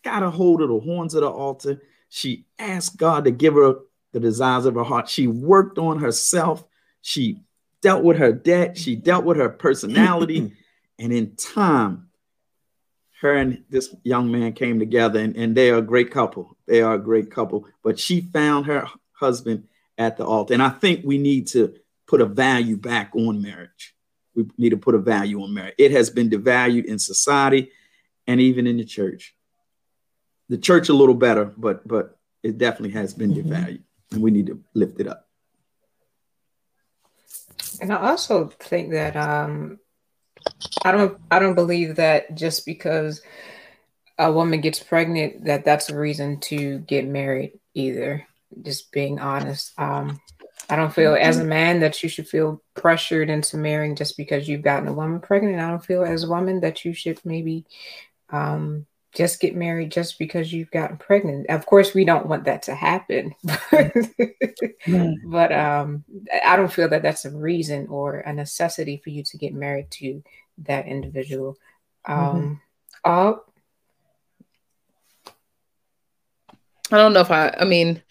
got 0.02 0.24
a 0.24 0.30
hold 0.30 0.60
of 0.60 0.68
the 0.68 0.80
horns 0.80 1.14
of 1.14 1.20
the 1.20 1.30
altar. 1.30 1.80
She 2.08 2.46
asked 2.58 2.96
God 2.96 3.24
to 3.24 3.30
give 3.30 3.54
her 3.54 3.76
the 4.12 4.18
desires 4.18 4.66
of 4.66 4.74
her 4.74 4.82
heart. 4.82 5.08
She 5.08 5.28
worked 5.28 5.78
on 5.78 6.00
herself. 6.00 6.64
She 7.00 7.38
dealt 7.80 8.02
with 8.02 8.16
her 8.16 8.32
debt. 8.32 8.76
She 8.76 8.96
dealt 8.96 9.24
with 9.24 9.36
her 9.36 9.48
personality. 9.48 10.52
and 10.98 11.12
in 11.12 11.36
time, 11.36 12.08
her 13.20 13.36
and 13.36 13.62
this 13.70 13.94
young 14.02 14.32
man 14.32 14.52
came 14.52 14.80
together 14.80 15.20
and, 15.20 15.36
and 15.36 15.56
they 15.56 15.70
are 15.70 15.78
a 15.78 15.82
great 15.82 16.10
couple. 16.10 16.56
They 16.66 16.82
are 16.82 16.94
a 16.94 16.98
great 16.98 17.30
couple. 17.30 17.68
But 17.84 18.00
she 18.00 18.20
found 18.20 18.66
her 18.66 18.88
husband 19.12 19.68
at 19.96 20.16
the 20.16 20.26
altar. 20.26 20.54
And 20.54 20.62
I 20.62 20.70
think 20.70 21.04
we 21.04 21.18
need 21.18 21.46
to 21.48 21.74
put 22.08 22.20
a 22.20 22.26
value 22.26 22.76
back 22.76 23.12
on 23.14 23.40
marriage. 23.40 23.93
We 24.34 24.46
need 24.58 24.70
to 24.70 24.76
put 24.76 24.94
a 24.94 24.98
value 24.98 25.42
on 25.42 25.54
marriage. 25.54 25.74
It 25.78 25.92
has 25.92 26.10
been 26.10 26.30
devalued 26.30 26.86
in 26.86 26.98
society 26.98 27.70
and 28.26 28.40
even 28.40 28.66
in 28.66 28.76
the 28.76 28.84
church. 28.84 29.34
The 30.48 30.58
church 30.58 30.88
a 30.88 30.94
little 30.94 31.14
better, 31.14 31.44
but 31.44 31.86
but 31.86 32.18
it 32.42 32.58
definitely 32.58 32.90
has 32.90 33.14
been 33.14 33.32
mm-hmm. 33.32 33.50
devalued, 33.50 33.82
and 34.12 34.22
we 34.22 34.30
need 34.30 34.46
to 34.46 34.62
lift 34.74 35.00
it 35.00 35.08
up. 35.08 35.28
And 37.80 37.92
I 37.92 38.10
also 38.10 38.48
think 38.60 38.92
that 38.92 39.16
um, 39.16 39.78
I 40.84 40.92
don't 40.92 41.18
I 41.30 41.38
don't 41.38 41.54
believe 41.54 41.96
that 41.96 42.34
just 42.34 42.66
because 42.66 43.22
a 44.18 44.30
woman 44.30 44.60
gets 44.60 44.80
pregnant 44.80 45.44
that 45.46 45.64
that's 45.64 45.90
a 45.90 45.98
reason 45.98 46.40
to 46.40 46.78
get 46.80 47.06
married 47.06 47.58
either. 47.74 48.26
Just 48.62 48.92
being 48.92 49.18
honest. 49.18 49.72
Um, 49.78 50.20
I 50.68 50.76
don't 50.76 50.94
feel 50.94 51.14
as 51.14 51.36
a 51.36 51.40
mm-hmm. 51.40 51.48
man 51.48 51.80
that 51.80 52.02
you 52.02 52.08
should 52.08 52.28
feel 52.28 52.62
pressured 52.74 53.30
into 53.30 53.56
marrying 53.56 53.96
just 53.96 54.16
because 54.16 54.48
you've 54.48 54.62
gotten 54.62 54.88
a 54.88 54.92
woman 54.92 55.20
pregnant. 55.20 55.60
I 55.60 55.68
don't 55.68 55.84
feel 55.84 56.04
as 56.04 56.24
a 56.24 56.28
woman 56.28 56.60
that 56.60 56.84
you 56.84 56.94
should 56.94 57.20
maybe 57.24 57.66
um, 58.30 58.86
just 59.14 59.40
get 59.40 59.54
married 59.54 59.92
just 59.92 60.18
because 60.18 60.52
you've 60.52 60.70
gotten 60.70 60.96
pregnant. 60.96 61.48
Of 61.48 61.66
course, 61.66 61.94
we 61.94 62.04
don't 62.04 62.26
want 62.26 62.44
that 62.44 62.62
to 62.64 62.74
happen, 62.74 63.34
but 65.26 65.52
um, 65.52 66.04
I 66.44 66.56
don't 66.56 66.72
feel 66.72 66.88
that 66.88 67.02
that's 67.02 67.24
a 67.24 67.30
reason 67.30 67.86
or 67.88 68.18
a 68.20 68.32
necessity 68.32 69.00
for 69.02 69.10
you 69.10 69.22
to 69.24 69.38
get 69.38 69.54
married 69.54 69.90
to 69.92 70.22
that 70.58 70.86
individual. 70.86 71.56
Um, 72.06 72.60
mm-hmm. 73.04 73.40
I 76.92 76.96
don't 76.98 77.12
know 77.14 77.20
if 77.20 77.30
I, 77.30 77.54
I 77.58 77.64
mean, 77.64 78.02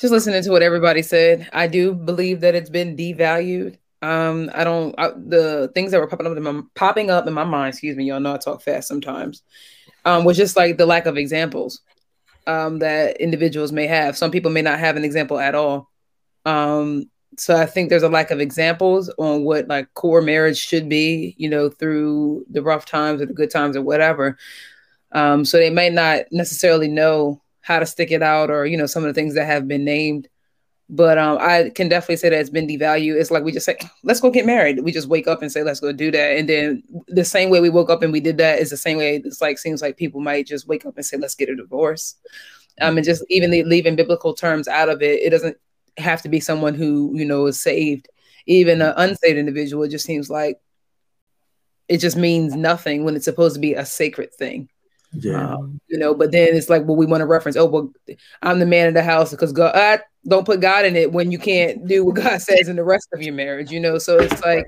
just 0.00 0.12
listening 0.12 0.42
to 0.42 0.50
what 0.50 0.62
everybody 0.62 1.02
said, 1.02 1.48
I 1.52 1.66
do 1.66 1.94
believe 1.94 2.40
that 2.40 2.54
it's 2.54 2.70
been 2.70 2.96
devalued. 2.96 3.76
Um, 4.00 4.50
I 4.54 4.64
don't, 4.64 4.94
I, 4.98 5.10
the 5.10 5.70
things 5.74 5.90
that 5.90 6.00
were 6.00 6.06
popping 6.06 6.26
up 6.26 6.36
in 6.36 6.42
my, 6.42 6.62
popping 6.74 7.10
up 7.10 7.26
in 7.26 7.34
my 7.34 7.44
mind, 7.44 7.68
excuse 7.68 7.96
me, 7.96 8.04
y'all 8.04 8.20
know 8.20 8.34
I 8.34 8.38
talk 8.38 8.62
fast 8.62 8.88
sometimes, 8.88 9.42
um, 10.04 10.24
was 10.24 10.36
just 10.36 10.56
like 10.56 10.76
the 10.76 10.86
lack 10.86 11.06
of 11.06 11.16
examples 11.16 11.82
um, 12.46 12.78
that 12.80 13.20
individuals 13.20 13.70
may 13.70 13.86
have. 13.86 14.16
Some 14.16 14.30
people 14.30 14.50
may 14.50 14.62
not 14.62 14.78
have 14.78 14.96
an 14.96 15.04
example 15.04 15.38
at 15.38 15.54
all. 15.54 15.90
Um, 16.44 17.10
so 17.38 17.56
I 17.56 17.66
think 17.66 17.88
there's 17.88 18.02
a 18.02 18.08
lack 18.08 18.30
of 18.30 18.40
examples 18.40 19.08
on 19.18 19.44
what 19.44 19.68
like 19.68 19.92
core 19.94 20.20
marriage 20.20 20.58
should 20.58 20.88
be, 20.88 21.34
you 21.38 21.48
know, 21.48 21.68
through 21.68 22.44
the 22.50 22.62
rough 22.62 22.86
times 22.86 23.22
or 23.22 23.26
the 23.26 23.34
good 23.34 23.50
times 23.50 23.76
or 23.76 23.82
whatever. 23.82 24.36
Um, 25.12 25.44
so 25.44 25.58
they 25.58 25.70
may 25.70 25.90
not 25.90 26.24
necessarily 26.30 26.88
know 26.88 27.40
how 27.62 27.78
to 27.78 27.86
stick 27.86 28.10
it 28.10 28.22
out 28.22 28.50
or 28.50 28.66
you 28.66 28.76
know 28.76 28.86
some 28.86 29.04
of 29.04 29.08
the 29.08 29.18
things 29.18 29.34
that 29.34 29.46
have 29.46 29.66
been 29.66 29.84
named. 29.84 30.28
But 30.88 31.16
um, 31.16 31.38
I 31.40 31.70
can 31.74 31.88
definitely 31.88 32.16
say 32.16 32.28
that 32.28 32.38
it's 32.38 32.50
been 32.50 32.66
devalued. 32.68 33.18
It's 33.18 33.30
like 33.30 33.44
we 33.44 33.52
just 33.52 33.64
say, 33.64 33.78
let's 34.02 34.20
go 34.20 34.30
get 34.30 34.44
married. 34.44 34.80
We 34.84 34.92
just 34.92 35.08
wake 35.08 35.26
up 35.26 35.40
and 35.40 35.50
say, 35.50 35.62
let's 35.62 35.80
go 35.80 35.90
do 35.90 36.10
that. 36.10 36.36
And 36.36 36.46
then 36.48 36.82
the 37.08 37.24
same 37.24 37.48
way 37.48 37.60
we 37.60 37.70
woke 37.70 37.88
up 37.88 38.02
and 38.02 38.12
we 38.12 38.20
did 38.20 38.36
that 38.38 38.58
is 38.58 38.68
the 38.68 38.76
same 38.76 38.98
way 38.98 39.16
it's 39.16 39.40
like 39.40 39.58
seems 39.58 39.80
like 39.80 39.96
people 39.96 40.20
might 40.20 40.46
just 40.46 40.68
wake 40.68 40.84
up 40.84 40.96
and 40.96 41.06
say, 41.06 41.16
let's 41.16 41.34
get 41.34 41.48
a 41.48 41.56
divorce. 41.56 42.16
Um, 42.80 42.98
and 42.98 43.06
just 43.06 43.24
even 43.30 43.50
leaving 43.50 43.96
biblical 43.96 44.34
terms 44.34 44.68
out 44.68 44.90
of 44.90 45.00
it, 45.00 45.22
it 45.22 45.30
doesn't 45.30 45.56
have 45.98 46.22
to 46.22 46.28
be 46.28 46.40
someone 46.40 46.74
who 46.74 47.12
you 47.14 47.24
know 47.24 47.46
is 47.46 47.60
saved 47.60 48.08
even 48.46 48.80
an 48.80 48.94
unsaved 48.96 49.38
individual 49.38 49.82
it 49.84 49.90
just 49.90 50.06
seems 50.06 50.30
like 50.30 50.60
it 51.88 51.98
just 51.98 52.16
means 52.16 52.54
nothing 52.54 53.04
when 53.04 53.14
it's 53.14 53.24
supposed 53.24 53.54
to 53.54 53.60
be 53.60 53.74
a 53.74 53.84
sacred 53.84 54.32
thing 54.34 54.68
yeah. 55.12 55.54
Um, 55.54 55.80
you 55.88 55.98
know 55.98 56.14
but 56.14 56.32
then 56.32 56.54
it's 56.54 56.70
like 56.70 56.84
well 56.86 56.96
we 56.96 57.06
want 57.06 57.20
to 57.20 57.26
reference 57.26 57.56
oh 57.56 57.66
well 57.66 57.92
i'm 58.42 58.58
the 58.58 58.66
man 58.66 58.88
of 58.88 58.94
the 58.94 59.02
house 59.02 59.30
because 59.30 59.52
god 59.52 59.74
uh, 59.74 59.98
don't 60.26 60.46
put 60.46 60.60
god 60.60 60.84
in 60.84 60.96
it 60.96 61.12
when 61.12 61.30
you 61.30 61.38
can't 61.38 61.86
do 61.86 62.04
what 62.04 62.16
god 62.16 62.40
says 62.40 62.68
in 62.68 62.76
the 62.76 62.84
rest 62.84 63.08
of 63.12 63.22
your 63.22 63.34
marriage 63.34 63.70
you 63.70 63.80
know? 63.80 63.98
So 63.98 64.18
it's 64.18 64.42
like 64.42 64.64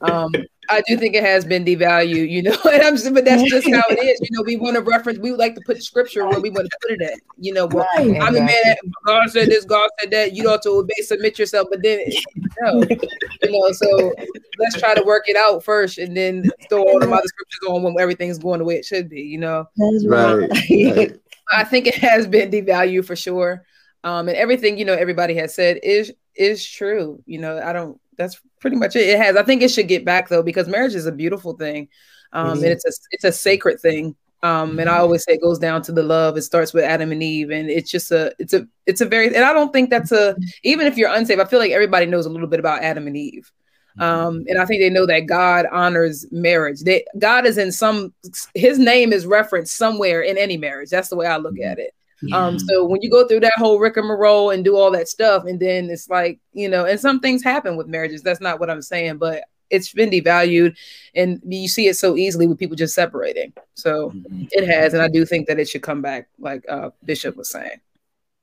um 0.00 0.32
I 0.70 0.82
do 0.86 0.96
think 0.96 1.14
it 1.14 1.24
has 1.24 1.44
been 1.44 1.64
devalued, 1.64 2.30
you 2.30 2.42
know, 2.42 2.56
and 2.72 2.82
I'm 2.82 2.96
just, 2.96 3.12
but 3.14 3.24
that's 3.24 3.42
just 3.44 3.68
how 3.70 3.82
it 3.88 3.98
is. 3.98 4.20
You 4.20 4.28
know, 4.32 4.42
we 4.42 4.56
want 4.56 4.76
to 4.76 4.82
reference, 4.82 5.18
we 5.18 5.30
would 5.30 5.40
like 5.40 5.54
to 5.54 5.60
put 5.64 5.82
scripture 5.82 6.26
where 6.26 6.40
we 6.40 6.50
want 6.50 6.70
to 6.70 6.78
put 6.82 6.92
it 6.92 7.02
at. 7.02 7.20
You 7.38 7.54
know, 7.54 7.66
well, 7.66 7.86
right, 7.96 8.20
I'm 8.20 8.34
the 8.34 8.40
man 8.40 8.76
God 9.06 9.30
said 9.30 9.48
this, 9.48 9.64
God 9.64 9.88
said 10.00 10.10
that, 10.10 10.34
you 10.34 10.48
ought 10.48 10.62
to 10.62 10.70
obey, 10.70 10.94
submit 11.00 11.38
yourself, 11.38 11.68
but 11.70 11.82
then 11.82 12.00
no, 12.60 12.82
you 12.82 13.50
know, 13.50 13.72
so 13.72 14.12
let's 14.58 14.78
try 14.78 14.94
to 14.94 15.02
work 15.02 15.24
it 15.28 15.36
out 15.36 15.64
first 15.64 15.98
and 15.98 16.16
then 16.16 16.44
throw 16.68 16.82
all 16.82 17.00
the 17.00 17.10
other 17.10 17.22
scriptures 17.26 17.60
on 17.68 17.82
when 17.82 17.98
everything's 17.98 18.38
going 18.38 18.58
the 18.58 18.64
way 18.64 18.76
it 18.76 18.84
should 18.84 19.08
be, 19.08 19.22
you 19.22 19.38
know. 19.38 19.66
That's 19.76 20.06
right. 20.06 20.50
right. 20.50 21.20
I 21.52 21.64
think 21.64 21.86
it 21.86 21.96
has 21.96 22.26
been 22.26 22.50
devalued 22.50 23.06
for 23.06 23.16
sure. 23.16 23.64
Um, 24.04 24.28
and 24.28 24.36
everything, 24.36 24.78
you 24.78 24.84
know, 24.84 24.94
everybody 24.94 25.34
has 25.34 25.54
said 25.54 25.80
is 25.82 26.12
is 26.36 26.64
true. 26.64 27.22
You 27.26 27.38
know, 27.38 27.60
I 27.60 27.72
don't 27.72 28.00
that's 28.18 28.40
pretty 28.60 28.76
much 28.76 28.96
it. 28.96 29.08
It 29.08 29.18
has. 29.18 29.36
I 29.36 29.42
think 29.42 29.62
it 29.62 29.70
should 29.70 29.88
get 29.88 30.04
back 30.04 30.28
though 30.28 30.42
because 30.42 30.68
marriage 30.68 30.94
is 30.94 31.06
a 31.06 31.12
beautiful 31.12 31.56
thing, 31.56 31.88
um, 32.32 32.48
mm-hmm. 32.48 32.64
and 32.64 32.72
it's 32.72 32.84
a 32.84 32.92
it's 33.12 33.24
a 33.24 33.32
sacred 33.32 33.80
thing. 33.80 34.16
Um, 34.42 34.78
and 34.78 34.88
I 34.88 34.98
always 34.98 35.24
say 35.24 35.32
it 35.32 35.42
goes 35.42 35.58
down 35.58 35.82
to 35.82 35.92
the 35.92 36.02
love. 36.02 36.36
It 36.36 36.42
starts 36.42 36.72
with 36.72 36.84
Adam 36.84 37.10
and 37.10 37.22
Eve, 37.22 37.50
and 37.50 37.70
it's 37.70 37.90
just 37.90 38.12
a 38.12 38.34
it's 38.38 38.52
a 38.52 38.68
it's 38.86 39.00
a 39.00 39.06
very 39.06 39.26
and 39.34 39.44
I 39.44 39.52
don't 39.52 39.72
think 39.72 39.90
that's 39.90 40.12
a 40.12 40.36
even 40.62 40.86
if 40.86 40.96
you're 40.96 41.12
unsafe. 41.12 41.40
I 41.40 41.44
feel 41.44 41.58
like 41.58 41.72
everybody 41.72 42.06
knows 42.06 42.26
a 42.26 42.30
little 42.30 42.46
bit 42.46 42.60
about 42.60 42.82
Adam 42.82 43.06
and 43.06 43.16
Eve. 43.16 43.50
Um, 43.98 44.44
and 44.48 44.60
I 44.60 44.64
think 44.64 44.80
they 44.80 44.90
know 44.90 45.06
that 45.06 45.26
God 45.26 45.66
honors 45.72 46.24
marriage. 46.30 46.82
They, 46.82 47.04
God 47.18 47.46
is 47.46 47.58
in 47.58 47.72
some, 47.72 48.14
His 48.54 48.78
name 48.78 49.12
is 49.12 49.26
referenced 49.26 49.76
somewhere 49.76 50.22
in 50.22 50.38
any 50.38 50.56
marriage. 50.56 50.90
That's 50.90 51.08
the 51.08 51.16
way 51.16 51.26
I 51.26 51.36
look 51.36 51.58
at 51.58 51.80
it. 51.80 51.94
Um, 52.22 52.28
yeah. 52.28 52.36
Um, 52.36 52.58
so 52.58 52.84
when 52.84 53.02
you 53.02 53.10
go 53.10 53.26
through 53.26 53.40
that 53.40 53.52
whole 53.56 53.78
rigmarole 53.78 54.08
and 54.08 54.18
morole 54.18 54.50
and 54.50 54.64
do 54.64 54.76
all 54.76 54.90
that 54.92 55.08
stuff, 55.08 55.44
and 55.44 55.60
then 55.60 55.90
it's 55.90 56.08
like, 56.08 56.40
you 56.52 56.68
know, 56.68 56.84
and 56.84 56.98
some 56.98 57.20
things 57.20 57.42
happen 57.42 57.76
with 57.76 57.86
marriages. 57.86 58.22
That's 58.22 58.40
not 58.40 58.60
what 58.60 58.70
I'm 58.70 58.82
saying, 58.82 59.18
but 59.18 59.44
it's 59.70 59.92
been 59.92 60.10
devalued 60.10 60.76
and 61.14 61.42
you 61.46 61.68
see 61.68 61.88
it 61.88 61.96
so 61.96 62.16
easily 62.16 62.46
with 62.46 62.58
people 62.58 62.76
just 62.76 62.94
separating. 62.94 63.52
So 63.74 64.10
mm-hmm. 64.10 64.44
it 64.50 64.66
has, 64.66 64.94
and 64.94 65.02
I 65.02 65.08
do 65.08 65.24
think 65.24 65.46
that 65.46 65.58
it 65.58 65.68
should 65.68 65.82
come 65.82 66.02
back, 66.02 66.28
like 66.38 66.64
uh, 66.68 66.90
Bishop 67.04 67.36
was 67.36 67.50
saying. 67.50 67.80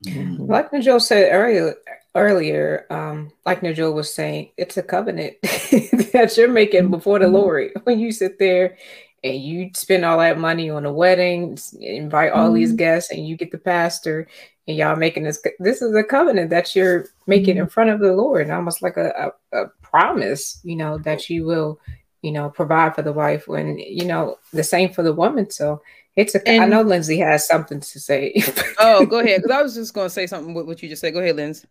Mm-hmm. 0.05 0.45
Like 0.45 0.71
Najol 0.71 1.01
said 1.01 1.31
earlier, 1.31 1.75
earlier, 2.13 2.85
um, 2.89 3.31
like 3.45 3.61
Najol 3.61 3.93
was 3.93 4.13
saying, 4.13 4.51
it's 4.57 4.77
a 4.77 4.83
covenant 4.83 5.35
that 5.41 6.33
you're 6.37 6.47
making 6.47 6.91
before 6.91 7.19
the 7.19 7.25
mm-hmm. 7.25 7.35
Lord. 7.35 7.71
When 7.83 7.99
you 7.99 8.11
sit 8.11 8.39
there 8.39 8.77
and 9.25 9.41
you 9.41 9.71
spend 9.73 10.05
all 10.05 10.19
that 10.19 10.37
money 10.37 10.69
on 10.69 10.85
a 10.85 10.93
wedding, 10.93 11.57
invite 11.79 12.31
all 12.31 12.45
mm-hmm. 12.45 12.55
these 12.55 12.73
guests, 12.73 13.11
and 13.11 13.27
you 13.27 13.35
get 13.35 13.51
the 13.51 13.57
pastor, 13.57 14.27
and 14.67 14.77
y'all 14.77 14.95
making 14.95 15.23
this. 15.23 15.41
This 15.59 15.81
is 15.81 15.95
a 15.95 16.03
covenant 16.03 16.51
that 16.51 16.75
you're 16.75 17.07
making 17.25 17.55
mm-hmm. 17.55 17.63
in 17.63 17.69
front 17.69 17.89
of 17.89 17.99
the 17.99 18.13
Lord, 18.13 18.51
almost 18.51 18.83
like 18.83 18.97
a, 18.97 19.33
a, 19.51 19.57
a, 19.63 19.67
promise, 19.81 20.59
you 20.63 20.75
know, 20.75 20.99
that 20.99 21.27
you 21.27 21.43
will, 21.43 21.79
you 22.21 22.31
know, 22.31 22.49
provide 22.51 22.93
for 22.93 23.01
the 23.01 23.13
wife 23.13 23.47
when, 23.47 23.79
you 23.79 24.05
know, 24.05 24.37
the 24.53 24.63
same 24.63 24.93
for 24.93 25.01
the 25.01 25.13
woman. 25.13 25.49
So 25.49 25.81
it's 26.15 26.35
a, 26.35 26.47
and, 26.47 26.63
I 26.63 26.67
know 26.67 26.81
Lindsay 26.81 27.17
has 27.17 27.47
something 27.47 27.79
to 27.79 27.99
say. 27.99 28.43
oh, 28.79 29.07
go 29.07 29.19
ahead. 29.19 29.41
Cause 29.41 29.51
I 29.51 29.61
was 29.63 29.73
just 29.73 29.93
going 29.95 30.05
to 30.05 30.13
say 30.13 30.27
something 30.27 30.53
with 30.53 30.67
what 30.67 30.83
you 30.83 30.89
just 30.89 31.01
said. 31.01 31.13
Go 31.13 31.19
ahead, 31.19 31.35
Lindsay. 31.35 31.67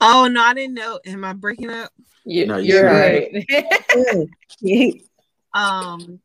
Oh, 0.00 0.28
no, 0.28 0.42
I 0.42 0.52
didn't 0.52 0.74
know. 0.74 1.00
Am 1.06 1.24
I 1.24 1.32
breaking 1.32 1.70
up? 1.70 1.90
You, 2.24 2.46
no, 2.46 2.58
you're 2.58 2.84
right. 2.84 3.46
um, 5.58 6.20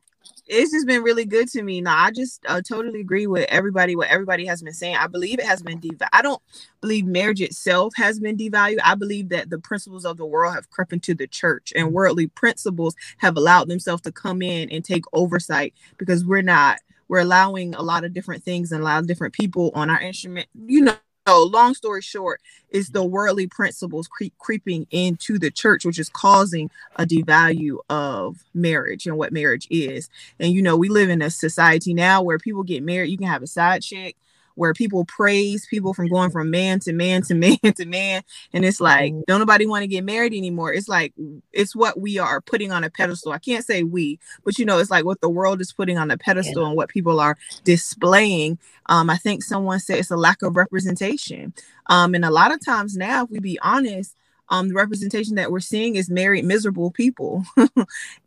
it's 0.47 0.71
just 0.71 0.85
been 0.85 1.03
really 1.03 1.25
good 1.25 1.47
to 1.49 1.63
me. 1.63 1.81
Now 1.81 1.97
I 1.97 2.11
just 2.11 2.45
uh, 2.47 2.61
totally 2.61 2.99
agree 2.99 3.27
with 3.27 3.45
everybody. 3.49 3.95
What 3.95 4.09
everybody 4.09 4.45
has 4.45 4.61
been 4.61 4.73
saying. 4.73 4.95
I 4.95 5.07
believe 5.07 5.39
it 5.39 5.45
has 5.45 5.63
been 5.63 5.79
devalued. 5.79 6.09
I 6.11 6.21
don't 6.21 6.41
believe 6.81 7.05
marriage 7.05 7.41
itself 7.41 7.93
has 7.95 8.19
been 8.19 8.37
devalued. 8.37 8.79
I 8.83 8.95
believe 8.95 9.29
that 9.29 9.49
the 9.49 9.57
principles 9.57 10.05
of 10.05 10.17
the 10.17 10.25
world 10.25 10.53
have 10.53 10.69
crept 10.69 10.93
into 10.93 11.15
the 11.15 11.27
church, 11.27 11.73
and 11.75 11.93
worldly 11.93 12.27
principles 12.27 12.95
have 13.17 13.37
allowed 13.37 13.69
themselves 13.69 14.03
to 14.03 14.11
come 14.11 14.41
in 14.41 14.69
and 14.69 14.85
take 14.85 15.05
oversight 15.13 15.73
because 15.97 16.25
we're 16.25 16.41
not. 16.41 16.79
We're 17.09 17.19
allowing 17.19 17.75
a 17.75 17.81
lot 17.81 18.05
of 18.05 18.13
different 18.13 18.43
things 18.43 18.71
and 18.71 18.81
a 18.81 18.85
lot 18.85 18.99
of 18.99 19.07
different 19.07 19.33
people 19.33 19.71
on 19.75 19.89
our 19.89 20.01
instrument. 20.01 20.47
You 20.65 20.81
know 20.81 20.95
so 21.27 21.43
long 21.45 21.73
story 21.73 22.01
short 22.01 22.41
is 22.69 22.89
the 22.89 23.03
worldly 23.03 23.47
principles 23.47 24.07
creep, 24.07 24.33
creeping 24.39 24.85
into 24.91 25.39
the 25.39 25.51
church 25.51 25.85
which 25.85 25.99
is 25.99 26.09
causing 26.09 26.69
a 26.97 27.05
devalue 27.05 27.77
of 27.89 28.43
marriage 28.53 29.05
and 29.07 29.17
what 29.17 29.31
marriage 29.31 29.67
is. 29.69 30.09
And 30.39 30.51
you 30.51 30.61
know 30.61 30.75
we 30.75 30.89
live 30.89 31.09
in 31.09 31.21
a 31.21 31.29
society 31.29 31.93
now 31.93 32.21
where 32.21 32.37
people 32.39 32.63
get 32.63 32.83
married 32.83 33.09
you 33.11 33.17
can 33.17 33.27
have 33.27 33.43
a 33.43 33.47
side 33.47 33.83
chick 33.83 34.17
where 34.55 34.73
people 34.73 35.05
praise 35.05 35.65
people 35.67 35.93
from 35.93 36.07
going 36.07 36.29
from 36.29 36.49
man 36.49 36.79
to 36.79 36.93
man 36.93 37.21
to 37.21 37.33
man 37.33 37.57
to 37.75 37.85
man 37.85 38.21
and 38.53 38.65
it's 38.65 38.81
like 38.81 39.13
don't 39.27 39.39
nobody 39.39 39.65
want 39.65 39.83
to 39.83 39.87
get 39.87 40.03
married 40.03 40.33
anymore 40.33 40.73
it's 40.73 40.87
like 40.87 41.13
it's 41.51 41.75
what 41.75 41.99
we 41.99 42.17
are 42.17 42.41
putting 42.41 42.71
on 42.71 42.83
a 42.83 42.89
pedestal 42.89 43.31
i 43.31 43.37
can't 43.37 43.65
say 43.65 43.83
we 43.83 44.19
but 44.43 44.57
you 44.57 44.65
know 44.65 44.79
it's 44.79 44.91
like 44.91 45.05
what 45.05 45.21
the 45.21 45.29
world 45.29 45.61
is 45.61 45.73
putting 45.73 45.97
on 45.97 46.11
a 46.11 46.17
pedestal 46.17 46.63
yeah. 46.63 46.67
and 46.67 46.77
what 46.77 46.89
people 46.89 47.19
are 47.19 47.37
displaying 47.63 48.57
um 48.87 49.09
i 49.09 49.17
think 49.17 49.43
someone 49.43 49.79
said 49.79 49.99
it's 49.99 50.11
a 50.11 50.17
lack 50.17 50.41
of 50.41 50.55
representation 50.55 51.53
um 51.87 52.13
and 52.15 52.25
a 52.25 52.31
lot 52.31 52.53
of 52.53 52.63
times 52.63 52.95
now 52.95 53.23
if 53.23 53.29
we 53.29 53.39
be 53.39 53.59
honest 53.61 54.15
um, 54.49 54.67
the 54.67 54.75
representation 54.75 55.35
that 55.35 55.51
we're 55.51 55.59
seeing 55.59 55.95
is 55.95 56.09
married 56.09 56.45
miserable 56.45 56.91
people 56.91 57.43
and 57.57 57.69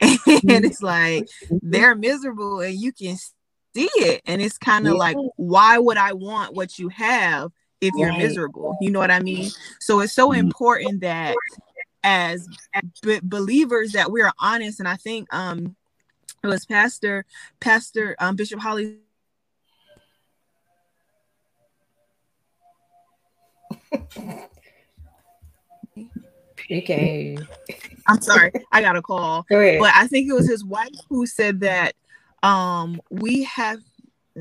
mm-hmm. 0.00 0.64
it's 0.64 0.82
like 0.82 1.24
mm-hmm. 1.24 1.58
they're 1.62 1.94
miserable 1.94 2.60
and 2.60 2.74
you 2.80 2.90
can 2.90 3.16
see 3.76 3.90
it 3.96 4.22
and 4.26 4.40
it's 4.40 4.56
kind 4.56 4.86
of 4.86 4.94
yeah. 4.94 4.98
like 4.98 5.16
why 5.36 5.78
would 5.78 5.98
i 5.98 6.12
want 6.12 6.54
what 6.54 6.78
you 6.78 6.88
have 6.88 7.52
if 7.80 7.92
you're 7.96 8.08
right. 8.08 8.18
miserable 8.18 8.76
you 8.80 8.90
know 8.90 8.98
what 8.98 9.10
i 9.10 9.20
mean 9.20 9.50
so 9.80 10.00
it's 10.00 10.14
so 10.14 10.30
mm-hmm. 10.30 10.40
important 10.40 11.02
that 11.02 11.34
as 12.02 12.48
b- 13.02 13.20
believers 13.22 13.92
that 13.92 14.10
we're 14.10 14.32
honest 14.38 14.80
and 14.80 14.88
i 14.88 14.96
think 14.96 15.32
um 15.34 15.76
it 16.42 16.46
was 16.46 16.64
pastor 16.64 17.26
pastor 17.60 18.16
um 18.18 18.34
bishop 18.34 18.60
holly 18.60 18.96
okay 26.72 27.36
i'm 28.06 28.22
sorry 28.22 28.50
i 28.72 28.80
got 28.80 28.96
a 28.96 29.02
call 29.02 29.44
but 29.50 29.92
i 29.94 30.06
think 30.06 30.30
it 30.30 30.32
was 30.32 30.48
his 30.48 30.64
wife 30.64 30.88
who 31.08 31.26
said 31.26 31.60
that 31.60 31.94
um, 32.42 33.00
we 33.10 33.44
have 33.44 33.80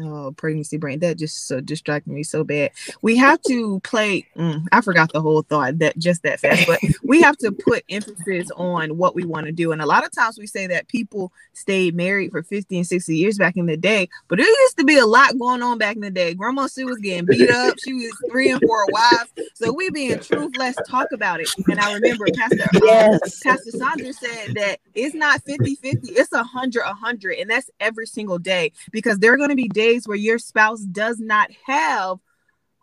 oh 0.01 0.33
pregnancy 0.35 0.77
brain. 0.77 0.99
That 0.99 1.17
just 1.17 1.47
so 1.47 1.61
distracted 1.61 2.11
me 2.11 2.23
so 2.23 2.43
bad. 2.43 2.71
We 3.01 3.15
have 3.17 3.41
to 3.43 3.79
play 3.81 4.27
mm, 4.35 4.65
i 4.71 4.81
forgot 4.81 5.11
the 5.11 5.21
whole 5.21 5.41
thought 5.43 5.79
that 5.79 5.97
just 5.97 6.23
that 6.23 6.39
fast 6.39 6.67
but 6.67 6.79
we 7.03 7.21
have 7.21 7.37
to 7.37 7.51
put 7.51 7.83
emphasis 7.89 8.49
on 8.55 8.97
what 8.97 9.15
we 9.15 9.25
want 9.25 9.45
to 9.45 9.51
do. 9.51 9.71
And 9.71 9.81
a 9.81 9.85
lot 9.85 10.05
of 10.05 10.11
times 10.11 10.37
we 10.37 10.47
say 10.47 10.67
that 10.67 10.87
people 10.87 11.31
stayed 11.53 11.95
married 11.95 12.31
for 12.31 12.43
50 12.43 12.77
and 12.77 12.87
60 12.87 13.15
years 13.15 13.37
back 13.37 13.57
in 13.57 13.65
the 13.65 13.77
day 13.77 14.09
but 14.27 14.37
there 14.37 14.47
used 14.47 14.77
to 14.77 14.85
be 14.85 14.97
a 14.97 15.05
lot 15.05 15.37
going 15.37 15.61
on 15.61 15.77
back 15.77 15.95
in 15.95 16.01
the 16.01 16.11
day. 16.11 16.33
Grandma 16.33 16.67
sue 16.67 16.85
was 16.85 16.97
getting 16.97 17.25
beat 17.25 17.49
up. 17.49 17.75
She 17.83 17.93
was 17.93 18.11
three 18.29 18.49
and 18.51 18.61
four 18.61 18.85
wives. 18.89 19.31
So 19.53 19.71
we 19.71 19.89
being 19.89 20.19
truth 20.19 20.53
let's 20.57 20.77
talk 20.89 21.07
about 21.13 21.41
it. 21.41 21.49
And 21.67 21.79
i 21.79 21.93
remember 21.93 22.25
pastor 22.35 22.63
um, 22.63 22.81
yes. 22.83 23.39
pastor 23.41 23.71
sandra 23.71 24.13
said 24.13 24.55
that 24.55 24.79
it's 24.93 25.15
not 25.15 25.41
50 25.43 25.75
50 25.75 26.09
it's 26.11 26.31
a 26.33 26.37
100 26.37 26.83
100 26.83 27.37
and 27.37 27.49
that's 27.49 27.69
every 27.79 28.05
single 28.05 28.37
day 28.37 28.71
because 28.91 29.19
there 29.19 29.33
are 29.33 29.37
going 29.37 29.49
to 29.49 29.55
be 29.55 29.67
days 29.67 29.84
days 29.85 30.07
where 30.07 30.17
your 30.17 30.39
spouse 30.39 30.81
does 30.81 31.19
not 31.19 31.49
have 31.65 32.19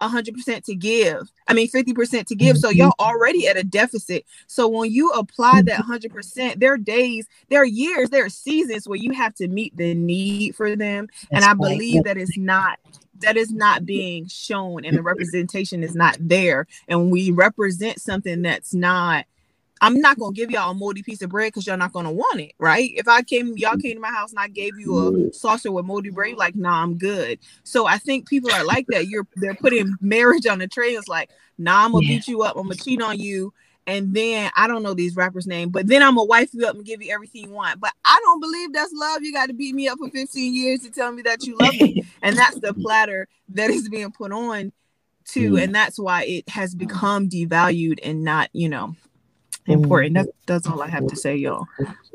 100% 0.02 0.64
to 0.64 0.74
give. 0.74 1.30
I 1.46 1.54
mean, 1.54 1.68
50% 1.68 2.26
to 2.26 2.34
give. 2.34 2.58
So 2.58 2.70
y'all 2.70 2.90
mm-hmm. 2.90 3.04
already 3.04 3.46
at 3.46 3.56
a 3.56 3.64
deficit. 3.64 4.24
So 4.46 4.68
when 4.68 4.90
you 4.90 5.10
apply 5.10 5.62
that 5.62 5.80
100%, 5.80 6.58
there 6.58 6.72
are 6.72 6.78
days, 6.78 7.26
there 7.48 7.62
are 7.62 7.66
years, 7.66 8.10
there 8.10 8.24
are 8.24 8.30
seasons 8.30 8.88
where 8.88 8.98
you 8.98 9.12
have 9.12 9.34
to 9.36 9.48
meet 9.48 9.76
the 9.76 9.94
need 9.94 10.56
for 10.56 10.76
them. 10.76 11.08
That's 11.30 11.44
and 11.44 11.44
I 11.44 11.54
believe 11.54 12.04
that 12.04 12.16
is 12.16 12.36
not 12.36 12.78
that 13.20 13.36
is 13.36 13.52
not 13.52 13.86
being 13.86 14.26
shown 14.26 14.84
and 14.84 14.96
the 14.96 15.02
representation 15.02 15.84
is 15.84 15.94
not 15.94 16.16
there. 16.18 16.66
And 16.88 17.12
we 17.12 17.30
represent 17.30 18.00
something 18.00 18.42
that's 18.42 18.74
not 18.74 19.26
I'm 19.82 20.00
not 20.00 20.16
gonna 20.16 20.32
give 20.32 20.52
y'all 20.52 20.70
a 20.70 20.74
moldy 20.74 21.02
piece 21.02 21.22
of 21.22 21.30
bread 21.30 21.48
because 21.48 21.66
y'all 21.66 21.76
not 21.76 21.92
gonna 21.92 22.12
want 22.12 22.40
it, 22.40 22.52
right? 22.58 22.92
If 22.94 23.08
I 23.08 23.22
came, 23.22 23.58
y'all 23.58 23.76
came 23.76 23.94
to 23.94 24.00
my 24.00 24.12
house 24.12 24.30
and 24.30 24.38
I 24.38 24.46
gave 24.46 24.78
you 24.78 25.28
a 25.28 25.32
saucer 25.34 25.72
with 25.72 25.84
moldy 25.84 26.10
bread, 26.10 26.36
like, 26.36 26.54
nah, 26.54 26.84
I'm 26.84 26.96
good. 26.96 27.40
So 27.64 27.86
I 27.86 27.98
think 27.98 28.28
people 28.28 28.52
are 28.52 28.64
like 28.64 28.86
that. 28.90 29.08
You're 29.08 29.26
they're 29.34 29.56
putting 29.56 29.96
marriage 30.00 30.46
on 30.46 30.60
the 30.60 30.68
tray. 30.68 30.90
It's 30.90 31.08
like, 31.08 31.30
nah, 31.58 31.84
I'm 31.84 31.92
gonna 31.92 32.06
yeah. 32.06 32.16
beat 32.16 32.28
you 32.28 32.42
up, 32.42 32.54
I'm 32.56 32.68
gonna 32.68 32.76
cheat 32.76 33.02
on 33.02 33.18
you, 33.18 33.52
and 33.88 34.14
then 34.14 34.52
I 34.56 34.68
don't 34.68 34.84
know 34.84 34.94
these 34.94 35.16
rappers' 35.16 35.48
name, 35.48 35.70
but 35.70 35.88
then 35.88 36.00
I'm 36.00 36.14
gonna 36.14 36.26
wife 36.26 36.50
you 36.54 36.64
up 36.64 36.76
and 36.76 36.84
give 36.84 37.02
you 37.02 37.12
everything 37.12 37.48
you 37.48 37.50
want. 37.50 37.80
But 37.80 37.92
I 38.04 38.20
don't 38.22 38.40
believe 38.40 38.72
that's 38.72 38.92
love. 38.94 39.22
You 39.22 39.32
got 39.32 39.46
to 39.46 39.52
beat 39.52 39.74
me 39.74 39.88
up 39.88 39.98
for 39.98 40.10
15 40.10 40.54
years 40.54 40.80
to 40.82 40.90
tell 40.90 41.10
me 41.10 41.22
that 41.22 41.42
you 41.42 41.56
love 41.56 41.74
me, 41.74 42.04
and 42.22 42.36
that's 42.36 42.60
the 42.60 42.72
platter 42.72 43.26
that 43.48 43.70
is 43.70 43.88
being 43.88 44.12
put 44.12 44.30
on 44.30 44.72
too, 45.24 45.54
mm. 45.54 45.64
and 45.64 45.74
that's 45.74 45.98
why 45.98 46.22
it 46.24 46.48
has 46.48 46.72
become 46.72 47.28
devalued 47.28 47.98
and 48.04 48.22
not, 48.22 48.48
you 48.52 48.68
know, 48.68 48.94
Mm. 49.68 49.74
important. 49.74 50.14
That, 50.14 50.28
that's 50.46 50.66
all 50.66 50.82
I 50.82 50.88
have 50.88 51.06
to 51.06 51.16
say, 51.16 51.36
y'all. 51.36 51.66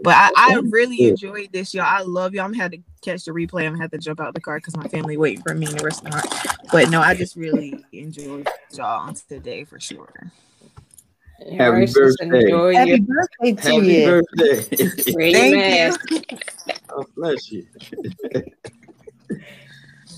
But 0.04 0.16
I, 0.16 0.32
I 0.36 0.62
really 0.70 1.04
enjoyed 1.04 1.52
this, 1.52 1.74
y'all. 1.74 1.86
I 1.86 2.02
love 2.02 2.34
y'all. 2.34 2.46
I'm 2.46 2.54
gonna 2.54 2.78
catch 3.02 3.26
the 3.26 3.32
replay. 3.32 3.66
I'm 3.66 3.74
gonna 3.74 3.84
have 3.84 3.92
to 3.92 3.98
jump 3.98 4.20
out 4.20 4.34
the 4.34 4.42
car 4.42 4.58
because 4.60 4.76
my 4.76 4.88
family 4.88 5.18
waiting 5.18 5.42
for 5.42 5.54
me 5.54 5.68
in 5.68 5.76
the 5.76 5.84
restaurant. 5.84 6.26
But 6.72 6.90
no, 6.90 7.02
I 7.02 7.16
just 7.16 7.36
really 7.36 7.84
enjoyed 7.92 8.48
y'all 8.74 9.14
today 9.28 9.64
for 9.64 9.80
sure. 9.80 10.32
Happy 11.40 11.86
birthday. 11.86 12.52
Happy 12.74 13.00
birthday 13.00 13.54
to 13.54 13.62
Happy 13.62 13.88
you. 13.88 14.04
birthday. 14.04 15.32
Thank 15.32 16.04
you. 16.10 16.76
Oh, 16.90 17.06
bless 17.16 17.52
you. 17.52 17.66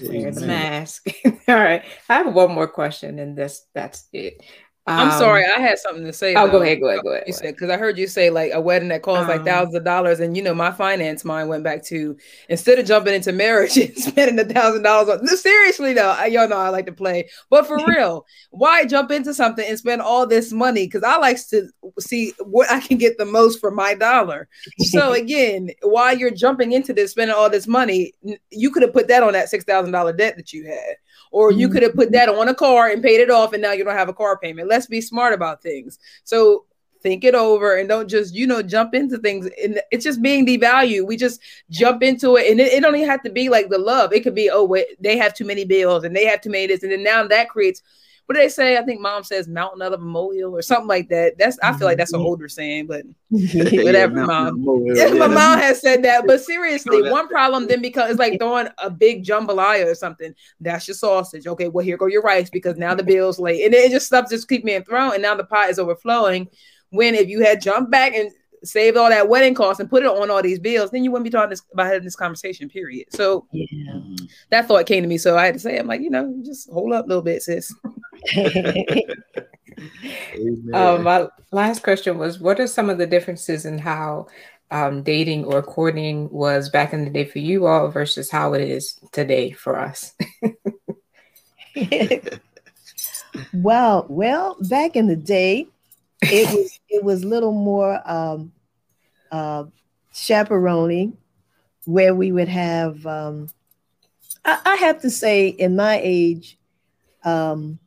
Wear 0.02 0.32
the 0.32 0.42
mask. 0.48 1.08
All 1.48 1.56
right. 1.56 1.84
I 2.08 2.14
have 2.16 2.34
one 2.34 2.54
more 2.54 2.68
question, 2.68 3.20
and 3.20 3.38
this 3.38 3.66
that's 3.74 4.08
it. 4.14 4.42
I'm 4.88 5.12
sorry, 5.12 5.46
um, 5.46 5.52
I 5.56 5.62
had 5.62 5.78
something 5.78 6.06
to 6.06 6.14
say. 6.14 6.34
Oh, 6.34 6.48
though. 6.48 6.54
go 6.54 6.62
ahead, 6.64 6.80
go 6.80 6.88
ahead, 6.88 7.04
go 7.04 7.12
ahead. 7.12 7.26
You 7.28 7.34
said 7.34 7.54
because 7.56 7.70
I 7.70 7.78
heard 7.78 7.98
you 7.98 8.08
say 8.08 8.30
like 8.30 8.52
a 8.54 8.62
wedding 8.62 8.90
that 8.90 9.04
costs 9.04 9.24
um, 9.24 9.28
like 9.28 9.46
thousands 9.46 9.76
of 9.76 9.84
dollars, 9.84 10.20
and 10.20 10.36
you 10.36 10.42
know 10.42 10.54
my 10.54 10.72
finance 10.72 11.24
mind 11.24 11.48
went 11.50 11.64
back 11.64 11.84
to 11.86 12.18
instead 12.50 12.80
of 12.80 12.86
jumping 12.86 13.14
into 13.14 13.32
marriage 13.32 13.78
and 13.78 13.96
spending 13.96 14.40
a 14.40 14.46
thousand 14.46 14.84
dollars 14.84 15.10
on. 15.10 15.28
Seriously 15.28 15.94
though, 15.94 16.10
I, 16.10 16.28
y'all 16.28 16.48
know 16.48 16.58
I 16.58 16.70
like 16.70 16.88
to 16.88 16.92
play, 16.92 17.30
but 17.50 17.68
for 17.68 17.78
real, 17.88 18.26
why 18.52 18.86
jump 18.86 19.12
into 19.12 19.34
something 19.34 19.68
and 19.68 19.78
spend 19.78 20.02
all 20.02 20.26
this 20.26 20.52
money? 20.52 20.88
Because 20.88 21.04
I 21.04 21.18
like 21.18 21.38
to 21.50 21.70
see 22.00 22.34
what 22.40 22.72
I 22.72 22.80
can 22.80 22.98
get 22.98 23.18
the 23.18 23.26
most 23.26 23.60
for 23.60 23.72
my 23.72 23.94
dollar. 23.94 24.48
So 24.80 25.12
again, 25.14 25.70
while 25.84 26.18
you're 26.18 26.32
jumping 26.32 26.72
into 26.72 26.94
this, 26.94 27.12
spending 27.12 27.36
all 27.36 27.50
this 27.50 27.68
money, 27.68 28.14
you 28.50 28.72
could 28.72 28.84
have 28.84 28.94
put 28.94 29.08
that 29.10 29.24
on 29.24 29.34
that 29.34 29.50
six 29.50 29.66
thousand 29.66 29.92
dollar 29.92 30.14
debt 30.14 30.36
that 30.38 30.52
you 30.52 30.66
had 30.66 30.96
or 31.32 31.52
you 31.52 31.68
mm-hmm. 31.68 31.74
could 31.74 31.84
have 31.84 31.96
put 31.96 32.12
that 32.12 32.30
on 32.30 32.48
a 32.48 32.56
car 32.56 32.90
and 32.90 33.04
paid 33.04 33.20
it 33.20 33.30
off 33.30 33.54
and 33.54 33.62
now 33.62 33.72
you 33.72 33.84
don't 33.84 33.96
have 33.96 34.10
a 34.10 34.14
car 34.14 34.38
payment. 34.38 34.68
Let's 34.68 34.88
be 34.88 35.02
smart 35.02 35.34
about 35.34 35.62
things. 35.62 36.00
So 36.24 36.66
think 37.02 37.24
it 37.24 37.34
over 37.34 37.78
and 37.78 37.88
don't 37.88 38.10
just 38.10 38.36
you 38.36 38.46
know 38.46 38.62
jump 38.62 38.94
into 38.94 39.18
things. 39.18 39.50
And 39.64 39.80
it's 39.92 40.04
just 40.04 40.22
being 40.22 40.46
devalued. 40.46 41.08
We 41.08 41.18
just 41.18 41.42
jump 41.70 42.04
into 42.04 42.36
it 42.36 42.52
and 42.52 42.60
it, 42.60 42.74
it 42.74 42.82
don't 42.82 42.96
even 42.96 43.10
have 43.10 43.24
to 43.24 43.30
be 43.30 43.50
like 43.50 43.70
the 43.70 43.78
love. 43.78 44.14
It 44.14 44.24
could 44.24 44.36
be 44.36 44.50
oh 44.50 44.64
wait 44.66 45.02
they 45.02 45.18
have 45.18 45.34
too 45.34 45.46
many 45.46 45.66
bills 45.66 46.04
and 46.04 46.16
they 46.16 46.26
have 46.26 46.42
too 46.42 46.50
many 46.50 46.68
this 46.68 46.84
and 46.84 46.92
then 46.92 47.04
now 47.04 47.26
that 47.28 47.50
creates 47.50 47.82
what 48.30 48.36
do 48.36 48.42
they 48.42 48.50
say? 48.50 48.78
I 48.78 48.84
think 48.84 49.02
mom 49.02 49.24
says 49.24 49.48
mountain 49.48 49.82
out 49.82 49.92
of 49.92 50.02
a 50.02 50.06
molehill 50.06 50.56
or 50.56 50.62
something 50.62 50.88
like 50.88 51.10
that. 51.10 51.40
That's 51.40 51.58
I 51.64 51.76
feel 51.76 51.88
like 51.88 51.98
that's 51.98 52.14
an 52.14 52.20
mm-hmm. 52.20 52.28
older 52.28 52.48
saying, 52.48 52.86
but 52.86 53.04
whatever, 53.30 54.20
yeah, 54.20 54.26
mom. 54.28 54.86
Yeah, 54.86 55.14
my 55.14 55.26
mom 55.26 55.58
has 55.58 55.82
said 55.82 56.04
that. 56.04 56.28
But 56.28 56.40
seriously, 56.40 57.10
one 57.10 57.28
problem 57.28 57.66
then 57.66 57.82
becomes 57.82 58.12
it's 58.12 58.20
like 58.20 58.38
throwing 58.38 58.68
a 58.78 58.92
big 58.92 59.26
jambalaya 59.26 59.88
or 59.88 59.96
something. 59.96 60.36
That's 60.60 60.88
your 60.88 60.94
sausage. 60.94 61.48
Okay, 61.48 61.70
well 61.70 61.84
here 61.84 61.98
go 61.98 62.06
your 62.06 62.22
rice 62.22 62.52
because 62.52 62.78
now 62.78 62.94
the 62.94 63.02
bill's 63.02 63.40
late, 63.40 63.66
and 63.66 63.74
it 63.74 63.90
just 63.90 64.06
stuff 64.06 64.30
just 64.30 64.48
keep 64.48 64.64
being 64.64 64.84
thrown, 64.84 65.14
and 65.14 65.24
now 65.24 65.34
the 65.34 65.44
pot 65.44 65.72
is 65.72 65.80
overflowing. 65.80 66.50
When 66.92 67.16
if 67.16 67.30
you 67.30 67.44
had 67.44 67.64
jumped 67.64 67.90
back 67.90 68.14
and 68.14 68.30
saved 68.64 68.96
all 68.96 69.10
that 69.10 69.28
wedding 69.28 69.56
cost 69.56 69.80
and 69.80 69.90
put 69.90 70.04
it 70.04 70.10
on 70.10 70.30
all 70.30 70.44
these 70.44 70.60
bills, 70.60 70.92
then 70.92 71.04
you 71.04 71.10
wouldn't 71.10 71.24
be 71.24 71.32
talking 71.32 71.50
this, 71.50 71.64
about 71.74 71.88
having 71.88 72.04
this 72.04 72.16
conversation, 72.16 72.70
period. 72.70 73.08
So 73.10 73.48
yeah. 73.52 74.00
that 74.52 74.68
thought 74.68 74.86
came 74.86 75.02
to 75.02 75.10
me. 75.10 75.18
So 75.18 75.36
I 75.36 75.46
had 75.46 75.56
to 75.56 75.60
say, 75.60 75.80
I'm 75.80 75.88
like, 75.88 76.02
you 76.02 76.12
know, 76.12 76.36
just 76.46 76.70
hold 76.70 76.94
up 76.94 77.06
a 77.06 77.08
little 77.08 77.24
bit, 77.24 77.42
sis. 77.42 77.74
Um, 80.74 81.04
my 81.04 81.28
last 81.52 81.84
question 81.84 82.18
was 82.18 82.40
what 82.40 82.60
are 82.60 82.68
some 82.68 82.90
of 82.90 82.98
the 82.98 83.08
differences 83.08 83.66
in 83.66 83.78
how 83.78 84.28
um, 84.72 85.04
dating 85.04 85.46
or 85.46 85.62
courting 85.62 86.30
was 86.30 86.70
back 86.70 86.94
in 86.94 87.04
the 87.04 87.10
day 87.10 87.26
for 87.26 87.40
you 87.40 87.66
all 87.66 87.90
versus 87.90 88.30
how 88.30 88.54
it 88.54 88.62
is 88.62 89.00
today 89.12 89.52
for 89.52 89.80
us. 89.80 90.14
well, 93.54 94.06
Well, 94.10 94.58
back 94.62 94.96
in 94.96 95.08
the 95.08 95.16
day, 95.16 95.68
it 96.22 96.50
was 96.54 96.80
it 96.90 97.04
was 97.04 97.24
a 97.24 97.28
little 97.28 97.52
more 97.54 98.02
um, 98.10 98.52
uh, 99.32 99.66
chaperoning, 100.14 101.18
where 101.86 102.14
we 102.14 102.32
would 102.32 102.50
have. 102.50 103.06
Um, 103.06 103.48
I, 104.46 104.60
I, 104.66 104.76
have 104.76 105.02
to 105.02 105.10
say, 105.10 105.48
in 105.48 105.76
my 105.76 106.00
age, 106.04 106.58
um, 107.24 107.80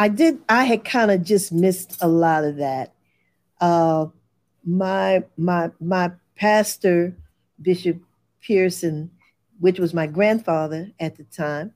I 0.00 0.08
did. 0.08 0.38
I 0.48 0.64
had 0.64 0.82
kind 0.82 1.10
of 1.10 1.22
just 1.22 1.52
missed 1.52 1.98
a 2.00 2.08
lot 2.08 2.44
of 2.44 2.56
that. 2.56 2.94
Uh, 3.60 4.06
my 4.64 5.24
my 5.36 5.72
my 5.78 6.12
pastor, 6.36 7.14
Bishop 7.60 7.98
Pearson, 8.40 9.10
which 9.58 9.78
was 9.78 9.92
my 9.92 10.06
grandfather 10.06 10.90
at 10.98 11.18
the 11.18 11.24
time, 11.24 11.74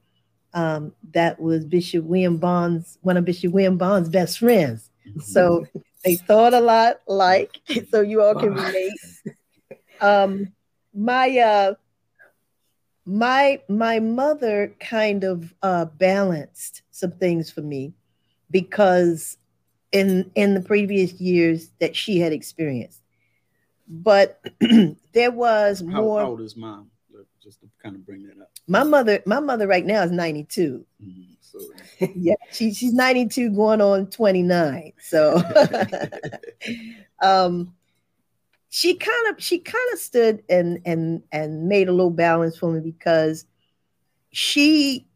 um, 0.55 0.95
that 1.13 1.39
was 1.39 1.67
Bishop 1.67 2.07
William 2.07 2.39
Bond's 2.39 2.97
one 3.03 3.19
of 3.19 3.27
Bishop 3.27 3.53
William 3.53 3.77
Bond's 3.77 4.09
best 4.09 4.39
friends. 4.39 4.89
So 5.21 5.67
they 6.03 6.15
thought 6.15 6.55
a 6.55 6.61
lot 6.61 7.03
like, 7.07 7.61
so 7.91 8.01
you 8.01 8.23
all 8.23 8.35
can 8.35 8.55
relate. 8.55 8.95
Um, 10.01 10.51
my 10.95 11.29
uh, 11.39 11.75
my 13.05 13.61
my 13.69 14.01
mother 14.01 14.75
kind 14.81 15.25
of 15.25 15.53
uh, 15.63 15.85
balanced 15.85 16.81
some 16.91 17.13
things 17.13 17.51
for 17.51 17.61
me 17.61 17.93
because 18.55 19.37
in 19.91 20.31
in 20.37 20.55
the 20.55 20.61
previous 20.61 21.13
years 21.15 21.71
that 21.81 21.97
she 21.97 22.21
had 22.21 22.33
experienced. 22.33 23.03
But 23.89 24.41
there 25.13 25.33
was 25.33 25.83
more 25.83 26.21
how 26.21 26.27
old 26.29 26.41
is 26.41 26.57
mom? 26.57 26.89
Just 27.43 27.61
to 27.61 27.69
kind 27.83 27.97
of 27.97 28.07
bring 28.07 28.23
that 28.29 28.41
up. 28.41 28.51
My 28.69 28.85
mother 28.85 29.21
my 29.27 29.41
mother 29.41 29.67
right 29.67 29.85
now 29.85 30.03
is 30.05 30.13
92 30.13 30.87
mm-hmm. 31.03 31.23
so. 31.41 31.59
Yeah 32.15 32.37
she, 32.53 32.73
she's 32.73 32.95
92 32.95 33.51
going 33.51 33.83
on 33.83 34.07
29 34.07 34.93
so. 35.01 35.43
Um 37.23 37.75
she 38.71 38.95
kind 38.95 39.29
of 39.29 39.43
she 39.43 39.59
kind 39.59 39.93
of 39.93 39.99
stood 39.99 40.43
and 40.49 40.81
and 40.87 41.23
and 41.33 41.69
made 41.69 41.89
a 41.89 41.93
little 41.93 42.11
balance 42.11 42.57
for 42.57 42.71
me 42.73 42.81
because 42.81 43.45
she 44.31 45.07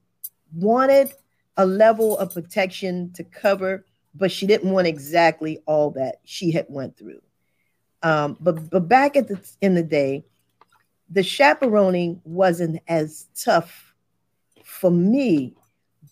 wanted 0.52 1.15
a 1.59 1.66
level 1.66 2.16
of 2.18 2.32
protection 2.32 3.12
to 3.12 3.22
cover 3.24 3.85
but 4.14 4.32
she 4.32 4.47
didn't 4.47 4.70
want 4.70 4.86
exactly 4.86 5.60
all 5.66 5.90
that 5.90 6.16
she 6.24 6.51
had 6.51 6.66
went 6.68 6.97
through 6.97 7.20
um, 8.02 8.36
but 8.40 8.70
but 8.70 8.89
back 8.89 9.16
at 9.16 9.28
the 9.28 9.39
in 9.60 9.74
the 9.74 9.82
day 9.82 10.24
the 11.10 11.22
chaperoning 11.22 12.20
wasn't 12.24 12.80
as 12.89 13.26
tough 13.35 13.94
for 14.64 14.90
me 14.90 15.55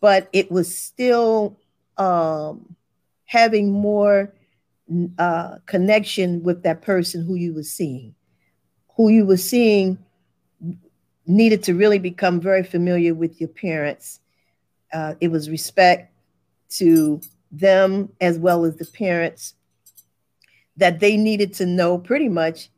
but 0.01 0.28
it 0.32 0.51
was 0.51 0.74
still 0.74 1.56
um, 1.98 2.77
having 3.24 3.70
more 3.70 4.32
uh, 5.18 5.56
connection 5.66 6.43
with 6.43 6.62
that 6.62 6.82
person 6.82 7.24
who 7.24 7.35
you 7.35 7.55
were 7.55 7.62
seeing. 7.62 8.14
Who 8.97 9.09
you 9.09 9.27
were 9.27 9.36
seeing 9.36 9.98
needed 11.27 11.62
to 11.64 11.74
really 11.74 11.98
become 11.98 12.40
very 12.40 12.62
familiar 12.62 13.14
with 13.14 13.40
your 13.40 13.48
parents. 13.48 14.20
Uh, 14.92 15.14
it 15.20 15.28
was 15.28 15.50
respect 15.50 16.12
to 16.68 17.20
them 17.50 18.10
as 18.20 18.38
well 18.38 18.64
as 18.64 18.76
the 18.76 18.84
parents 18.86 19.54
that 20.76 21.00
they 21.00 21.16
needed 21.16 21.54
to 21.54 21.66
know 21.66 21.98
pretty 21.98 22.28
much 22.28 22.70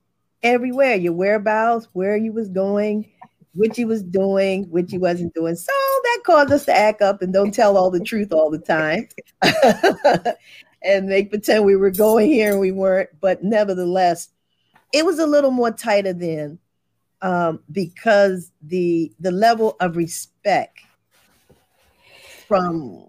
everywhere 0.42 0.94
your 0.94 1.12
whereabouts, 1.12 1.88
where 1.92 2.16
you 2.16 2.32
was 2.32 2.48
going, 2.48 3.10
what 3.54 3.76
you 3.76 3.86
was 3.86 4.02
doing, 4.02 4.64
what 4.70 4.92
you 4.92 5.00
wasn't 5.00 5.34
doing. 5.34 5.56
So 5.56 5.72
that 5.72 6.20
caused 6.24 6.52
us 6.52 6.64
to 6.66 6.76
act 6.76 7.02
up 7.02 7.22
and 7.22 7.32
don't 7.32 7.52
tell 7.52 7.76
all 7.76 7.90
the 7.90 8.00
truth 8.00 8.32
all 8.32 8.50
the 8.50 8.58
time. 8.58 9.08
and 10.82 11.06
make 11.08 11.30
pretend 11.30 11.64
we 11.64 11.76
were 11.76 11.90
going 11.90 12.28
here 12.28 12.52
and 12.52 12.60
we 12.60 12.70
weren't. 12.70 13.10
But 13.20 13.42
nevertheless, 13.42 14.28
it 14.92 15.04
was 15.04 15.18
a 15.18 15.26
little 15.26 15.50
more 15.50 15.72
tighter 15.72 16.12
then 16.12 16.58
um, 17.20 17.60
because 17.72 18.52
the 18.62 19.12
the 19.20 19.32
level 19.32 19.76
of 19.80 19.96
respect 19.96 20.80
from 22.48 23.04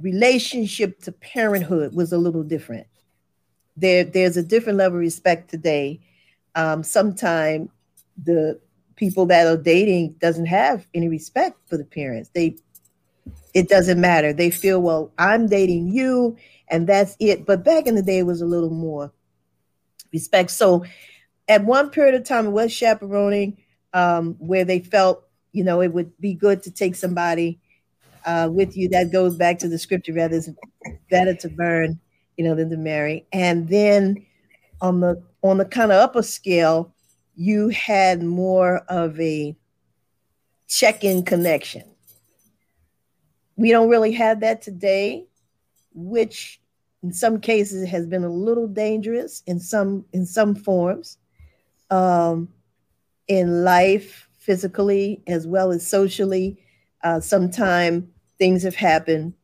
relationship 0.00 0.98
to 1.02 1.12
parenthood 1.12 1.94
was 1.94 2.12
a 2.12 2.18
little 2.18 2.42
different. 2.42 2.86
There, 3.76 4.02
there's 4.02 4.38
a 4.38 4.42
different 4.42 4.78
level 4.78 4.96
of 4.96 5.00
respect 5.00 5.50
today. 5.50 6.00
Um, 6.54 6.82
Sometimes 6.82 7.68
the 8.24 8.58
people 8.96 9.26
that 9.26 9.46
are 9.46 9.58
dating 9.58 10.16
doesn't 10.20 10.46
have 10.46 10.86
any 10.94 11.08
respect 11.08 11.58
for 11.68 11.76
the 11.76 11.84
parents. 11.84 12.30
They, 12.34 12.56
it 13.52 13.68
doesn't 13.68 14.00
matter. 14.00 14.32
They 14.32 14.50
feel, 14.50 14.80
well, 14.80 15.12
I'm 15.18 15.48
dating 15.48 15.88
you, 15.88 16.38
and 16.68 16.86
that's 16.86 17.14
it. 17.20 17.44
But 17.44 17.62
back 17.62 17.86
in 17.86 17.94
the 17.94 18.02
day, 18.02 18.20
it 18.20 18.26
was 18.26 18.40
a 18.40 18.46
little 18.46 18.70
more 18.70 19.12
respect. 20.14 20.50
So 20.50 20.82
at 21.46 21.62
one 21.62 21.90
period 21.90 22.14
of 22.14 22.24
time, 22.24 22.46
it 22.46 22.50
was 22.50 22.72
chaperoning 22.72 23.58
um, 23.92 24.34
where 24.38 24.64
they 24.64 24.78
felt, 24.78 25.24
you 25.52 25.62
know, 25.62 25.82
it 25.82 25.92
would 25.92 26.18
be 26.18 26.32
good 26.32 26.62
to 26.62 26.70
take 26.70 26.94
somebody 26.94 27.60
uh, 28.26 28.48
with 28.50 28.76
you. 28.76 28.88
That 28.88 29.12
goes 29.12 29.36
back 29.36 29.58
to 29.60 29.68
the 29.68 29.78
scripture, 29.78 30.12
rather 30.12 30.36
it's 30.36 30.50
better 31.10 31.34
to 31.34 31.48
burn, 31.48 31.98
you 32.36 32.44
know, 32.44 32.54
than 32.54 32.70
to 32.70 32.76
marry. 32.76 33.26
And 33.32 33.68
then 33.68 34.26
on 34.80 35.00
the 35.00 35.22
on 35.42 35.58
the 35.58 35.64
kind 35.64 35.92
of 35.92 35.98
upper 35.98 36.22
scale, 36.22 36.92
you 37.34 37.68
had 37.68 38.22
more 38.22 38.78
of 38.88 39.18
a 39.20 39.56
check-in 40.68 41.22
connection. 41.24 41.84
We 43.56 43.70
don't 43.70 43.88
really 43.88 44.12
have 44.12 44.40
that 44.40 44.60
today 44.60 45.26
which 45.96 46.60
in 47.02 47.12
some 47.12 47.40
cases 47.40 47.88
has 47.88 48.06
been 48.06 48.22
a 48.22 48.28
little 48.28 48.68
dangerous 48.68 49.42
in 49.46 49.58
some 49.58 50.04
in 50.12 50.26
some 50.26 50.54
forms 50.54 51.18
um, 51.90 52.48
in 53.28 53.64
life 53.64 54.28
physically 54.38 55.22
as 55.26 55.46
well 55.46 55.72
as 55.72 55.86
socially 55.86 56.58
uh, 57.02 57.18
sometimes 57.18 58.04
things 58.38 58.62
have 58.62 58.74
happened 58.76 59.34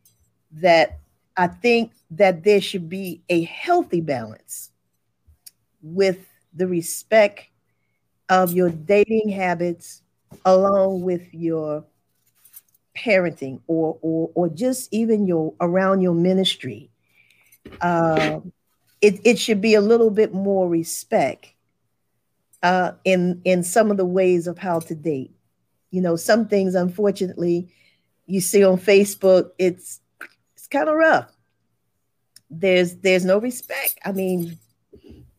that 0.53 0.99
i 1.37 1.47
think 1.47 1.93
that 2.11 2.45
there 2.45 2.61
should 2.61 2.89
be 2.89 3.23
a 3.29 3.43
healthy 3.45 4.01
balance 4.01 4.71
with 5.83 6.27
the 6.55 6.67
respect 6.67 7.49
of 8.29 8.53
your 8.53 8.71
dating 8.71 9.29
habits 9.31 10.03
along 10.45 11.03
with 11.03 11.23
your 11.33 11.85
parenting 12.97 13.61
or 13.67 13.99
or 14.03 14.31
or 14.35 14.49
just 14.49 14.89
even 14.93 15.27
your 15.27 15.55
around 15.61 16.01
your 16.01 16.15
ministry. 16.15 16.91
Uh, 17.81 18.41
it, 19.01 19.21
it 19.25 19.39
should 19.39 19.61
be 19.61 19.75
a 19.75 19.81
little 19.81 20.11
bit 20.11 20.33
more 20.35 20.69
respect 20.69 21.55
uh, 22.63 22.93
in 23.05 23.41
in 23.45 23.63
some 23.63 23.91
of 23.91 23.97
the 23.97 24.05
ways 24.05 24.47
of 24.47 24.59
how 24.59 24.81
to 24.81 24.95
date. 24.95 25.33
You 25.91 26.01
know 26.01 26.17
some 26.17 26.49
things 26.49 26.75
unfortunately 26.75 27.69
you 28.33 28.41
see 28.41 28.65
on 28.65 28.79
facebook 28.79 29.51
it's 29.59 30.01
it's 30.55 30.67
kind 30.67 30.89
of 30.89 30.95
rough 30.95 31.31
there's 32.51 32.97
there's 32.97 33.25
no 33.25 33.39
respect 33.39 33.99
i 34.05 34.13
mean 34.13 34.59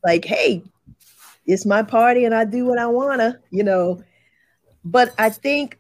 like 0.03 0.25
hey 0.25 0.61
it's 1.45 1.65
my 1.65 1.83
party 1.83 2.25
and 2.25 2.33
i 2.33 2.45
do 2.45 2.65
what 2.65 2.79
i 2.79 2.87
wanna 2.87 3.39
you 3.51 3.63
know 3.63 4.03
but 4.83 5.13
i 5.17 5.29
think 5.29 5.79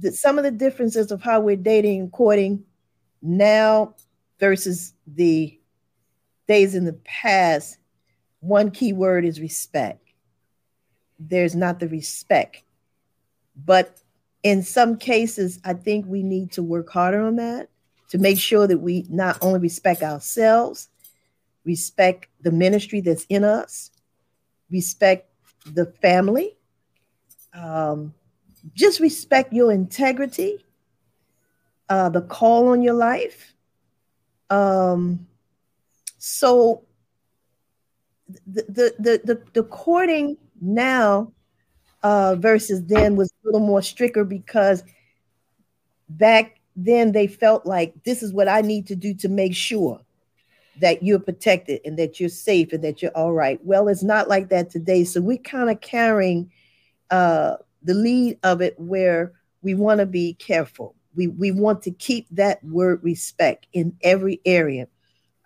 that 0.00 0.14
some 0.14 0.38
of 0.38 0.44
the 0.44 0.50
differences 0.50 1.10
of 1.10 1.20
how 1.22 1.40
we're 1.40 1.56
dating 1.56 2.00
and 2.00 2.12
courting 2.12 2.64
now 3.20 3.94
versus 4.38 4.94
the 5.06 5.58
days 6.48 6.74
in 6.74 6.84
the 6.84 6.98
past, 7.04 7.78
one 8.40 8.70
key 8.70 8.92
word 8.92 9.24
is 9.24 9.40
respect. 9.40 10.06
There's 11.18 11.54
not 11.54 11.78
the 11.78 11.88
respect. 11.88 12.62
But 13.56 14.01
in 14.42 14.62
some 14.62 14.96
cases, 14.96 15.60
I 15.64 15.74
think 15.74 16.06
we 16.06 16.22
need 16.22 16.52
to 16.52 16.62
work 16.62 16.90
harder 16.90 17.22
on 17.22 17.36
that 17.36 17.68
to 18.08 18.18
make 18.18 18.38
sure 18.38 18.66
that 18.66 18.78
we 18.78 19.06
not 19.08 19.38
only 19.40 19.60
respect 19.60 20.02
ourselves, 20.02 20.88
respect 21.64 22.28
the 22.40 22.50
ministry 22.50 23.00
that's 23.00 23.24
in 23.28 23.44
us, 23.44 23.90
respect 24.70 25.30
the 25.64 25.86
family, 26.02 26.56
um, 27.54 28.12
just 28.74 29.00
respect 29.00 29.52
your 29.52 29.72
integrity, 29.72 30.64
uh, 31.88 32.08
the 32.08 32.22
call 32.22 32.68
on 32.68 32.82
your 32.82 32.94
life. 32.94 33.54
Um, 34.50 35.26
so 36.18 36.84
the, 38.46 38.62
the, 38.68 38.94
the, 38.98 39.20
the, 39.24 39.42
the 39.52 39.62
courting 39.64 40.36
now 40.60 41.32
uh, 42.02 42.36
versus 42.36 42.84
then 42.84 43.16
was 43.16 43.30
a 43.30 43.46
little 43.46 43.66
more 43.66 43.82
stricter 43.82 44.24
because 44.24 44.82
back 46.08 46.60
then 46.76 47.12
they 47.12 47.26
felt 47.26 47.66
like 47.66 47.94
this 48.04 48.22
is 48.22 48.32
what 48.32 48.48
I 48.48 48.60
need 48.60 48.86
to 48.88 48.96
do 48.96 49.14
to 49.14 49.28
make 49.28 49.54
sure 49.54 50.00
that 50.80 51.02
you're 51.02 51.18
protected 51.18 51.80
and 51.84 51.98
that 51.98 52.18
you're 52.18 52.28
safe 52.28 52.72
and 52.72 52.82
that 52.82 53.02
you're 53.02 53.12
all 53.12 53.32
right. 53.32 53.60
Well, 53.62 53.88
it's 53.88 54.02
not 54.02 54.28
like 54.28 54.48
that 54.48 54.70
today. 54.70 55.04
So 55.04 55.20
we're 55.20 55.38
kind 55.38 55.70
of 55.70 55.80
carrying 55.80 56.50
uh, 57.10 57.56
the 57.82 57.94
lead 57.94 58.38
of 58.42 58.62
it 58.62 58.78
where 58.78 59.32
we 59.62 59.74
want 59.74 60.00
to 60.00 60.06
be 60.06 60.34
careful. 60.34 60.94
We, 61.14 61.28
we 61.28 61.52
want 61.52 61.82
to 61.82 61.90
keep 61.90 62.26
that 62.30 62.64
word 62.64 63.00
respect 63.02 63.66
in 63.72 63.96
every 64.02 64.40
area. 64.46 64.88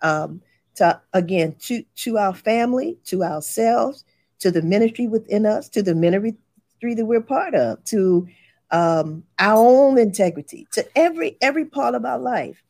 Um, 0.01 0.41
to 0.75 1.01
again, 1.13 1.55
to, 1.59 1.83
to 1.95 2.17
our 2.17 2.33
family, 2.33 2.97
to 3.05 3.23
ourselves, 3.23 4.05
to 4.39 4.51
the 4.51 4.61
ministry 4.61 5.07
within 5.07 5.45
us, 5.45 5.67
to 5.69 5.81
the 5.81 5.95
ministry 5.95 6.35
that 6.81 7.05
we're 7.05 7.21
part 7.21 7.55
of, 7.55 7.83
to 7.85 8.27
um, 8.71 9.23
our 9.39 9.57
own 9.57 9.97
integrity, 9.97 10.67
to 10.73 10.85
every 10.97 11.37
every 11.41 11.65
part 11.65 11.95
of 11.95 12.05
our 12.05 12.19
life. 12.19 12.63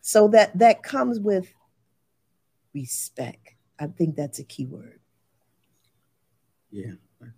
So 0.00 0.28
that 0.28 0.58
that 0.58 0.82
comes 0.82 1.18
with 1.18 1.52
respect. 2.74 3.54
I 3.78 3.86
think 3.86 4.16
that's 4.16 4.38
a 4.38 4.44
key 4.44 4.66
word. 4.66 5.00
Yeah, 6.70 6.92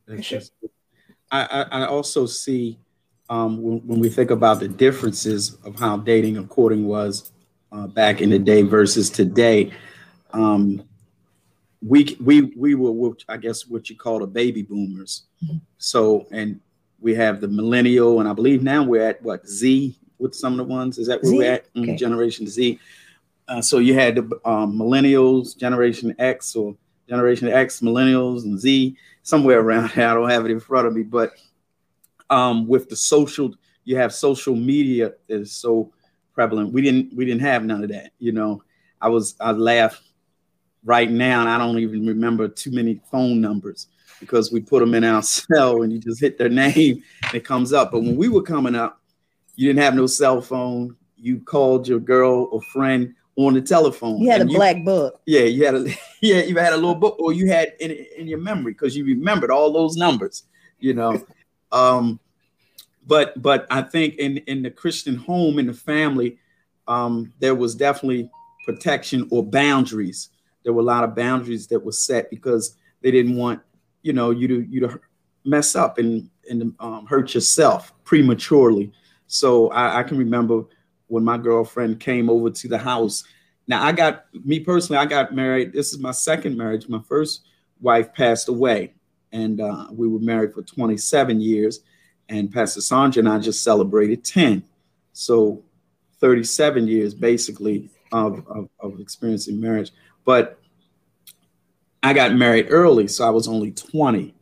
that's 0.06 0.26
just, 0.26 0.52
I, 1.30 1.66
I 1.70 1.86
also 1.86 2.26
see 2.26 2.78
um, 3.28 3.62
when, 3.62 3.78
when, 3.86 4.00
we 4.00 4.08
think 4.08 4.30
about 4.30 4.58
the 4.58 4.66
differences 4.66 5.54
of 5.64 5.78
how 5.78 5.98
dating 5.98 6.36
and 6.36 6.48
courting 6.48 6.86
was 6.86 7.30
uh, 7.70 7.86
back 7.86 8.20
in 8.20 8.30
the 8.30 8.38
day 8.38 8.62
versus 8.62 9.08
today. 9.08 9.72
Um, 10.32 10.82
we 11.82 12.16
we 12.20 12.42
we 12.42 12.74
were 12.74 13.14
I 13.28 13.36
guess 13.36 13.66
what 13.66 13.88
you 13.88 13.96
call 13.96 14.18
the 14.18 14.26
baby 14.26 14.62
boomers. 14.62 15.24
Mm-hmm. 15.42 15.58
So 15.78 16.26
and 16.30 16.60
we 17.00 17.14
have 17.14 17.40
the 17.40 17.48
millennial, 17.48 18.20
and 18.20 18.28
I 18.28 18.32
believe 18.32 18.62
now 18.62 18.82
we're 18.82 19.08
at 19.08 19.22
what 19.22 19.46
Z 19.46 19.96
with 20.18 20.34
some 20.34 20.52
of 20.52 20.58
the 20.58 20.72
ones. 20.72 20.98
Is 20.98 21.06
that 21.06 21.22
where 21.22 21.30
Z? 21.30 21.38
we're 21.38 21.52
at? 21.52 21.74
Mm, 21.74 21.82
okay. 21.84 21.96
Generation 21.96 22.46
Z. 22.46 22.78
Uh, 23.48 23.62
so 23.62 23.78
you 23.78 23.94
had 23.94 24.14
the 24.16 24.40
um, 24.44 24.78
millennials, 24.78 25.56
Generation 25.56 26.14
X, 26.18 26.54
or 26.54 26.76
Generation 27.08 27.48
X, 27.48 27.80
millennials, 27.80 28.44
and 28.44 28.60
Z, 28.60 28.96
somewhere 29.22 29.60
around 29.60 29.90
there. 29.94 30.08
I 30.08 30.14
don't 30.14 30.30
have 30.30 30.44
it 30.44 30.50
in 30.50 30.60
front 30.60 30.86
of 30.86 30.94
me, 30.94 31.02
but 31.02 31.32
um, 32.28 32.68
with 32.68 32.88
the 32.88 32.96
social, 32.96 33.52
you 33.84 33.96
have 33.96 34.14
social 34.14 34.54
media 34.54 35.12
that 35.28 35.40
is 35.40 35.52
so 35.52 35.90
prevalent. 36.34 36.72
We 36.72 36.82
didn't 36.82 37.14
we 37.14 37.24
didn't 37.24 37.40
have 37.40 37.64
none 37.64 37.82
of 37.82 37.90
that. 37.90 38.12
You 38.18 38.32
know, 38.32 38.62
I 39.00 39.08
was 39.08 39.34
I 39.40 39.52
laugh 39.52 40.00
right 40.84 41.10
now, 41.10 41.40
and 41.40 41.48
I 41.48 41.58
don't 41.58 41.78
even 41.78 42.06
remember 42.06 42.48
too 42.48 42.70
many 42.70 43.00
phone 43.10 43.40
numbers 43.40 43.88
because 44.20 44.52
we 44.52 44.60
put 44.60 44.80
them 44.80 44.94
in 44.94 45.04
our 45.04 45.22
cell 45.22 45.82
and 45.82 45.92
you 45.92 45.98
just 45.98 46.20
hit 46.20 46.38
their 46.38 46.48
name 46.48 47.02
and 47.24 47.34
it 47.34 47.44
comes 47.44 47.72
up. 47.72 47.90
But 47.92 48.00
when 48.00 48.16
we 48.16 48.28
were 48.28 48.42
coming 48.42 48.74
up, 48.74 49.00
you 49.56 49.68
didn't 49.68 49.82
have 49.82 49.94
no 49.94 50.06
cell 50.06 50.40
phone. 50.40 50.96
You 51.16 51.40
called 51.40 51.86
your 51.86 52.00
girl 52.00 52.48
or 52.50 52.62
friend 52.62 53.14
on 53.36 53.54
the 53.54 53.60
telephone. 53.60 54.20
You 54.20 54.30
had 54.30 54.42
a 54.42 54.46
you, 54.46 54.56
black 54.56 54.84
book. 54.84 55.20
Yeah, 55.26 55.42
you 55.42 55.64
had 55.64 55.74
a 55.74 55.86
yeah, 56.20 56.42
you 56.42 56.56
had 56.56 56.72
a 56.72 56.76
little 56.76 56.94
book, 56.94 57.16
or 57.18 57.32
you 57.32 57.48
had 57.48 57.74
in 57.80 57.90
in 57.90 58.26
your 58.26 58.38
memory 58.38 58.72
because 58.72 58.96
you 58.96 59.04
remembered 59.04 59.50
all 59.50 59.72
those 59.72 59.96
numbers. 59.96 60.44
You 60.78 60.94
know, 60.94 61.24
um, 61.72 62.20
but 63.06 63.40
but 63.40 63.66
I 63.70 63.82
think 63.82 64.16
in 64.16 64.38
in 64.38 64.62
the 64.62 64.70
Christian 64.70 65.16
home 65.16 65.58
in 65.58 65.66
the 65.66 65.74
family, 65.74 66.38
um, 66.88 67.32
there 67.38 67.54
was 67.54 67.74
definitely 67.74 68.30
protection 68.64 69.26
or 69.30 69.44
boundaries. 69.44 70.30
There 70.64 70.72
were 70.72 70.82
a 70.82 70.84
lot 70.84 71.04
of 71.04 71.14
boundaries 71.14 71.66
that 71.68 71.84
were 71.84 71.92
set 71.92 72.30
because 72.30 72.76
they 73.02 73.10
didn't 73.10 73.36
want 73.36 73.60
you 74.02 74.12
know 74.12 74.30
you 74.30 74.48
to 74.48 74.60
you 74.62 74.80
to 74.80 75.00
mess 75.44 75.74
up 75.74 75.98
and 75.98 76.28
and 76.48 76.74
um, 76.80 77.06
hurt 77.06 77.34
yourself 77.34 77.92
prematurely. 78.04 78.92
So 79.26 79.70
I, 79.70 80.00
I 80.00 80.02
can 80.02 80.18
remember 80.18 80.64
when 81.06 81.24
my 81.24 81.38
girlfriend 81.38 82.00
came 82.00 82.28
over 82.28 82.50
to 82.50 82.68
the 82.68 82.78
house. 82.78 83.24
Now 83.66 83.84
I 83.84 83.92
got 83.92 84.26
me 84.44 84.60
personally, 84.60 84.98
I 84.98 85.06
got 85.06 85.34
married. 85.34 85.72
This 85.72 85.92
is 85.92 85.98
my 85.98 86.12
second 86.12 86.56
marriage. 86.56 86.88
My 86.88 87.00
first 87.08 87.42
wife 87.80 88.12
passed 88.14 88.48
away, 88.48 88.94
and 89.32 89.60
uh, 89.60 89.86
we 89.92 90.08
were 90.08 90.18
married 90.18 90.54
for 90.54 90.62
27 90.62 91.40
years. 91.40 91.80
And 92.28 92.52
Pastor 92.52 92.80
Sandra 92.80 93.20
and 93.20 93.28
I 93.28 93.38
just 93.40 93.64
celebrated 93.64 94.24
10. 94.24 94.62
So 95.12 95.64
37 96.20 96.86
years 96.86 97.12
basically 97.14 97.90
of, 98.12 98.46
of, 98.46 98.68
of 98.78 99.00
experiencing 99.00 99.60
marriage. 99.60 99.90
But 100.30 100.60
I 102.04 102.12
got 102.12 102.36
married 102.36 102.68
early, 102.70 103.08
so 103.08 103.26
I 103.26 103.30
was 103.30 103.48
only 103.48 103.72
20, 103.72 104.32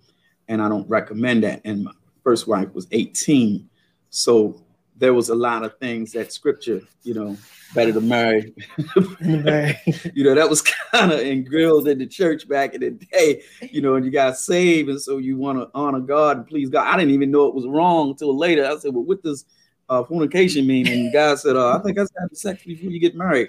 and 0.47 0.61
I 0.61 0.69
don't 0.69 0.87
recommend 0.87 1.45
that. 1.45 1.63
And 1.65 1.85
my 1.85 1.93
first 2.23 2.47
wife 2.47 2.75
was 2.75 2.87
18. 2.93 3.67
So 4.11 4.63
there 4.99 5.15
was 5.15 5.31
a 5.31 5.35
lot 5.35 5.65
of 5.65 5.79
things 5.79 6.13
that 6.13 6.31
scripture, 6.31 6.83
you 7.05 7.15
know, 7.15 7.39
better 7.75 7.95
to 7.95 8.03
marry. 8.03 8.53
you 8.87 10.25
know, 10.25 10.35
that 10.35 10.47
was 10.47 10.61
kind 10.61 11.11
of 11.11 11.21
ingrained 11.21 11.89
in 11.89 12.01
the 12.01 12.07
church 12.07 12.47
back 12.47 12.75
in 12.75 12.83
the 12.83 12.91
day, 12.91 13.43
you 13.63 13.81
know, 13.81 13.95
and 13.95 14.05
you 14.05 14.11
got 14.11 14.37
saved. 14.37 14.91
And 14.91 15.01
so 15.01 15.17
you 15.17 15.39
want 15.39 15.59
to 15.59 15.71
honor 15.73 16.01
God 16.01 16.37
and 16.37 16.47
please 16.47 16.69
God. 16.69 16.87
I 16.87 16.99
didn't 16.99 17.15
even 17.15 17.31
know 17.31 17.47
it 17.47 17.55
was 17.55 17.67
wrong 17.67 18.11
until 18.11 18.37
later. 18.37 18.67
I 18.67 18.77
said, 18.77 18.93
well, 18.93 19.05
what 19.05 19.23
does 19.23 19.47
uh, 19.89 20.05
fornication 20.05 20.67
mean? 20.67 20.87
And 20.87 21.11
God 21.15 21.39
said, 21.39 21.57
uh, 21.57 21.79
I 21.79 21.83
think 21.83 21.99
I 21.99 22.03
said 22.03 22.17
have 22.21 22.29
sex 22.35 22.63
before 22.63 22.91
you 22.91 23.01
get 23.01 23.15
married. 23.15 23.49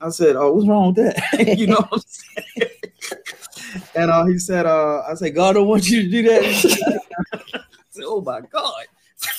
I 0.00 0.08
said, 0.10 0.36
oh, 0.36 0.52
what's 0.52 0.66
wrong 0.66 0.94
with 0.94 0.96
that? 0.96 1.56
you 1.58 1.66
know 1.66 1.76
what 1.76 1.92
I'm 1.92 2.00
saying? 2.00 2.70
and 3.94 4.10
uh, 4.10 4.24
he 4.26 4.38
said, 4.38 4.66
uh, 4.66 5.02
I 5.08 5.14
said, 5.14 5.34
God 5.34 5.54
don't 5.54 5.68
want 5.68 5.88
you 5.88 6.02
to 6.02 6.10
do 6.10 6.22
that. 6.22 6.42
I 7.32 7.38
said, 7.90 8.04
oh 8.06 8.20
my 8.22 8.40
God. 8.40 8.84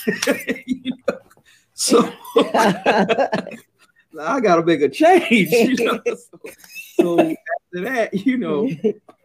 you 0.66 0.92
know? 1.08 1.18
So 1.74 2.14
I 4.20 4.40
gotta 4.40 4.64
make 4.64 4.82
a 4.82 4.90
change, 4.90 5.52
you 5.52 5.86
know. 5.86 6.00
So, 6.06 6.40
so 7.00 7.20
after 7.20 7.82
that, 7.86 8.14
you 8.14 8.38
know, 8.38 8.70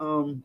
um, 0.00 0.42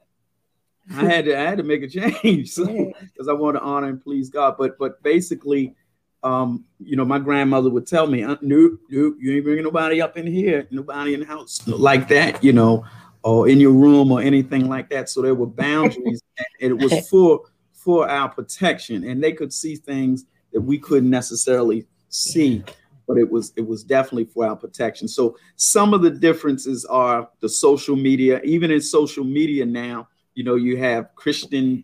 I 0.94 1.06
had 1.06 1.26
to 1.26 1.38
I 1.38 1.44
had 1.44 1.58
to 1.58 1.64
make 1.64 1.84
a 1.84 1.88
change 1.88 2.50
so 2.50 2.66
because 2.66 3.28
I 3.30 3.34
want 3.34 3.56
to 3.56 3.62
honor 3.62 3.88
and 3.88 4.04
please 4.04 4.30
God. 4.30 4.56
But 4.58 4.78
but 4.78 5.02
basically, 5.04 5.76
um, 6.24 6.66
you 6.80 6.96
know, 6.96 7.06
my 7.06 7.20
grandmother 7.20 7.70
would 7.70 7.88
tell 7.88 8.08
me, 8.08 8.24
uh, 8.24 8.38
nope, 8.42 8.80
nope, 8.90 9.16
you 9.20 9.36
ain't 9.36 9.44
bringing 9.44 9.64
nobody 9.64 10.02
up 10.02 10.18
in 10.18 10.28
here, 10.28 10.68
nobody 10.72 11.14
in 11.14 11.22
the 11.22 11.26
house 11.26 11.66
like 11.68 12.08
that, 12.10 12.44
you 12.44 12.54
know, 12.54 12.86
or 13.24 13.50
in 13.50 13.60
your 13.60 13.74
room 13.74 14.12
or 14.12 14.22
anything 14.22 14.70
like 14.70 14.90
that. 14.90 15.10
So 15.10 15.22
there 15.22 15.36
were 15.36 15.48
boundaries, 15.48 16.22
and 16.62 16.72
it 16.72 16.78
was 16.78 17.10
for 17.10 17.42
for 17.74 18.08
our 18.08 18.30
protection, 18.30 19.04
and 19.04 19.24
they 19.24 19.32
could 19.32 19.52
see 19.52 19.76
things 19.76 20.26
that 20.54 20.62
we 20.62 20.78
couldn't 20.78 21.10
necessarily 21.10 21.88
see 22.10 22.64
but 23.08 23.18
it 23.18 23.30
was 23.30 23.52
it 23.58 23.68
was 23.68 23.84
definitely 23.84 24.26
for 24.26 24.46
our 24.46 24.56
protection 24.56 25.08
so 25.08 25.38
some 25.56 25.94
of 25.94 26.02
the 26.02 26.10
differences 26.10 26.86
are 26.86 27.30
the 27.40 27.50
social 27.50 27.96
media 27.96 28.40
even 28.44 28.72
in 28.72 28.80
social 28.80 29.24
media 29.24 29.66
now 29.66 30.08
you 30.34 30.44
know 30.44 30.56
you 30.56 30.78
have 30.78 31.14
christian 31.16 31.84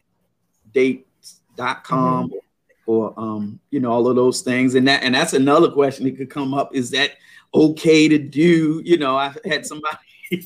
dates.com 0.73 2.29
mm-hmm. 2.29 2.37
Or 2.87 3.13
um 3.17 3.59
you 3.69 3.79
know 3.79 3.91
all 3.91 4.07
of 4.07 4.15
those 4.15 4.41
things. 4.41 4.73
And 4.73 4.87
that 4.87 5.03
and 5.03 5.13
that's 5.13 5.33
another 5.33 5.69
question 5.69 6.05
that 6.05 6.17
could 6.17 6.31
come 6.31 6.55
up. 6.55 6.73
Is 6.73 6.89
that 6.91 7.11
okay 7.53 8.07
to 8.07 8.17
do? 8.17 8.81
You 8.83 8.97
know 8.97 9.15
i 9.15 9.33
had 9.45 9.65
somebody 9.65 9.97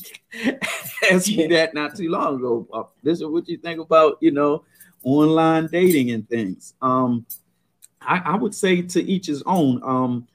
ask 1.11 1.27
me 1.27 1.47
that 1.47 1.73
not 1.73 1.95
too 1.95 2.09
long 2.09 2.35
ago. 2.35 2.67
Uh, 2.73 2.83
this 3.01 3.19
is 3.19 3.25
what 3.25 3.47
you 3.47 3.57
think 3.57 3.79
about 3.79 4.17
you 4.19 4.31
know 4.31 4.65
online 5.03 5.67
dating 5.67 6.11
and 6.11 6.27
things. 6.27 6.73
Um 6.81 7.25
I, 8.01 8.21
I 8.25 8.35
would 8.35 8.55
say 8.55 8.81
to 8.81 9.03
each 9.03 9.27
his 9.27 9.43
own. 9.45 9.81
Um, 9.83 10.27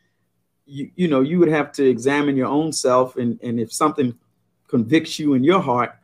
you, 0.66 0.90
you 0.96 1.08
know, 1.08 1.20
you 1.20 1.38
would 1.38 1.48
have 1.48 1.72
to 1.72 1.88
examine 1.88 2.36
your 2.36 2.48
own 2.48 2.72
self, 2.72 3.16
and, 3.16 3.38
and 3.42 3.58
if 3.60 3.72
something 3.72 4.16
convicts 4.68 5.18
you 5.18 5.34
in 5.34 5.44
your 5.44 5.60
heart, 5.60 5.96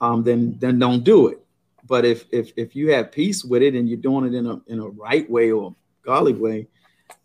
um, 0.00 0.22
then 0.22 0.56
then 0.58 0.78
don't 0.78 1.04
do 1.04 1.28
it. 1.28 1.44
But 1.88 2.04
if 2.04 2.26
if 2.30 2.52
if 2.56 2.76
you 2.76 2.92
have 2.92 3.10
peace 3.10 3.44
with 3.44 3.62
it 3.62 3.74
and 3.74 3.88
you're 3.88 3.98
doing 3.98 4.26
it 4.26 4.34
in 4.34 4.46
a 4.46 4.60
in 4.66 4.78
a 4.78 4.88
right 4.88 5.28
way 5.28 5.50
or 5.50 5.74
godly 6.04 6.34
way, 6.34 6.68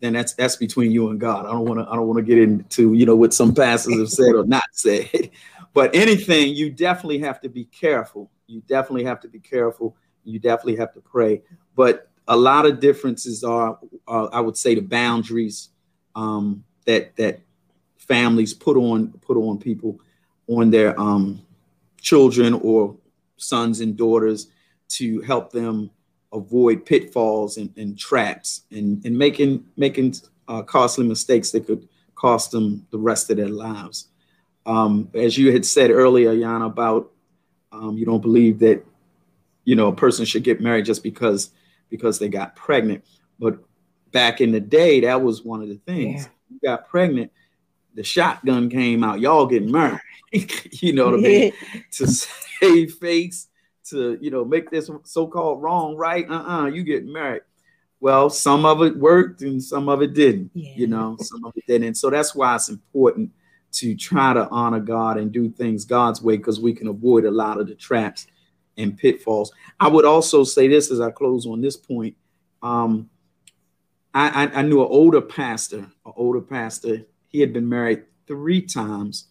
then 0.00 0.14
that's 0.14 0.34
that's 0.34 0.56
between 0.56 0.90
you 0.90 1.10
and 1.10 1.20
God. 1.20 1.46
I 1.46 1.52
don't 1.52 1.66
want 1.66 1.80
to 1.80 1.90
I 1.90 1.94
don't 1.94 2.06
want 2.06 2.18
to 2.18 2.24
get 2.24 2.38
into 2.38 2.94
you 2.94 3.04
know 3.06 3.14
what 3.14 3.34
some 3.34 3.54
pastors 3.54 3.98
have 3.98 4.08
said 4.08 4.34
or 4.34 4.44
not 4.46 4.64
said. 4.72 5.30
But 5.74 5.92
anything, 5.92 6.54
you 6.54 6.70
definitely 6.70 7.18
have 7.18 7.40
to 7.40 7.48
be 7.48 7.64
careful. 7.64 8.30
You 8.46 8.60
definitely 8.60 9.02
have 9.06 9.18
to 9.22 9.28
be 9.28 9.40
careful. 9.40 9.96
You 10.22 10.38
definitely 10.38 10.76
have 10.76 10.94
to 10.94 11.00
pray. 11.00 11.42
But 11.74 12.08
a 12.28 12.36
lot 12.36 12.64
of 12.64 12.78
differences 12.78 13.42
are, 13.42 13.76
uh, 14.06 14.26
I 14.26 14.38
would 14.38 14.56
say, 14.56 14.76
the 14.76 14.82
boundaries 14.82 15.70
um, 16.14 16.62
that 16.86 17.16
that 17.16 17.40
families 17.96 18.54
put 18.54 18.76
on 18.76 19.08
put 19.20 19.36
on 19.36 19.58
people, 19.58 19.98
on 20.46 20.70
their 20.70 20.98
um, 20.98 21.44
children 22.00 22.54
or 22.54 22.96
sons 23.36 23.80
and 23.80 23.96
daughters 23.96 24.46
to 24.88 25.20
help 25.22 25.50
them 25.52 25.90
avoid 26.32 26.84
pitfalls 26.84 27.56
and, 27.56 27.72
and 27.76 27.98
traps 27.98 28.62
and, 28.70 29.04
and 29.04 29.16
making 29.16 29.64
making 29.76 30.14
uh, 30.48 30.62
costly 30.62 31.06
mistakes 31.06 31.50
that 31.50 31.66
could 31.66 31.88
cost 32.14 32.50
them 32.50 32.86
the 32.90 32.98
rest 32.98 33.30
of 33.30 33.36
their 33.36 33.48
lives. 33.48 34.08
Um, 34.66 35.08
as 35.14 35.36
you 35.36 35.52
had 35.52 35.64
said 35.64 35.90
earlier, 35.90 36.34
Yana, 36.34 36.66
about 36.66 37.10
um, 37.72 37.96
you 37.96 38.06
don't 38.06 38.22
believe 38.22 38.58
that 38.60 38.84
you 39.64 39.76
know 39.76 39.88
a 39.88 39.94
person 39.94 40.24
should 40.24 40.44
get 40.44 40.60
married 40.60 40.84
just 40.84 41.02
because 41.02 41.50
because 41.90 42.18
they 42.18 42.28
got 42.28 42.56
pregnant. 42.56 43.04
But 43.38 43.58
back 44.10 44.40
in 44.40 44.52
the 44.52 44.60
day, 44.60 45.00
that 45.00 45.22
was 45.22 45.44
one 45.44 45.62
of 45.62 45.68
the 45.68 45.80
things. 45.86 46.22
Yeah. 46.22 46.28
You 46.50 46.60
got 46.64 46.88
pregnant, 46.88 47.32
the 47.94 48.02
shotgun 48.02 48.68
came 48.70 49.04
out, 49.04 49.20
y'all 49.20 49.46
getting 49.46 49.70
married. 49.70 50.00
you 50.32 50.92
know 50.92 51.06
what 51.06 51.14
I 51.14 51.22
mean? 51.22 51.52
to 51.92 52.06
save 52.60 52.94
face, 52.94 53.48
to 53.90 54.18
you 54.20 54.30
know, 54.30 54.44
make 54.44 54.70
this 54.70 54.90
so-called 55.04 55.62
wrong 55.62 55.96
right. 55.96 56.28
Uh-uh, 56.28 56.66
you 56.66 56.82
get 56.82 57.06
married. 57.06 57.42
Well, 58.00 58.28
some 58.28 58.66
of 58.66 58.82
it 58.82 58.96
worked 58.96 59.42
and 59.42 59.62
some 59.62 59.88
of 59.88 60.02
it 60.02 60.14
didn't. 60.14 60.50
Yeah. 60.54 60.72
You 60.76 60.86
know, 60.88 61.16
some 61.20 61.44
of 61.44 61.52
it 61.56 61.64
didn't. 61.66 61.94
So 61.94 62.10
that's 62.10 62.34
why 62.34 62.54
it's 62.54 62.68
important 62.68 63.30
to 63.72 63.94
try 63.94 64.34
to 64.34 64.48
honor 64.50 64.80
God 64.80 65.16
and 65.16 65.32
do 65.32 65.50
things 65.50 65.84
God's 65.84 66.22
way 66.22 66.36
because 66.36 66.60
we 66.60 66.74
can 66.74 66.88
avoid 66.88 67.24
a 67.24 67.30
lot 67.30 67.58
of 67.58 67.66
the 67.66 67.74
traps 67.74 68.26
and 68.76 68.96
pitfalls. 68.96 69.52
I 69.80 69.88
would 69.88 70.04
also 70.04 70.44
say 70.44 70.68
this 70.68 70.90
as 70.90 71.00
I 71.00 71.10
close 71.10 71.46
on 71.46 71.60
this 71.60 71.76
point. 71.76 72.16
Um, 72.62 73.10
I, 74.12 74.44
I, 74.44 74.58
I 74.58 74.62
knew 74.62 74.80
an 74.80 74.88
older 74.90 75.20
pastor, 75.20 75.78
an 75.78 76.12
older 76.16 76.40
pastor. 76.40 77.04
He 77.28 77.40
had 77.40 77.52
been 77.52 77.68
married 77.68 78.04
three 78.26 78.62
times, 78.62 79.26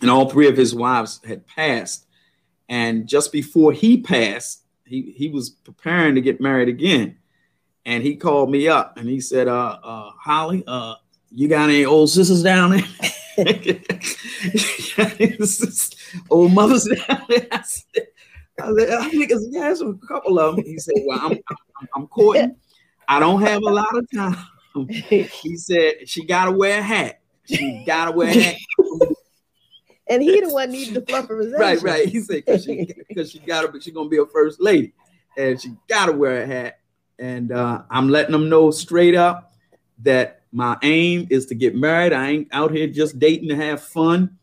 and 0.00 0.10
all 0.10 0.28
three 0.28 0.48
of 0.48 0.56
his 0.56 0.74
wives 0.74 1.20
had 1.26 1.46
passed. 1.46 2.06
And 2.70 3.06
just 3.08 3.32
before 3.32 3.72
he 3.72 4.00
passed, 4.00 4.62
he, 4.86 5.12
he 5.16 5.28
was 5.28 5.50
preparing 5.50 6.14
to 6.14 6.20
get 6.20 6.40
married 6.40 6.68
again. 6.68 7.16
And 7.84 8.00
he 8.02 8.14
called 8.14 8.50
me 8.50 8.68
up 8.68 8.96
and 8.96 9.08
he 9.08 9.20
said, 9.20 9.48
uh, 9.48 9.78
uh, 9.82 10.10
Holly, 10.16 10.62
uh, 10.66 10.94
you 11.32 11.48
got 11.48 11.68
any 11.68 11.84
old 11.84 12.10
sisters 12.10 12.44
down 12.44 12.70
there? 12.70 12.84
old 16.30 16.52
mothers 16.52 16.84
down 16.84 17.22
there. 17.28 17.46
I 17.50 17.62
said, 17.62 18.06
I, 18.60 18.72
said, 18.78 18.90
I 18.90 19.08
think 19.08 19.30
it's 19.30 19.46
yeah, 19.50 19.72
a 19.72 19.94
couple 20.06 20.38
of 20.38 20.56
them. 20.56 20.64
He 20.64 20.78
said, 20.78 20.94
Well, 21.06 21.18
I'm, 21.20 21.32
I'm, 21.32 21.88
I'm 21.96 22.06
courting. 22.06 22.54
I 23.08 23.18
don't 23.18 23.42
have 23.42 23.62
a 23.62 23.70
lot 23.70 23.96
of 23.96 24.06
time. 24.14 24.36
He 24.88 25.56
said, 25.56 26.08
She 26.08 26.24
gotta 26.24 26.52
wear 26.52 26.78
a 26.78 26.82
hat. 26.82 27.20
She 27.46 27.82
gotta 27.84 28.12
wear 28.12 28.28
a 28.28 28.40
hat. 28.40 28.56
And 30.10 30.22
he 30.22 30.40
the 30.40 30.50
one 30.50 30.70
needed 30.72 30.94
the 30.94 31.02
flufferization. 31.02 31.58
Right, 31.58 31.82
right. 31.82 32.08
He 32.08 32.20
said, 32.20 32.44
Because 32.44 32.64
she, 32.64 32.92
cause 33.14 33.30
she 33.30 33.38
gotta 33.38 33.70
be, 33.70 33.80
she's 33.80 33.94
gonna 33.94 34.08
be 34.08 34.18
a 34.18 34.26
first 34.26 34.60
lady. 34.60 34.92
And 35.38 35.60
she 35.60 35.70
gotta 35.88 36.12
wear 36.12 36.42
a 36.42 36.46
hat. 36.46 36.80
And 37.18 37.52
uh, 37.52 37.82
I'm 37.88 38.08
letting 38.08 38.32
them 38.32 38.48
know 38.48 38.72
straight 38.72 39.14
up 39.14 39.54
that 40.02 40.42
my 40.52 40.76
aim 40.82 41.28
is 41.30 41.46
to 41.46 41.54
get 41.54 41.76
married. 41.76 42.12
I 42.12 42.28
ain't 42.28 42.48
out 42.50 42.72
here 42.72 42.88
just 42.88 43.18
dating 43.18 43.50
to 43.50 43.56
have 43.56 43.82
fun 43.82 44.36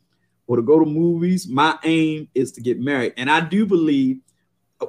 or 0.47 0.55
to 0.55 0.61
go 0.61 0.79
to 0.79 0.85
movies. 0.85 1.47
My 1.47 1.77
aim 1.83 2.29
is 2.33 2.53
to 2.53 2.61
get 2.61 2.79
married. 2.79 3.13
And 3.17 3.29
I 3.29 3.41
do 3.41 3.65
believe, 3.65 4.19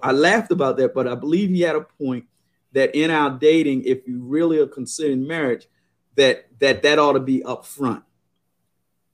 I 0.03 0.13
laughed 0.13 0.53
about 0.53 0.77
that, 0.77 0.95
but 0.95 1.09
I 1.09 1.17
believe 1.17 1.51
he 1.51 1.63
had 1.63 1.75
a 1.75 1.81
point 1.81 2.27
that 2.73 2.95
in 2.95 3.11
our 3.11 3.31
dating, 3.31 3.83
if 3.85 4.07
you 4.07 4.23
really 4.23 4.59
are 4.59 4.67
considering 4.67 5.27
marriage, 5.27 5.67
that 6.15 6.47
that 6.61 6.83
that 6.83 6.99
ought 6.99 7.13
to 7.13 7.21
be 7.21 7.43
up 7.43 7.65
front 7.65 8.05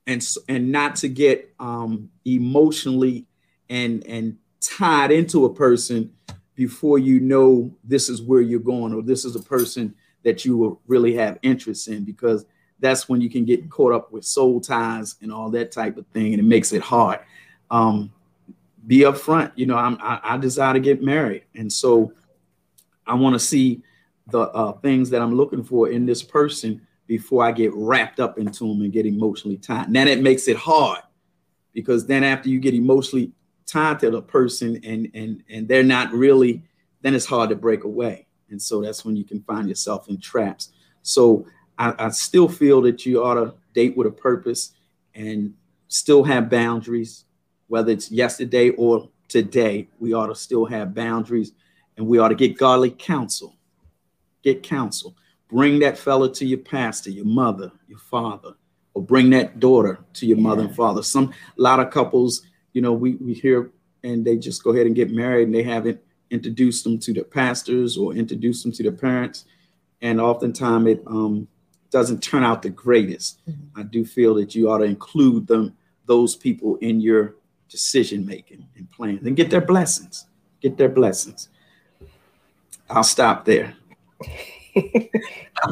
and 0.07 0.27
and 0.49 0.71
not 0.71 0.97
to 0.97 1.09
get 1.09 1.53
um, 1.59 2.11
emotionally 2.25 3.27
and 3.69 4.07
and 4.07 4.37
tied 4.61 5.11
into 5.11 5.45
a 5.45 5.55
person 5.55 6.13
before 6.55 6.99
you 6.99 7.21
know 7.21 7.75
this 7.83 8.09
is 8.09 8.23
where 8.23 8.41
you're 8.41 8.61
going 8.61 8.95
or 8.95 9.03
this 9.03 9.25
is 9.25 9.37
a 9.37 9.43
person 9.43 9.95
that 10.23 10.45
you 10.45 10.57
will 10.57 10.81
really 10.87 11.15
have 11.15 11.39
interest 11.43 11.89
in 11.89 12.05
because 12.05 12.47
that's 12.81 13.09
when 13.09 13.21
you 13.21 13.29
can 13.29 13.45
get 13.45 13.69
caught 13.71 13.93
up 13.93 14.13
with 14.13 14.25
soul 14.25 14.61
ties 14.61 15.17
and 15.21 15.33
all 15.33 15.51
that 15.51 15.73
type 15.73 15.97
of 15.97 16.07
thing 16.09 16.33
and 16.33 16.41
it 16.41 16.45
makes 16.45 16.73
it 16.73 16.83
hard. 16.83 17.21
Um, 17.71 18.13
be 18.87 19.01
upfront. 19.01 19.53
You 19.55 19.67
know 19.67 19.77
I'm, 19.77 19.99
I, 20.01 20.21
I 20.23 20.37
desire 20.37 20.75
to 20.75 20.81
get 20.81 21.03
married. 21.03 21.45
And 21.55 21.73
so 21.73 22.13
i 23.07 23.15
want 23.15 23.35
to 23.35 23.39
see 23.39 23.83
the 24.29 24.41
uh, 24.41 24.73
things 24.79 25.11
that 25.11 25.21
i'm 25.21 25.35
looking 25.35 25.63
for 25.63 25.91
in 25.91 26.07
this 26.07 26.23
person 26.23 26.81
before 27.07 27.45
i 27.45 27.53
get 27.53 27.73
wrapped 27.75 28.21
up 28.21 28.39
into 28.39 28.69
them 28.69 28.83
and 28.83 28.93
get 28.93 29.07
emotionally 29.07 29.59
tied 29.59 29.93
then 29.93 30.09
it 30.09 30.21
makes 30.21 30.49
it 30.49 30.57
hard 30.57 31.01
because 31.73 32.07
then 32.07 32.25
after 32.25 32.49
you 32.49 32.59
get 32.59 32.75
emotionally 32.75 33.33
tied 33.67 33.99
to 33.99 34.11
the 34.11 34.23
person 34.23 34.81
and 34.85 35.11
and 35.15 35.43
and 35.51 35.69
they're 35.69 35.83
not 35.83 36.13
really 36.13 36.63
then 37.03 37.15
it's 37.15 37.27
hard 37.27 37.51
to 37.51 37.57
break 37.57 37.85
away 37.85 38.27
and 38.55 38.61
so 38.61 38.81
that's 38.81 39.05
when 39.05 39.17
you 39.17 39.25
can 39.25 39.43
find 39.43 39.69
yourself 39.69 40.09
in 40.09 40.19
traps. 40.19 40.71
So 41.03 41.47
I, 41.79 41.93
I 41.99 42.09
still 42.11 42.49
feel 42.49 42.81
that 42.83 43.05
you 43.05 43.25
ought 43.25 43.35
to 43.35 43.55
date 43.73 43.97
with 43.97 44.07
a 44.07 44.13
purpose 44.13 44.73
and 45.15 45.55
still 45.89 46.23
have 46.25 46.49
boundaries, 46.49 47.25
whether 47.67 47.91
it's 47.91 48.11
yesterday 48.11 48.71
or 48.71 49.09
today. 49.29 49.89
We 49.99 50.13
ought 50.13 50.27
to 50.27 50.37
still 50.37 50.65
have 50.67 50.95
boundaries 50.95 51.53
and 51.97 52.07
we 52.07 52.19
ought 52.19 52.29
to 52.29 52.35
get 52.35 52.57
godly 52.57 52.91
counsel. 52.91 53.57
Get 54.43 54.63
counsel. 54.63 55.17
Bring 55.55 55.79
that 55.79 55.97
fella 55.97 56.33
to 56.35 56.45
your 56.45 56.59
pastor, 56.59 57.11
your 57.11 57.25
mother, 57.25 57.71
your 57.87 58.01
father, 58.01 58.55
or 58.93 59.03
bring 59.03 59.31
that 59.31 59.61
daughter 59.61 60.01
to 60.15 60.27
your 60.27 60.37
yeah. 60.37 60.43
mother 60.43 60.63
and 60.63 60.75
father. 60.75 61.01
Some 61.01 61.33
a 61.57 61.63
lot 61.63 61.79
of 61.79 61.91
couples, 61.91 62.43
you 62.73 62.83
know, 62.83 62.93
we 62.93 63.15
we 63.15 63.35
hear 63.35 63.71
and 64.03 64.25
they 64.25 64.37
just 64.37 64.65
go 64.65 64.73
ahead 64.73 64.87
and 64.87 64.97
get 64.97 65.13
married 65.13 65.47
and 65.47 65.55
they 65.55 65.63
haven't 65.63 66.01
introduced 66.31 66.83
them 66.83 66.99
to 66.99 67.13
their 67.13 67.23
pastors 67.23 67.97
or 67.97 68.15
introduced 68.15 68.65
them 68.65 68.73
to 68.73 68.83
their 68.83 68.91
parents. 68.91 69.45
And 70.03 70.21
oftentimes 70.21 70.89
it 70.89 71.03
um, 71.07 71.47
doesn't 71.91 72.21
turn 72.21 72.43
out 72.43 72.63
the 72.63 72.71
greatest. 72.71 73.41
Mm-hmm. 73.49 73.81
I 73.81 73.85
do 73.85 74.05
feel 74.05 74.35
that 74.35 74.57
you 74.57 74.69
ought 74.69 74.79
to 74.79 74.85
include 74.85 75.47
them, 75.47 75.77
those 76.07 76.35
people 76.35 76.79
in 76.79 77.01
your 77.01 77.37
decision 77.69 78.27
making 78.27 78.67
and 78.77 78.91
plans 78.91 79.25
and 79.25 79.37
get 79.37 79.51
their 79.51 79.61
blessings. 79.61 80.27
Get 80.61 80.77
their 80.79 80.89
blessings. 80.89 81.49
I'll 82.91 83.05
stop 83.05 83.45
there. 83.45 83.77
I 84.77 85.09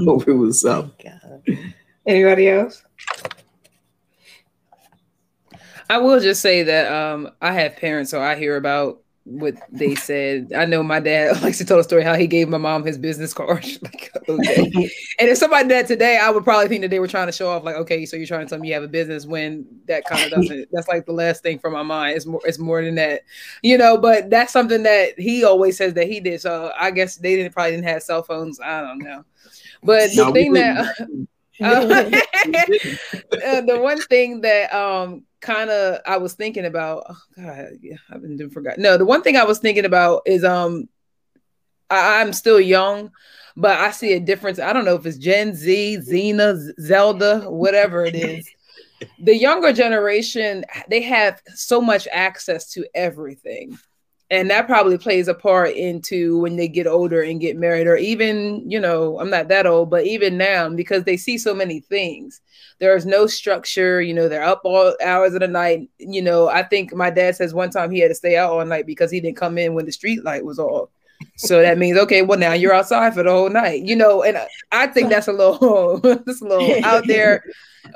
hope 0.04 0.28
it 0.28 0.32
was 0.32 0.64
up. 0.64 1.00
Oh, 1.06 1.42
Anybody 2.06 2.48
else? 2.48 2.82
I 5.90 5.98
will 5.98 6.20
just 6.20 6.40
say 6.40 6.62
that 6.62 6.90
um, 6.90 7.30
I 7.40 7.52
have 7.52 7.76
parents, 7.76 8.10
so 8.10 8.20
I 8.20 8.36
hear 8.36 8.56
about 8.56 9.01
what 9.24 9.54
they 9.70 9.94
said. 9.94 10.52
I 10.54 10.64
know 10.64 10.82
my 10.82 10.98
dad 10.98 11.40
likes 11.42 11.58
to 11.58 11.64
tell 11.64 11.78
a 11.78 11.84
story 11.84 12.02
how 12.02 12.14
he 12.14 12.26
gave 12.26 12.48
my 12.48 12.58
mom 12.58 12.84
his 12.84 12.98
business 12.98 13.32
card. 13.32 13.64
like, 13.82 14.10
okay. 14.28 14.64
and 15.18 15.28
if 15.28 15.38
somebody 15.38 15.68
did 15.68 15.74
that 15.74 15.86
today, 15.86 16.18
I 16.18 16.30
would 16.30 16.44
probably 16.44 16.68
think 16.68 16.82
that 16.82 16.88
they 16.88 16.98
were 16.98 17.08
trying 17.08 17.28
to 17.28 17.32
show 17.32 17.50
off, 17.50 17.62
like, 17.62 17.76
okay, 17.76 18.04
so 18.04 18.16
you're 18.16 18.26
trying 18.26 18.46
to 18.46 18.50
tell 18.50 18.58
me 18.58 18.68
you 18.68 18.74
have 18.74 18.82
a 18.82 18.88
business 18.88 19.26
when 19.26 19.66
that 19.86 20.04
kind 20.04 20.24
of 20.24 20.30
doesn't. 20.30 20.68
That's 20.72 20.88
like 20.88 21.06
the 21.06 21.12
last 21.12 21.42
thing 21.42 21.58
from 21.58 21.72
my 21.72 21.82
mind. 21.82 22.16
It's 22.16 22.26
more. 22.26 22.40
It's 22.44 22.58
more 22.58 22.82
than 22.84 22.96
that, 22.96 23.22
you 23.62 23.78
know. 23.78 23.96
But 23.96 24.30
that's 24.30 24.52
something 24.52 24.82
that 24.82 25.18
he 25.18 25.44
always 25.44 25.76
says 25.76 25.94
that 25.94 26.08
he 26.08 26.20
did. 26.20 26.40
So 26.40 26.72
I 26.78 26.90
guess 26.90 27.16
they 27.16 27.36
didn't 27.36 27.52
probably 27.52 27.72
didn't 27.72 27.88
have 27.88 28.02
cell 28.02 28.22
phones. 28.22 28.60
I 28.60 28.80
don't 28.80 28.98
know. 28.98 29.24
But 29.82 30.10
the 30.10 30.24
no, 30.24 30.32
thing 30.32 30.52
that. 30.54 30.96
Uh, 31.60 32.10
uh, 33.46 33.60
the 33.60 33.78
one 33.80 34.00
thing 34.00 34.40
that 34.40 34.74
um 34.74 35.22
kind 35.43 35.69
of 35.69 36.01
I 36.06 36.16
was 36.16 36.32
thinking 36.35 36.64
about. 36.64 37.05
Oh 37.09 37.19
God, 37.36 37.69
yeah, 37.82 37.97
I've 38.10 38.23
been 38.23 38.51
forgot. 38.51 38.78
No, 38.78 38.97
the 38.97 39.05
one 39.05 39.23
thing 39.23 39.36
I 39.36 39.44
was 39.44 39.59
thinking 39.59 39.85
about 39.85 40.23
is 40.24 40.44
um, 40.44 40.89
I, 41.90 42.23
I'm 42.23 42.32
still 42.32 42.60
young, 42.60 43.10
but 43.56 43.78
I 43.78 43.90
see 43.90 44.14
a 44.14 44.20
difference. 44.20 44.59
I 44.59 44.73
don't 44.73 44.86
know 44.86 44.94
if 44.94 45.05
it's 45.05 45.19
Gen 45.19 45.55
Z, 45.55 45.98
Xena, 46.09 46.59
Zelda, 46.81 47.51
whatever 47.51 48.05
it 48.06 48.14
is. 48.14 48.48
the 49.19 49.36
younger 49.36 49.73
generation, 49.73 50.64
they 50.89 51.02
have 51.02 51.43
so 51.55 51.81
much 51.81 52.09
access 52.10 52.70
to 52.73 52.86
everything 52.94 53.78
and 54.32 54.48
that 54.50 54.66
probably 54.66 54.96
plays 54.96 55.28
a 55.28 55.34
part 55.34 55.72
into 55.72 56.38
when 56.38 56.56
they 56.56 56.66
get 56.66 56.86
older 56.86 57.20
and 57.22 57.38
get 57.40 57.56
married 57.59 57.86
or 57.86 57.96
even 57.96 58.68
you 58.68 58.80
know 58.80 59.20
i'm 59.20 59.28
not 59.30 59.48
that 59.48 59.66
old 59.66 59.90
but 59.90 60.06
even 60.06 60.38
now 60.38 60.68
because 60.70 61.04
they 61.04 61.16
see 61.16 61.38
so 61.38 61.54
many 61.54 61.80
things. 61.80 62.40
There's 62.80 63.06
no 63.06 63.26
structure 63.28 64.00
you 64.00 64.14
know 64.14 64.28
they're 64.28 64.42
up 64.42 64.62
all 64.64 64.96
hours 65.04 65.34
of 65.34 65.40
the 65.40 65.48
night. 65.48 65.88
You 65.98 66.22
know 66.22 66.48
i 66.48 66.62
think 66.62 66.94
my 66.94 67.10
dad 67.10 67.36
says 67.36 67.54
one 67.54 67.70
time 67.70 67.90
he 67.90 68.00
had 68.00 68.09
to 68.09 68.14
stay 68.14 68.36
out 68.36 68.52
all 68.52 68.64
night 68.64 68.86
because 68.86 69.10
he 69.10 69.20
didn't 69.20 69.36
come 69.36 69.59
in 69.59 69.74
when 69.74 69.86
the 69.86 69.92
street 69.92 70.24
light 70.24 70.44
was 70.44 70.59
off 70.59 70.88
so 71.36 71.60
that 71.60 71.78
means 71.78 71.98
okay 71.98 72.22
well 72.22 72.38
now 72.38 72.52
you're 72.52 72.74
outside 72.74 73.14
for 73.14 73.22
the 73.22 73.30
whole 73.30 73.50
night 73.50 73.82
you 73.82 73.96
know 73.96 74.22
and 74.22 74.38
i 74.70 74.86
think 74.86 75.08
that's 75.08 75.28
a 75.28 75.32
little 75.32 75.98
that's 76.02 76.42
a 76.42 76.44
little 76.44 76.84
out 76.84 77.06
there 77.06 77.42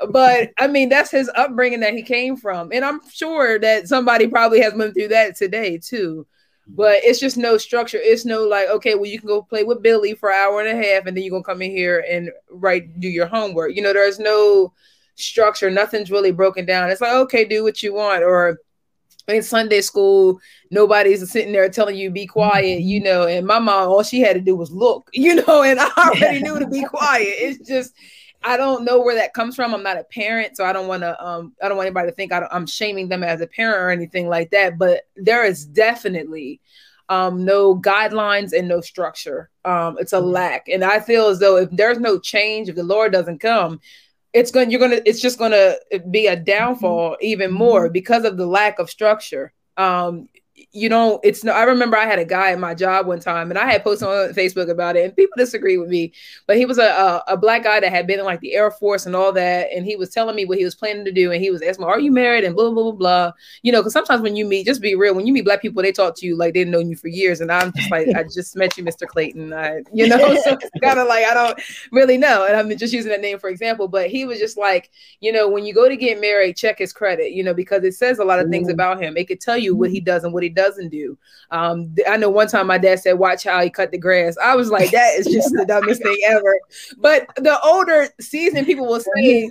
but 0.09 0.51
I 0.57 0.67
mean, 0.67 0.89
that's 0.89 1.11
his 1.11 1.29
upbringing 1.35 1.79
that 1.81 1.93
he 1.93 2.03
came 2.03 2.35
from. 2.37 2.71
And 2.71 2.83
I'm 2.83 2.99
sure 3.09 3.59
that 3.59 3.87
somebody 3.87 4.27
probably 4.27 4.59
has 4.61 4.73
went 4.73 4.93
through 4.93 5.09
that 5.09 5.35
today 5.35 5.77
too. 5.77 6.27
But 6.69 6.99
it's 7.03 7.19
just 7.19 7.37
no 7.37 7.57
structure. 7.57 7.99
It's 7.99 8.25
no 8.25 8.43
like, 8.43 8.67
okay, 8.67 8.95
well, 8.95 9.05
you 9.05 9.19
can 9.19 9.29
go 9.29 9.41
play 9.41 9.63
with 9.63 9.81
Billy 9.81 10.13
for 10.13 10.29
an 10.29 10.35
hour 10.35 10.59
and 10.59 10.67
a 10.67 10.83
half, 10.83 11.05
and 11.05 11.15
then 11.15 11.23
you're 11.23 11.31
gonna 11.31 11.43
come 11.43 11.61
in 11.61 11.71
here 11.71 12.05
and 12.09 12.29
write 12.51 12.99
do 12.99 13.07
your 13.07 13.25
homework. 13.25 13.73
You 13.73 13.81
know, 13.81 13.93
there's 13.93 14.19
no 14.19 14.73
structure, 15.15 15.71
nothing's 15.71 16.11
really 16.11 16.33
broken 16.33 16.65
down. 16.65 16.89
It's 16.89 16.99
like, 16.99 17.13
okay, 17.13 17.45
do 17.45 17.63
what 17.63 17.81
you 17.81 17.93
want, 17.93 18.21
or 18.21 18.59
in 19.27 19.43
Sunday 19.43 19.81
school, 19.81 20.39
nobody's 20.71 21.29
sitting 21.29 21.51
there 21.51 21.69
telling 21.69 21.97
you 21.97 22.09
be 22.09 22.25
quiet, 22.25 22.81
you 22.81 23.01
know. 23.01 23.27
And 23.27 23.45
my 23.45 23.59
mom, 23.59 23.89
all 23.89 24.03
she 24.03 24.21
had 24.21 24.35
to 24.35 24.41
do 24.41 24.55
was 24.55 24.71
look, 24.71 25.09
you 25.13 25.35
know, 25.35 25.63
and 25.63 25.79
I 25.79 25.89
already 25.97 26.41
knew 26.41 26.59
to 26.59 26.67
be 26.67 26.83
quiet. 26.83 27.27
It's 27.27 27.67
just 27.67 27.93
I 28.43 28.55
don't 28.55 28.85
know 28.85 29.01
where 29.01 29.15
that 29.15 29.33
comes 29.33 29.55
from. 29.55 29.73
I'm 29.73 29.83
not 29.83 29.97
a 29.97 30.03
parent, 30.03 30.55
so 30.55 30.63
I 30.63 30.71
don't 30.71 30.87
want 30.87 31.03
to. 31.03 31.21
Um, 31.23 31.53
I 31.61 31.67
don't 31.67 31.77
want 31.77 31.87
anybody 31.87 32.09
to 32.09 32.15
think 32.15 32.31
I 32.31 32.47
am 32.51 32.67
shaming 32.67 33.09
them 33.09 33.23
as 33.23 33.41
a 33.41 33.47
parent 33.47 33.81
or 33.81 33.89
anything 33.89 34.29
like 34.29 34.51
that. 34.51 34.77
But 34.77 35.03
there 35.15 35.43
is 35.43 35.65
definitely 35.65 36.61
um, 37.09 37.45
no 37.45 37.75
guidelines 37.75 38.53
and 38.53 38.67
no 38.67 38.79
structure. 38.81 39.49
Um, 39.65 39.97
it's 39.99 40.13
a 40.13 40.17
mm-hmm. 40.17 40.29
lack, 40.29 40.67
and 40.69 40.83
I 40.83 40.99
feel 40.99 41.27
as 41.27 41.39
though 41.39 41.57
if 41.57 41.69
there's 41.71 41.99
no 41.99 42.19
change, 42.19 42.69
if 42.69 42.75
the 42.75 42.83
Lord 42.83 43.11
doesn't 43.11 43.39
come, 43.39 43.81
it's 44.33 44.51
going 44.51 44.69
you're 44.69 44.79
going 44.79 44.91
to 44.91 45.07
it's 45.07 45.21
just 45.21 45.37
going 45.37 45.51
to 45.51 45.79
be 46.09 46.27
a 46.27 46.35
downfall 46.35 47.17
even 47.21 47.51
more 47.51 47.89
because 47.89 48.25
of 48.25 48.37
the 48.37 48.45
lack 48.45 48.79
of 48.79 48.89
structure. 48.89 49.53
Um 49.77 50.29
you 50.73 50.89
know, 50.89 51.19
it's 51.23 51.43
no. 51.43 51.53
I 51.53 51.63
remember 51.63 51.97
I 51.97 52.05
had 52.05 52.19
a 52.19 52.25
guy 52.25 52.51
at 52.51 52.59
my 52.59 52.75
job 52.75 53.07
one 53.07 53.19
time, 53.19 53.49
and 53.49 53.57
I 53.57 53.71
had 53.71 53.83
posted 53.83 54.07
on 54.07 54.33
Facebook 54.33 54.69
about 54.69 54.95
it, 54.95 55.05
and 55.05 55.15
people 55.15 55.33
disagreed 55.37 55.79
with 55.79 55.89
me. 55.89 56.11
But 56.45 56.57
he 56.57 56.65
was 56.65 56.77
a, 56.77 56.83
a, 56.87 57.23
a 57.29 57.37
black 57.37 57.63
guy 57.63 57.79
that 57.79 57.89
had 57.89 58.05
been 58.05 58.19
in 58.19 58.25
like 58.25 58.41
the 58.41 58.53
Air 58.53 58.69
Force 58.69 59.05
and 59.05 59.15
all 59.15 59.31
that, 59.33 59.69
and 59.73 59.85
he 59.85 59.95
was 59.95 60.09
telling 60.09 60.35
me 60.35 60.45
what 60.45 60.57
he 60.57 60.65
was 60.65 60.75
planning 60.75 61.05
to 61.05 61.11
do, 61.11 61.31
and 61.31 61.41
he 61.41 61.49
was 61.49 61.61
asking, 61.61 61.85
"Are 61.85 61.99
you 61.99 62.11
married?" 62.11 62.43
and 62.43 62.55
blah 62.55 62.69
blah 62.69 62.83
blah 62.83 62.91
blah. 62.91 63.31
You 63.63 63.71
know, 63.71 63.79
because 63.79 63.93
sometimes 63.93 64.21
when 64.21 64.35
you 64.35 64.45
meet, 64.45 64.65
just 64.65 64.81
be 64.81 64.93
real. 64.93 65.15
When 65.15 65.25
you 65.25 65.33
meet 65.33 65.45
black 65.45 65.61
people, 65.61 65.81
they 65.81 65.91
talk 65.91 66.15
to 66.17 66.25
you 66.25 66.35
like 66.35 66.53
they've 66.53 66.67
known 66.67 66.89
you 66.89 66.97
for 66.97 67.07
years, 67.07 67.39
and 67.39 67.51
I'm 67.51 67.71
just 67.73 67.89
like, 67.89 68.09
I 68.09 68.23
just 68.35 68.55
met 68.55 68.77
you, 68.77 68.83
Mr. 68.83 69.07
Clayton. 69.07 69.53
I, 69.53 69.81
you 69.93 70.07
know, 70.07 70.17
so 70.43 70.57
it's 70.61 70.69
kind 70.83 70.99
of 70.99 71.07
like 71.07 71.25
I 71.25 71.33
don't 71.33 71.59
really 71.91 72.17
know, 72.17 72.45
and 72.45 72.55
I'm 72.55 72.77
just 72.77 72.93
using 72.93 73.11
that 73.11 73.21
name 73.21 73.39
for 73.39 73.49
example. 73.49 73.87
But 73.87 74.09
he 74.09 74.25
was 74.25 74.37
just 74.37 74.57
like, 74.57 74.91
you 75.21 75.31
know, 75.31 75.47
when 75.47 75.65
you 75.65 75.73
go 75.73 75.87
to 75.87 75.95
get 75.95 76.19
married, 76.19 76.57
check 76.57 76.77
his 76.79 76.91
credit, 76.91 77.31
you 77.31 77.43
know, 77.43 77.53
because 77.53 77.83
it 77.83 77.93
says 77.93 78.19
a 78.19 78.25
lot 78.25 78.39
of 78.39 78.49
things 78.49 78.69
about 78.69 79.01
him. 79.01 79.15
It 79.15 79.27
could 79.27 79.39
tell 79.39 79.57
you 79.57 79.75
what 79.75 79.89
he 79.89 79.99
mm-hmm. 79.99 80.05
does 80.05 80.23
and 80.23 80.33
what 80.33 80.43
he 80.43 80.49
doesn't 80.57 80.89
do. 80.89 81.17
Um, 81.51 81.95
I 82.07 82.17
know 82.17 82.29
one 82.29 82.47
time 82.47 82.67
my 82.67 82.77
dad 82.77 82.99
said, 82.99 83.13
"Watch 83.13 83.45
how 83.45 83.61
he 83.61 83.69
cut 83.69 83.91
the 83.91 83.97
grass." 83.97 84.35
I 84.43 84.55
was 84.55 84.69
like, 84.69 84.91
"That 84.91 85.13
is 85.17 85.27
just 85.27 85.53
the 85.53 85.65
dumbest 85.67 86.03
thing 86.03 86.17
ever." 86.25 86.59
But 86.97 87.27
the 87.37 87.57
older 87.61 88.09
seasoned 88.19 88.65
people 88.65 88.87
will 88.87 88.99
say 88.99 89.49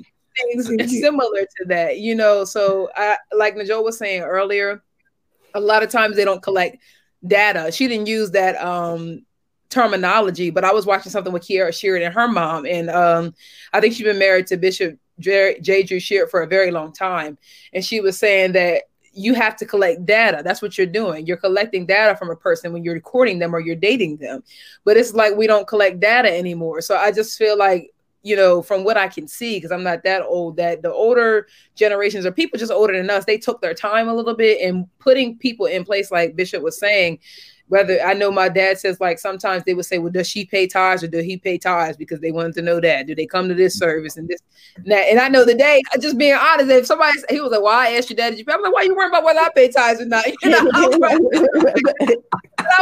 things 0.52 0.66
similar 1.00 1.40
to 1.40 1.64
that, 1.68 2.00
you 2.00 2.14
know. 2.14 2.44
So, 2.44 2.90
I, 2.94 3.16
like 3.34 3.56
Najol 3.56 3.84
was 3.84 3.96
saying 3.96 4.22
earlier, 4.22 4.82
a 5.54 5.60
lot 5.60 5.82
of 5.82 5.90
times 5.90 6.16
they 6.16 6.24
don't 6.24 6.42
collect 6.42 6.76
data. 7.26 7.72
She 7.72 7.88
didn't 7.88 8.06
use 8.06 8.32
that 8.32 8.62
um, 8.62 9.24
terminology, 9.70 10.50
but 10.50 10.64
I 10.64 10.72
was 10.72 10.86
watching 10.86 11.10
something 11.12 11.32
with 11.32 11.42
Kierra 11.44 11.72
Sheard 11.72 12.02
and 12.02 12.14
her 12.14 12.28
mom, 12.28 12.66
and 12.66 12.90
um, 12.90 13.34
I 13.72 13.80
think 13.80 13.94
she's 13.94 14.04
been 14.04 14.18
married 14.18 14.46
to 14.48 14.56
Bishop 14.56 14.98
J. 15.18 15.58
J. 15.60 15.82
Drew 15.82 16.00
Sheard 16.00 16.30
for 16.30 16.42
a 16.42 16.46
very 16.46 16.70
long 16.70 16.92
time, 16.92 17.38
and 17.72 17.84
she 17.84 18.00
was 18.00 18.18
saying 18.18 18.52
that 18.52 18.84
you 19.16 19.34
have 19.34 19.56
to 19.56 19.64
collect 19.64 20.04
data. 20.04 20.42
That's 20.44 20.60
what 20.60 20.76
you're 20.76 20.86
doing. 20.86 21.26
You're 21.26 21.38
collecting 21.38 21.86
data 21.86 22.16
from 22.16 22.30
a 22.30 22.36
person 22.36 22.72
when 22.72 22.84
you're 22.84 22.94
recording 22.94 23.38
them 23.38 23.54
or 23.54 23.60
you're 23.60 23.74
dating 23.74 24.18
them. 24.18 24.44
But 24.84 24.98
it's 24.98 25.14
like 25.14 25.34
we 25.34 25.46
don't 25.46 25.66
collect 25.66 26.00
data 26.00 26.30
anymore. 26.30 26.82
So 26.82 26.96
I 26.96 27.12
just 27.12 27.38
feel 27.38 27.56
like, 27.56 27.92
you 28.22 28.36
know, 28.36 28.60
from 28.60 28.84
what 28.84 28.98
I 28.98 29.08
can 29.08 29.26
see, 29.26 29.56
because 29.56 29.72
I'm 29.72 29.82
not 29.82 30.02
that 30.04 30.22
old, 30.22 30.56
that 30.58 30.82
the 30.82 30.92
older 30.92 31.46
generations 31.76 32.26
or 32.26 32.32
people 32.32 32.58
just 32.58 32.72
older 32.72 32.94
than 32.94 33.08
us, 33.08 33.24
they 33.24 33.38
took 33.38 33.62
their 33.62 33.74
time 33.74 34.08
a 34.08 34.14
little 34.14 34.34
bit 34.34 34.60
and 34.60 34.86
putting 34.98 35.38
people 35.38 35.66
in 35.66 35.84
place, 35.84 36.10
like 36.10 36.36
Bishop 36.36 36.62
was 36.62 36.78
saying, 36.78 37.18
whether 37.68 38.00
I 38.00 38.14
know 38.14 38.30
my 38.30 38.48
dad 38.48 38.78
says 38.78 39.00
like 39.00 39.18
sometimes 39.18 39.64
they 39.64 39.74
would 39.74 39.86
say, 39.86 39.98
well, 39.98 40.12
does 40.12 40.28
she 40.28 40.44
pay 40.44 40.66
tithes 40.66 41.02
or 41.02 41.08
does 41.08 41.24
he 41.24 41.36
pay 41.36 41.58
tithes? 41.58 41.96
Because 41.96 42.20
they 42.20 42.30
wanted 42.30 42.54
to 42.54 42.62
know 42.62 42.80
that. 42.80 43.06
Do 43.06 43.14
they 43.14 43.26
come 43.26 43.48
to 43.48 43.54
this 43.54 43.76
service 43.76 44.16
and 44.16 44.28
this 44.28 44.40
and 44.76 44.86
that? 44.86 45.08
And 45.08 45.18
I 45.18 45.28
know 45.28 45.44
the 45.44 45.54
day, 45.54 45.82
just 46.00 46.16
being 46.16 46.34
honest, 46.34 46.70
if 46.70 46.86
somebody 46.86 47.18
he 47.28 47.40
was 47.40 47.50
like, 47.50 47.62
Well, 47.62 47.74
I 47.74 47.90
asked 47.92 48.10
your 48.10 48.16
dad, 48.16 48.30
did 48.30 48.38
you 48.38 48.44
pay? 48.44 48.52
I'm 48.52 48.62
like, 48.62 48.72
why 48.72 48.82
you 48.82 48.94
worrying 48.94 49.10
about 49.10 49.24
whether 49.24 49.40
I 49.40 49.48
pay 49.54 49.68
tithes 49.68 50.00
or 50.00 50.06
not? 50.06 50.24
You 50.42 50.50
know, 50.50 50.70
I, 50.74 50.86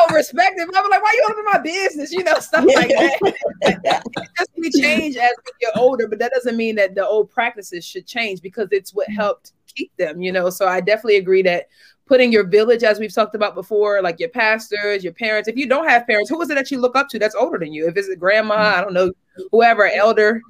would 0.07 0.15
respect 0.15 0.59
it. 0.59 0.69
I 0.75 0.81
was 0.81 0.91
like, 0.91 1.03
why 1.03 1.13
you 1.15 1.27
open 1.31 1.45
my 1.45 1.59
business? 1.59 2.13
You 2.13 2.25
know, 2.25 2.39
stuff 2.39 2.65
like 2.65 2.89
that. 2.89 4.03
just 4.39 4.51
we 4.57 4.71
change 4.71 5.17
as 5.17 5.31
we 5.45 5.53
get 5.61 5.77
older, 5.77 6.09
but 6.09 6.19
that 6.19 6.33
doesn't 6.33 6.57
mean 6.57 6.75
that 6.77 6.95
the 6.95 7.07
old 7.07 7.31
practices 7.31 7.85
should 7.85 8.07
change 8.07 8.41
because 8.41 8.69
it's 8.71 8.95
what 8.95 9.09
helped 9.09 9.53
keep 9.75 9.95
them, 9.97 10.23
you 10.23 10.33
know. 10.33 10.51
So 10.51 10.67
I 10.67 10.81
definitely 10.81 11.17
agree 11.17 11.43
that 11.43 11.69
putting 12.07 12.31
your 12.33 12.47
village, 12.47 12.83
as 12.83 12.99
we've 12.99 13.15
talked 13.15 13.35
about 13.35 13.55
before, 13.55 14.03
like 14.03 14.21
your 14.21 14.29
pastors, 14.29 15.03
your 15.03 15.13
parents. 15.13 15.49
If 15.49 15.57
you 15.57 15.67
don't 15.67 15.89
have 15.89 16.07
parents, 16.07 16.29
who 16.29 16.41
is 16.43 16.51
it 16.51 16.55
that 16.55 16.71
you 16.71 16.79
look 16.79 16.97
up 16.97 17.09
to 17.11 17.19
that's 17.19 17.35
older 17.35 17.59
than 17.59 17.73
you? 17.73 17.89
If 17.89 17.97
it's 17.97 18.09
a 18.09 18.17
grandma, 18.17 18.55
I 18.55 18.81
don't 18.81 18.93
know, 18.93 19.13
whoever, 19.51 19.89
elder, 19.89 20.43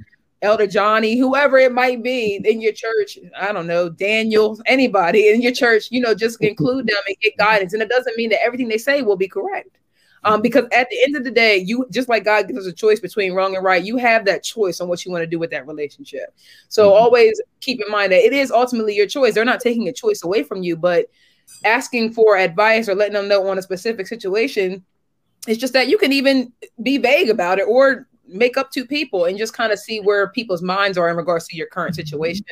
elder 0.43 0.67
Johnny, 0.67 1.17
whoever 1.17 1.59
it 1.59 1.73
might 1.73 2.03
be 2.03 2.41
in 2.45 2.61
your 2.61 2.73
church, 2.73 3.19
I 3.39 3.53
don't 3.53 3.67
know, 3.67 3.89
Daniel, 3.89 4.61
anybody 4.67 5.29
in 5.29 5.43
your 5.43 5.53
church, 5.53 5.89
you 5.91 6.01
know, 6.01 6.15
just 6.15 6.43
include 6.43 6.87
them 6.87 7.03
and 7.07 7.17
get 7.21 7.37
guidance. 7.37 7.73
And 7.73 7.83
it 7.83 7.89
doesn't 7.89 8.17
mean 8.17 8.31
that 8.31 8.43
everything 8.43 8.69
they 8.69 8.79
say 8.79 9.03
will 9.03 9.17
be 9.17 9.29
correct. 9.29 9.79
Um, 10.25 10.41
because 10.41 10.65
at 10.73 10.89
the 10.89 11.03
end 11.05 11.17
of 11.17 11.25
the 11.25 11.31
day, 11.31 11.59
you 11.59 11.87
just 11.91 12.09
like 12.09 12.25
God 12.25 12.47
gives 12.47 12.61
us 12.61 12.67
a 12.67 12.73
choice 12.73 12.99
between 12.99 13.35
wrong 13.35 13.55
and 13.57 13.65
right, 13.65 13.85
you 13.85 13.99
have 13.99 14.25
that 14.25 14.43
choice 14.43 14.81
on 14.81 14.89
what 14.89 15.05
you 15.05 15.13
want 15.13 15.21
to 15.21 15.27
do 15.27 15.39
with 15.39 15.51
that 15.51 15.67
relationship. 15.67 16.35
So 16.69 16.89
mm-hmm. 16.89 17.03
always 17.03 17.41
keep 17.61 17.81
in 17.85 17.91
mind 17.93 18.11
that 18.13 18.25
it 18.25 18.33
is 18.33 18.51
ultimately 18.51 18.97
your 18.97 19.07
choice. 19.07 19.35
They're 19.35 19.45
not 19.45 19.61
taking 19.61 19.87
a 19.89 19.93
choice 19.93 20.25
away 20.25 20.43
from 20.43 20.63
you, 20.63 20.77
but 20.77 21.07
asking 21.65 22.13
for 22.13 22.37
advice 22.37 22.89
or 22.89 22.95
letting 22.95 23.15
them 23.15 23.29
know 23.29 23.49
on 23.49 23.59
a 23.59 23.63
specific 23.63 24.07
situation. 24.07 24.85
It's 25.47 25.61
just 25.61 25.73
that 25.75 25.89
you 25.89 25.99
can 25.99 26.13
even 26.13 26.53
be 26.83 26.99
vague 26.99 27.29
about 27.29 27.59
it 27.59 27.67
or 27.69 28.07
make 28.27 28.57
up 28.57 28.71
two 28.71 28.87
people 28.87 29.27
and 29.27 29.37
just 29.37 29.53
kind 29.53 29.73
of 29.73 29.79
see 29.79 30.01
where 30.01 30.29
people's 30.29 30.63
minds 30.63 30.97
are 30.97 31.11
in 31.11 31.17
regards 31.17 31.47
to 31.49 31.57
your 31.57 31.67
current 31.67 31.93
mm-hmm. 31.93 32.03
situation 32.03 32.47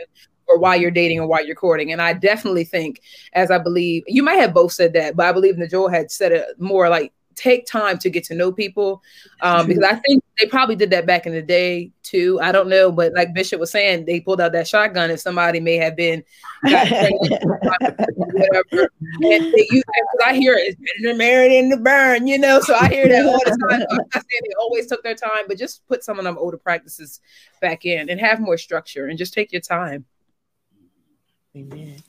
or 0.46 0.58
why 0.58 0.74
you're 0.74 0.90
dating 0.90 1.20
or 1.20 1.26
why 1.26 1.40
you're 1.40 1.56
courting. 1.56 1.92
And 1.92 2.02
I 2.02 2.12
definitely 2.12 2.64
think, 2.64 3.00
as 3.32 3.50
I 3.50 3.58
believe, 3.58 4.04
you 4.06 4.22
might 4.22 4.34
have 4.34 4.52
both 4.52 4.72
said 4.72 4.92
that, 4.94 5.16
but 5.16 5.26
I 5.26 5.32
believe 5.32 5.54
Najol 5.54 5.92
had 5.92 6.10
said 6.10 6.32
it 6.32 6.60
more 6.60 6.88
like 6.88 7.12
take 7.34 7.66
time 7.66 7.98
to 7.98 8.10
get 8.10 8.24
to 8.24 8.34
know 8.34 8.52
people 8.52 9.02
um, 9.40 9.66
because 9.66 9.84
I 9.84 9.94
think 9.96 10.22
they 10.38 10.46
probably 10.46 10.76
did 10.76 10.90
that 10.90 11.06
back 11.06 11.26
in 11.26 11.32
the 11.32 11.42
day 11.42 11.90
too. 12.02 12.38
I 12.40 12.52
don't 12.52 12.68
know, 12.68 12.90
but 12.92 13.12
like 13.14 13.34
Bishop 13.34 13.60
was 13.60 13.70
saying, 13.70 14.04
they 14.04 14.20
pulled 14.20 14.40
out 14.40 14.52
that 14.52 14.68
shotgun 14.68 15.10
if 15.10 15.20
somebody 15.20 15.60
may 15.60 15.76
have 15.76 15.96
been 15.96 16.24
whatever. 16.62 16.90
And 19.22 19.52
they 19.52 19.66
use 19.70 19.84
because 19.84 20.24
I 20.24 20.34
hear 20.34 20.54
it, 20.54 20.68
it's 20.68 20.76
better 20.76 21.10
than 21.10 21.18
married 21.18 21.52
in 21.52 21.68
the 21.68 21.76
burn, 21.76 22.26
you 22.26 22.38
know. 22.38 22.60
So 22.60 22.74
I 22.74 22.88
hear 22.88 23.08
that 23.08 23.26
all 23.26 23.38
the 23.38 23.58
time. 23.68 23.82
I'm 23.90 23.96
not 23.96 24.12
saying 24.12 24.42
they 24.44 24.54
always 24.60 24.86
took 24.86 25.02
their 25.02 25.14
time, 25.14 25.44
but 25.48 25.58
just 25.58 25.86
put 25.88 26.04
some 26.04 26.18
of 26.18 26.24
them 26.24 26.38
older 26.38 26.58
practices 26.58 27.20
back 27.60 27.84
in 27.84 28.08
and 28.08 28.20
have 28.20 28.40
more 28.40 28.56
structure 28.56 29.06
and 29.06 29.18
just 29.18 29.34
take 29.34 29.52
your 29.52 29.60
time. 29.60 30.04
Amen. 31.56 32.02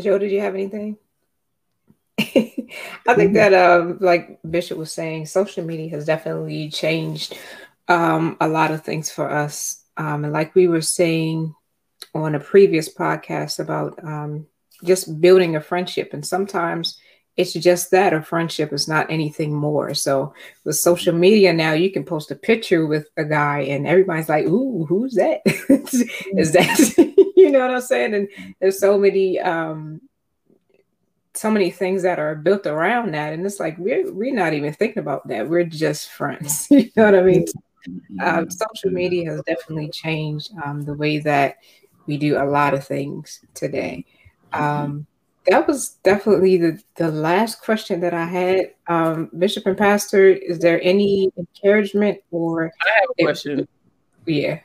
Joe, 0.00 0.18
did 0.18 0.30
you 0.30 0.40
have 0.40 0.54
anything? 0.54 0.96
I 3.06 3.14
think 3.14 3.34
that, 3.34 3.54
um, 3.54 3.98
like 4.00 4.38
Bishop 4.48 4.76
was 4.76 4.92
saying, 4.92 5.26
social 5.26 5.64
media 5.64 5.90
has 5.90 6.04
definitely 6.04 6.70
changed 6.70 7.36
um, 7.88 8.36
a 8.40 8.48
lot 8.48 8.70
of 8.70 8.82
things 8.82 9.10
for 9.10 9.30
us. 9.30 9.84
Um, 9.96 10.24
and 10.24 10.32
like 10.32 10.54
we 10.54 10.68
were 10.68 10.82
saying 10.82 11.54
on 12.14 12.34
a 12.34 12.40
previous 12.40 12.92
podcast 12.92 13.58
about 13.58 14.02
um, 14.04 14.46
just 14.84 15.20
building 15.20 15.56
a 15.56 15.60
friendship, 15.60 16.12
and 16.12 16.26
sometimes 16.26 16.98
it's 17.36 17.52
just 17.52 17.92
that 17.92 18.12
a 18.12 18.20
friendship 18.20 18.72
is 18.72 18.88
not 18.88 19.10
anything 19.10 19.54
more. 19.54 19.94
So 19.94 20.34
with 20.64 20.76
social 20.76 21.14
media 21.14 21.52
now, 21.52 21.72
you 21.72 21.90
can 21.90 22.04
post 22.04 22.32
a 22.32 22.36
picture 22.36 22.86
with 22.86 23.08
a 23.16 23.24
guy, 23.24 23.60
and 23.60 23.86
everybody's 23.86 24.28
like, 24.28 24.46
"Ooh, 24.46 24.84
who's 24.86 25.14
that? 25.14 25.40
is 25.46 26.52
that?" 26.52 27.14
you 27.36 27.50
know 27.50 27.60
what 27.60 27.70
I'm 27.70 27.80
saying? 27.80 28.14
And 28.14 28.28
there's 28.60 28.80
so 28.80 28.98
many 28.98 29.38
um, 29.38 30.00
so 31.38 31.50
many 31.50 31.70
things 31.70 32.02
that 32.02 32.18
are 32.18 32.34
built 32.34 32.66
around 32.66 33.14
that 33.14 33.32
and 33.32 33.44
it's 33.46 33.60
like 33.60 33.76
we're 33.78 34.12
we're 34.12 34.34
not 34.34 34.54
even 34.54 34.72
thinking 34.72 35.00
about 35.00 35.26
that. 35.28 35.48
We're 35.48 35.64
just 35.64 36.10
friends 36.10 36.68
you 36.70 36.90
know 36.96 37.04
what 37.04 37.14
i 37.14 37.22
mean? 37.22 37.46
Um, 38.20 38.50
social 38.50 38.90
media 38.90 39.30
has 39.30 39.40
definitely 39.46 39.90
changed 39.90 40.50
um, 40.62 40.82
the 40.82 40.94
way 40.94 41.18
that 41.20 41.58
we 42.06 42.18
do 42.18 42.36
a 42.36 42.44
lot 42.44 42.74
of 42.74 42.86
things 42.86 43.40
today. 43.54 44.04
Um, 44.52 45.06
that 45.46 45.66
was 45.66 45.96
definitely 46.02 46.58
the, 46.58 46.82
the 46.96 47.10
last 47.10 47.62
question 47.62 48.00
that 48.00 48.12
i 48.12 48.24
had. 48.24 48.72
Um, 48.88 49.30
bishop 49.38 49.66
and 49.66 49.78
pastor 49.78 50.28
is 50.28 50.58
there 50.58 50.80
any 50.82 51.30
encouragement 51.36 52.18
or 52.30 52.72
i 52.84 52.90
have 53.00 53.08
a 53.18 53.22
question. 53.24 53.68
Yeah 54.26 54.60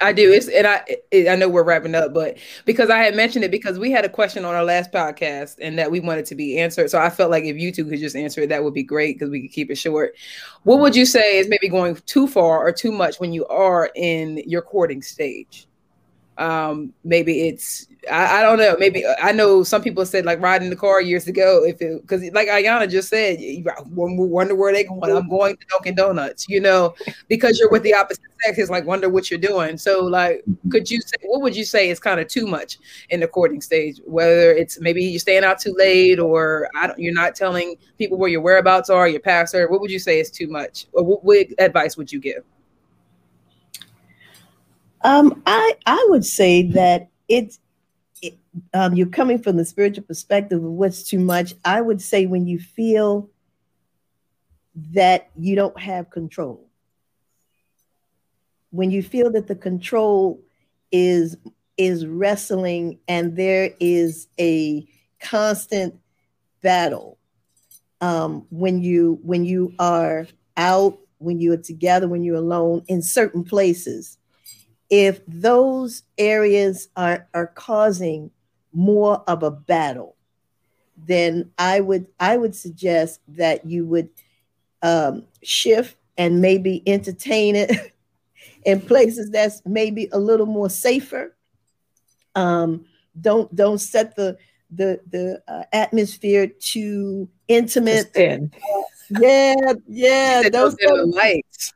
I 0.00 0.12
do. 0.12 0.32
It's 0.32 0.48
and 0.48 0.66
I 0.66 0.82
it, 1.10 1.28
I 1.28 1.36
know 1.36 1.48
we're 1.48 1.62
wrapping 1.62 1.94
up, 1.94 2.12
but 2.12 2.38
because 2.64 2.90
I 2.90 2.98
had 2.98 3.14
mentioned 3.14 3.44
it 3.44 3.50
because 3.50 3.78
we 3.78 3.90
had 3.90 4.04
a 4.04 4.08
question 4.08 4.44
on 4.44 4.54
our 4.54 4.64
last 4.64 4.92
podcast 4.92 5.56
and 5.60 5.78
that 5.78 5.90
we 5.90 6.00
wanted 6.00 6.26
to 6.26 6.34
be 6.34 6.58
answered. 6.58 6.90
So 6.90 6.98
I 6.98 7.10
felt 7.10 7.30
like 7.30 7.44
if 7.44 7.56
you 7.56 7.72
two 7.72 7.84
could 7.84 8.00
just 8.00 8.16
answer 8.16 8.42
it, 8.42 8.48
that 8.48 8.64
would 8.64 8.74
be 8.74 8.82
great 8.82 9.16
because 9.16 9.30
we 9.30 9.42
could 9.42 9.52
keep 9.52 9.70
it 9.70 9.76
short. 9.76 10.14
What 10.64 10.80
would 10.80 10.96
you 10.96 11.06
say 11.06 11.38
is 11.38 11.48
maybe 11.48 11.68
going 11.68 11.96
too 12.06 12.26
far 12.26 12.66
or 12.66 12.72
too 12.72 12.92
much 12.92 13.20
when 13.20 13.32
you 13.32 13.46
are 13.46 13.90
in 13.94 14.38
your 14.46 14.62
courting 14.62 15.02
stage? 15.02 15.66
Um 16.38 16.92
maybe 17.04 17.48
it's 17.48 17.86
I, 18.10 18.40
I, 18.40 18.42
don't 18.42 18.58
know. 18.58 18.76
Maybe 18.78 19.04
i 19.22 19.32
know 19.32 19.62
some 19.62 19.80
people 19.80 20.04
said 20.04 20.26
like 20.26 20.40
riding 20.40 20.68
the 20.68 20.76
car 20.76 21.00
years 21.00 21.26
ago 21.26 21.64
if 21.64 21.80
it 21.80 22.02
because 22.02 22.22
like 22.32 22.48
ayana 22.48 22.90
just 22.90 23.08
said 23.08 23.40
you 23.40 23.64
wonder 23.88 24.54
where 24.54 24.72
they 24.72 24.84
going. 24.84 25.16
I'm 25.16 25.28
going 25.28 25.56
to 25.56 25.66
dunkin 25.70 25.94
donuts 25.94 26.46
you 26.48 26.60
know 26.60 26.94
because 27.28 27.58
you're 27.58 27.70
with 27.70 27.82
the 27.82 27.94
opposite 27.94 28.24
sex. 28.44 28.58
It's 28.58 28.70
like 28.70 28.84
wonder 28.84 29.08
what 29.08 29.30
you're 29.30 29.40
doing. 29.40 29.78
So 29.78 30.04
like 30.04 30.42
could 30.70 30.90
you 30.90 31.00
say 31.00 31.16
what 31.22 31.40
would 31.40 31.56
you 31.56 31.64
say 31.64 31.88
is 31.88 32.00
kind 32.00 32.20
of 32.20 32.28
too 32.28 32.46
much 32.46 32.78
in 33.10 33.20
the 33.20 33.28
courting 33.28 33.60
stage? 33.60 34.00
Whether 34.04 34.52
it's 34.52 34.80
maybe 34.80 35.02
you're 35.02 35.20
staying 35.20 35.44
out 35.44 35.58
too 35.60 35.74
late 35.76 36.18
or 36.18 36.68
i 36.76 36.86
don't 36.86 36.98
you're 36.98 37.14
not 37.14 37.34
telling 37.34 37.76
people 37.98 38.18
where 38.18 38.30
your 38.30 38.40
whereabouts 38.40 38.90
are 38.90 39.08
your 39.08 39.20
pastor 39.20 39.68
what 39.68 39.80
would 39.80 39.90
you 39.90 39.98
say 39.98 40.20
is 40.20 40.30
too 40.30 40.48
much? 40.48 40.86
Or 40.92 41.04
what, 41.04 41.24
what 41.24 41.46
advice 41.58 41.96
would 41.96 42.12
you 42.12 42.20
give 42.20 42.44
um, 45.04 45.42
I 45.46 45.74
I 45.86 46.06
would 46.10 46.24
say 46.24 46.62
that 46.70 47.10
it's 47.28 47.60
it, 48.22 48.38
um, 48.72 48.94
you're 48.94 49.06
coming 49.06 49.38
from 49.38 49.56
the 49.56 49.64
spiritual 49.64 50.04
perspective 50.04 50.64
of 50.64 50.70
what's 50.70 51.02
too 51.02 51.20
much. 51.20 51.54
I 51.64 51.80
would 51.80 52.00
say 52.00 52.26
when 52.26 52.46
you 52.46 52.58
feel 52.58 53.28
that 54.92 55.30
you 55.36 55.54
don't 55.54 55.78
have 55.78 56.10
control, 56.10 56.68
when 58.70 58.90
you 58.90 59.02
feel 59.02 59.30
that 59.32 59.46
the 59.46 59.54
control 59.54 60.40
is 60.90 61.36
is 61.76 62.06
wrestling 62.06 62.98
and 63.06 63.36
there 63.36 63.70
is 63.80 64.28
a 64.40 64.88
constant 65.20 65.94
battle 66.62 67.18
um, 68.00 68.46
when 68.50 68.80
you 68.80 69.18
when 69.22 69.44
you 69.44 69.74
are 69.78 70.26
out 70.56 70.98
when 71.18 71.40
you 71.40 71.52
are 71.52 71.58
together 71.58 72.08
when 72.08 72.22
you're 72.22 72.36
alone 72.36 72.82
in 72.88 73.02
certain 73.02 73.44
places 73.44 74.18
if 75.02 75.20
those 75.26 76.02
areas 76.18 76.88
are 76.96 77.26
are 77.34 77.48
causing 77.48 78.30
more 78.72 79.22
of 79.28 79.42
a 79.42 79.50
battle 79.50 80.16
then 80.96 81.50
i 81.58 81.80
would 81.80 82.06
i 82.20 82.36
would 82.36 82.54
suggest 82.54 83.20
that 83.28 83.64
you 83.64 83.86
would 83.86 84.08
um, 84.82 85.24
shift 85.42 85.96
and 86.16 86.40
maybe 86.40 86.82
entertain 86.86 87.56
it 87.56 87.92
in 88.64 88.80
places 88.80 89.30
that's 89.30 89.62
maybe 89.64 90.08
a 90.12 90.18
little 90.18 90.46
more 90.46 90.70
safer. 90.70 91.34
Um, 92.34 92.84
don't 93.20 93.54
don't 93.54 93.78
set 93.78 94.14
the 94.16 94.36
the 94.70 95.00
the 95.10 95.42
uh, 95.48 95.64
atmosphere 95.72 96.46
too 96.46 97.28
intimate. 97.48 98.10
Uh, 98.16 99.20
yeah, 99.20 99.54
yeah. 99.86 100.42
Set 100.42 100.52
the 100.52 101.12
lights. 101.14 101.72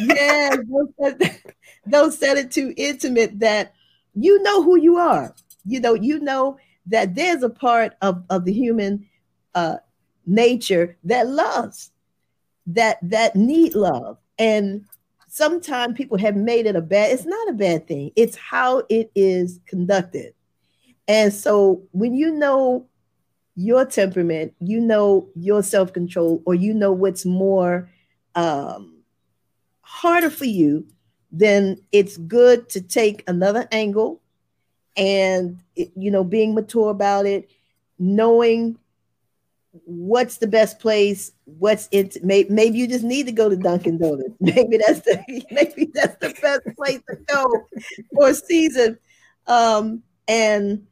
Yeah, 0.00 0.56
set, 1.00 1.42
don't 1.88 2.12
set 2.12 2.36
it 2.36 2.50
too 2.50 2.74
intimate 2.76 3.38
that 3.40 3.74
you 4.14 4.42
know 4.42 4.62
who 4.62 4.76
you 4.76 4.96
are. 4.96 5.34
You 5.64 5.80
know, 5.80 5.94
you 5.94 6.20
know 6.20 6.58
that 6.86 7.14
there's 7.14 7.42
a 7.42 7.50
part 7.50 7.94
of, 8.02 8.24
of 8.30 8.44
the 8.44 8.52
human 8.52 9.06
uh, 9.54 9.76
nature 10.26 10.96
that 11.04 11.26
loves, 11.28 11.90
that 12.66 12.98
that 13.02 13.36
need 13.36 13.74
love. 13.74 14.18
And 14.38 14.84
sometimes 15.30 15.96
people 15.96 16.18
have 16.18 16.34
made 16.34 16.66
it 16.66 16.74
a 16.74 16.80
bad 16.80 17.12
it's 17.12 17.24
not 17.24 17.48
a 17.48 17.52
bad 17.52 17.86
thing 17.86 18.10
it's 18.16 18.36
how 18.36 18.82
it 18.88 19.10
is 19.14 19.60
conducted 19.64 20.34
and 21.06 21.32
so 21.32 21.80
when 21.92 22.12
you 22.14 22.32
know 22.32 22.84
your 23.54 23.84
temperament 23.84 24.52
you 24.58 24.80
know 24.80 25.28
your 25.36 25.62
self-control 25.62 26.42
or 26.46 26.54
you 26.54 26.74
know 26.74 26.90
what's 26.90 27.24
more 27.24 27.88
um, 28.34 29.02
harder 29.82 30.30
for 30.30 30.46
you 30.46 30.84
then 31.32 31.80
it's 31.92 32.16
good 32.16 32.68
to 32.70 32.80
take 32.80 33.22
another 33.28 33.68
angle 33.70 34.20
and 34.96 35.58
you 35.74 36.10
know 36.10 36.24
being 36.24 36.54
mature 36.54 36.90
about 36.90 37.26
it 37.26 37.48
knowing 37.98 38.76
what's 39.84 40.38
the 40.38 40.46
best 40.46 40.80
place 40.80 41.32
what's 41.44 41.88
it 41.92 42.22
maybe, 42.24 42.76
you 42.76 42.88
just 42.88 43.04
need 43.04 43.26
to 43.26 43.32
go 43.32 43.48
to 43.48 43.56
dunkin 43.56 43.98
donuts. 43.98 44.34
Maybe 44.40 44.78
that's 44.78 45.00
the 45.00 45.22
maybe 45.50 45.90
that's 45.94 46.16
the 46.16 46.34
best 46.42 46.76
place 46.76 47.00
to 47.08 47.16
go 47.26 47.66
for 48.14 48.30
a 48.30 48.34
season. 48.34 48.98
Um 49.46 50.02
and 50.26 50.86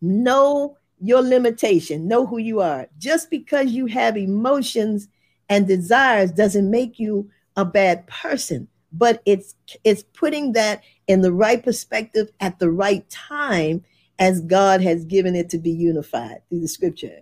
know 0.00 0.76
your 1.00 1.22
limitation 1.22 2.06
know 2.06 2.26
who 2.26 2.38
you 2.38 2.60
are. 2.60 2.86
Just 2.98 3.30
because 3.30 3.72
you 3.72 3.86
have 3.86 4.16
emotions 4.16 5.08
and 5.48 5.66
desires 5.66 6.30
doesn't 6.30 6.70
make 6.70 6.98
you 6.98 7.28
a 7.56 7.64
bad 7.64 8.06
person 8.06 8.68
but 8.96 9.22
it's 9.26 9.54
it's 9.84 10.02
putting 10.14 10.52
that 10.52 10.82
in 11.06 11.20
the 11.20 11.32
right 11.32 11.62
perspective 11.62 12.30
at 12.40 12.58
the 12.58 12.70
right 12.70 13.08
time 13.10 13.84
as 14.18 14.40
god 14.42 14.80
has 14.80 15.04
given 15.04 15.34
it 15.34 15.48
to 15.50 15.58
be 15.58 15.70
unified 15.70 16.40
through 16.48 16.60
the 16.60 16.68
scripture 16.68 17.20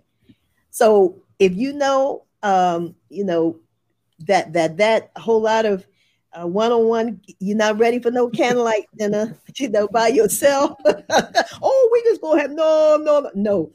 so 0.73 1.21
if 1.37 1.55
you 1.55 1.71
know, 1.71 2.23
um, 2.41 2.95
you 3.09 3.23
know, 3.23 3.59
that 4.21 4.53
that 4.53 4.77
that 4.77 5.11
whole 5.15 5.41
lot 5.41 5.65
of 5.65 5.85
uh, 6.33 6.47
one-on-one, 6.47 7.21
you're 7.39 7.55
not 7.55 7.77
ready 7.77 7.99
for 7.99 8.09
no 8.09 8.27
candlelight 8.27 8.87
dinner, 8.97 9.37
you 9.57 9.69
know, 9.69 9.87
by 9.87 10.07
yourself. 10.07 10.79
oh, 11.61 11.89
we 11.91 12.03
just 12.09 12.21
gonna 12.21 12.41
have 12.41 12.51
no, 12.51 12.99
no, 13.01 13.29
no. 13.35 13.71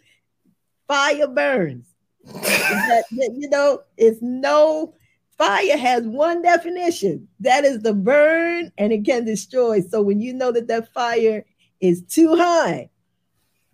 Fire 0.89 1.29
burns. 1.29 1.87
that, 2.25 3.05
you 3.11 3.49
know, 3.49 3.83
it's 3.97 4.19
no 4.21 4.95
fire 5.39 5.79
has 5.79 6.03
one 6.05 6.43
definition. 6.43 7.29
That 7.41 7.65
is 7.65 7.81
the 7.81 7.95
burn, 7.95 8.73
and 8.77 8.93
it 8.93 9.05
can 9.05 9.25
destroy. 9.25 9.81
So 9.81 10.03
when 10.03 10.21
you 10.21 10.35
know 10.35 10.53
that 10.53 10.69
that 10.69 10.93
fire 10.93 11.47
is 11.81 12.03
too 12.03 12.37
high, 12.37 12.91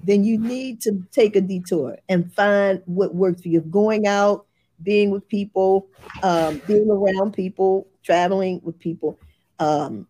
then 0.03 0.23
you 0.23 0.39
need 0.39 0.83
to 0.83 1.03
take 1.11 1.35
a 1.35 1.41
detour 1.41 1.99
and 2.09 2.33
find 2.35 2.83
what 2.85 3.15
works 3.15 3.43
for 3.43 3.49
you. 3.49 3.63
Going 3.63 4.07
out, 4.07 4.47
being 4.83 5.11
with 5.11 5.27
people, 5.27 5.89
um, 6.23 6.61
being 6.67 6.91
around 6.91 7.33
people, 7.33 7.89
traveling 8.03 8.61
with 8.63 8.79
people. 8.79 9.19
Um, 9.59 10.07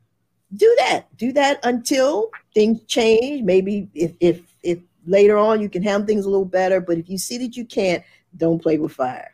do 0.56 0.74
that. 0.80 1.06
Do 1.16 1.32
that 1.32 1.60
until 1.64 2.30
things 2.54 2.82
change. 2.84 3.42
Maybe 3.42 3.88
if 3.94 4.12
if 4.20 4.40
if 4.62 4.78
later 5.06 5.36
on 5.36 5.60
you 5.60 5.68
can 5.68 5.82
handle 5.82 6.06
things 6.06 6.24
a 6.24 6.30
little 6.30 6.44
better, 6.44 6.80
but 6.80 6.98
if 6.98 7.08
you 7.08 7.18
see 7.18 7.38
that 7.38 7.56
you 7.56 7.64
can't, 7.64 8.02
don't 8.36 8.60
play 8.60 8.78
with 8.78 8.92
fire. 8.92 9.33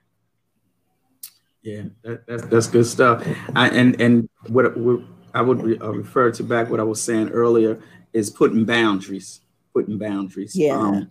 Yeah, 1.62 1.82
that, 2.02 2.26
that's 2.26 2.46
that's 2.46 2.66
good 2.66 2.86
stuff. 2.86 3.26
I, 3.54 3.68
and 3.68 4.00
and 4.00 4.28
what, 4.48 4.76
what 4.76 5.02
I 5.34 5.42
would 5.42 5.62
re, 5.62 5.78
uh, 5.78 5.90
refer 5.90 6.30
to 6.32 6.42
back 6.42 6.70
what 6.70 6.80
I 6.80 6.84
was 6.84 7.02
saying 7.02 7.28
earlier 7.28 7.80
is 8.12 8.30
putting 8.30 8.64
boundaries 8.64 9.40
putting 9.72 9.98
boundaries. 9.98 10.54
Yeah. 10.56 10.78
Um, 10.78 11.10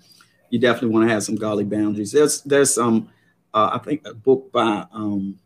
you 0.49 0.59
definitely 0.59 0.89
want 0.89 1.07
to 1.07 1.13
have 1.13 1.23
some 1.23 1.35
godly 1.35 1.63
boundaries. 1.63 2.11
There's 2.11 2.41
there's 2.41 2.77
um 2.77 3.09
uh, 3.53 3.71
I 3.73 3.77
think 3.80 4.05
a 4.05 4.13
book 4.13 4.51
by 4.51 4.85
um 4.91 5.39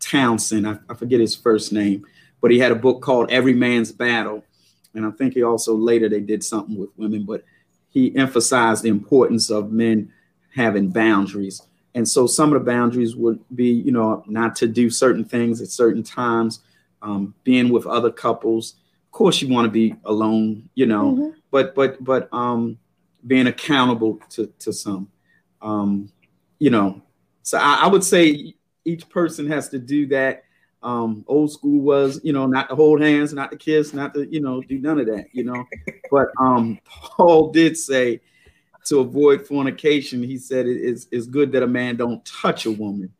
Townsend. 0.00 0.66
I, 0.66 0.78
I 0.88 0.94
forget 0.94 1.20
his 1.20 1.34
first 1.34 1.72
name, 1.72 2.06
but 2.40 2.50
he 2.50 2.58
had 2.58 2.72
a 2.72 2.76
book 2.76 3.02
called 3.02 3.30
Every 3.30 3.54
Man's 3.54 3.92
Battle, 3.92 4.44
and 4.94 5.04
I 5.04 5.10
think 5.10 5.34
he 5.34 5.42
also 5.42 5.74
later 5.74 6.08
they 6.08 6.20
did 6.20 6.42
something 6.42 6.78
with 6.78 6.90
women, 6.96 7.24
but 7.24 7.44
he 7.90 8.14
emphasized 8.16 8.82
the 8.82 8.90
importance 8.90 9.50
of 9.50 9.72
men 9.72 10.12
having 10.54 10.88
boundaries. 10.88 11.62
And 11.98 12.08
so 12.08 12.28
some 12.28 12.52
of 12.52 12.60
the 12.60 12.64
boundaries 12.64 13.16
would 13.16 13.40
be, 13.56 13.70
you 13.70 13.90
know, 13.90 14.22
not 14.28 14.54
to 14.56 14.68
do 14.68 14.88
certain 14.88 15.24
things 15.24 15.60
at 15.60 15.66
certain 15.66 16.04
times, 16.04 16.60
um, 17.02 17.34
being 17.42 17.70
with 17.70 17.88
other 17.88 18.12
couples. 18.12 18.76
Of 19.06 19.10
course, 19.10 19.42
you 19.42 19.52
want 19.52 19.64
to 19.64 19.70
be 19.70 19.96
alone, 20.04 20.68
you 20.76 20.86
know, 20.86 21.16
mm-hmm. 21.16 21.38
but 21.50 21.74
but 21.74 22.02
but 22.04 22.32
um 22.32 22.78
being 23.26 23.48
accountable 23.48 24.20
to 24.30 24.46
to 24.60 24.72
some 24.72 25.08
um 25.60 26.12
you 26.60 26.70
know. 26.70 27.02
So 27.42 27.58
I, 27.58 27.80
I 27.82 27.86
would 27.88 28.04
say 28.04 28.54
each 28.84 29.08
person 29.08 29.48
has 29.48 29.68
to 29.70 29.80
do 29.80 30.06
that. 30.06 30.44
Um 30.84 31.24
old 31.26 31.50
school 31.50 31.80
was 31.80 32.20
you 32.22 32.32
know 32.32 32.46
not 32.46 32.68
to 32.68 32.76
hold 32.76 33.00
hands 33.00 33.32
not 33.32 33.50
to 33.50 33.56
kiss 33.56 33.92
not 33.92 34.14
to 34.14 34.24
you 34.32 34.40
know 34.40 34.60
do 34.60 34.78
none 34.78 35.00
of 35.00 35.06
that 35.06 35.26
you 35.32 35.42
know. 35.42 35.64
But 36.12 36.28
um 36.38 36.78
paul 36.84 37.50
did 37.50 37.76
say 37.76 38.20
to 38.84 39.00
avoid 39.00 39.46
fornication 39.46 40.22
he 40.22 40.38
said 40.38 40.66
it 40.66 40.76
is 40.76 41.08
it's 41.10 41.26
good 41.26 41.52
that 41.52 41.62
a 41.62 41.66
man 41.66 41.96
don't 41.96 42.24
touch 42.24 42.66
a 42.66 42.70
woman 42.70 43.12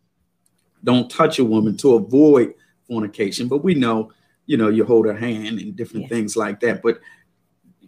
don't 0.85 1.11
touch 1.11 1.39
a 1.39 1.45
woman 1.45 1.77
to 1.77 1.95
avoid 1.95 2.55
fornication 2.87 3.49
but 3.49 3.65
we 3.65 3.75
know 3.75 4.11
you 4.47 4.57
know 4.57 4.69
you 4.69 4.85
hold 4.85 5.07
her 5.07 5.17
hand 5.17 5.59
and 5.59 5.77
different 5.77 6.03
yes. 6.03 6.11
things 6.11 6.37
like 6.37 6.61
that 6.61 6.83
but 6.83 7.01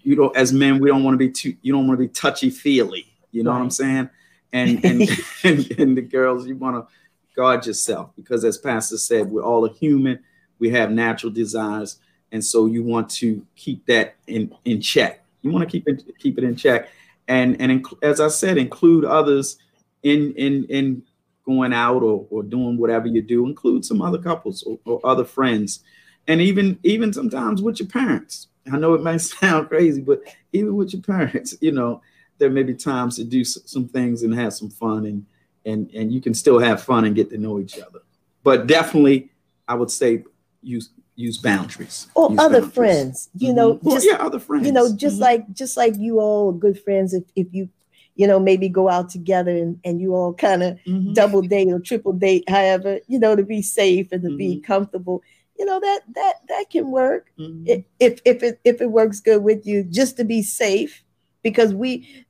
you 0.02 0.16
know, 0.16 0.28
as 0.28 0.52
men, 0.52 0.80
we 0.80 0.88
don't 0.88 1.04
want 1.04 1.14
to 1.14 1.18
be 1.18 1.30
too, 1.30 1.54
you 1.62 1.72
don't 1.72 1.86
want 1.86 1.98
to 1.98 2.06
be 2.06 2.12
touchy 2.12 2.50
feely. 2.50 3.06
You 3.32 3.42
know 3.42 3.50
right. 3.50 3.58
what 3.58 3.64
I'm 3.64 3.70
saying? 3.70 4.10
And 4.52 4.84
and, 4.84 5.02
and, 5.44 5.70
and 5.78 5.96
the 5.96 6.02
girls, 6.02 6.46
you 6.46 6.56
want 6.56 6.76
to 6.76 6.94
guard 7.34 7.66
yourself 7.66 8.10
because, 8.16 8.44
as 8.44 8.58
Pastor 8.58 8.98
said, 8.98 9.30
we're 9.30 9.42
all 9.42 9.64
a 9.64 9.72
human. 9.72 10.20
We 10.58 10.70
have 10.70 10.90
natural 10.90 11.32
desires, 11.32 11.98
and 12.32 12.44
so 12.44 12.66
you 12.66 12.82
want 12.82 13.10
to 13.10 13.44
keep 13.56 13.86
that 13.86 14.16
in 14.26 14.54
in 14.64 14.80
check. 14.80 15.24
You 15.42 15.50
want 15.50 15.68
to 15.68 15.70
keep 15.70 15.88
it 15.88 16.02
keep 16.18 16.38
it 16.38 16.44
in 16.44 16.56
check, 16.56 16.88
and 17.30 17.60
and 17.60 17.86
as 18.02 18.20
I 18.20 18.28
said, 18.28 18.58
include 18.58 19.06
others 19.06 19.56
in 20.02 20.34
in 20.34 20.64
in 20.64 21.02
going 21.46 21.72
out 21.72 22.02
or, 22.02 22.26
or 22.30 22.42
doing 22.42 22.76
whatever 22.76 23.06
you 23.06 23.22
do. 23.22 23.46
Include 23.46 23.84
some 23.84 24.02
other 24.02 24.18
couples 24.18 24.62
or, 24.64 24.78
or 24.84 25.00
other 25.04 25.24
friends, 25.24 25.80
and 26.28 26.42
even 26.42 26.78
even 26.82 27.12
sometimes 27.12 27.62
with 27.62 27.80
your 27.80 27.88
parents 27.88 28.48
I 28.72 28.76
know 28.76 28.94
it 28.94 29.02
might 29.02 29.16
sound 29.20 29.68
crazy, 29.68 30.00
but 30.00 30.22
even 30.52 30.76
with 30.76 30.92
your 30.92 31.02
parents, 31.02 31.56
you 31.60 31.72
know, 31.72 32.02
there 32.38 32.50
may 32.50 32.62
be 32.62 32.74
times 32.74 33.16
to 33.16 33.24
do 33.24 33.44
some 33.44 33.88
things 33.88 34.22
and 34.22 34.34
have 34.34 34.54
some 34.54 34.70
fun 34.70 35.06
and 35.06 35.26
and 35.66 35.90
and 35.94 36.10
you 36.10 36.22
can 36.22 36.32
still 36.32 36.58
have 36.58 36.82
fun 36.82 37.04
and 37.04 37.14
get 37.14 37.28
to 37.30 37.38
know 37.38 37.60
each 37.60 37.78
other. 37.78 38.00
But 38.42 38.66
definitely, 38.66 39.30
I 39.68 39.74
would 39.74 39.90
say 39.90 40.24
use 40.62 40.90
use 41.20 41.38
boundaries 41.38 42.08
or 42.14 42.30
use 42.30 42.38
other 42.38 42.60
boundaries. 42.60 42.74
friends. 42.74 43.28
You 43.36 43.48
mm-hmm. 43.48 43.56
know, 43.56 43.80
just, 43.94 44.06
yeah, 44.06 44.16
other 44.16 44.40
friends. 44.40 44.66
You 44.66 44.72
know, 44.72 44.94
just 44.94 45.16
mm-hmm. 45.16 45.22
like 45.22 45.52
just 45.52 45.76
like 45.76 45.96
you 45.96 46.20
all 46.20 46.52
good 46.52 46.80
friends. 46.80 47.14
If 47.14 47.24
if 47.36 47.46
you 47.52 47.68
you 48.16 48.26
know 48.26 48.40
maybe 48.40 48.68
go 48.68 48.88
out 48.88 49.10
together 49.10 49.56
and, 49.56 49.78
and 49.84 50.00
you 50.00 50.14
all 50.14 50.34
kind 50.34 50.62
of 50.62 50.78
mm-hmm. 50.86 51.12
double 51.12 51.42
date 51.42 51.68
or 51.68 51.78
triple 51.78 52.12
date, 52.12 52.48
however, 52.48 53.00
you 53.06 53.18
know, 53.18 53.36
to 53.36 53.44
be 53.44 53.62
safe 53.62 54.10
and 54.12 54.22
to 54.22 54.36
be 54.36 54.56
mm-hmm. 54.56 54.64
comfortable 54.64 55.22
you 55.60 55.66
know 55.66 55.78
that 55.78 56.00
that 56.14 56.34
that 56.48 56.70
can 56.70 56.90
work 56.90 57.30
mm-hmm. 57.38 57.64
if 57.98 58.20
if 58.24 58.42
it 58.42 58.58
if 58.64 58.80
it 58.80 58.90
works 58.90 59.20
good 59.20 59.42
with 59.42 59.66
you 59.66 59.84
just 59.84 60.16
to 60.16 60.24
be 60.24 60.42
safe 60.42 61.04
because 61.42 61.74
we 61.74 62.24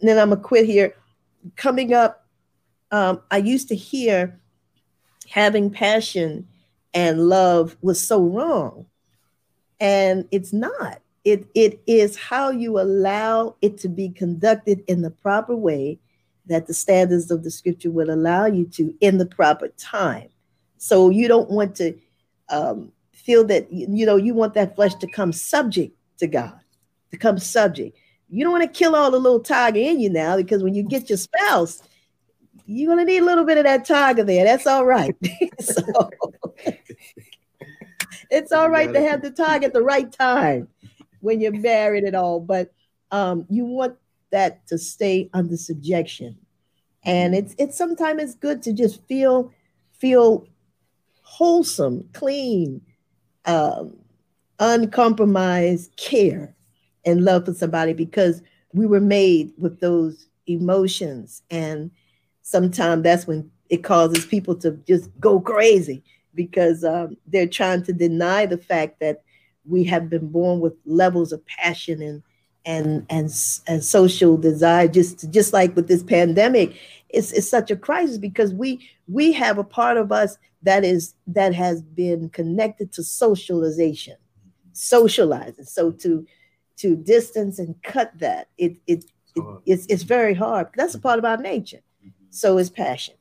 then 0.00 0.18
i'm 0.18 0.30
gonna 0.30 0.40
quit 0.40 0.66
here 0.66 0.92
coming 1.54 1.94
up 1.94 2.26
um, 2.90 3.22
i 3.30 3.36
used 3.36 3.68
to 3.68 3.76
hear 3.76 4.36
having 5.28 5.70
passion 5.70 6.46
and 6.94 7.28
love 7.28 7.76
was 7.82 8.06
so 8.06 8.22
wrong 8.22 8.86
And 9.80 10.28
it's 10.30 10.52
not. 10.52 11.00
It, 11.24 11.46
it 11.54 11.82
is 11.86 12.16
how 12.16 12.50
you 12.50 12.80
allow 12.80 13.56
it 13.62 13.78
to 13.78 13.88
be 13.88 14.10
conducted 14.10 14.84
in 14.88 15.02
the 15.02 15.10
proper 15.10 15.56
way 15.56 16.00
that 16.46 16.66
the 16.66 16.74
standards 16.74 17.30
of 17.30 17.44
the 17.44 17.50
scripture 17.50 17.90
will 17.90 18.10
allow 18.10 18.46
you 18.46 18.66
to 18.66 18.94
in 19.00 19.18
the 19.18 19.26
proper 19.26 19.68
time. 19.78 20.28
So 20.78 21.10
you 21.10 21.28
don't 21.28 21.50
want 21.50 21.76
to 21.76 21.94
um, 22.50 22.92
feel 23.12 23.44
that, 23.46 23.72
you 23.72 24.06
know, 24.06 24.16
you 24.16 24.34
want 24.34 24.54
that 24.54 24.76
flesh 24.76 24.94
to 24.96 25.08
come 25.08 25.32
subject 25.32 25.96
to 26.18 26.26
God, 26.26 26.60
to 27.12 27.16
come 27.18 27.38
subject. 27.38 27.98
You 28.30 28.44
don't 28.44 28.52
want 28.52 28.64
to 28.64 28.78
kill 28.78 28.96
all 28.96 29.10
the 29.10 29.18
little 29.20 29.40
tiger 29.40 29.80
in 29.80 30.00
you 30.00 30.10
now 30.10 30.36
because 30.36 30.62
when 30.62 30.74
you 30.74 30.84
get 30.84 31.08
your 31.10 31.18
spouse, 31.18 31.82
you're 32.66 32.94
going 32.94 33.06
to 33.06 33.12
need 33.12 33.20
a 33.22 33.26
little 33.26 33.44
bit 33.44 33.58
of 33.58 33.64
that 33.64 33.84
tiger 33.86 34.24
there. 34.24 34.44
That's 34.44 34.66
all 34.66 34.86
right. 34.86 35.16
so 35.60 35.82
it's 38.32 38.50
all 38.50 38.70
right 38.70 38.92
to 38.92 39.00
have 39.00 39.22
the 39.22 39.30
tiger 39.30 39.66
at 39.66 39.74
the 39.74 39.82
right 39.82 40.10
time 40.10 40.66
when 41.20 41.40
you're 41.40 41.52
married 41.52 42.04
and 42.04 42.16
all, 42.16 42.40
but 42.40 42.72
um, 43.10 43.46
you 43.48 43.64
want 43.64 43.94
that 44.30 44.66
to 44.66 44.78
stay 44.78 45.28
under 45.34 45.56
subjection. 45.56 46.36
And 47.04 47.34
it's 47.34 47.54
it's 47.58 47.76
sometimes 47.76 48.22
it's 48.22 48.34
good 48.34 48.62
to 48.62 48.72
just 48.72 49.04
feel 49.06 49.52
feel 49.92 50.46
wholesome, 51.20 52.08
clean, 52.12 52.80
um, 53.44 53.96
uncompromised 54.58 55.94
care 55.96 56.54
and 57.04 57.24
love 57.24 57.44
for 57.44 57.52
somebody 57.52 57.92
because 57.92 58.42
we 58.72 58.86
were 58.86 59.00
made 59.00 59.52
with 59.58 59.80
those 59.80 60.26
emotions. 60.46 61.42
And 61.50 61.90
sometimes 62.42 63.02
that's 63.02 63.26
when 63.26 63.50
it 63.68 63.84
causes 63.84 64.24
people 64.24 64.54
to 64.56 64.72
just 64.86 65.10
go 65.20 65.40
crazy 65.40 66.02
because 66.34 66.84
um, 66.84 67.16
they're 67.26 67.46
trying 67.46 67.82
to 67.84 67.92
deny 67.92 68.46
the 68.46 68.58
fact 68.58 69.00
that 69.00 69.22
we 69.64 69.84
have 69.84 70.10
been 70.10 70.28
born 70.28 70.60
with 70.60 70.74
levels 70.84 71.32
of 71.32 71.44
passion 71.46 72.02
and 72.02 72.22
and 72.64 73.04
and, 73.10 73.24
and 73.66 73.84
social 73.84 74.36
desire 74.36 74.86
just 74.88 75.30
just 75.30 75.52
like 75.52 75.74
with 75.74 75.88
this 75.88 76.02
pandemic. 76.02 76.76
It's, 77.08 77.32
it's 77.32 77.48
such 77.48 77.70
a 77.70 77.76
crisis 77.76 78.18
because 78.18 78.54
we 78.54 78.88
we 79.08 79.32
have 79.32 79.58
a 79.58 79.64
part 79.64 79.96
of 79.96 80.12
us 80.12 80.38
that 80.62 80.84
is 80.84 81.14
that 81.26 81.54
has 81.54 81.82
been 81.82 82.28
connected 82.30 82.92
to 82.92 83.02
socialization 83.02 84.16
socializing. 84.72 85.64
So 85.64 85.90
to 85.92 86.26
to 86.78 86.96
distance 86.96 87.58
and 87.58 87.74
cut 87.82 88.12
that 88.18 88.48
it 88.56 88.76
it, 88.86 89.04
it 89.34 89.44
it's, 89.66 89.86
it's 89.86 90.02
very 90.02 90.34
hard. 90.34 90.68
That's 90.76 90.94
a 90.94 91.00
part 91.00 91.18
of 91.18 91.24
our 91.24 91.36
nature. 91.36 91.80
So 92.30 92.58
is 92.58 92.70
passion 92.70 93.14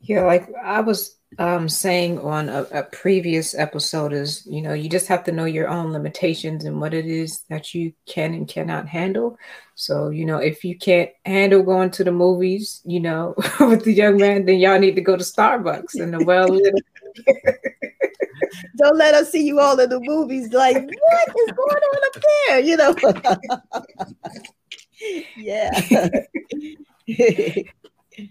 yeah 0.00 0.24
like 0.24 0.48
i 0.62 0.80
was 0.80 1.20
um, 1.38 1.68
saying 1.68 2.18
on 2.18 2.48
a, 2.48 2.62
a, 2.72 2.82
previous 2.82 3.54
episode 3.54 4.12
is, 4.12 4.44
you 4.46 4.60
know, 4.60 4.72
you 4.72 4.88
just 4.88 5.06
have 5.06 5.22
to 5.24 5.32
know 5.32 5.44
your 5.44 5.68
own 5.68 5.92
limitations 5.92 6.64
and 6.64 6.80
what 6.80 6.92
it 6.92 7.06
is 7.06 7.42
that 7.48 7.72
you 7.72 7.92
can 8.06 8.34
and 8.34 8.48
cannot 8.48 8.88
handle. 8.88 9.38
So, 9.76 10.10
you 10.10 10.24
know, 10.24 10.38
if 10.38 10.64
you 10.64 10.76
can't 10.76 11.10
handle 11.24 11.62
going 11.62 11.92
to 11.92 12.02
the 12.02 12.10
movies, 12.10 12.82
you 12.84 12.98
know, 12.98 13.34
with 13.60 13.84
the 13.84 13.92
young 13.92 14.16
man, 14.16 14.44
then 14.44 14.58
y'all 14.58 14.80
need 14.80 14.96
to 14.96 15.00
go 15.00 15.16
to 15.16 15.22
Starbucks 15.22 16.00
and 16.00 16.12
the 16.12 16.24
well 16.24 16.48
Don't 18.76 18.96
let 18.96 19.14
us 19.14 19.30
see 19.30 19.46
you 19.46 19.60
all 19.60 19.78
in 19.78 19.88
the 19.88 20.00
movies. 20.00 20.52
Like, 20.52 20.74
what 20.74 21.28
is 21.28 21.52
going 21.52 21.76
on 21.76 22.02
up 22.06 22.16
there? 22.48 22.60
You 22.60 22.76
know. 22.76 22.94
yeah. 25.36 25.70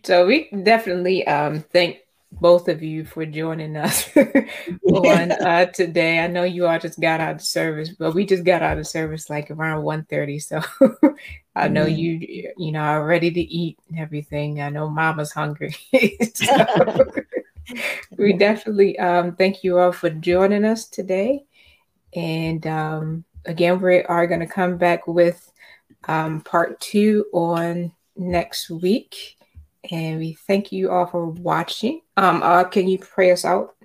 So 0.04 0.26
we 0.26 0.50
definitely 0.64 1.26
um, 1.28 1.62
thank 1.72 2.00
both 2.32 2.68
of 2.68 2.84
you 2.84 3.06
for 3.06 3.26
joining 3.26 3.76
us 3.76 4.10
on 4.86 5.32
uh, 5.44 5.66
today. 5.68 6.20
I 6.20 6.28
know 6.28 6.44
you 6.44 6.68
all 6.68 6.80
just 6.80 7.00
got 7.00 7.20
out 7.20 7.36
of 7.36 7.42
service, 7.42 7.90
but 7.90 8.14
we 8.14 8.26
just 8.26 8.44
got 8.44 8.62
out 8.62 8.78
of 8.78 8.88
service 8.88 9.30
like 9.30 9.50
around 9.52 9.84
1.30. 9.84 10.42
So 10.42 10.62
I 11.56 11.68
know 11.68 11.86
mm-hmm. 11.86 11.96
you 11.96 12.54
you 12.58 12.72
know 12.72 12.82
are 12.82 13.06
ready 13.06 13.32
to 13.32 13.42
eat 13.42 13.80
and 13.90 14.00
everything. 14.00 14.62
I 14.62 14.70
know 14.70 14.90
mama's 14.90 15.32
hungry. 15.32 15.76
we 18.18 18.34
definitely 18.34 18.98
um, 19.00 19.36
thank 19.36 19.64
you 19.64 19.80
all 19.80 19.92
for 19.92 20.10
joining 20.10 20.66
us 20.66 20.88
today. 20.88 21.46
And 22.16 22.66
um, 22.66 23.24
again, 23.46 23.82
we 23.82 24.04
are 24.04 24.28
going 24.28 24.40
to 24.40 24.48
come 24.48 24.78
back 24.78 25.08
with 25.08 25.52
um, 26.08 26.42
part 26.42 26.80
two 26.80 27.26
on 27.34 27.92
next 28.16 28.70
week. 28.70 29.39
And 29.92 30.20
we 30.20 30.34
thank 30.34 30.72
you 30.72 30.92
all 30.92 31.06
for 31.06 31.26
watching. 31.26 32.02
Um, 32.18 32.44
uh, 32.44 32.66
can 32.66 32.88
you 32.88 32.98
pray 32.98 33.32
us 33.32 33.46
out? 33.46 33.76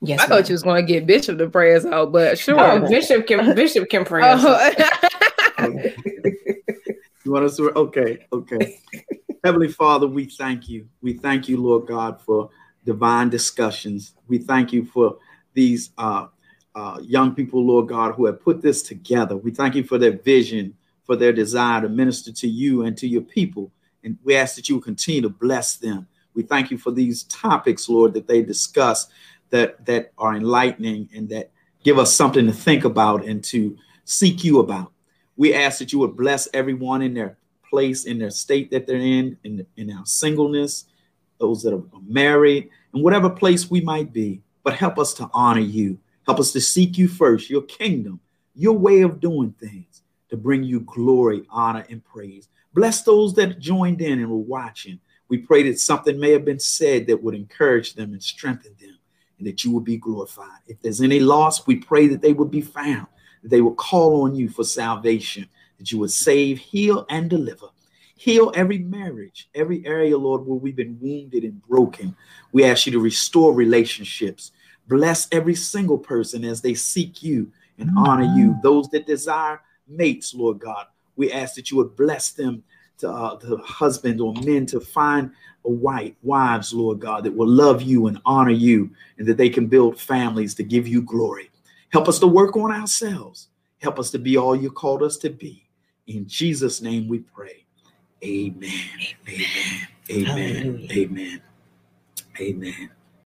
Yes, 0.00 0.20
I 0.20 0.22
ma'am. 0.22 0.28
thought 0.28 0.48
you 0.48 0.52
was 0.52 0.62
going 0.62 0.86
to 0.86 0.92
get 0.92 1.06
Bishop 1.06 1.38
to 1.38 1.48
pray 1.48 1.74
us 1.74 1.84
out, 1.84 2.12
but 2.12 2.38
sure, 2.38 2.60
oh, 2.60 2.88
Bishop 2.88 3.26
can 3.26 3.54
Bishop 3.54 3.88
can 3.88 4.04
pray 4.04 4.22
us. 4.22 4.44
Out. 4.44 5.74
you 7.24 7.32
want 7.32 7.44
us 7.44 7.56
to? 7.56 7.72
Okay, 7.74 8.26
okay. 8.32 8.80
Heavenly 9.42 9.68
Father, 9.68 10.06
we 10.06 10.26
thank 10.26 10.68
you. 10.68 10.88
We 11.00 11.14
thank 11.14 11.48
you, 11.48 11.60
Lord 11.60 11.88
God, 11.88 12.20
for 12.20 12.50
divine 12.84 13.28
discussions. 13.28 14.14
We 14.28 14.38
thank 14.38 14.72
you 14.72 14.84
for 14.84 15.18
these 15.52 15.90
uh, 15.98 16.28
uh, 16.74 17.00
young 17.02 17.34
people, 17.34 17.66
Lord 17.66 17.88
God, 17.88 18.14
who 18.14 18.26
have 18.26 18.40
put 18.40 18.62
this 18.62 18.82
together. 18.82 19.36
We 19.36 19.50
thank 19.50 19.74
you 19.74 19.82
for 19.82 19.98
their 19.98 20.12
vision, 20.12 20.74
for 21.04 21.16
their 21.16 21.32
desire 21.32 21.80
to 21.80 21.88
minister 21.88 22.30
to 22.32 22.48
you 22.48 22.82
and 22.82 22.96
to 22.98 23.08
your 23.08 23.22
people. 23.22 23.72
And 24.04 24.18
we 24.24 24.36
ask 24.36 24.56
that 24.56 24.68
you 24.68 24.80
continue 24.80 25.22
to 25.22 25.28
bless 25.28 25.76
them. 25.76 26.06
We 26.34 26.42
thank 26.42 26.70
you 26.70 26.78
for 26.78 26.90
these 26.90 27.24
topics, 27.24 27.88
Lord, 27.88 28.14
that 28.14 28.28
they 28.28 28.42
discuss 28.42 29.08
that 29.50 29.84
that 29.86 30.12
are 30.18 30.36
enlightening 30.36 31.08
and 31.14 31.28
that 31.30 31.50
give 31.82 31.98
us 31.98 32.14
something 32.14 32.46
to 32.46 32.52
think 32.52 32.84
about 32.84 33.24
and 33.24 33.42
to 33.44 33.76
seek 34.04 34.44
you 34.44 34.60
about. 34.60 34.92
We 35.36 35.54
ask 35.54 35.78
that 35.78 35.92
you 35.92 35.98
would 36.00 36.16
bless 36.16 36.48
everyone 36.52 37.02
in 37.02 37.14
their 37.14 37.38
place, 37.68 38.04
in 38.04 38.18
their 38.18 38.30
state 38.30 38.70
that 38.70 38.86
they're 38.86 38.96
in, 38.96 39.36
in, 39.44 39.66
in 39.76 39.90
our 39.92 40.04
singleness, 40.06 40.86
those 41.38 41.62
that 41.62 41.74
are 41.74 41.82
married, 42.06 42.70
and 42.92 43.02
whatever 43.02 43.30
place 43.30 43.70
we 43.70 43.80
might 43.80 44.12
be. 44.12 44.42
But 44.64 44.74
help 44.74 44.98
us 44.98 45.14
to 45.14 45.30
honor 45.32 45.60
you. 45.60 45.98
Help 46.26 46.40
us 46.40 46.52
to 46.52 46.60
seek 46.60 46.98
you 46.98 47.08
first, 47.08 47.48
your 47.48 47.62
kingdom, 47.62 48.20
your 48.54 48.76
way 48.76 49.02
of 49.02 49.20
doing 49.20 49.54
things, 49.60 50.02
to 50.28 50.36
bring 50.36 50.62
you 50.62 50.80
glory, 50.80 51.42
honor, 51.50 51.86
and 51.88 52.04
praise. 52.04 52.48
Bless 52.74 53.02
those 53.02 53.34
that 53.34 53.58
joined 53.58 54.00
in 54.00 54.20
and 54.20 54.30
were 54.30 54.36
watching. 54.36 55.00
We 55.28 55.38
pray 55.38 55.62
that 55.64 55.78
something 55.78 56.18
may 56.18 56.30
have 56.32 56.44
been 56.44 56.60
said 56.60 57.06
that 57.06 57.22
would 57.22 57.34
encourage 57.34 57.94
them 57.94 58.12
and 58.12 58.22
strengthen 58.22 58.74
them, 58.80 58.98
and 59.38 59.46
that 59.46 59.64
you 59.64 59.72
would 59.72 59.84
be 59.84 59.96
glorified. 59.96 60.60
If 60.66 60.80
there's 60.80 61.00
any 61.00 61.20
loss, 61.20 61.66
we 61.66 61.76
pray 61.76 62.06
that 62.08 62.22
they 62.22 62.32
would 62.32 62.50
be 62.50 62.60
found, 62.60 63.06
that 63.42 63.48
they 63.50 63.60
would 63.60 63.76
call 63.76 64.22
on 64.22 64.34
you 64.34 64.48
for 64.48 64.64
salvation, 64.64 65.48
that 65.78 65.92
you 65.92 65.98
would 65.98 66.10
save, 66.10 66.58
heal, 66.58 67.06
and 67.10 67.28
deliver. 67.28 67.66
Heal 68.16 68.50
every 68.54 68.78
marriage, 68.78 69.48
every 69.54 69.86
area, 69.86 70.18
Lord, 70.18 70.44
where 70.44 70.58
we've 70.58 70.74
been 70.74 70.98
wounded 71.00 71.44
and 71.44 71.62
broken. 71.62 72.16
We 72.50 72.64
ask 72.64 72.86
you 72.86 72.92
to 72.92 73.00
restore 73.00 73.54
relationships. 73.54 74.50
Bless 74.88 75.28
every 75.30 75.54
single 75.54 75.98
person 75.98 76.44
as 76.44 76.60
they 76.60 76.74
seek 76.74 77.22
you 77.22 77.52
and 77.78 77.90
honor 77.96 78.34
you. 78.36 78.58
Those 78.62 78.88
that 78.88 79.06
desire 79.06 79.60
mates, 79.86 80.34
Lord 80.34 80.58
God, 80.58 80.86
we 81.18 81.32
ask 81.32 81.54
that 81.56 81.70
you 81.70 81.76
would 81.76 81.96
bless 81.96 82.30
them 82.30 82.62
to, 82.98 83.10
uh, 83.10 83.36
to 83.38 83.56
husband 83.58 84.20
or 84.20 84.32
men 84.44 84.64
to 84.66 84.80
find 84.80 85.30
a 85.64 85.70
wife, 85.70 86.14
wives, 86.22 86.72
Lord 86.72 87.00
God, 87.00 87.24
that 87.24 87.34
will 87.34 87.48
love 87.48 87.82
you 87.82 88.06
and 88.06 88.20
honor 88.24 88.50
you, 88.50 88.90
and 89.18 89.26
that 89.26 89.36
they 89.36 89.50
can 89.50 89.66
build 89.66 90.00
families 90.00 90.54
to 90.54 90.62
give 90.62 90.88
you 90.88 91.02
glory. 91.02 91.50
Help 91.90 92.08
us 92.08 92.18
to 92.20 92.26
work 92.26 92.56
on 92.56 92.72
ourselves. 92.72 93.48
Help 93.80 93.98
us 93.98 94.10
to 94.10 94.18
be 94.18 94.36
all 94.36 94.56
you 94.56 94.70
called 94.70 95.02
us 95.02 95.16
to 95.18 95.30
be. 95.30 95.68
In 96.06 96.26
Jesus' 96.26 96.80
name 96.80 97.08
we 97.08 97.20
pray. 97.20 97.64
Amen. 98.24 98.70
Amen. 99.28 99.88
Amen. 100.10 100.88
Amen. 100.90 101.42
Amen. 102.40 102.90